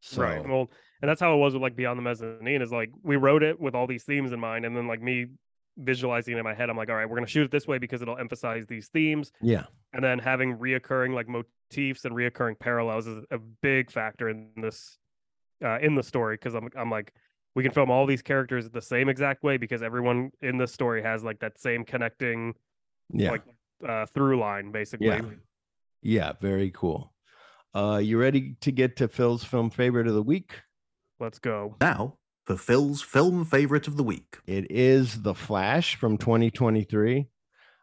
So, 0.01 0.23
Right. 0.23 0.45
Well, 0.45 0.69
and 1.01 1.09
that's 1.09 1.21
how 1.21 1.33
it 1.33 1.37
was 1.37 1.53
with 1.53 1.61
like 1.61 1.77
Beyond 1.77 1.99
the 1.99 2.03
Mezzanine. 2.03 2.61
Is 2.61 2.73
like 2.73 2.91
we 3.01 3.15
wrote 3.15 3.43
it 3.43 3.61
with 3.61 3.75
all 3.75 3.87
these 3.87 4.03
themes 4.03 4.33
in 4.33 4.41
mind, 4.41 4.65
and 4.65 4.75
then 4.75 4.87
like 4.87 5.01
me 5.01 5.27
visualizing 5.77 6.35
it 6.35 6.37
in 6.37 6.43
my 6.43 6.53
head, 6.53 6.69
I'm 6.69 6.77
like, 6.77 6.89
all 6.89 6.95
right, 6.95 7.09
we're 7.09 7.17
gonna 7.17 7.27
shoot 7.27 7.45
it 7.45 7.51
this 7.51 7.67
way 7.67 7.77
because 7.77 8.01
it'll 8.01 8.17
emphasize 8.17 8.65
these 8.67 8.87
themes, 8.89 9.31
yeah, 9.41 9.65
and 9.93 10.03
then 10.03 10.19
having 10.19 10.57
reoccurring 10.57 11.13
like 11.13 11.27
motifs 11.27 12.05
and 12.05 12.15
reoccurring 12.15 12.59
parallels 12.59 13.07
is 13.07 13.23
a 13.31 13.37
big 13.61 13.91
factor 13.91 14.29
in 14.29 14.49
this 14.57 14.97
uh, 15.63 15.79
in 15.79 15.95
the 15.95 16.03
story 16.03 16.35
because 16.35 16.53
I'm 16.53 16.69
I'm 16.75 16.89
like 16.89 17.13
we 17.55 17.63
can 17.63 17.71
film 17.71 17.91
all 17.91 18.05
these 18.05 18.21
characters 18.21 18.69
the 18.69 18.81
same 18.81 19.09
exact 19.09 19.43
way 19.43 19.57
because 19.57 19.83
everyone 19.83 20.31
in 20.41 20.57
the 20.57 20.67
story 20.67 21.01
has 21.03 21.23
like 21.23 21.39
that 21.39 21.59
same 21.59 21.83
connecting 21.85 22.53
yeah, 23.11 23.31
like 23.31 23.43
uh, 23.87 24.05
through 24.07 24.39
line 24.39 24.71
basically. 24.71 25.07
Yeah. 25.07 25.21
yeah. 26.01 26.31
Very 26.41 26.71
cool. 26.71 27.13
Uh, 27.75 27.99
you 28.03 28.19
ready 28.19 28.55
to 28.61 28.71
get 28.71 28.97
to 28.97 29.07
Phil's 29.07 29.43
film 29.43 29.69
favorite 29.69 30.07
of 30.07 30.13
the 30.13 30.23
week? 30.23 30.53
Let's 31.19 31.39
go. 31.39 31.75
Now, 31.81 32.17
for 32.45 32.57
Phil's 32.57 33.01
film 33.01 33.45
favorite 33.45 33.87
of 33.87 33.97
the 33.97 34.03
week. 34.03 34.37
It 34.45 34.69
is 34.69 35.21
The 35.21 35.33
Flash 35.33 35.95
from 35.95 36.17
2023. 36.17 37.27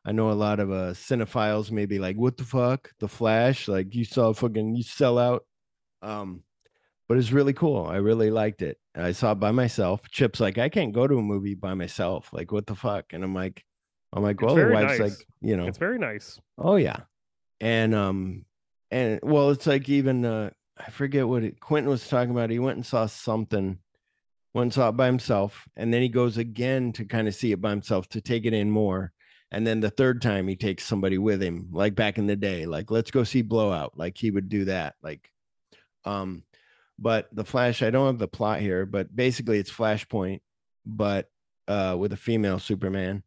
I 0.04 0.12
know 0.12 0.30
a 0.30 0.32
lot 0.32 0.60
of 0.60 0.70
uh 0.70 0.92
cinephiles 0.92 1.70
may 1.70 1.86
be 1.86 1.98
like, 1.98 2.16
"What 2.16 2.36
the 2.36 2.44
fuck, 2.44 2.90
The 3.00 3.08
Flash?" 3.08 3.68
Like 3.68 3.94
you 3.94 4.04
saw 4.04 4.32
fucking 4.32 4.74
you 4.74 4.82
sell 4.82 5.18
out. 5.18 5.44
Um, 6.02 6.42
but 7.08 7.18
it's 7.18 7.32
really 7.32 7.52
cool. 7.52 7.86
I 7.86 7.96
really 7.96 8.30
liked 8.30 8.62
it. 8.62 8.78
I 8.94 9.12
saw 9.12 9.32
it 9.32 9.40
by 9.40 9.50
myself. 9.50 10.00
Chip's 10.10 10.40
like, 10.40 10.58
I 10.58 10.68
can't 10.68 10.92
go 10.92 11.06
to 11.06 11.18
a 11.18 11.22
movie 11.22 11.54
by 11.54 11.74
myself. 11.74 12.32
Like, 12.32 12.52
what 12.52 12.66
the 12.66 12.74
fuck? 12.74 13.12
And 13.12 13.22
I'm 13.24 13.34
like, 13.34 13.64
I'm 14.12 14.22
like, 14.22 14.40
well, 14.40 14.54
the 14.54 14.68
wife's 14.68 14.98
nice. 14.98 15.10
like, 15.10 15.26
you 15.40 15.56
know, 15.56 15.66
It's 15.66 15.78
very 15.78 15.98
nice. 15.98 16.40
Oh 16.56 16.76
yeah. 16.76 17.00
And 17.60 17.94
um 17.94 18.44
and 18.90 19.20
well 19.22 19.50
it's 19.50 19.66
like 19.66 19.88
even 19.88 20.24
uh 20.24 20.50
I 20.78 20.90
forget 20.90 21.28
what 21.28 21.44
it, 21.44 21.60
Quentin 21.60 21.90
was 21.90 22.08
talking 22.08 22.30
about. 22.30 22.48
He 22.50 22.58
went 22.58 22.76
and 22.76 22.86
saw 22.86 23.06
something, 23.06 23.78
and 24.54 24.72
saw 24.72 24.88
it 24.88 24.96
by 24.96 25.06
himself, 25.06 25.68
and 25.76 25.92
then 25.92 26.02
he 26.02 26.08
goes 26.08 26.36
again 26.36 26.92
to 26.94 27.04
kind 27.04 27.28
of 27.28 27.34
see 27.34 27.52
it 27.52 27.60
by 27.60 27.70
himself 27.70 28.08
to 28.10 28.20
take 28.20 28.46
it 28.46 28.54
in 28.54 28.70
more. 28.70 29.12
And 29.52 29.66
then 29.66 29.80
the 29.80 29.90
third 29.90 30.22
time 30.22 30.46
he 30.46 30.56
takes 30.56 30.84
somebody 30.84 31.18
with 31.18 31.42
him, 31.42 31.68
like 31.72 31.94
back 31.94 32.18
in 32.18 32.26
the 32.26 32.36
day, 32.36 32.66
like 32.66 32.90
let's 32.90 33.10
go 33.10 33.24
see 33.24 33.42
Blowout. 33.42 33.96
Like 33.96 34.16
he 34.16 34.30
would 34.30 34.48
do 34.48 34.64
that. 34.66 34.94
Like 35.02 35.30
um, 36.04 36.44
but 36.98 37.28
the 37.32 37.44
Flash, 37.44 37.82
I 37.82 37.90
don't 37.90 38.06
have 38.06 38.18
the 38.18 38.28
plot 38.28 38.60
here, 38.60 38.86
but 38.86 39.14
basically 39.14 39.58
it's 39.58 39.70
Flashpoint, 39.70 40.40
but 40.86 41.30
uh 41.68 41.96
with 41.98 42.12
a 42.12 42.16
female 42.16 42.58
Superman, 42.58 43.22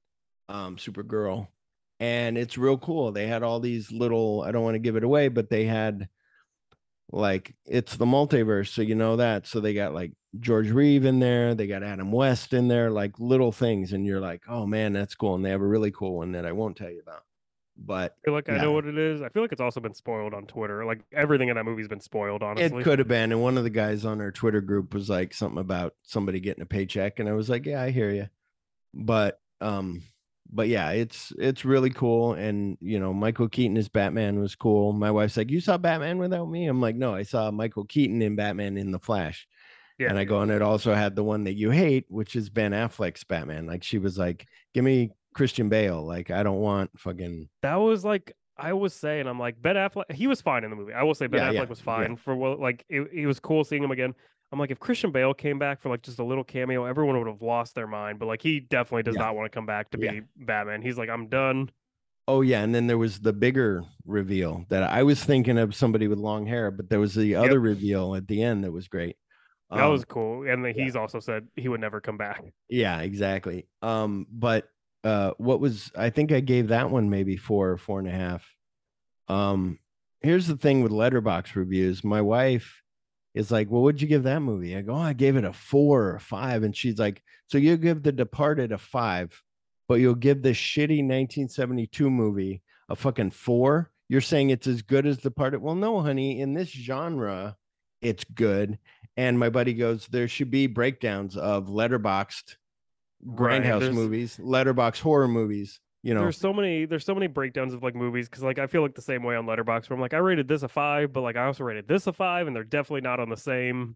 um, 0.49 0.77
Supergirl 0.77 1.47
and 2.03 2.37
it's 2.37 2.57
real 2.57 2.77
cool. 2.77 3.13
They 3.13 3.27
had 3.27 3.43
all 3.43 3.61
these 3.61 3.89
little, 3.89 4.41
I 4.41 4.51
don't 4.51 4.63
want 4.63 4.75
to 4.75 4.79
give 4.79 4.97
it 4.97 5.05
away, 5.05 5.29
but 5.29 5.49
they 5.49 5.63
had 5.63 6.09
like 7.11 7.55
it's 7.65 7.95
the 7.95 8.05
multiverse, 8.05 8.67
so 8.67 8.81
you 8.81 8.95
know 8.95 9.15
that. 9.15 9.47
So 9.47 9.61
they 9.61 9.73
got 9.73 9.93
like 9.93 10.11
George 10.39 10.69
Reeve 10.69 11.05
in 11.05 11.19
there, 11.19 11.53
they 11.53 11.67
got 11.67 11.83
Adam 11.83 12.11
West 12.11 12.53
in 12.53 12.67
there, 12.67 12.89
like 12.89 13.19
little 13.19 13.51
things, 13.51 13.93
and 13.93 14.05
you're 14.05 14.19
like, 14.19 14.41
oh 14.47 14.65
man, 14.65 14.93
that's 14.93 15.15
cool. 15.15 15.35
And 15.35 15.45
they 15.45 15.51
have 15.51 15.61
a 15.61 15.67
really 15.67 15.91
cool 15.91 16.17
one 16.17 16.31
that 16.31 16.45
I 16.45 16.51
won't 16.51 16.75
tell 16.75 16.89
you 16.89 17.01
about. 17.01 17.23
But 17.75 18.15
I 18.21 18.25
feel 18.25 18.33
like 18.33 18.49
I 18.49 18.57
know 18.57 18.71
what 18.71 18.85
it 18.85 18.97
is. 18.97 19.21
I 19.21 19.29
feel 19.29 19.41
like 19.41 19.51
it's 19.51 19.61
also 19.61 19.79
been 19.79 19.95
spoiled 19.95 20.33
on 20.33 20.45
Twitter. 20.45 20.85
Like 20.85 21.01
everything 21.11 21.49
in 21.49 21.55
that 21.55 21.63
movie's 21.63 21.87
been 21.87 21.99
spoiled, 21.99 22.43
honestly. 22.43 22.81
It 22.81 22.83
could 22.83 22.99
have 22.99 23.07
been. 23.07 23.31
And 23.31 23.41
one 23.41 23.57
of 23.57 23.63
the 23.63 23.69
guys 23.71 24.05
on 24.05 24.21
our 24.21 24.31
Twitter 24.31 24.61
group 24.61 24.93
was 24.93 25.09
like 25.09 25.33
something 25.33 25.59
about 25.59 25.95
somebody 26.03 26.39
getting 26.39 26.61
a 26.61 26.67
paycheck. 26.67 27.19
And 27.19 27.27
I 27.27 27.33
was 27.33 27.49
like, 27.49 27.65
yeah, 27.65 27.81
I 27.81 27.89
hear 27.89 28.11
you. 28.11 28.29
But, 28.93 29.39
um, 29.59 30.03
but 30.51 30.67
yeah, 30.67 30.91
it's 30.91 31.33
it's 31.39 31.65
really 31.65 31.89
cool. 31.89 32.33
And 32.33 32.77
you 32.79 32.99
know, 32.99 33.11
Michael 33.11 33.49
Keaton 33.49 33.75
as 33.77 33.89
Batman 33.89 34.39
was 34.39 34.55
cool. 34.55 34.93
My 34.93 35.09
wife's 35.09 35.35
like, 35.35 35.49
You 35.49 35.59
saw 35.59 35.77
Batman 35.77 36.19
without 36.19 36.45
me? 36.45 36.67
I'm 36.67 36.79
like, 36.79 36.95
No, 36.95 37.15
I 37.15 37.23
saw 37.23 37.49
Michael 37.49 37.85
Keaton 37.85 38.21
in 38.21 38.35
Batman 38.35 38.77
in 38.77 38.91
the 38.91 38.99
Flash. 38.99 39.47
Yeah. 39.99 40.09
And 40.09 40.17
I 40.17 40.23
go, 40.23 40.41
and 40.41 40.51
it 40.51 40.61
also 40.61 40.93
had 40.93 41.15
the 41.15 41.23
one 41.23 41.43
that 41.45 41.53
you 41.53 41.69
hate, 41.69 42.05
which 42.09 42.35
is 42.35 42.49
Ben 42.49 42.71
Affleck's 42.71 43.23
Batman. 43.23 43.65
Like 43.67 43.83
she 43.83 43.97
was 43.99 44.17
like, 44.17 44.47
Give 44.73 44.83
me 44.83 45.11
Christian 45.33 45.69
Bale. 45.69 46.03
Like, 46.05 46.31
I 46.31 46.43
don't 46.43 46.59
want 46.59 46.91
fucking 46.99 47.49
that 47.61 47.75
was 47.75 48.03
like 48.03 48.33
I 48.57 48.73
was 48.73 48.93
saying, 48.93 49.27
I'm 49.27 49.39
like 49.39 49.61
Ben 49.61 49.75
Affleck. 49.75 50.11
He 50.11 50.27
was 50.27 50.41
fine 50.41 50.63
in 50.63 50.69
the 50.69 50.75
movie. 50.75 50.93
I 50.93 51.03
will 51.03 51.15
say 51.15 51.27
Ben 51.27 51.41
Yeah, 51.41 51.49
Affleck 51.49 51.65
yeah, 51.65 51.69
was 51.69 51.79
yeah. 51.79 51.85
fine 51.85 52.15
for 52.15 52.35
what 52.35 52.59
like 52.59 52.85
it, 52.89 53.01
it 53.13 53.27
was 53.27 53.39
cool 53.39 53.63
seeing 53.63 53.83
him 53.83 53.91
again. 53.91 54.13
I'm 54.51 54.59
like, 54.59 54.69
if 54.69 54.79
Christian 54.79 55.11
Bale 55.11 55.33
came 55.33 55.57
back 55.57 55.81
for 55.81 55.89
like 55.89 56.03
just 56.03 56.19
a 56.19 56.23
little 56.23 56.43
cameo, 56.43 56.85
everyone 56.85 57.17
would 57.17 57.27
have 57.27 57.41
lost 57.41 57.73
their 57.73 57.87
mind. 57.87 58.19
But 58.19 58.27
like, 58.27 58.43
he 58.43 58.59
definitely 58.59 59.01
does 59.01 59.15
Yeah. 59.15 59.23
not 59.23 59.35
want 59.35 59.51
to 59.51 59.55
come 59.55 59.65
back 59.65 59.89
to 59.91 59.99
Yeah. 59.99 60.11
be 60.11 60.21
Batman. 60.37 60.83
He's 60.83 60.97
like, 60.97 61.09
I'm 61.09 61.27
done. 61.27 61.71
Oh 62.27 62.41
yeah, 62.41 62.61
and 62.61 62.73
then 62.73 62.85
there 62.87 62.97
was 62.99 63.19
the 63.19 63.33
bigger 63.33 63.83
reveal 64.05 64.65
that 64.69 64.83
I 64.83 65.03
was 65.03 65.23
thinking 65.23 65.57
of 65.57 65.75
somebody 65.75 66.07
with 66.07 66.19
long 66.19 66.45
hair, 66.45 66.69
but 66.71 66.89
there 66.89 66.99
was 66.99 67.15
the 67.15 67.35
other 67.35 67.59
reveal 67.59 68.15
at 68.15 68.27
the 68.27 68.43
end 68.43 68.63
that 68.63 68.71
was 68.71 68.87
great. 68.87 69.17
That 69.73 69.85
Um, 69.85 69.91
was 69.91 70.05
cool. 70.05 70.47
And 70.49 70.63
then 70.63 70.73
he's 70.75 70.95
also 70.95 71.19
said 71.19 71.47
he 71.55 71.67
would 71.67 71.81
never 71.81 71.99
come 72.01 72.17
back. 72.17 72.43
yeah, 72.69 72.99
exactly. 73.01 73.67
Um, 73.81 74.27
but 74.31 74.69
uh, 75.03 75.31
what 75.37 75.59
was 75.59 75.91
I 75.97 76.09
think 76.09 76.31
I 76.31 76.39
gave 76.39 76.69
that 76.69 76.89
one 76.89 77.09
maybe 77.09 77.35
four 77.37 77.71
or 77.71 77.77
four 77.77 77.99
and 77.99 78.07
a 78.07 78.11
half. 78.11 78.45
Um, 79.27 79.79
here's 80.21 80.47
the 80.47 80.57
thing 80.57 80.81
with 80.81 80.91
Letterboxd 80.91 81.55
reviews. 81.55 82.03
My 82.03 82.21
wife 82.21 82.81
is 83.33 83.51
like, 83.51 83.69
"Well, 83.69 83.81
what'd 83.81 84.01
you 84.01 84.07
give 84.07 84.23
that 84.23 84.41
movie?" 84.41 84.75
I 84.77 84.81
go, 84.81 84.93
oh, 84.93 84.97
"I 84.97 85.13
gave 85.13 85.35
it 85.35 85.43
a 85.43 85.53
four 85.53 86.03
or 86.03 86.15
a 86.15 86.19
five. 86.19 86.63
and 86.63 86.75
she's 86.75 86.99
like, 86.99 87.21
"So 87.47 87.57
you 87.57 87.77
give 87.77 88.03
The 88.03 88.11
Departed 88.11 88.71
a 88.71 88.77
five, 88.77 89.41
but 89.87 89.95
you'll 89.95 90.15
give 90.15 90.41
this 90.41 90.57
shitty 90.57 90.99
1972 91.03 92.09
movie 92.09 92.61
a 92.89 92.95
fucking 92.95 93.31
four? 93.31 93.91
You're 94.07 94.21
saying 94.21 94.51
it's 94.51 94.67
as 94.67 94.81
good 94.83 95.05
as 95.05 95.17
The 95.17 95.29
Departed? 95.29 95.61
Well, 95.61 95.75
no, 95.75 96.01
honey. 96.01 96.39
In 96.39 96.53
this 96.53 96.69
genre, 96.69 97.57
it's 98.01 98.23
good." 98.23 98.77
And 99.15 99.37
my 99.37 99.49
buddy 99.49 99.73
goes, 99.73 100.07
"There 100.07 100.27
should 100.27 100.49
be 100.51 100.67
breakdowns 100.67 101.37
of 101.37 101.67
Letterboxd." 101.67 102.55
Right, 103.25 103.61
grindhouse 103.61 103.79
there's- 103.81 103.95
movies, 103.95 104.39
letterbox 104.39 104.99
horror 104.99 105.27
movies. 105.27 105.79
You 106.01 106.13
know, 106.13 106.19
there's 106.21 106.37
so 106.37 106.51
many 106.51 106.83
there's 106.85 107.05
so 107.05 107.13
many 107.13 107.27
breakdowns 107.27 107.73
of 107.73 107.81
like 107.81 107.95
movies 107.95 108.27
because 108.27 108.43
like 108.43 108.59
I 108.59 108.67
feel 108.67 108.81
like 108.81 108.93
the 108.95 109.01
same 109.01 109.23
way 109.23 109.37
on 109.37 109.45
Letterboxd 109.45 109.89
where 109.89 109.95
I'm 109.95 110.01
like 110.01 110.13
I 110.13 110.17
rated 110.17 110.49
this 110.49 110.61
a 110.63 110.67
five, 110.67 111.13
but 111.13 111.21
like 111.21 111.37
I 111.37 111.45
also 111.45 111.63
rated 111.63 111.87
this 111.87 112.07
a 112.07 112.11
five, 112.11 112.47
and 112.47 112.53
they're 112.55 112.65
definitely 112.65 113.01
not 113.01 113.21
on 113.21 113.29
the 113.29 113.37
same 113.37 113.95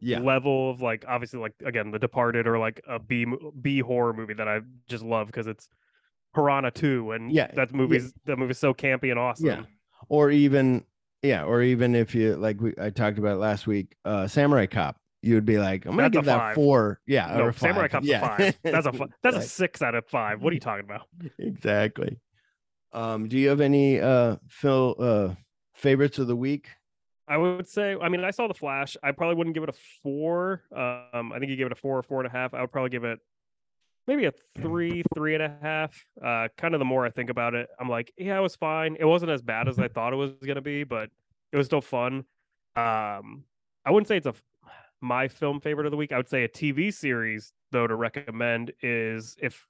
yeah, 0.00 0.18
level 0.18 0.70
of 0.70 0.82
like 0.82 1.06
obviously 1.08 1.40
like 1.40 1.54
again 1.64 1.90
The 1.92 1.98
Departed 1.98 2.46
or 2.46 2.58
like 2.58 2.82
a 2.86 2.98
B 2.98 3.24
B 3.62 3.78
horror 3.80 4.12
movie 4.12 4.34
that 4.34 4.46
I 4.46 4.60
just 4.88 5.02
love 5.02 5.28
because 5.28 5.46
it's 5.46 5.70
Piranha 6.34 6.70
2 6.72 7.12
and 7.12 7.32
Yeah, 7.32 7.46
that 7.54 7.70
yeah. 7.70 7.76
movie's 7.78 8.12
that 8.26 8.36
movie's 8.36 8.58
so 8.58 8.74
campy 8.74 9.10
and 9.10 9.18
awesome. 9.18 9.46
yeah, 9.46 9.62
or 10.10 10.30
even 10.30 10.84
yeah, 11.26 11.44
or 11.44 11.62
even 11.62 11.94
if 11.94 12.14
you 12.14 12.36
like, 12.36 12.60
we 12.60 12.74
I 12.80 12.90
talked 12.90 13.18
about 13.18 13.38
last 13.38 13.66
week, 13.66 13.94
uh, 14.04 14.26
Samurai 14.26 14.66
Cop. 14.66 14.96
You 15.22 15.34
would 15.34 15.44
be 15.46 15.58
like, 15.58 15.86
I'm 15.86 15.92
gonna 15.92 16.02
That's 16.02 16.12
give 16.14 16.24
that 16.26 16.38
five. 16.38 16.54
four. 16.54 17.00
Yeah, 17.06 17.36
No, 17.36 17.50
Samurai. 17.50 17.88
Cop's 17.88 18.06
yeah. 18.06 18.24
a 18.24 18.36
five. 18.36 18.58
That's 18.62 18.86
a 18.86 18.92
that's 19.22 19.36
a 19.36 19.42
six 19.42 19.82
out 19.82 19.94
of 19.94 20.06
five. 20.06 20.40
What 20.40 20.52
are 20.52 20.54
you 20.54 20.60
talking 20.60 20.84
about? 20.84 21.02
exactly. 21.38 22.18
Um, 22.92 23.28
do 23.28 23.36
you 23.36 23.48
have 23.48 23.60
any 23.60 24.00
uh 24.00 24.36
Phil 24.48 24.94
uh 24.98 25.34
favorites 25.74 26.18
of 26.18 26.28
the 26.28 26.36
week? 26.36 26.68
I 27.28 27.36
would 27.38 27.68
say, 27.68 27.96
I 28.00 28.08
mean, 28.08 28.22
I 28.22 28.30
saw 28.30 28.46
the 28.46 28.54
Flash. 28.54 28.96
I 29.02 29.10
probably 29.10 29.34
wouldn't 29.34 29.54
give 29.54 29.64
it 29.64 29.68
a 29.68 29.74
four. 30.02 30.62
Um, 30.74 31.32
I 31.32 31.40
think 31.40 31.50
you 31.50 31.56
gave 31.56 31.66
it 31.66 31.72
a 31.72 31.76
four 31.76 31.98
or 31.98 32.04
four 32.04 32.20
and 32.20 32.28
a 32.28 32.30
half. 32.30 32.54
I 32.54 32.60
would 32.60 32.70
probably 32.70 32.90
give 32.90 33.02
it 33.02 33.18
maybe 34.06 34.26
a 34.26 34.32
three, 34.58 35.02
three 35.14 35.34
and 35.34 35.42
a 35.42 35.56
half. 35.62 35.94
Uh, 36.22 36.48
kind 36.56 36.74
of 36.74 36.78
the 36.78 36.84
more 36.84 37.04
I 37.04 37.10
think 37.10 37.30
about 37.30 37.54
it, 37.54 37.68
I'm 37.80 37.88
like, 37.88 38.12
yeah, 38.16 38.38
it 38.38 38.42
was 38.42 38.56
fine. 38.56 38.96
It 38.98 39.04
wasn't 39.04 39.30
as 39.30 39.42
bad 39.42 39.68
as 39.68 39.78
I 39.78 39.88
thought 39.88 40.12
it 40.12 40.16
was 40.16 40.32
gonna 40.46 40.60
be, 40.60 40.84
but 40.84 41.10
it 41.52 41.56
was 41.56 41.66
still 41.66 41.80
fun. 41.80 42.24
Um, 42.76 43.44
I 43.84 43.90
wouldn't 43.90 44.08
say 44.08 44.16
it's 44.18 44.26
a. 44.26 44.34
my 45.00 45.28
film 45.28 45.60
favorite 45.60 45.86
of 45.86 45.90
the 45.90 45.96
week. 45.96 46.12
I 46.12 46.16
would 46.16 46.28
say 46.28 46.44
a 46.44 46.48
TV 46.48 46.92
series 46.92 47.52
though 47.72 47.86
to 47.86 47.94
recommend 47.94 48.72
is 48.82 49.36
if 49.40 49.66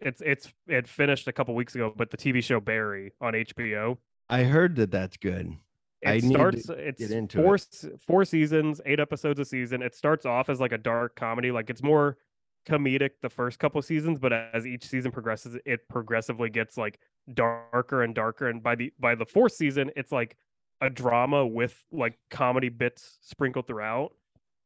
it's 0.00 0.20
it's 0.20 0.52
it 0.66 0.88
finished 0.88 1.26
a 1.28 1.32
couple 1.32 1.54
weeks 1.54 1.74
ago, 1.74 1.92
but 1.96 2.10
the 2.10 2.16
TV 2.16 2.42
show 2.42 2.60
Barry 2.60 3.12
on 3.20 3.32
HBO. 3.32 3.96
I 4.28 4.42
heard 4.44 4.76
that 4.76 4.90
that's 4.90 5.16
good. 5.16 5.56
It 6.02 6.08
I 6.08 6.18
starts 6.18 6.68
it's 6.68 7.34
four 7.34 7.54
it. 7.54 8.00
four 8.06 8.24
seasons, 8.24 8.80
eight 8.84 9.00
episodes 9.00 9.40
a 9.40 9.44
season. 9.44 9.82
It 9.82 9.94
starts 9.94 10.26
off 10.26 10.50
as 10.50 10.60
like 10.60 10.72
a 10.72 10.78
dark 10.78 11.16
comedy, 11.16 11.50
like 11.50 11.70
it's 11.70 11.82
more 11.82 12.18
comedic 12.66 13.10
the 13.22 13.28
first 13.28 13.58
couple 13.58 13.80
seasons, 13.82 14.18
but 14.18 14.32
as 14.32 14.66
each 14.66 14.86
season 14.86 15.12
progresses, 15.12 15.56
it 15.64 15.88
progressively 15.88 16.50
gets 16.50 16.76
like 16.76 16.98
darker 17.32 18.02
and 18.02 18.14
darker. 18.14 18.48
And 18.48 18.62
by 18.62 18.74
the 18.74 18.92
by 18.98 19.14
the 19.14 19.26
fourth 19.26 19.52
season, 19.52 19.90
it's 19.96 20.12
like 20.12 20.36
a 20.80 20.90
drama 20.90 21.46
with 21.46 21.74
like 21.92 22.18
comedy 22.30 22.68
bits 22.68 23.18
sprinkled 23.22 23.66
throughout. 23.66 24.12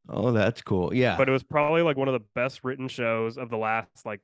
Oh, 0.09 0.32
that's 0.32 0.62
cool. 0.62 0.94
Yeah. 0.94 1.16
But 1.16 1.28
it 1.28 1.32
was 1.32 1.42
probably 1.42 1.82
like 1.82 1.96
one 1.96 2.09
of 2.09 2.14
the 2.14 2.26
best 2.34 2.64
written 2.64 2.88
shows 2.88 3.36
of 3.36 3.51
the 3.51 3.59
last 3.59 4.05
like 4.05 4.20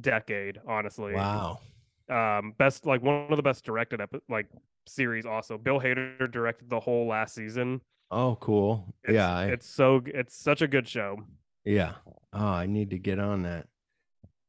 decade, 0.00 0.58
honestly. 0.66 1.14
wow. 1.14 1.60
Um, 2.08 2.54
best 2.58 2.86
like 2.86 3.02
one 3.02 3.30
of 3.30 3.36
the 3.36 3.42
best 3.42 3.64
directed 3.64 4.00
like 4.28 4.46
series. 4.86 5.26
Also, 5.26 5.56
Bill 5.58 5.78
Hader 5.78 6.30
directed 6.30 6.68
the 6.68 6.80
whole 6.80 7.06
last 7.06 7.34
season. 7.34 7.80
Oh, 8.10 8.36
cool. 8.40 8.92
It's, 9.04 9.14
yeah. 9.14 9.32
I, 9.32 9.46
it's 9.46 9.68
so 9.68 10.02
it's 10.06 10.36
such 10.36 10.62
a 10.62 10.66
good 10.66 10.88
show. 10.88 11.18
Yeah. 11.64 11.94
Oh, 12.32 12.46
I 12.46 12.66
need 12.66 12.90
to 12.90 12.98
get 12.98 13.18
on 13.18 13.42
that. 13.42 13.66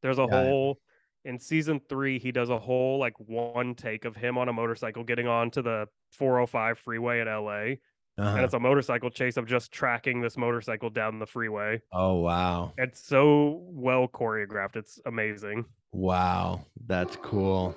There's 0.02 0.20
a 0.20 0.28
Yeah. 0.30 0.44
whole 0.44 0.80
in 1.26 1.38
season 1.40 1.80
three. 1.90 2.18
He 2.20 2.32
does 2.32 2.50
a 2.50 2.58
whole 2.60 2.98
like 3.00 3.14
one 3.20 3.76
take 3.76 4.06
of 4.06 4.16
him 4.16 4.38
on 4.38 4.50
a 4.50 4.54
motorcycle 4.54 5.04
getting 5.04 5.28
onto 5.28 5.62
the 5.62 5.88
405 6.12 6.80
freeway 6.80 7.20
in 7.22 7.28
LA, 7.28 7.78
and 8.18 8.28
Uh-huh. 8.28 8.44
it's 8.44 8.54
a 8.54 8.60
motorcycle 8.60 9.10
chase 9.10 9.38
of 9.38 9.46
just 9.48 9.72
tracking 9.72 10.22
this 10.22 10.38
motorcycle 10.38 10.90
down 10.90 11.20
the 11.20 11.26
freeway. 11.28 11.82
Oh, 11.92 12.16
wow. 12.16 12.74
It's 12.78 13.00
so 13.04 13.62
well 13.70 14.08
choreographed. 14.08 14.76
It's 14.76 15.00
amazing. 15.06 15.66
Wow. 15.92 16.66
That's 16.86 17.16
cool. 17.18 17.76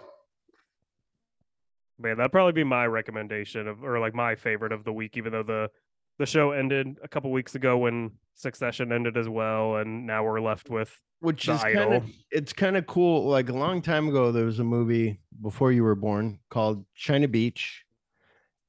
Man, 1.99 2.17
that'd 2.17 2.33
probably 2.33 2.53
be 2.53 2.65
my 2.65 2.87
recommendation 2.87 3.69
of, 3.69 3.85
or 3.85 4.01
like 4.01 4.15
my 4.15 4.35
favorite 4.35 4.73
of 4.73 4.85
the 4.85 4.93
week. 4.93 5.17
Even 5.17 5.33
though 5.33 5.43
the 5.45 5.71
the 6.19 6.27
show 6.27 6.53
ended 6.53 6.97
a 7.03 7.09
couple 7.09 7.31
weeks 7.31 7.55
ago 7.55 7.79
when 7.79 8.13
Succession 8.35 8.93
ended 8.93 9.17
as 9.17 9.29
well, 9.29 9.77
and 9.77 10.07
now 10.07 10.25
we're 10.25 10.41
left 10.41 10.69
with 10.71 11.01
Which 11.21 11.49
is 11.49 11.61
kind 11.63 11.95
of 11.95 12.11
it's 12.31 12.53
kind 12.53 12.77
of 12.77 12.87
cool. 12.87 13.27
Like 13.27 13.49
a 13.49 13.55
long 13.55 13.81
time 13.83 14.09
ago, 14.09 14.33
there 14.33 14.45
was 14.45 14.59
a 14.59 14.65
movie 14.65 15.21
before 15.41 15.73
you 15.73 15.85
were 15.85 15.95
born 15.95 16.39
called 16.51 16.85
China 16.95 17.29
Beach, 17.29 17.85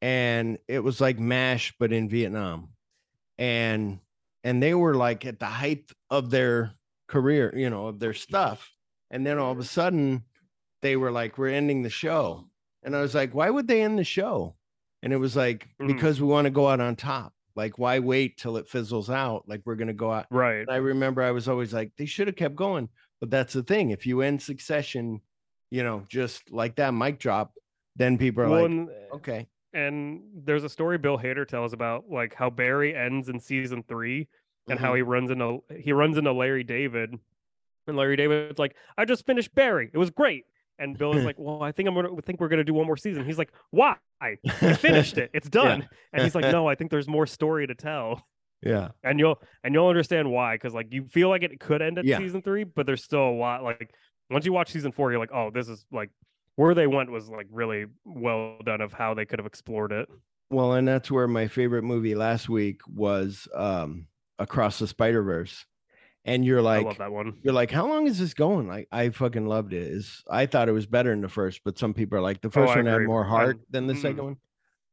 and 0.01 0.57
it 0.67 0.79
was 0.79 1.01
like 1.01 1.19
MASH 1.19 1.73
but 1.79 1.91
in 1.91 2.09
Vietnam, 2.09 2.69
and 3.37 3.99
and 4.43 4.61
they 4.61 4.73
were 4.73 4.95
like 4.95 5.25
at 5.25 5.39
the 5.39 5.45
height 5.47 5.91
of 6.09 6.29
their 6.29 6.73
career, 7.07 7.53
you 7.55 7.69
know, 7.69 7.87
of 7.87 7.99
their 7.99 8.13
stuff, 8.13 8.71
and 9.09 9.25
then 9.25 9.37
all 9.39 9.51
of 9.51 9.59
a 9.59 9.63
sudden, 9.63 10.23
they 10.81 10.95
were 10.95 11.11
like, 11.11 11.37
"We're 11.37 11.49
ending 11.49 11.81
the 11.81 11.89
show," 11.89 12.49
and 12.83 12.95
I 12.95 13.01
was 13.01 13.15
like, 13.15 13.33
"Why 13.33 13.49
would 13.49 13.67
they 13.67 13.81
end 13.81 13.97
the 13.99 14.03
show?" 14.03 14.55
And 15.05 15.13
it 15.13 15.17
was 15.17 15.35
like 15.35 15.69
Mhm. 15.79 15.87
because 15.87 16.19
we 16.19 16.27
want 16.27 16.45
to 16.45 16.51
go 16.51 16.67
out 16.67 16.79
on 16.81 16.95
top. 16.95 17.31
Like, 17.55 17.77
why 17.79 17.99
wait 17.99 18.37
till 18.37 18.57
it 18.57 18.67
fizzles 18.67 19.09
out? 19.09 19.47
Like 19.47 19.61
we're 19.63 19.75
gonna 19.75 19.93
go 19.93 20.11
out. 20.11 20.25
right. 20.31 20.61
And 20.61 20.71
I 20.71 20.77
remember 20.77 21.21
I 21.21 21.31
was 21.31 21.47
always 21.47 21.73
like, 21.73 21.91
they 21.95 22.05
should 22.07 22.27
have 22.27 22.35
kept 22.35 22.55
going. 22.55 22.89
But 23.21 23.29
that's 23.29 23.53
the 23.53 23.63
thing. 23.63 23.91
If 23.91 24.05
you 24.05 24.21
end 24.21 24.41
succession, 24.41 25.21
you 25.69 25.83
know, 25.83 26.03
just 26.09 26.51
like 26.51 26.75
that 26.75 26.93
mic 26.93 27.19
drop, 27.19 27.53
then 27.95 28.17
people 28.17 28.43
are 28.43 28.49
Well, 28.49 28.61
like, 28.63 28.71
and, 28.71 28.89
okay. 29.13 29.47
and 29.73 30.21
there's 30.43 30.63
a 30.65 30.69
story 30.69 30.97
Bill 30.97 31.17
Hader 31.17 31.47
tells 31.47 31.71
about 31.71 32.09
like 32.09 32.33
how 32.33 32.49
Barry 32.49 32.93
ends 32.95 33.29
in 33.29 33.39
season 33.39 33.83
three 33.83 34.27
and 34.67 34.79
how 34.79 34.93
Mhm. 34.93 34.95
he 34.97 35.01
runs 35.03 35.29
into 35.31 35.63
he 35.79 35.93
runs 35.93 36.17
into 36.17 36.33
Larry 36.33 36.63
David, 36.63 37.17
and 37.87 37.95
Larry 37.95 38.15
David's 38.15 38.57
like, 38.59 38.75
"I 38.97 39.05
just 39.05 39.25
finished 39.25 39.53
Barry. 39.55 39.91
It 39.93 39.97
was 39.97 40.09
great." 40.09 40.45
And 40.79 40.97
Bill 40.97 41.15
is 41.17 41.23
like, 41.29 41.35
"Well, 41.39 41.61
I 41.63 41.71
think 41.71 41.87
I'm 41.89 41.95
gonna 41.95 42.09
think 42.23 42.39
we're 42.39 42.47
gonna 42.49 42.63
do 42.63 42.73
one 42.73 42.85
more 42.85 42.97
season." 42.97 43.25
He's 43.25 43.37
like, 43.37 43.51
"Why? 43.71 43.95
I 44.21 44.37
finished 44.77 45.17
it. 45.17 45.31
It's 45.33 45.47
Yeah. 45.53 45.63
done." 45.63 45.89
And 46.13 46.23
he's 46.23 46.35
like, 46.35 46.45
"No, 46.51 46.67
I 46.67 46.75
think 46.75 46.91
there's 46.91 47.07
more 47.07 47.25
story 47.25 47.67
to 47.67 47.75
tell." 47.75 48.21
Yeah. 48.61 48.89
And 49.03 49.19
you'll 49.19 49.41
and 49.63 49.73
you'll 49.73 49.87
understand 49.87 50.31
why 50.31 50.55
because 50.55 50.73
like 50.73 50.87
you 50.91 51.05
feel 51.07 51.29
like 51.29 51.43
it 51.43 51.59
could 51.59 51.81
end 51.81 51.99
at 51.99 52.05
Yeah. 52.05 52.17
season 52.17 52.41
three, 52.41 52.63
but 52.63 52.85
there's 52.85 53.03
still 53.03 53.27
a 53.27 53.35
lot. 53.35 53.63
Like 53.63 53.91
once 54.29 54.45
you 54.45 54.53
watch 54.53 54.71
season 54.71 54.91
four, 54.91 55.11
you're 55.11 55.19
like, 55.19 55.33
"Oh, 55.33 55.51
this 55.51 55.67
is 55.69 55.85
like." 55.91 56.09
Where 56.57 56.73
they 56.73 56.87
went 56.87 57.11
was 57.11 57.27
like 57.27 57.47
really 57.51 57.85
well 58.05 58.55
done 58.65 58.79
of 58.79 58.93
how 58.93 59.13
they 59.13 59.25
could 59.25 59.39
have 59.39 59.45
explored 59.45 59.91
it. 59.91 60.07
Well, 60.49 60.71
and 60.75 60.87
that's 60.87 61.11
where 61.11 61.27
my 61.27 61.49
favorite 61.49 61.83
movie 61.83 62.15
last 62.15 62.47
week 62.47 62.79
was 62.87 63.45
um 63.53 64.07
Across 64.39 64.79
the 64.79 64.87
Spider 64.87 65.21
Verse. 65.21 65.65
And 66.27 66.43
you're 66.43 66.59
I 66.59 66.63
like, 66.63 66.85
love 66.85 66.97
that 66.97 67.11
one. 67.11 67.35
you're 67.43 67.53
like, 67.53 67.69
how 67.71 67.87
long 67.87 68.07
is 68.07 68.17
this 68.17 68.33
going? 68.33 68.67
Like, 68.67 68.87
I 68.91 69.09
fucking 69.09 69.45
loved 69.45 69.73
it. 69.73 69.83
Is 69.83 70.23
I 70.29 70.47
thought 70.47 70.67
it 70.67 70.73
was 70.73 70.87
better 70.87 71.11
than 71.11 71.21
the 71.21 71.29
first, 71.29 71.61
but 71.63 71.77
some 71.77 71.93
people 71.93 72.17
are 72.17 72.21
like, 72.21 72.41
the 72.41 72.49
first 72.49 72.69
Oh, 72.71 72.73
I 72.73 72.77
one 72.77 72.85
had 72.87 73.01
more 73.03 73.23
I- 73.23 73.29
heart 73.29 73.59
than 73.69 73.85
the 73.87 73.93
mm. 73.93 74.01
second 74.01 74.23
one. 74.23 74.37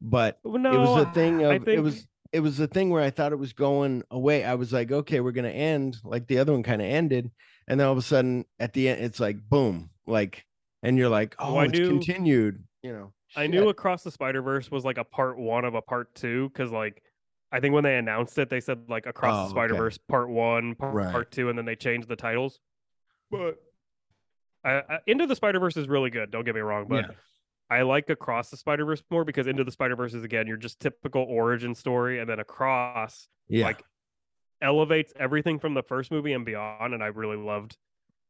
But 0.00 0.38
Well, 0.44 0.56
it 0.56 0.78
was 0.78 1.06
a 1.06 1.12
thing 1.12 1.44
I 1.44 1.54
of 1.54 1.68
it 1.68 1.82
was 1.82 2.06
it 2.32 2.40
was 2.40 2.56
the 2.56 2.66
thing 2.66 2.90
where 2.90 3.02
I 3.02 3.10
thought 3.10 3.32
it 3.32 3.38
was 3.38 3.52
going 3.52 4.02
away. 4.10 4.42
I 4.44 4.54
was 4.54 4.72
like, 4.72 4.90
okay, 4.90 5.20
we're 5.20 5.32
gonna 5.32 5.48
end 5.50 5.96
like 6.04 6.26
the 6.26 6.38
other 6.38 6.52
one 6.52 6.62
kind 6.62 6.82
of 6.82 6.88
ended, 6.88 7.30
and 7.68 7.78
then 7.78 7.86
all 7.86 7.92
of 7.92 7.98
a 7.98 8.02
sudden 8.02 8.44
at 8.58 8.72
the 8.72 8.88
end, 8.88 9.00
it's 9.04 9.20
like 9.20 9.36
boom, 9.48 9.90
like, 10.06 10.44
and 10.82 10.98
you're 10.98 11.08
like, 11.08 11.34
oh, 11.38 11.56
I 11.56 11.64
it's 11.64 11.72
knew- 11.78 11.88
continued. 11.88 12.62
You 12.82 12.92
know, 12.92 13.12
I 13.36 13.46
knew 13.46 13.68
Across 13.68 14.02
the 14.02 14.10
Spider 14.10 14.42
Verse 14.42 14.70
was 14.72 14.84
like 14.84 14.98
a 14.98 15.04
part 15.04 15.38
one 15.38 15.64
of 15.64 15.74
a 15.74 15.82
part 15.82 16.12
two 16.16 16.48
because 16.48 16.72
like 16.72 17.00
I 17.52 17.60
think 17.60 17.74
when 17.74 17.84
they 17.84 17.96
announced 17.98 18.38
it, 18.38 18.48
they 18.48 18.60
said 18.60 18.88
like 18.88 19.06
Across 19.06 19.32
Oh, 19.32 19.36
the 19.36 19.42
okay. 19.44 19.50
Spider 19.50 19.74
Verse 19.74 19.98
part 19.98 20.30
one, 20.30 20.74
part, 20.74 20.94
Right. 20.94 21.12
part 21.12 21.30
two, 21.30 21.50
and 21.50 21.58
then 21.58 21.66
they 21.66 21.76
changed 21.76 22.08
the 22.08 22.16
titles. 22.16 22.58
But 23.30 23.56
I, 24.64 24.70
I, 24.88 24.98
Into 25.06 25.26
the 25.26 25.36
Spider 25.36 25.60
Verse 25.60 25.76
is 25.76 25.88
really 25.88 26.10
good. 26.10 26.30
Don't 26.30 26.44
get 26.44 26.54
me 26.54 26.60
wrong, 26.62 26.86
but 26.88 27.04
Yeah. 27.04 27.14
I 27.70 27.82
like 27.82 28.08
Across 28.10 28.50
the 28.50 28.56
Spider 28.56 28.84
Verse 28.84 29.02
more 29.10 29.24
because 29.24 29.46
Into 29.46 29.64
the 29.64 29.70
Spider 29.70 29.96
Verse 29.96 30.14
is 30.14 30.24
again 30.24 30.46
your 30.46 30.56
just 30.56 30.80
typical 30.80 31.22
origin 31.22 31.74
story, 31.74 32.18
and 32.20 32.28
then 32.28 32.38
Across 32.40 33.28
yeah, 33.48 33.66
like 33.66 33.82
elevates 34.62 35.12
everything 35.18 35.58
from 35.58 35.74
the 35.74 35.82
first 35.82 36.10
movie 36.12 36.32
and 36.32 36.44
beyond 36.46 36.94
and 36.94 37.02
i 37.02 37.08
really 37.08 37.36
loved 37.36 37.76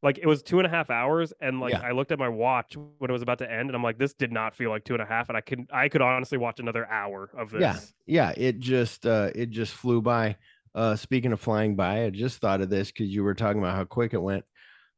like 0.03 0.19
it 0.19 0.27
was 0.27 0.43
two 0.43 0.59
and 0.59 0.67
a 0.67 0.69
half 0.69 0.89
hours 0.91 1.33
and 1.41 1.59
like 1.59 1.71
Yeah. 1.71 1.81
i 1.81 1.91
looked 1.91 2.11
at 2.11 2.19
my 2.19 2.29
watch 2.29 2.75
when 2.99 3.09
it 3.09 3.13
was 3.13 3.21
about 3.23 3.39
to 3.39 3.51
end 3.51 3.69
and 3.69 3.75
i'm 3.75 3.81
like 3.81 3.97
this 3.97 4.13
did 4.13 4.31
not 4.31 4.53
feel 4.55 4.69
like 4.69 4.83
two 4.83 4.93
and 4.93 5.01
a 5.01 5.05
half 5.05 5.29
and 5.29 5.37
i 5.37 5.41
could 5.41 5.65
i 5.73 5.89
could 5.89 6.01
honestly 6.01 6.37
watch 6.37 6.59
another 6.59 6.85
hour 6.87 7.29
of 7.35 7.49
this 7.49 7.61
yeah, 7.61 7.79
yeah. 8.05 8.33
It 8.37 8.59
just 8.59 9.05
uh, 9.05 9.31
it 9.33 9.49
just 9.49 9.73
flew 9.73 10.01
by. 10.01 10.35
Uh, 10.75 10.95
speaking 10.95 11.31
of 11.31 11.39
flying 11.39 11.75
by, 11.75 12.03
I 12.05 12.09
just 12.09 12.39
thought 12.39 12.59
of 12.61 12.69
this 12.69 12.91
because 12.91 13.07
you 13.07 13.23
were 13.23 13.35
talking 13.35 13.61
about 13.61 13.75
how 13.75 13.83
quick 13.85 14.13
it 14.13 14.21
went. 14.21 14.43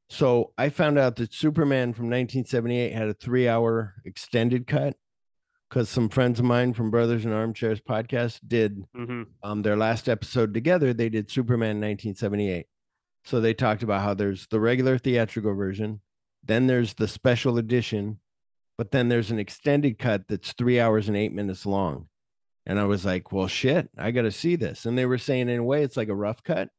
So 0.09 0.53
I 0.57 0.69
found 0.69 0.97
out 0.97 1.17
that 1.17 1.33
Superman 1.33 1.93
from 1.93 2.05
1978 2.05 2.93
had 2.93 3.09
a 3.09 3.13
three-hour 3.13 3.95
extended 4.05 4.67
cut 4.67 4.95
because 5.69 5.89
some 5.89 6.07
friends 6.07 6.39
of 6.39 6.45
mine 6.45 6.73
from 6.73 6.91
Brothers 6.91 7.25
in 7.25 7.33
Armchairs 7.33 7.81
podcast 7.81 8.39
did 8.47 8.85
hmm 8.95 9.23
um, 9.43 9.63
their 9.63 9.75
last 9.75 10.07
episode 10.07 10.53
together. 10.53 10.93
They 10.93 11.09
did 11.09 11.29
Superman 11.29 11.81
1978. 11.81 12.67
So 13.25 13.41
they 13.41 13.53
talked 13.53 13.83
about 13.83 14.01
how 14.01 14.13
there's 14.13 14.47
the 14.47 14.59
regular 14.59 14.97
theatrical 14.97 15.53
version, 15.53 16.01
then 16.43 16.67
there's 16.67 16.93
the 16.93 17.07
special 17.07 17.57
edition, 17.57 18.19
but 18.77 18.91
then 18.91 19.09
there's 19.09 19.31
an 19.31 19.39
extended 19.39 19.97
cut 19.97 20.27
that's 20.27 20.53
three 20.53 20.79
hours 20.79 21.07
and 21.07 21.17
eight 21.17 21.33
minutes 21.33 21.65
long. 21.65 22.07
And 22.67 22.79
I 22.79 22.85
was 22.85 23.05
like, 23.05 23.31
well, 23.31 23.47
shit, 23.47 23.89
I 23.97 24.11
got 24.11 24.23
to 24.23 24.31
see 24.31 24.55
this. 24.55 24.85
And 24.85 24.97
they 24.97 25.05
were 25.05 25.17
saying, 25.17 25.49
in 25.49 25.59
a 25.59 25.63
way, 25.63 25.83
it's 25.83 25.97
like 25.97 26.09
a 26.09 26.15
rough 26.15 26.43
cut, 26.43 26.69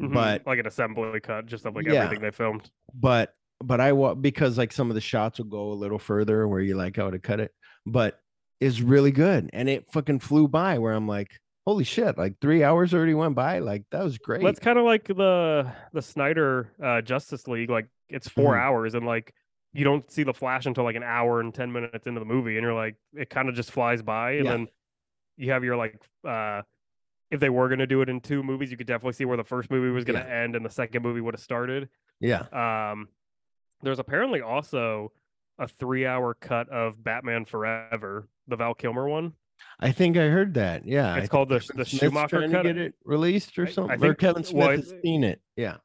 mm-hmm. 0.00 0.12
but 0.12 0.46
like 0.46 0.58
an 0.58 0.66
assembly 0.66 1.20
cut 1.20 1.46
just 1.46 1.66
of 1.66 1.74
like 1.76 1.86
Yeah. 1.86 2.04
everything 2.04 2.22
they 2.22 2.30
filmed 2.30 2.70
but 2.94 3.34
but 3.62 3.80
I 3.80 3.92
wa 3.92 4.14
because 4.14 4.56
like 4.58 4.72
some 4.72 4.90
of 4.90 4.94
the 4.94 5.00
shots 5.00 5.38
will 5.38 5.46
go 5.46 5.72
a 5.72 5.74
little 5.74 5.98
further 5.98 6.46
where 6.46 6.60
you 6.60 6.76
like 6.76 6.96
how 6.96 7.10
to 7.10 7.18
cut 7.18 7.40
it, 7.40 7.52
but 7.86 8.20
is 8.60 8.82
really 8.82 9.10
good. 9.10 9.50
And 9.52 9.68
it 9.68 9.90
fucking 9.92 10.20
flew 10.20 10.48
by 10.48 10.78
where 10.78 10.92
I'm 10.92 11.08
like, 11.08 11.40
holy 11.66 11.84
shit, 11.84 12.18
like 12.18 12.38
three 12.40 12.62
hours 12.62 12.92
already 12.94 13.14
went 13.14 13.34
by. 13.34 13.58
Like 13.60 13.84
that 13.90 14.02
was 14.04 14.18
great. 14.18 14.42
that's 14.42 14.58
kind 14.60 14.78
of 14.78 14.84
like 14.84 15.06
the 15.06 15.70
the 15.92 16.02
snyder 16.02 16.72
uh 16.82 17.00
justice 17.00 17.46
league 17.48 17.70
like 17.70 17.88
it's 18.08 18.28
4 18.28 18.54
Mhm. 18.54 18.60
hours 18.60 18.94
and 18.94 19.06
like 19.06 19.34
you 19.72 19.82
don't 19.84 20.08
see 20.10 20.22
the 20.22 20.34
flash 20.34 20.66
until 20.66 20.84
like 20.84 20.94
an 20.96 21.02
hour 21.02 21.40
and 21.40 21.52
10 21.54 21.72
minutes 21.72 22.06
into 22.06 22.20
the 22.20 22.26
movie 22.26 22.56
and 22.56 22.62
you're 22.64 22.74
like 22.74 22.96
it 23.14 23.30
kind 23.30 23.48
of 23.48 23.54
just 23.54 23.70
flies 23.72 24.02
by 24.02 24.32
and 24.32 24.44
Yeah. 24.44 24.50
then 24.52 24.68
you 25.36 25.50
have 25.52 25.64
your 25.64 25.76
like 25.76 26.00
uh 26.26 26.62
if 27.30 27.40
they 27.40 27.48
were 27.50 27.68
going 27.68 27.80
to 27.80 27.86
do 27.86 28.00
it 28.02 28.08
in 28.08 28.20
two 28.20 28.42
movies 28.42 28.70
you 28.70 28.76
could 28.76 28.86
definitely 28.86 29.14
see 29.14 29.24
where 29.24 29.36
the 29.38 29.42
first 29.44 29.70
movie 29.70 29.90
was 29.90 30.04
going 30.04 30.22
to 30.22 30.30
end 30.30 30.54
and 30.54 30.64
the 30.64 30.70
second 30.70 31.02
movie 31.02 31.20
would 31.20 31.34
have 31.34 31.40
started 31.42 31.88
yeah. 32.20 32.42
um 32.92 33.08
there's 33.82 33.98
apparently 33.98 34.40
also 34.42 35.10
a 35.58 35.66
3 35.66 36.06
hour 36.06 36.34
cut 36.34 36.68
of 36.68 37.02
Batman 37.02 37.44
Forever 37.44 38.28
the 38.46 38.56
Val 38.56 38.74
Kilmer 38.74 39.08
one 39.08 39.32
I 39.80 39.92
think 39.92 40.16
I 40.16 40.28
heard 40.28 40.54
that. 40.54 40.86
Yeah. 40.86 41.12
It's 41.14 41.20
think 41.22 41.30
called 41.30 41.48
the 41.48 41.60
Kevin 41.60 41.76
the 41.76 41.84
Smith's 41.84 42.00
Schumacher 42.00 42.48
cut 42.48 42.62
get 42.64 42.76
it 42.78 42.94
released 43.04 43.58
or 43.58 43.64
I- 43.66 43.68
I 43.68 43.70
something. 43.72 43.96
or 43.96 44.00
think- 44.08 44.18
Kevin 44.18 44.44
Smith 44.44 44.58
well, 44.60 44.70
I- 44.70 44.76
has 44.76 44.94
seen 45.02 45.24
it. 45.24 45.40
Yeah. 45.56 45.76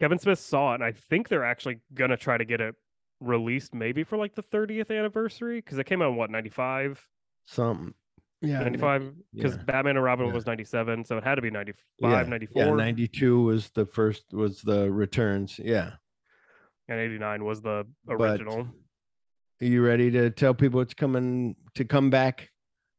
Kevin 0.00 0.18
Smith 0.18 0.38
saw 0.38 0.72
it, 0.72 0.74
and 0.76 0.84
I 0.84 0.92
think 0.92 1.28
they're 1.28 1.44
actually 1.44 1.80
gonna 1.94 2.16
try 2.16 2.36
to 2.38 2.44
get 2.44 2.60
it 2.60 2.74
released 3.20 3.74
maybe 3.74 4.04
for 4.04 4.16
like 4.18 4.34
the 4.34 4.42
30th 4.42 4.90
anniversary 4.90 5.58
because 5.60 5.78
it 5.78 5.84
came 5.84 6.02
out 6.02 6.10
in 6.10 6.16
what 6.16 6.30
95. 6.30 7.06
Something. 7.46 7.94
Yeah, 8.42 8.58
95 8.60 9.14
because 9.34 9.56
yeah. 9.56 9.62
Batman 9.62 9.96
and 9.96 10.04
Robin 10.04 10.26
Yeah. 10.26 10.32
was 10.34 10.44
97, 10.46 11.04
so 11.06 11.16
it 11.16 11.24
had 11.24 11.36
to 11.36 11.42
be 11.42 11.50
95, 11.50 11.80
yeah, 11.98 12.22
94, 12.28 12.62
Yeah, 12.62 12.70
92 12.74 13.40
was 13.42 13.70
the 13.70 13.86
first 13.86 14.24
was 14.32 14.60
the 14.62 14.90
returns. 14.90 15.58
Yeah. 15.58 15.92
and 16.88 17.00
89 17.00 17.44
was 17.44 17.62
the 17.62 17.84
But- 18.04 18.14
original. 18.20 18.68
Are 19.60 19.66
you 19.66 19.82
ready 19.84 20.10
to 20.12 20.30
tell 20.30 20.54
people 20.54 20.80
it's 20.80 20.94
coming 20.94 21.56
to 21.74 21.84
come 21.84 22.10
back 22.10 22.50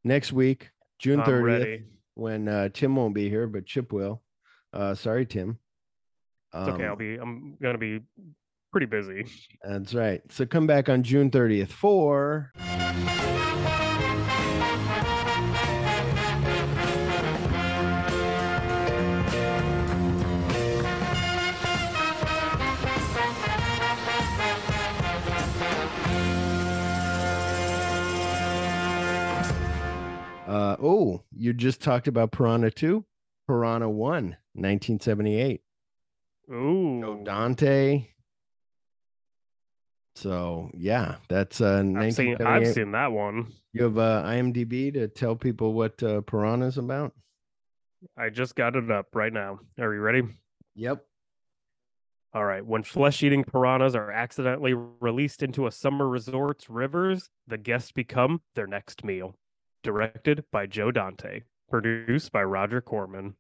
next 0.08 0.32
week, 0.34 0.72
June 1.00 1.20
I'm 1.20 1.28
30th, 1.28 1.44
ready. 1.44 1.84
when 2.16 2.48
uh, 2.48 2.70
Tim 2.74 2.96
won't 2.96 3.14
be 3.14 3.30
here, 3.30 3.46
but 3.48 3.66
Chip 3.66 3.92
will. 3.92 4.24
Uh, 4.74 4.96
sorry, 4.96 5.26
Tim. 5.26 5.60
It's 6.54 6.70
okay. 6.70 6.86
I'll 6.86 6.96
be. 6.96 7.16
I'm 7.18 7.58
gonna 7.62 7.78
be 7.78 8.00
pretty 8.72 8.88
busy. 8.88 9.26
That's 9.64 9.94
right. 9.94 10.22
So 10.32 10.46
come 10.46 10.66
back 10.66 10.90
on 10.90 11.04
June 11.04 11.30
30th 11.30 11.70
for. 11.70 12.52
Oh, 30.82 31.24
you 31.32 31.54
just 31.54 31.82
talked 31.82 32.08
about 32.08 32.32
Piranha 32.32 32.72
2, 32.72 33.04
Piranha 33.48 33.90
1, 33.90 34.14
1978. 34.54 35.62
Ooh. 36.52 37.02
Joe 37.02 37.22
Dante. 37.24 38.08
So 40.16 40.72
yeah, 40.74 41.18
that's 41.30 41.62
uh, 41.62 41.84
I've 41.96 42.16
seen. 42.16 42.42
I've 42.42 42.74
seen 42.74 42.92
that 42.94 43.12
one. 43.12 43.54
You 43.74 43.84
have 43.84 44.00
uh, 44.00 44.24
IMDb 44.26 44.92
to 44.94 45.08
tell 45.08 45.36
people 45.36 45.74
what 45.74 46.02
uh, 46.02 46.22
Piranha's 46.22 46.80
about. 46.80 47.14
I 48.18 48.30
just 48.30 48.56
got 48.56 48.76
it 48.76 48.90
up 48.90 49.08
right 49.14 49.32
now. 49.32 49.60
Are 49.78 49.94
you 49.94 50.00
ready? 50.00 50.24
Yep. 50.76 51.06
All 52.34 52.46
right. 52.46 52.66
When 52.66 52.84
flesh 52.84 53.22
eating 53.24 53.44
piranhas 53.44 53.96
are 53.96 54.12
accidentally 54.12 54.74
released 54.74 55.44
into 55.44 55.68
a 55.68 55.72
summer 55.72 56.08
resort's 56.08 56.70
rivers, 56.70 57.30
the 57.48 57.58
guests 57.58 57.92
become 57.92 58.42
their 58.56 58.68
next 58.68 59.04
meal. 59.04 59.36
Directed 59.84 60.44
by 60.52 60.66
Joe 60.66 60.92
Dante. 60.92 61.44
Produced 61.70 62.32
by 62.32 62.44
Roger 62.44 62.82
Corman. 62.82 63.36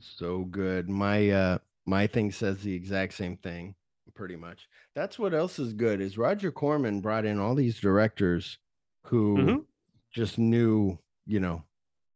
So 0.00 0.44
good. 0.44 0.88
My 0.88 1.30
uh, 1.30 1.58
my 1.86 2.06
thing 2.06 2.30
says 2.32 2.58
the 2.58 2.74
exact 2.74 3.14
same 3.14 3.36
thing, 3.36 3.74
pretty 4.14 4.36
much. 4.36 4.68
That's 4.94 5.18
what 5.18 5.34
else 5.34 5.58
is 5.58 5.72
good 5.72 6.00
is 6.00 6.16
Roger 6.16 6.50
Corman 6.52 7.00
brought 7.00 7.24
in 7.24 7.38
all 7.38 7.54
these 7.54 7.80
directors 7.80 8.58
who 9.04 9.36
Mhm. 9.36 9.64
just 10.12 10.38
knew, 10.38 10.98
you 11.26 11.40
know, 11.40 11.64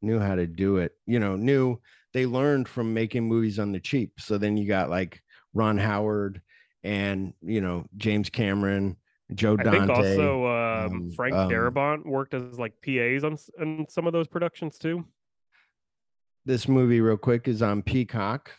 knew 0.00 0.18
how 0.20 0.36
to 0.36 0.46
do 0.46 0.76
it. 0.78 0.96
You 1.06 1.18
know, 1.18 1.36
knew 1.36 1.80
they 2.12 2.24
learned 2.24 2.68
from 2.68 2.94
making 2.94 3.24
movies 3.24 3.58
on 3.58 3.72
the 3.72 3.80
cheap. 3.80 4.20
So 4.20 4.38
then 4.38 4.56
you 4.56 4.66
got 4.66 4.88
like 4.88 5.22
Ron 5.52 5.76
Howard 5.78 6.40
and 6.84 7.34
you 7.42 7.60
know 7.60 7.84
James 7.96 8.30
Cameron, 8.30 8.96
Joe 9.34 9.56
Dante. 9.56 9.70
I 9.70 9.86
think 9.86 9.90
also 9.90 10.46
um, 10.46 10.92
um, 10.92 11.10
Frank 11.10 11.34
um, 11.34 11.48
Darabont 11.50 12.06
worked 12.06 12.34
as 12.34 12.58
like 12.58 12.74
PAs 12.84 13.24
on 13.24 13.36
on 13.60 13.86
some 13.88 14.06
of 14.06 14.12
those 14.12 14.28
productions 14.28 14.78
too. 14.78 15.04
this 16.44 16.68
movie 16.68 17.00
real 17.00 17.16
quick 17.16 17.48
is 17.48 17.60
on 17.62 17.82
Peacock. 17.82 18.52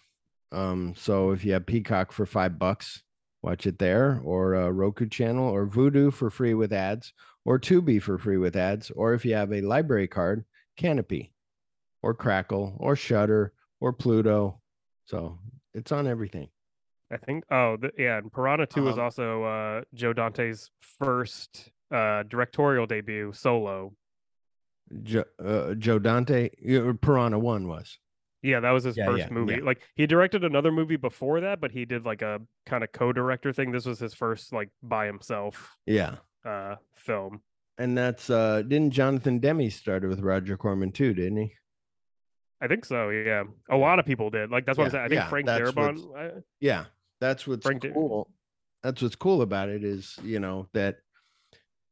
Um, 0.52 0.94
so 0.96 1.32
if 1.32 1.46
you 1.46 1.54
have 1.54 1.66
Peacock 1.66 2.12
for 2.12 2.26
five 2.26 2.60
bucks, 2.60 3.04
watch 3.42 3.66
it 3.66 3.80
there, 3.80 4.22
or 4.24 4.56
uh, 4.56 4.70
Roku 4.70 5.08
channel, 5.08 5.48
or 5.50 5.68
Vudu 5.68 6.12
for 6.12 6.30
free 6.30 6.54
with 6.54 6.74
ads, 6.74 7.14
or 7.46 7.60
Tubi 7.60 8.02
for 8.02 8.18
free 8.18 8.38
with 8.38 8.56
ads, 8.56 8.92
or 8.92 9.14
if 9.14 9.24
you 9.26 9.36
have 9.36 9.54
a 9.54 9.62
library 9.62 10.08
card, 10.08 10.44
Kanopy, 10.78 11.32
or 12.02 12.14
Crackle, 12.14 12.76
or 12.80 12.96
Shudder, 12.96 13.54
or 13.80 13.94
Pluto. 13.94 14.62
So 15.06 15.40
it's 15.74 15.92
on 15.92 16.08
everything. 16.08 16.50
I 17.12 17.18
think. 17.18 17.44
Oh, 17.50 17.78
the, 17.78 17.92
yeah. 17.98 18.18
And 18.18 18.32
Piranha 18.32 18.66
Two 18.66 18.84
was 18.84 18.98
Um, 18.98 19.04
also 19.06 19.44
uh, 19.44 19.82
Joe 19.94 20.14
Dante's 20.14 20.70
first 20.82 21.70
uh, 21.92 22.24
directorial 22.24 22.86
debut 22.86 23.32
solo. 23.34 23.94
Joe, 25.04 25.24
uh, 25.44 25.74
Joe 25.76 26.00
Dante, 26.00 26.50
Piranha 27.02 27.40
One 27.40 27.68
was. 27.68 27.98
Yeah, 28.44 28.60
that 28.62 28.72
was 28.72 28.84
his 28.84 28.96
Yeah, 28.96 29.06
first 29.08 29.20
yeah, 29.20 29.30
movie. 29.34 29.54
yeah. 29.56 29.60
Like 29.64 29.82
he 29.96 30.06
directed 30.06 30.44
another 30.44 30.72
movie 30.72 30.96
before 30.96 31.42
that, 31.42 31.60
but 31.60 31.72
he 31.72 31.86
did 31.86 32.06
like 32.06 32.22
a 32.22 32.40
kind 32.66 32.84
of 32.84 32.92
co-director 32.92 33.52
thing. 33.52 33.72
This 33.72 33.86
was 33.86 34.00
his 34.00 34.14
first 34.14 34.54
like 34.54 34.70
by 34.84 35.06
himself 35.08 35.76
Yeah. 35.86 36.16
uh 36.46 36.76
film. 36.96 37.42
And 37.78 37.98
that's 37.98 38.30
uh 38.30 38.62
didn't 38.62 38.92
Jonathan 38.92 39.40
Demme 39.40 39.70
started 39.70 40.10
with 40.10 40.20
Roger 40.22 40.56
Corman 40.56 40.92
too, 40.92 41.14
didn't 41.14 41.38
he? 41.38 41.54
I 42.62 42.68
think 42.68 42.86
so. 42.86 43.10
Yeah, 43.10 43.44
a 43.70 43.76
lot 43.78 44.00
of 44.00 44.06
people 44.06 44.30
did. 44.30 44.50
Like 44.52 44.66
that's 44.66 44.78
what 44.78 44.86
I'm 44.86 44.92
saying. 44.92 45.06
I 45.06 45.08
think 45.10 45.30
Frank 45.30 45.48
Darabont. 45.48 46.00
I, 46.18 46.30
Yeah, 46.60 46.86
that's 47.20 47.48
what's 47.48 47.66
Frank 47.66 47.86
cool. 47.94 48.30
That's 48.84 49.02
what's 49.02 49.16
cool 49.16 49.42
about 49.42 49.70
it 49.70 49.84
is, 49.84 50.18
you 50.24 50.40
know, 50.40 50.68
that 50.74 50.98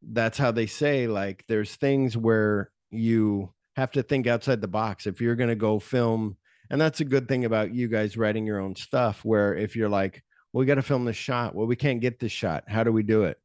that's 0.01 0.37
how 0.37 0.51
they 0.51 0.67
say 0.67 1.07
like 1.07 1.43
there's 1.47 1.75
things 1.75 2.15
where 2.15 2.71
you 2.91 3.53
have 3.75 3.91
to 3.91 4.03
think 4.03 4.27
outside 4.27 4.61
the 4.61 4.67
box 4.67 5.07
if 5.07 5.19
you're 5.19 5.35
going 5.35 5.49
to 5.49 5.55
go 5.55 5.79
film 5.79 6.37
and 6.69 6.79
that's 6.79 6.99
a 6.99 7.05
good 7.05 7.27
thing 7.27 7.45
about 7.45 7.73
you 7.73 7.87
guys 7.87 8.17
writing 8.17 8.45
your 8.45 8.59
own 8.59 8.75
stuff 8.75 9.25
where 9.25 9.55
if 9.55 9.75
you're 9.75 9.89
like 9.89 10.23
well, 10.53 10.59
we 10.59 10.65
got 10.65 10.75
to 10.75 10.81
film 10.81 11.05
this 11.05 11.15
shot 11.15 11.55
well 11.55 11.65
we 11.67 11.75
can't 11.75 12.01
get 12.01 12.19
this 12.19 12.31
shot 12.31 12.63
how 12.67 12.83
do 12.83 12.91
we 12.91 13.03
do 13.03 13.23
it 13.23 13.37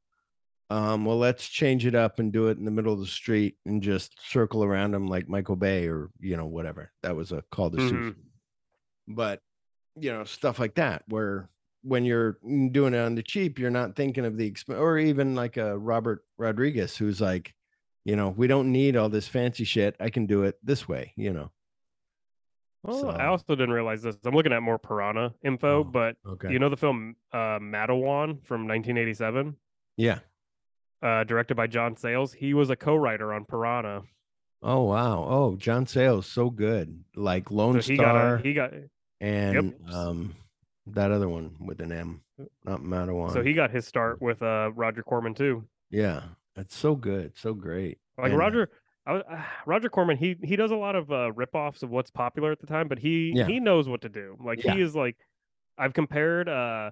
um 0.68 1.04
well 1.04 1.18
let's 1.18 1.48
change 1.48 1.86
it 1.86 1.94
up 1.94 2.18
and 2.18 2.32
do 2.32 2.48
it 2.48 2.58
in 2.58 2.64
the 2.64 2.70
middle 2.70 2.92
of 2.92 3.00
the 3.00 3.06
street 3.06 3.56
and 3.64 3.82
just 3.82 4.12
circle 4.30 4.62
around 4.62 4.90
them 4.92 5.08
like 5.08 5.28
michael 5.28 5.56
bay 5.56 5.88
or 5.88 6.10
you 6.20 6.36
know 6.36 6.46
whatever 6.46 6.92
that 7.02 7.16
was 7.16 7.32
a 7.32 7.42
call 7.50 7.70
to 7.70 7.78
Mhm. 7.78 8.14
But 9.08 9.40
you 9.98 10.12
know 10.12 10.24
stuff 10.24 10.58
like 10.58 10.74
that 10.74 11.02
where 11.08 11.48
when 11.82 12.04
you're 12.04 12.38
doing 12.72 12.94
it 12.94 12.98
on 12.98 13.14
the 13.14 13.22
cheap 13.22 13.58
you're 13.58 13.70
not 13.70 13.96
thinking 13.96 14.24
of 14.26 14.36
the 14.36 14.50
exp- 14.50 14.78
or 14.78 14.98
even 14.98 15.34
like 15.34 15.56
a 15.56 15.76
robert 15.78 16.24
rodriguez 16.38 16.96
who's 16.96 17.20
like 17.20 17.54
you 18.04 18.14
know 18.16 18.28
we 18.36 18.46
don't 18.46 18.70
need 18.70 18.96
all 18.96 19.08
this 19.08 19.26
fancy 19.28 19.64
shit 19.64 19.96
i 20.00 20.10
can 20.10 20.26
do 20.26 20.42
it 20.42 20.58
this 20.62 20.86
way 20.88 21.12
you 21.16 21.32
know 21.32 21.50
Well, 22.82 23.10
I 23.10 23.26
also 23.26 23.44
didn't 23.54 23.72
realize 23.72 24.02
this. 24.02 24.16
I'm 24.24 24.34
looking 24.34 24.52
at 24.54 24.62
more 24.62 24.78
Piranha 24.78 25.34
info, 25.44 25.80
Oh, 25.80 25.84
but 25.84 26.16
okay 26.26 26.50
you 26.50 26.58
know 26.58 26.68
the 26.70 26.76
film 26.78 27.14
uh, 27.32 27.58
Matewan 27.60 28.44
from 28.44 28.66
1987, 28.66 29.54
yeah 29.96 30.20
uh, 31.02 31.24
directed 31.24 31.54
by 31.56 31.66
John 31.66 31.96
Sayles. 31.96 32.32
He 32.32 32.52
was 32.54 32.68
a 32.70 32.76
co-writer 32.76 33.32
on 33.34 33.44
Piranha. 33.44 34.02
oh 34.62 34.82
wow 34.84 35.26
oh 35.28 35.56
john 35.56 35.86
sayles 35.86 36.26
so 36.26 36.50
good 36.50 37.02
like 37.16 37.50
lone 37.50 37.80
So 37.80 37.90
he 37.90 37.96
star 37.96 38.36
got 38.36 38.40
a, 38.40 38.42
he 38.48 38.52
got 38.54 38.70
and 39.22 39.74
um 39.90 40.34
that 40.86 41.10
other 41.12 41.28
one 41.28 41.54
with 41.60 41.80
an 41.80 41.92
m 41.92 42.20
not 42.64 42.80
Matewan. 42.80 43.32
so 43.32 43.42
he 43.42 43.52
got 43.52 43.70
his 43.70 43.86
start 43.86 44.20
with 44.20 44.42
uh, 44.42 44.70
Roger 44.74 45.02
Corman 45.02 45.34
too. 45.34 45.64
yeah 45.90 46.22
it's 46.56 46.76
so 46.76 46.94
good 46.94 47.32
so 47.36 47.54
great 47.54 47.98
Like 48.18 48.30
And- 48.30 48.38
Roger, 48.38 48.70
I 49.06 49.12
was, 49.14 49.22
uh, 49.30 49.42
Roger 49.66 49.88
Corman, 49.88 50.16
he 50.16 50.36
he 50.42 50.56
does 50.56 50.70
a 50.70 50.76
lot 50.76 50.94
of 50.96 51.10
uh, 51.10 51.32
rip-offs 51.32 51.82
of 51.82 51.90
what's 51.90 52.10
popular 52.10 52.52
at 52.52 52.58
the 52.60 52.66
time, 52.66 52.86
but 52.88 52.98
he 52.98 53.32
Yeah. 53.34 53.46
he 53.46 53.58
knows 53.60 53.88
what 53.88 54.02
to 54.02 54.08
do. 54.08 54.36
Like 54.44 54.62
Yeah. 54.64 54.74
he 54.74 54.82
is 54.82 54.94
like, 54.94 55.16
I've 55.78 55.94
compared 55.94 56.48
uh, 56.48 56.90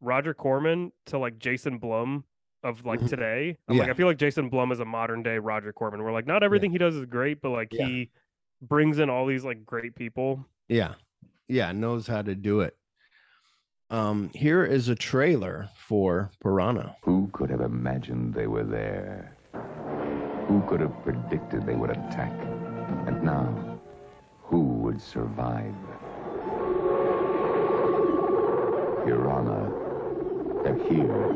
Roger 0.00 0.34
Corman 0.34 0.90
to 1.06 1.18
like 1.18 1.38
Jason 1.38 1.78
Blum 1.78 2.24
of 2.64 2.84
like 2.84 3.00
Mhm. 3.00 3.08
today. 3.08 3.56
I'm 3.68 3.76
like, 3.78 3.88
I 3.88 3.94
feel 3.94 4.06
like 4.08 4.18
Jason 4.18 4.48
Blum 4.48 4.72
is 4.72 4.80
a 4.80 4.84
modern 4.84 5.22
day 5.22 5.38
Roger 5.38 5.72
Corman. 5.72 6.02
Where 6.02 6.12
like 6.12 6.26
not 6.26 6.42
everything 6.42 6.70
he 6.72 6.78
does 6.78 6.96
is 6.96 7.04
great, 7.06 7.40
but 7.40 7.50
like 7.50 7.72
Yeah. 7.72 7.86
he 7.86 8.10
brings 8.60 8.98
in 8.98 9.08
all 9.10 9.24
these 9.26 9.44
like 9.44 9.64
great 9.64 9.94
people. 9.94 10.44
Yeah. 10.68 10.94
Yeah, 11.46 11.70
knows 11.72 12.06
how 12.08 12.22
to 12.22 12.34
do 12.34 12.60
it. 12.60 12.76
Um, 13.90 14.30
here 14.34 14.64
is 14.64 14.88
a 14.88 14.94
trailer 14.94 15.70
for 15.74 16.30
Piranha. 16.42 16.96
Who 17.02 17.30
could 17.32 17.48
have 17.48 17.62
imagined 17.62 18.34
they 18.34 18.46
were 18.46 18.64
there? 18.64 19.34
Who 20.46 20.62
could 20.68 20.80
have 20.80 21.02
predicted 21.02 21.64
they 21.64 21.74
would 21.74 21.90
attack? 21.90 22.32
And 23.06 23.22
now, 23.22 23.78
who 24.42 24.60
would 24.60 25.00
survive? 25.00 25.74
Piranha, 29.06 29.72
they're 30.64 30.76
here. 30.90 31.32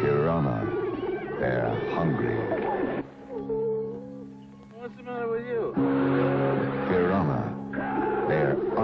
Piranha, 0.00 1.36
they're 1.38 1.94
hungry. 1.94 2.38
What's 4.78 4.96
the 4.96 5.02
matter 5.02 5.28
with 5.28 5.46
you? 5.46 5.93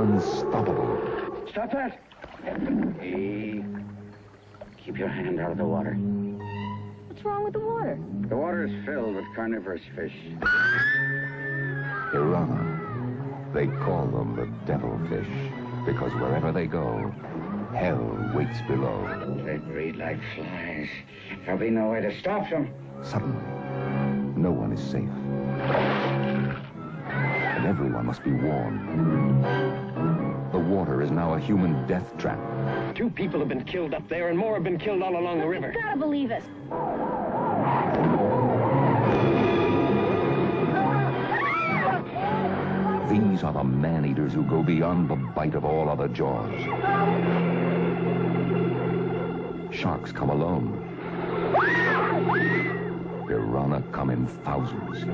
Piranha, 0.00 0.18
they're 0.18 0.40
unstoppable. 0.40 0.98
Stop 1.50 1.72
that! 1.72 2.00
Hey, 3.00 3.62
keep 4.82 4.96
your 4.98 5.08
hand 5.08 5.40
out 5.40 5.52
of 5.52 5.58
the 5.58 5.64
water. 5.64 5.92
What's 7.08 7.22
wrong 7.24 7.44
with 7.44 7.52
the 7.52 7.60
water? 7.60 7.98
The 8.28 8.36
water 8.36 8.64
is 8.64 8.84
filled 8.86 9.16
with 9.16 9.24
carnivorous 9.34 9.82
fish. 9.94 10.14
Piranha. 12.12 12.78
They 13.52 13.66
call 13.66 14.06
them 14.06 14.36
the 14.36 14.46
devilfish 14.66 15.28
because 15.84 16.12
wherever 16.14 16.52
they 16.52 16.66
go, 16.66 17.12
Hell 17.74 18.32
waits 18.34 18.60
below. 18.66 19.42
They 19.44 19.58
breed 19.58 19.96
like 19.96 20.18
flies. 20.34 20.88
There'll 21.44 21.60
be 21.60 21.70
no 21.70 21.90
way 21.90 22.00
to 22.00 22.18
stop 22.18 22.48
them. 22.50 22.72
Suddenly, 23.02 23.40
no 24.36 24.50
one 24.50 24.72
is 24.72 24.80
safe. 24.80 25.08
And 27.60 27.68
everyone 27.68 28.06
must 28.06 28.24
be 28.24 28.32
warned. 28.32 29.44
The 30.50 30.58
water 30.58 31.02
is 31.02 31.10
now 31.10 31.34
a 31.34 31.38
human 31.38 31.86
death 31.86 32.16
trap. 32.16 32.38
Two 32.94 33.10
people 33.10 33.38
have 33.38 33.50
been 33.50 33.64
killed 33.64 33.92
up 33.92 34.08
there, 34.08 34.30
and 34.30 34.38
more 34.38 34.54
have 34.54 34.64
been 34.64 34.78
killed 34.78 35.02
all 35.02 35.14
along 35.14 35.40
the 35.40 35.46
river. 35.46 35.70
You 35.70 35.82
gotta 35.82 35.98
believe 35.98 36.30
it. 36.30 36.42
These 43.10 43.42
are 43.44 43.52
the 43.52 43.62
man-eaters 43.62 44.32
who 44.32 44.42
go 44.44 44.62
beyond 44.62 45.10
the 45.10 45.16
bite 45.16 45.54
of 45.54 45.66
all 45.66 45.90
other 45.90 46.08
jaws. 46.08 46.58
Sharks 49.70 50.12
come 50.12 50.30
alone. 50.30 50.82
Piranha 53.28 53.82
come 53.92 54.08
in 54.08 54.26
thousands. 54.26 55.04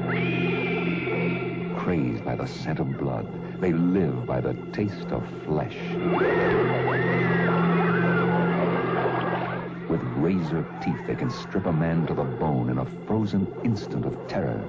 Crazed 1.86 2.24
by 2.24 2.34
the 2.34 2.46
scent 2.46 2.80
of 2.80 2.98
blood, 2.98 3.28
they 3.60 3.72
live 3.72 4.26
by 4.26 4.40
the 4.40 4.54
taste 4.72 5.12
of 5.12 5.24
flesh. 5.44 5.76
With 9.88 10.00
razor 10.16 10.66
teeth, 10.82 10.98
they 11.06 11.14
can 11.14 11.30
strip 11.30 11.66
a 11.66 11.72
man 11.72 12.04
to 12.08 12.14
the 12.14 12.24
bone 12.24 12.70
in 12.70 12.78
a 12.78 12.86
frozen 13.06 13.46
instant 13.62 14.04
of 14.04 14.18
terror. 14.26 14.60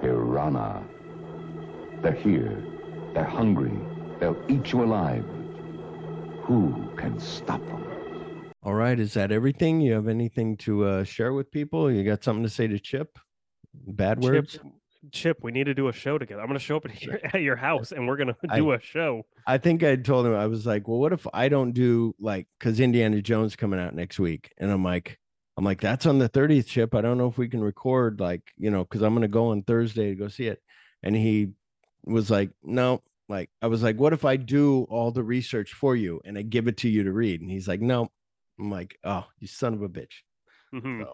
Piranha. 0.00 0.84
They're 2.00 2.12
here. 2.12 2.62
They're 3.12 3.24
hungry. 3.24 3.76
They'll 4.20 4.40
eat 4.46 4.70
you 4.70 4.84
alive. 4.84 5.24
Who 6.44 6.88
can 6.96 7.18
stop 7.18 7.58
them? 7.66 7.91
All 8.62 8.74
right. 8.74 8.98
Is 8.98 9.14
that 9.14 9.32
everything? 9.32 9.80
You 9.80 9.94
have 9.94 10.08
anything 10.08 10.56
to 10.58 10.84
uh, 10.84 11.04
share 11.04 11.32
with 11.32 11.50
people? 11.50 11.90
You 11.90 12.04
got 12.04 12.22
something 12.22 12.44
to 12.44 12.48
say 12.48 12.68
to 12.68 12.78
Chip? 12.78 13.18
Bad 13.74 14.22
words? 14.22 14.52
Chip, 14.52 14.62
Chip, 15.10 15.38
we 15.42 15.50
need 15.50 15.64
to 15.64 15.74
do 15.74 15.88
a 15.88 15.92
show 15.92 16.16
together. 16.16 16.40
I'm 16.40 16.46
going 16.46 16.58
to 16.58 16.64
show 16.64 16.76
up 16.76 16.84
at 16.84 17.02
your, 17.02 17.18
at 17.24 17.40
your 17.40 17.56
house 17.56 17.90
and 17.90 18.06
we're 18.06 18.16
going 18.16 18.28
to 18.28 18.36
do 18.54 18.72
a 18.72 18.80
show. 18.80 19.26
I 19.46 19.58
think 19.58 19.82
I 19.82 19.96
told 19.96 20.26
him 20.26 20.34
I 20.34 20.46
was 20.46 20.64
like, 20.64 20.86
well, 20.86 20.98
what 20.98 21.12
if 21.12 21.26
I 21.32 21.48
don't 21.48 21.72
do 21.72 22.14
like 22.20 22.46
because 22.58 22.78
Indiana 22.78 23.20
Jones 23.20 23.56
coming 23.56 23.80
out 23.80 23.94
next 23.94 24.20
week, 24.20 24.52
and 24.58 24.70
I'm 24.70 24.84
like, 24.84 25.18
I'm 25.56 25.64
like, 25.64 25.80
that's 25.80 26.06
on 26.06 26.18
the 26.18 26.28
30th 26.28 26.66
chip. 26.66 26.94
I 26.94 27.00
don't 27.00 27.18
know 27.18 27.26
if 27.26 27.38
we 27.38 27.48
can 27.48 27.62
record 27.62 28.20
like 28.20 28.42
you 28.56 28.70
know 28.70 28.84
because 28.84 29.02
I'm 29.02 29.14
gonna 29.14 29.28
go 29.28 29.48
on 29.48 29.62
Thursday 29.62 30.10
to 30.10 30.14
go 30.14 30.28
see 30.28 30.46
it, 30.46 30.62
and 31.02 31.16
he 31.16 31.50
was 32.04 32.30
like, 32.30 32.50
no, 32.62 33.02
like 33.28 33.50
I 33.60 33.66
was 33.66 33.82
like, 33.82 33.98
what 33.98 34.12
if 34.12 34.24
I 34.24 34.36
do 34.36 34.84
all 34.84 35.10
the 35.10 35.24
research 35.24 35.72
for 35.72 35.96
you 35.96 36.20
and 36.24 36.38
I 36.38 36.42
give 36.42 36.68
it 36.68 36.76
to 36.78 36.88
you 36.88 37.02
to 37.04 37.12
read, 37.12 37.40
and 37.40 37.50
he's 37.50 37.66
like, 37.66 37.80
no. 37.80 38.08
I'm 38.62 38.70
like, 38.70 38.96
oh, 39.04 39.24
you 39.40 39.48
son 39.48 39.74
of 39.74 39.82
a 39.82 39.88
bitch. 39.88 40.22
Mhm. 40.72 41.04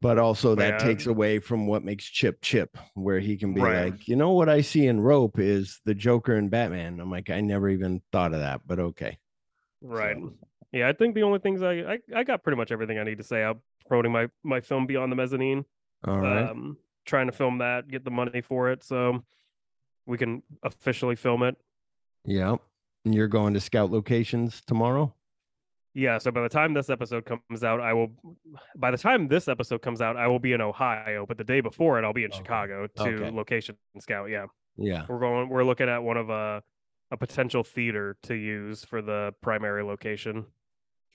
But 0.00 0.18
also 0.18 0.54
that 0.56 0.80
takes 0.80 1.06
away 1.06 1.38
from 1.38 1.66
what 1.66 1.82
makes 1.82 2.04
Chip 2.04 2.40
Chip, 2.42 2.76
where 2.92 3.20
he 3.20 3.38
can 3.38 3.54
be 3.54 3.62
Right. 3.62 3.90
like, 3.90 4.06
you 4.06 4.16
know 4.16 4.32
what 4.32 4.50
I 4.50 4.60
see 4.60 4.86
in 4.86 5.00
Rope 5.00 5.38
is 5.38 5.80
the 5.86 5.94
Joker 5.94 6.34
and 6.36 6.50
Batman. 6.50 7.00
I'm 7.00 7.10
like, 7.10 7.30
I 7.30 7.40
never 7.40 7.70
even 7.70 8.02
thought 8.12 8.34
of 8.34 8.40
that, 8.40 8.60
but 8.66 8.78
okay. 8.78 9.18
Right. 9.80 10.16
Yeah, 10.72 10.88
I 10.88 10.92
think 10.92 11.14
the 11.14 11.22
only 11.22 11.38
things 11.38 11.62
I, 11.62 11.72
I 11.94 11.98
I 12.14 12.24
got 12.24 12.42
pretty 12.42 12.56
much 12.56 12.70
everything 12.70 12.98
I 12.98 13.04
need 13.04 13.18
to 13.18 13.24
say 13.24 13.42
out 13.42 13.60
promoting 13.88 14.12
my 14.12 14.28
my 14.42 14.60
film 14.60 14.86
Beyond 14.86 15.10
the 15.10 15.16
Mezzanine. 15.16 15.64
All 16.06 16.18
right. 16.20 16.50
Um 16.50 16.76
trying 17.06 17.26
to 17.26 17.32
film 17.32 17.58
that, 17.58 17.88
get 17.88 18.04
the 18.04 18.10
money 18.10 18.40
for 18.42 18.70
it 18.72 18.82
so 18.82 19.24
we 20.06 20.18
can 20.18 20.42
officially 20.62 21.16
film 21.16 21.42
it. 21.42 21.56
yeah. 22.26 22.56
And 23.06 23.14
you're 23.14 23.28
going 23.28 23.52
to 23.52 23.60
scout 23.60 23.90
locations 23.90 24.62
tomorrow? 24.66 25.14
Yeah, 25.96 26.18
so 26.18 26.32
by 26.32 26.42
the 26.42 26.48
time 26.48 26.74
this 26.74 26.90
episode 26.90 27.24
comes 27.24 27.62
out, 27.62 27.80
I 27.80 27.92
will 27.92 28.10
by 28.76 28.90
the 28.90 28.98
time 28.98 29.28
this 29.28 29.46
episode 29.46 29.80
comes 29.80 30.00
out, 30.00 30.16
I 30.16 30.26
will 30.26 30.40
be 30.40 30.52
in 30.52 30.60
Ohio, 30.60 31.24
but 31.26 31.38
the 31.38 31.44
day 31.44 31.60
before 31.60 31.98
it 32.00 32.04
I'll 32.04 32.12
be 32.12 32.24
in 32.24 32.32
Chicago 32.32 32.88
to 32.96 33.02
Okay. 33.02 33.30
location 33.30 33.76
scout. 34.00 34.28
Yeah. 34.28 34.46
Yeah. 34.76 35.06
We're 35.08 35.20
going 35.20 35.48
we're 35.48 35.62
looking 35.64 35.88
at 35.88 36.02
one 36.02 36.16
of 36.16 36.30
a 36.30 36.62
a 37.12 37.16
potential 37.16 37.62
theater 37.62 38.16
to 38.24 38.34
use 38.34 38.84
for 38.84 39.00
the 39.02 39.32
primary 39.40 39.84
location. 39.84 40.46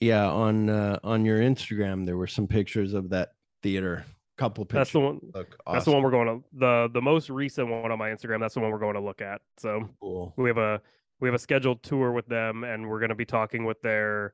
Yeah. 0.00 0.26
On 0.30 0.70
uh, 0.70 0.98
on 1.04 1.26
your 1.26 1.40
Instagram, 1.40 2.06
there 2.06 2.16
were 2.16 2.26
some 2.26 2.46
pictures 2.46 2.94
of 2.94 3.10
that 3.10 3.32
theater. 3.62 4.06
Couple 4.38 4.64
pictures. 4.64 4.78
That's 4.78 4.92
the 4.92 5.00
one. 5.00 5.20
Look 5.34 5.56
That's 5.70 5.84
the 5.84 5.90
one 5.90 6.02
we're 6.02 6.10
going 6.10 6.26
to 6.40 6.44
the 6.58 6.88
the 6.94 7.02
most 7.02 7.28
recent 7.28 7.68
one 7.68 7.92
on 7.92 7.98
my 7.98 8.08
Instagram. 8.08 8.40
That's 8.40 8.54
the 8.54 8.60
one 8.60 8.70
we're 8.70 8.78
going 8.78 8.94
to 8.94 9.02
look 9.02 9.20
at. 9.20 9.42
So 9.58 9.90
Cool. 10.00 10.32
we 10.38 10.48
have 10.48 10.56
a 10.56 10.80
we 11.20 11.28
have 11.28 11.34
a 11.34 11.38
scheduled 11.38 11.82
tour 11.82 12.12
with 12.12 12.26
them, 12.28 12.64
and 12.64 12.88
we're 12.88 13.00
going 13.00 13.10
to 13.10 13.14
be 13.14 13.26
talking 13.26 13.66
with 13.66 13.82
their 13.82 14.32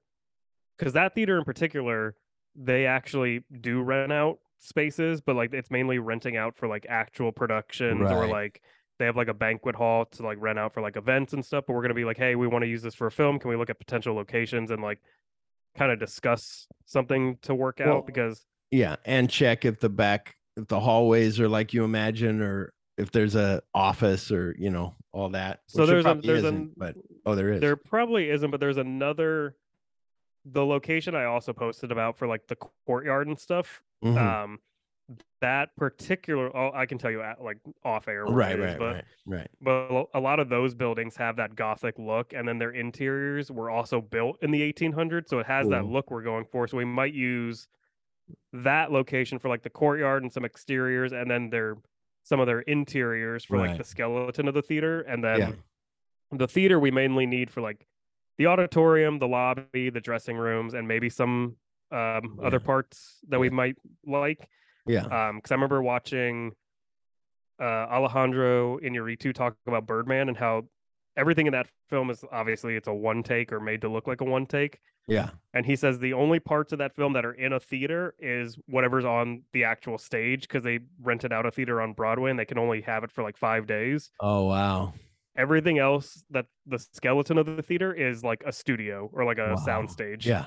because 0.79 0.93
that 0.95 1.15
theater 1.15 1.39
in 1.39 1.45
particular, 1.45 2.15
they 2.55 2.87
actually 2.87 3.45
do 3.61 3.83
rent 3.83 4.13
out 4.13 4.39
spaces, 4.59 5.21
but 5.21 5.37
like 5.37 5.53
it's 5.53 5.71
mainly 5.71 5.99
renting 5.99 6.37
out 6.37 6.57
for 6.57 6.69
like 6.69 6.87
actual 6.89 7.33
productions 7.33 8.01
or 8.11 8.27
like 8.29 8.61
they 8.99 9.05
have 9.05 9.17
like 9.17 9.29
a 9.29 9.35
banquet 9.35 9.75
hall 9.77 10.07
to 10.07 10.23
like 10.23 10.39
rent 10.41 10.59
out 10.59 10.73
for 10.73 10.81
like 10.81 10.97
events 10.97 11.33
and 11.35 11.45
stuff. 11.45 11.65
But 11.67 11.75
we're 11.75 11.83
going 11.83 11.91
to 11.91 11.95
be 11.95 12.05
like, 12.07 12.17
hey, 12.17 12.35
we 12.35 12.47
want 12.47 12.63
to 12.63 12.69
use 12.69 12.83
this 12.83 12.95
for 12.95 13.07
a 13.07 13.13
film. 13.13 13.39
Can 13.39 13.51
we 13.51 13.57
look 13.57 13.69
at 13.71 13.79
potential 13.79 14.15
locations 14.15 14.71
and 14.71 14.83
like 14.83 15.01
kind 15.77 15.93
of 15.93 15.99
discuss 15.99 16.67
something 16.87 17.37
to 17.43 17.55
work 17.55 17.81
out 17.81 17.87
Well, 17.89 18.03
because 18.03 18.47
Yeah. 18.71 18.97
And 19.05 19.29
check 19.29 19.67
if 19.67 19.81
the 19.81 19.91
back, 19.91 20.35
if 20.57 20.67
the 20.69 20.81
hallways 20.81 21.39
are 21.39 21.49
like 21.49 21.75
you 21.75 21.85
imagine, 21.85 22.41
or 22.41 22.73
if 22.97 23.11
there's 23.11 23.35
a 23.37 23.61
office 23.75 24.33
or, 24.33 24.57
you 24.59 24.71
know, 24.71 24.95
all 25.13 25.29
that. 25.29 25.61
So 25.69 25.85
there's 25.85 26.07
a- 26.07 26.15
there's 26.23 26.45
a- 26.45 26.67
but 26.79 26.95
oh, 27.27 27.35
there 27.35 27.53
is. 27.53 27.61
There 27.61 27.77
probably 27.77 28.31
isn't, 28.31 28.51
but 28.51 28.61
there's 28.61 28.79
another. 28.79 29.55
The 30.49 30.65
location 30.65 31.15
I 31.15 31.25
also 31.25 31.53
posted 31.53 31.91
about 31.91 32.17
for 32.17 32.27
like 32.27 32.47
the 32.47 32.57
courtyard 32.87 33.27
and 33.27 33.39
stuff. 33.39 33.83
Mhm. 34.05 34.17
Um, 34.17 34.59
that 35.41 35.75
particular, 35.77 36.55
oh, 36.57 36.73
I 36.75 36.87
can 36.87 36.99
tell 36.99 37.11
you 37.11 37.23
at, 37.23 37.41
like 37.43 37.59
off 37.85 38.09
air, 38.09 38.25
right, 38.25 38.59
it 38.59 38.61
is, 38.61 38.67
right, 38.67 38.79
but 38.79 38.95
right, 38.95 39.05
right. 39.27 39.51
but 39.61 40.09
a 40.15 40.21
lot 40.21 40.41
of 40.41 40.49
those 40.49 40.75
buildings 40.75 41.17
have 41.17 41.37
that 41.37 41.55
gothic 41.55 41.97
look, 41.99 42.33
and 42.33 42.47
then 42.49 42.59
their 42.59 42.73
interiors 42.73 43.51
were 43.51 43.71
also 43.71 44.01
built 44.01 44.39
in 44.43 44.51
the 44.51 44.61
1800s, 44.63 45.29
so 45.29 45.39
it 45.39 45.47
has 45.47 45.69
that 45.69 45.85
look 45.85 46.11
we're 46.11 46.23
going 46.23 46.45
for. 46.45 46.67
So 46.67 46.77
we 46.77 46.85
might 46.85 47.15
use 47.15 47.69
that 48.53 48.91
location 48.91 49.39
for 49.39 49.49
like 49.49 49.63
the 49.63 49.71
courtyard 49.71 50.25
and 50.25 50.33
some 50.33 50.45
exteriors, 50.45 51.13
and 51.13 51.31
then 51.31 51.51
their 51.51 51.77
some 52.25 52.41
of 52.41 52.47
their 52.49 52.61
interiors 52.63 53.45
for 53.45 53.59
like 53.59 53.79
the 53.79 53.85
skeleton 53.85 54.49
of 54.49 54.55
the 54.55 54.63
theater, 54.63 55.03
and 55.03 55.23
then 55.23 55.39
Yeah. 55.39 55.53
the 56.33 56.49
theater 56.49 56.81
we 56.81 56.91
mainly 56.91 57.27
need 57.27 57.51
for 57.53 57.61
like 57.61 57.87
the 58.39 58.47
auditorium, 58.47 59.19
the 59.19 59.29
lobby, 59.29 59.91
the 59.91 60.01
dressing 60.01 60.37
rooms, 60.37 60.75
and 60.75 60.87
maybe 60.87 61.09
some 61.09 61.57
um, 61.93 62.39
other 62.43 62.61
parts 62.61 63.19
that 63.29 63.39
we 63.39 63.51
might 63.51 63.77
like. 64.07 64.49
Yeah. 64.87 65.05
Um, 65.05 65.37
because 65.37 65.53
I 65.53 65.55
remember 65.55 65.83
watching 65.83 66.53
uh 67.59 67.65
Alejandro 67.65 68.79
Inarritu 68.79 69.33
talk 69.33 69.57
about 69.67 69.87
Birdman 69.87 70.29
and 70.29 70.37
how 70.37 70.65
everything 71.17 71.47
in 71.47 71.53
that 71.53 71.67
film 71.89 72.11
is 72.11 72.23
obviously 72.31 72.77
it's 72.77 72.89
a 72.89 72.93
one 72.93 73.23
take 73.23 73.51
or 73.53 73.61
made 73.61 73.81
to 73.81 73.89
look 73.89 74.07
like 74.07 74.21
a 74.21 74.25
one 74.25 74.47
take. 74.47 74.79
Yeah. 75.09 75.31
And 75.55 75.65
he 75.65 75.77
says 75.77 75.99
the 75.99 76.13
only 76.13 76.41
parts 76.41 76.73
of 76.73 76.79
that 76.81 76.95
film 76.95 77.13
that 77.13 77.25
are 77.25 77.33
in 77.33 77.53
a 77.53 77.61
theater 77.61 78.15
is 78.19 78.59
whatever's 78.67 79.05
on 79.05 79.43
the 79.53 79.65
actual 79.65 79.99
stage 79.99 80.43
because 80.43 80.65
they 80.65 80.81
rented 81.01 81.33
out 81.33 81.47
a 81.47 81.51
theater 81.51 81.81
on 81.81 81.93
Broadway 81.93 82.31
and 82.31 82.39
they 82.39 82.45
can 82.45 82.59
only 82.59 82.81
have 82.83 83.05
it 83.05 83.13
for 83.13 83.23
like 83.23 83.37
five 83.37 83.67
days. 83.67 84.11
Oh, 84.21 84.45
wow. 84.47 84.95
Everything 85.37 85.79
else 85.79 86.25
that 86.31 86.47
the 86.67 86.79
skeleton 86.79 87.39
of 87.39 87.47
the 87.47 87.63
theater 87.63 87.93
is 87.93 88.23
like 88.25 88.43
a 88.47 88.53
studio 88.53 89.11
or 89.13 89.25
like 89.25 89.39
a 89.39 89.51
Wow. 89.51 89.57
sound 89.57 89.91
stage. 89.91 90.27
Yeah. 90.27 90.47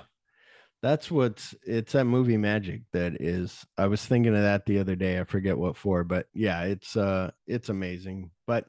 That's 0.81 1.11
what's 1.11 1.53
it's 1.63 1.91
that 1.91 2.05
movie 2.05 2.37
magic 2.37 2.83
that 2.93 3.21
is 3.21 3.65
I 3.77 3.87
was 3.87 4.05
thinking 4.05 4.33
of 4.33 4.41
that 4.41 4.65
the 4.65 4.79
other 4.79 4.95
day. 4.95 5.19
I 5.19 5.25
forget 5.25 5.57
what 5.57 5.75
for, 5.75 6.03
but 6.05 6.27
yeah, 6.33 6.63
it's 6.63 6.95
uh 6.95 7.31
it's 7.47 7.67
amazing. 7.69 8.31
But 8.47 8.65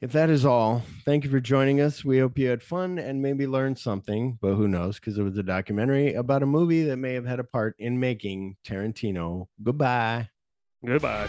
if 0.00 0.12
that 0.12 0.30
is 0.30 0.44
all, 0.46 0.82
thank 1.04 1.24
you 1.24 1.30
for 1.30 1.40
joining 1.40 1.80
us. 1.80 2.04
We 2.04 2.20
hope 2.20 2.38
you 2.38 2.46
had 2.48 2.62
fun 2.62 3.00
and 3.00 3.20
maybe 3.20 3.48
learned 3.48 3.78
something, 3.80 4.38
but 4.40 4.54
who 4.54 4.68
knows? 4.68 5.00
Because 5.00 5.18
it 5.18 5.24
was 5.24 5.36
a 5.38 5.42
documentary 5.42 6.14
about 6.14 6.44
a 6.44 6.46
movie 6.46 6.84
that 6.84 6.98
may 6.98 7.14
have 7.14 7.26
had 7.26 7.40
a 7.40 7.44
part 7.44 7.74
in 7.80 7.98
making 7.98 8.54
Tarantino. 8.64 9.48
Goodbye. 9.60 10.28
Goodbye. 10.86 11.26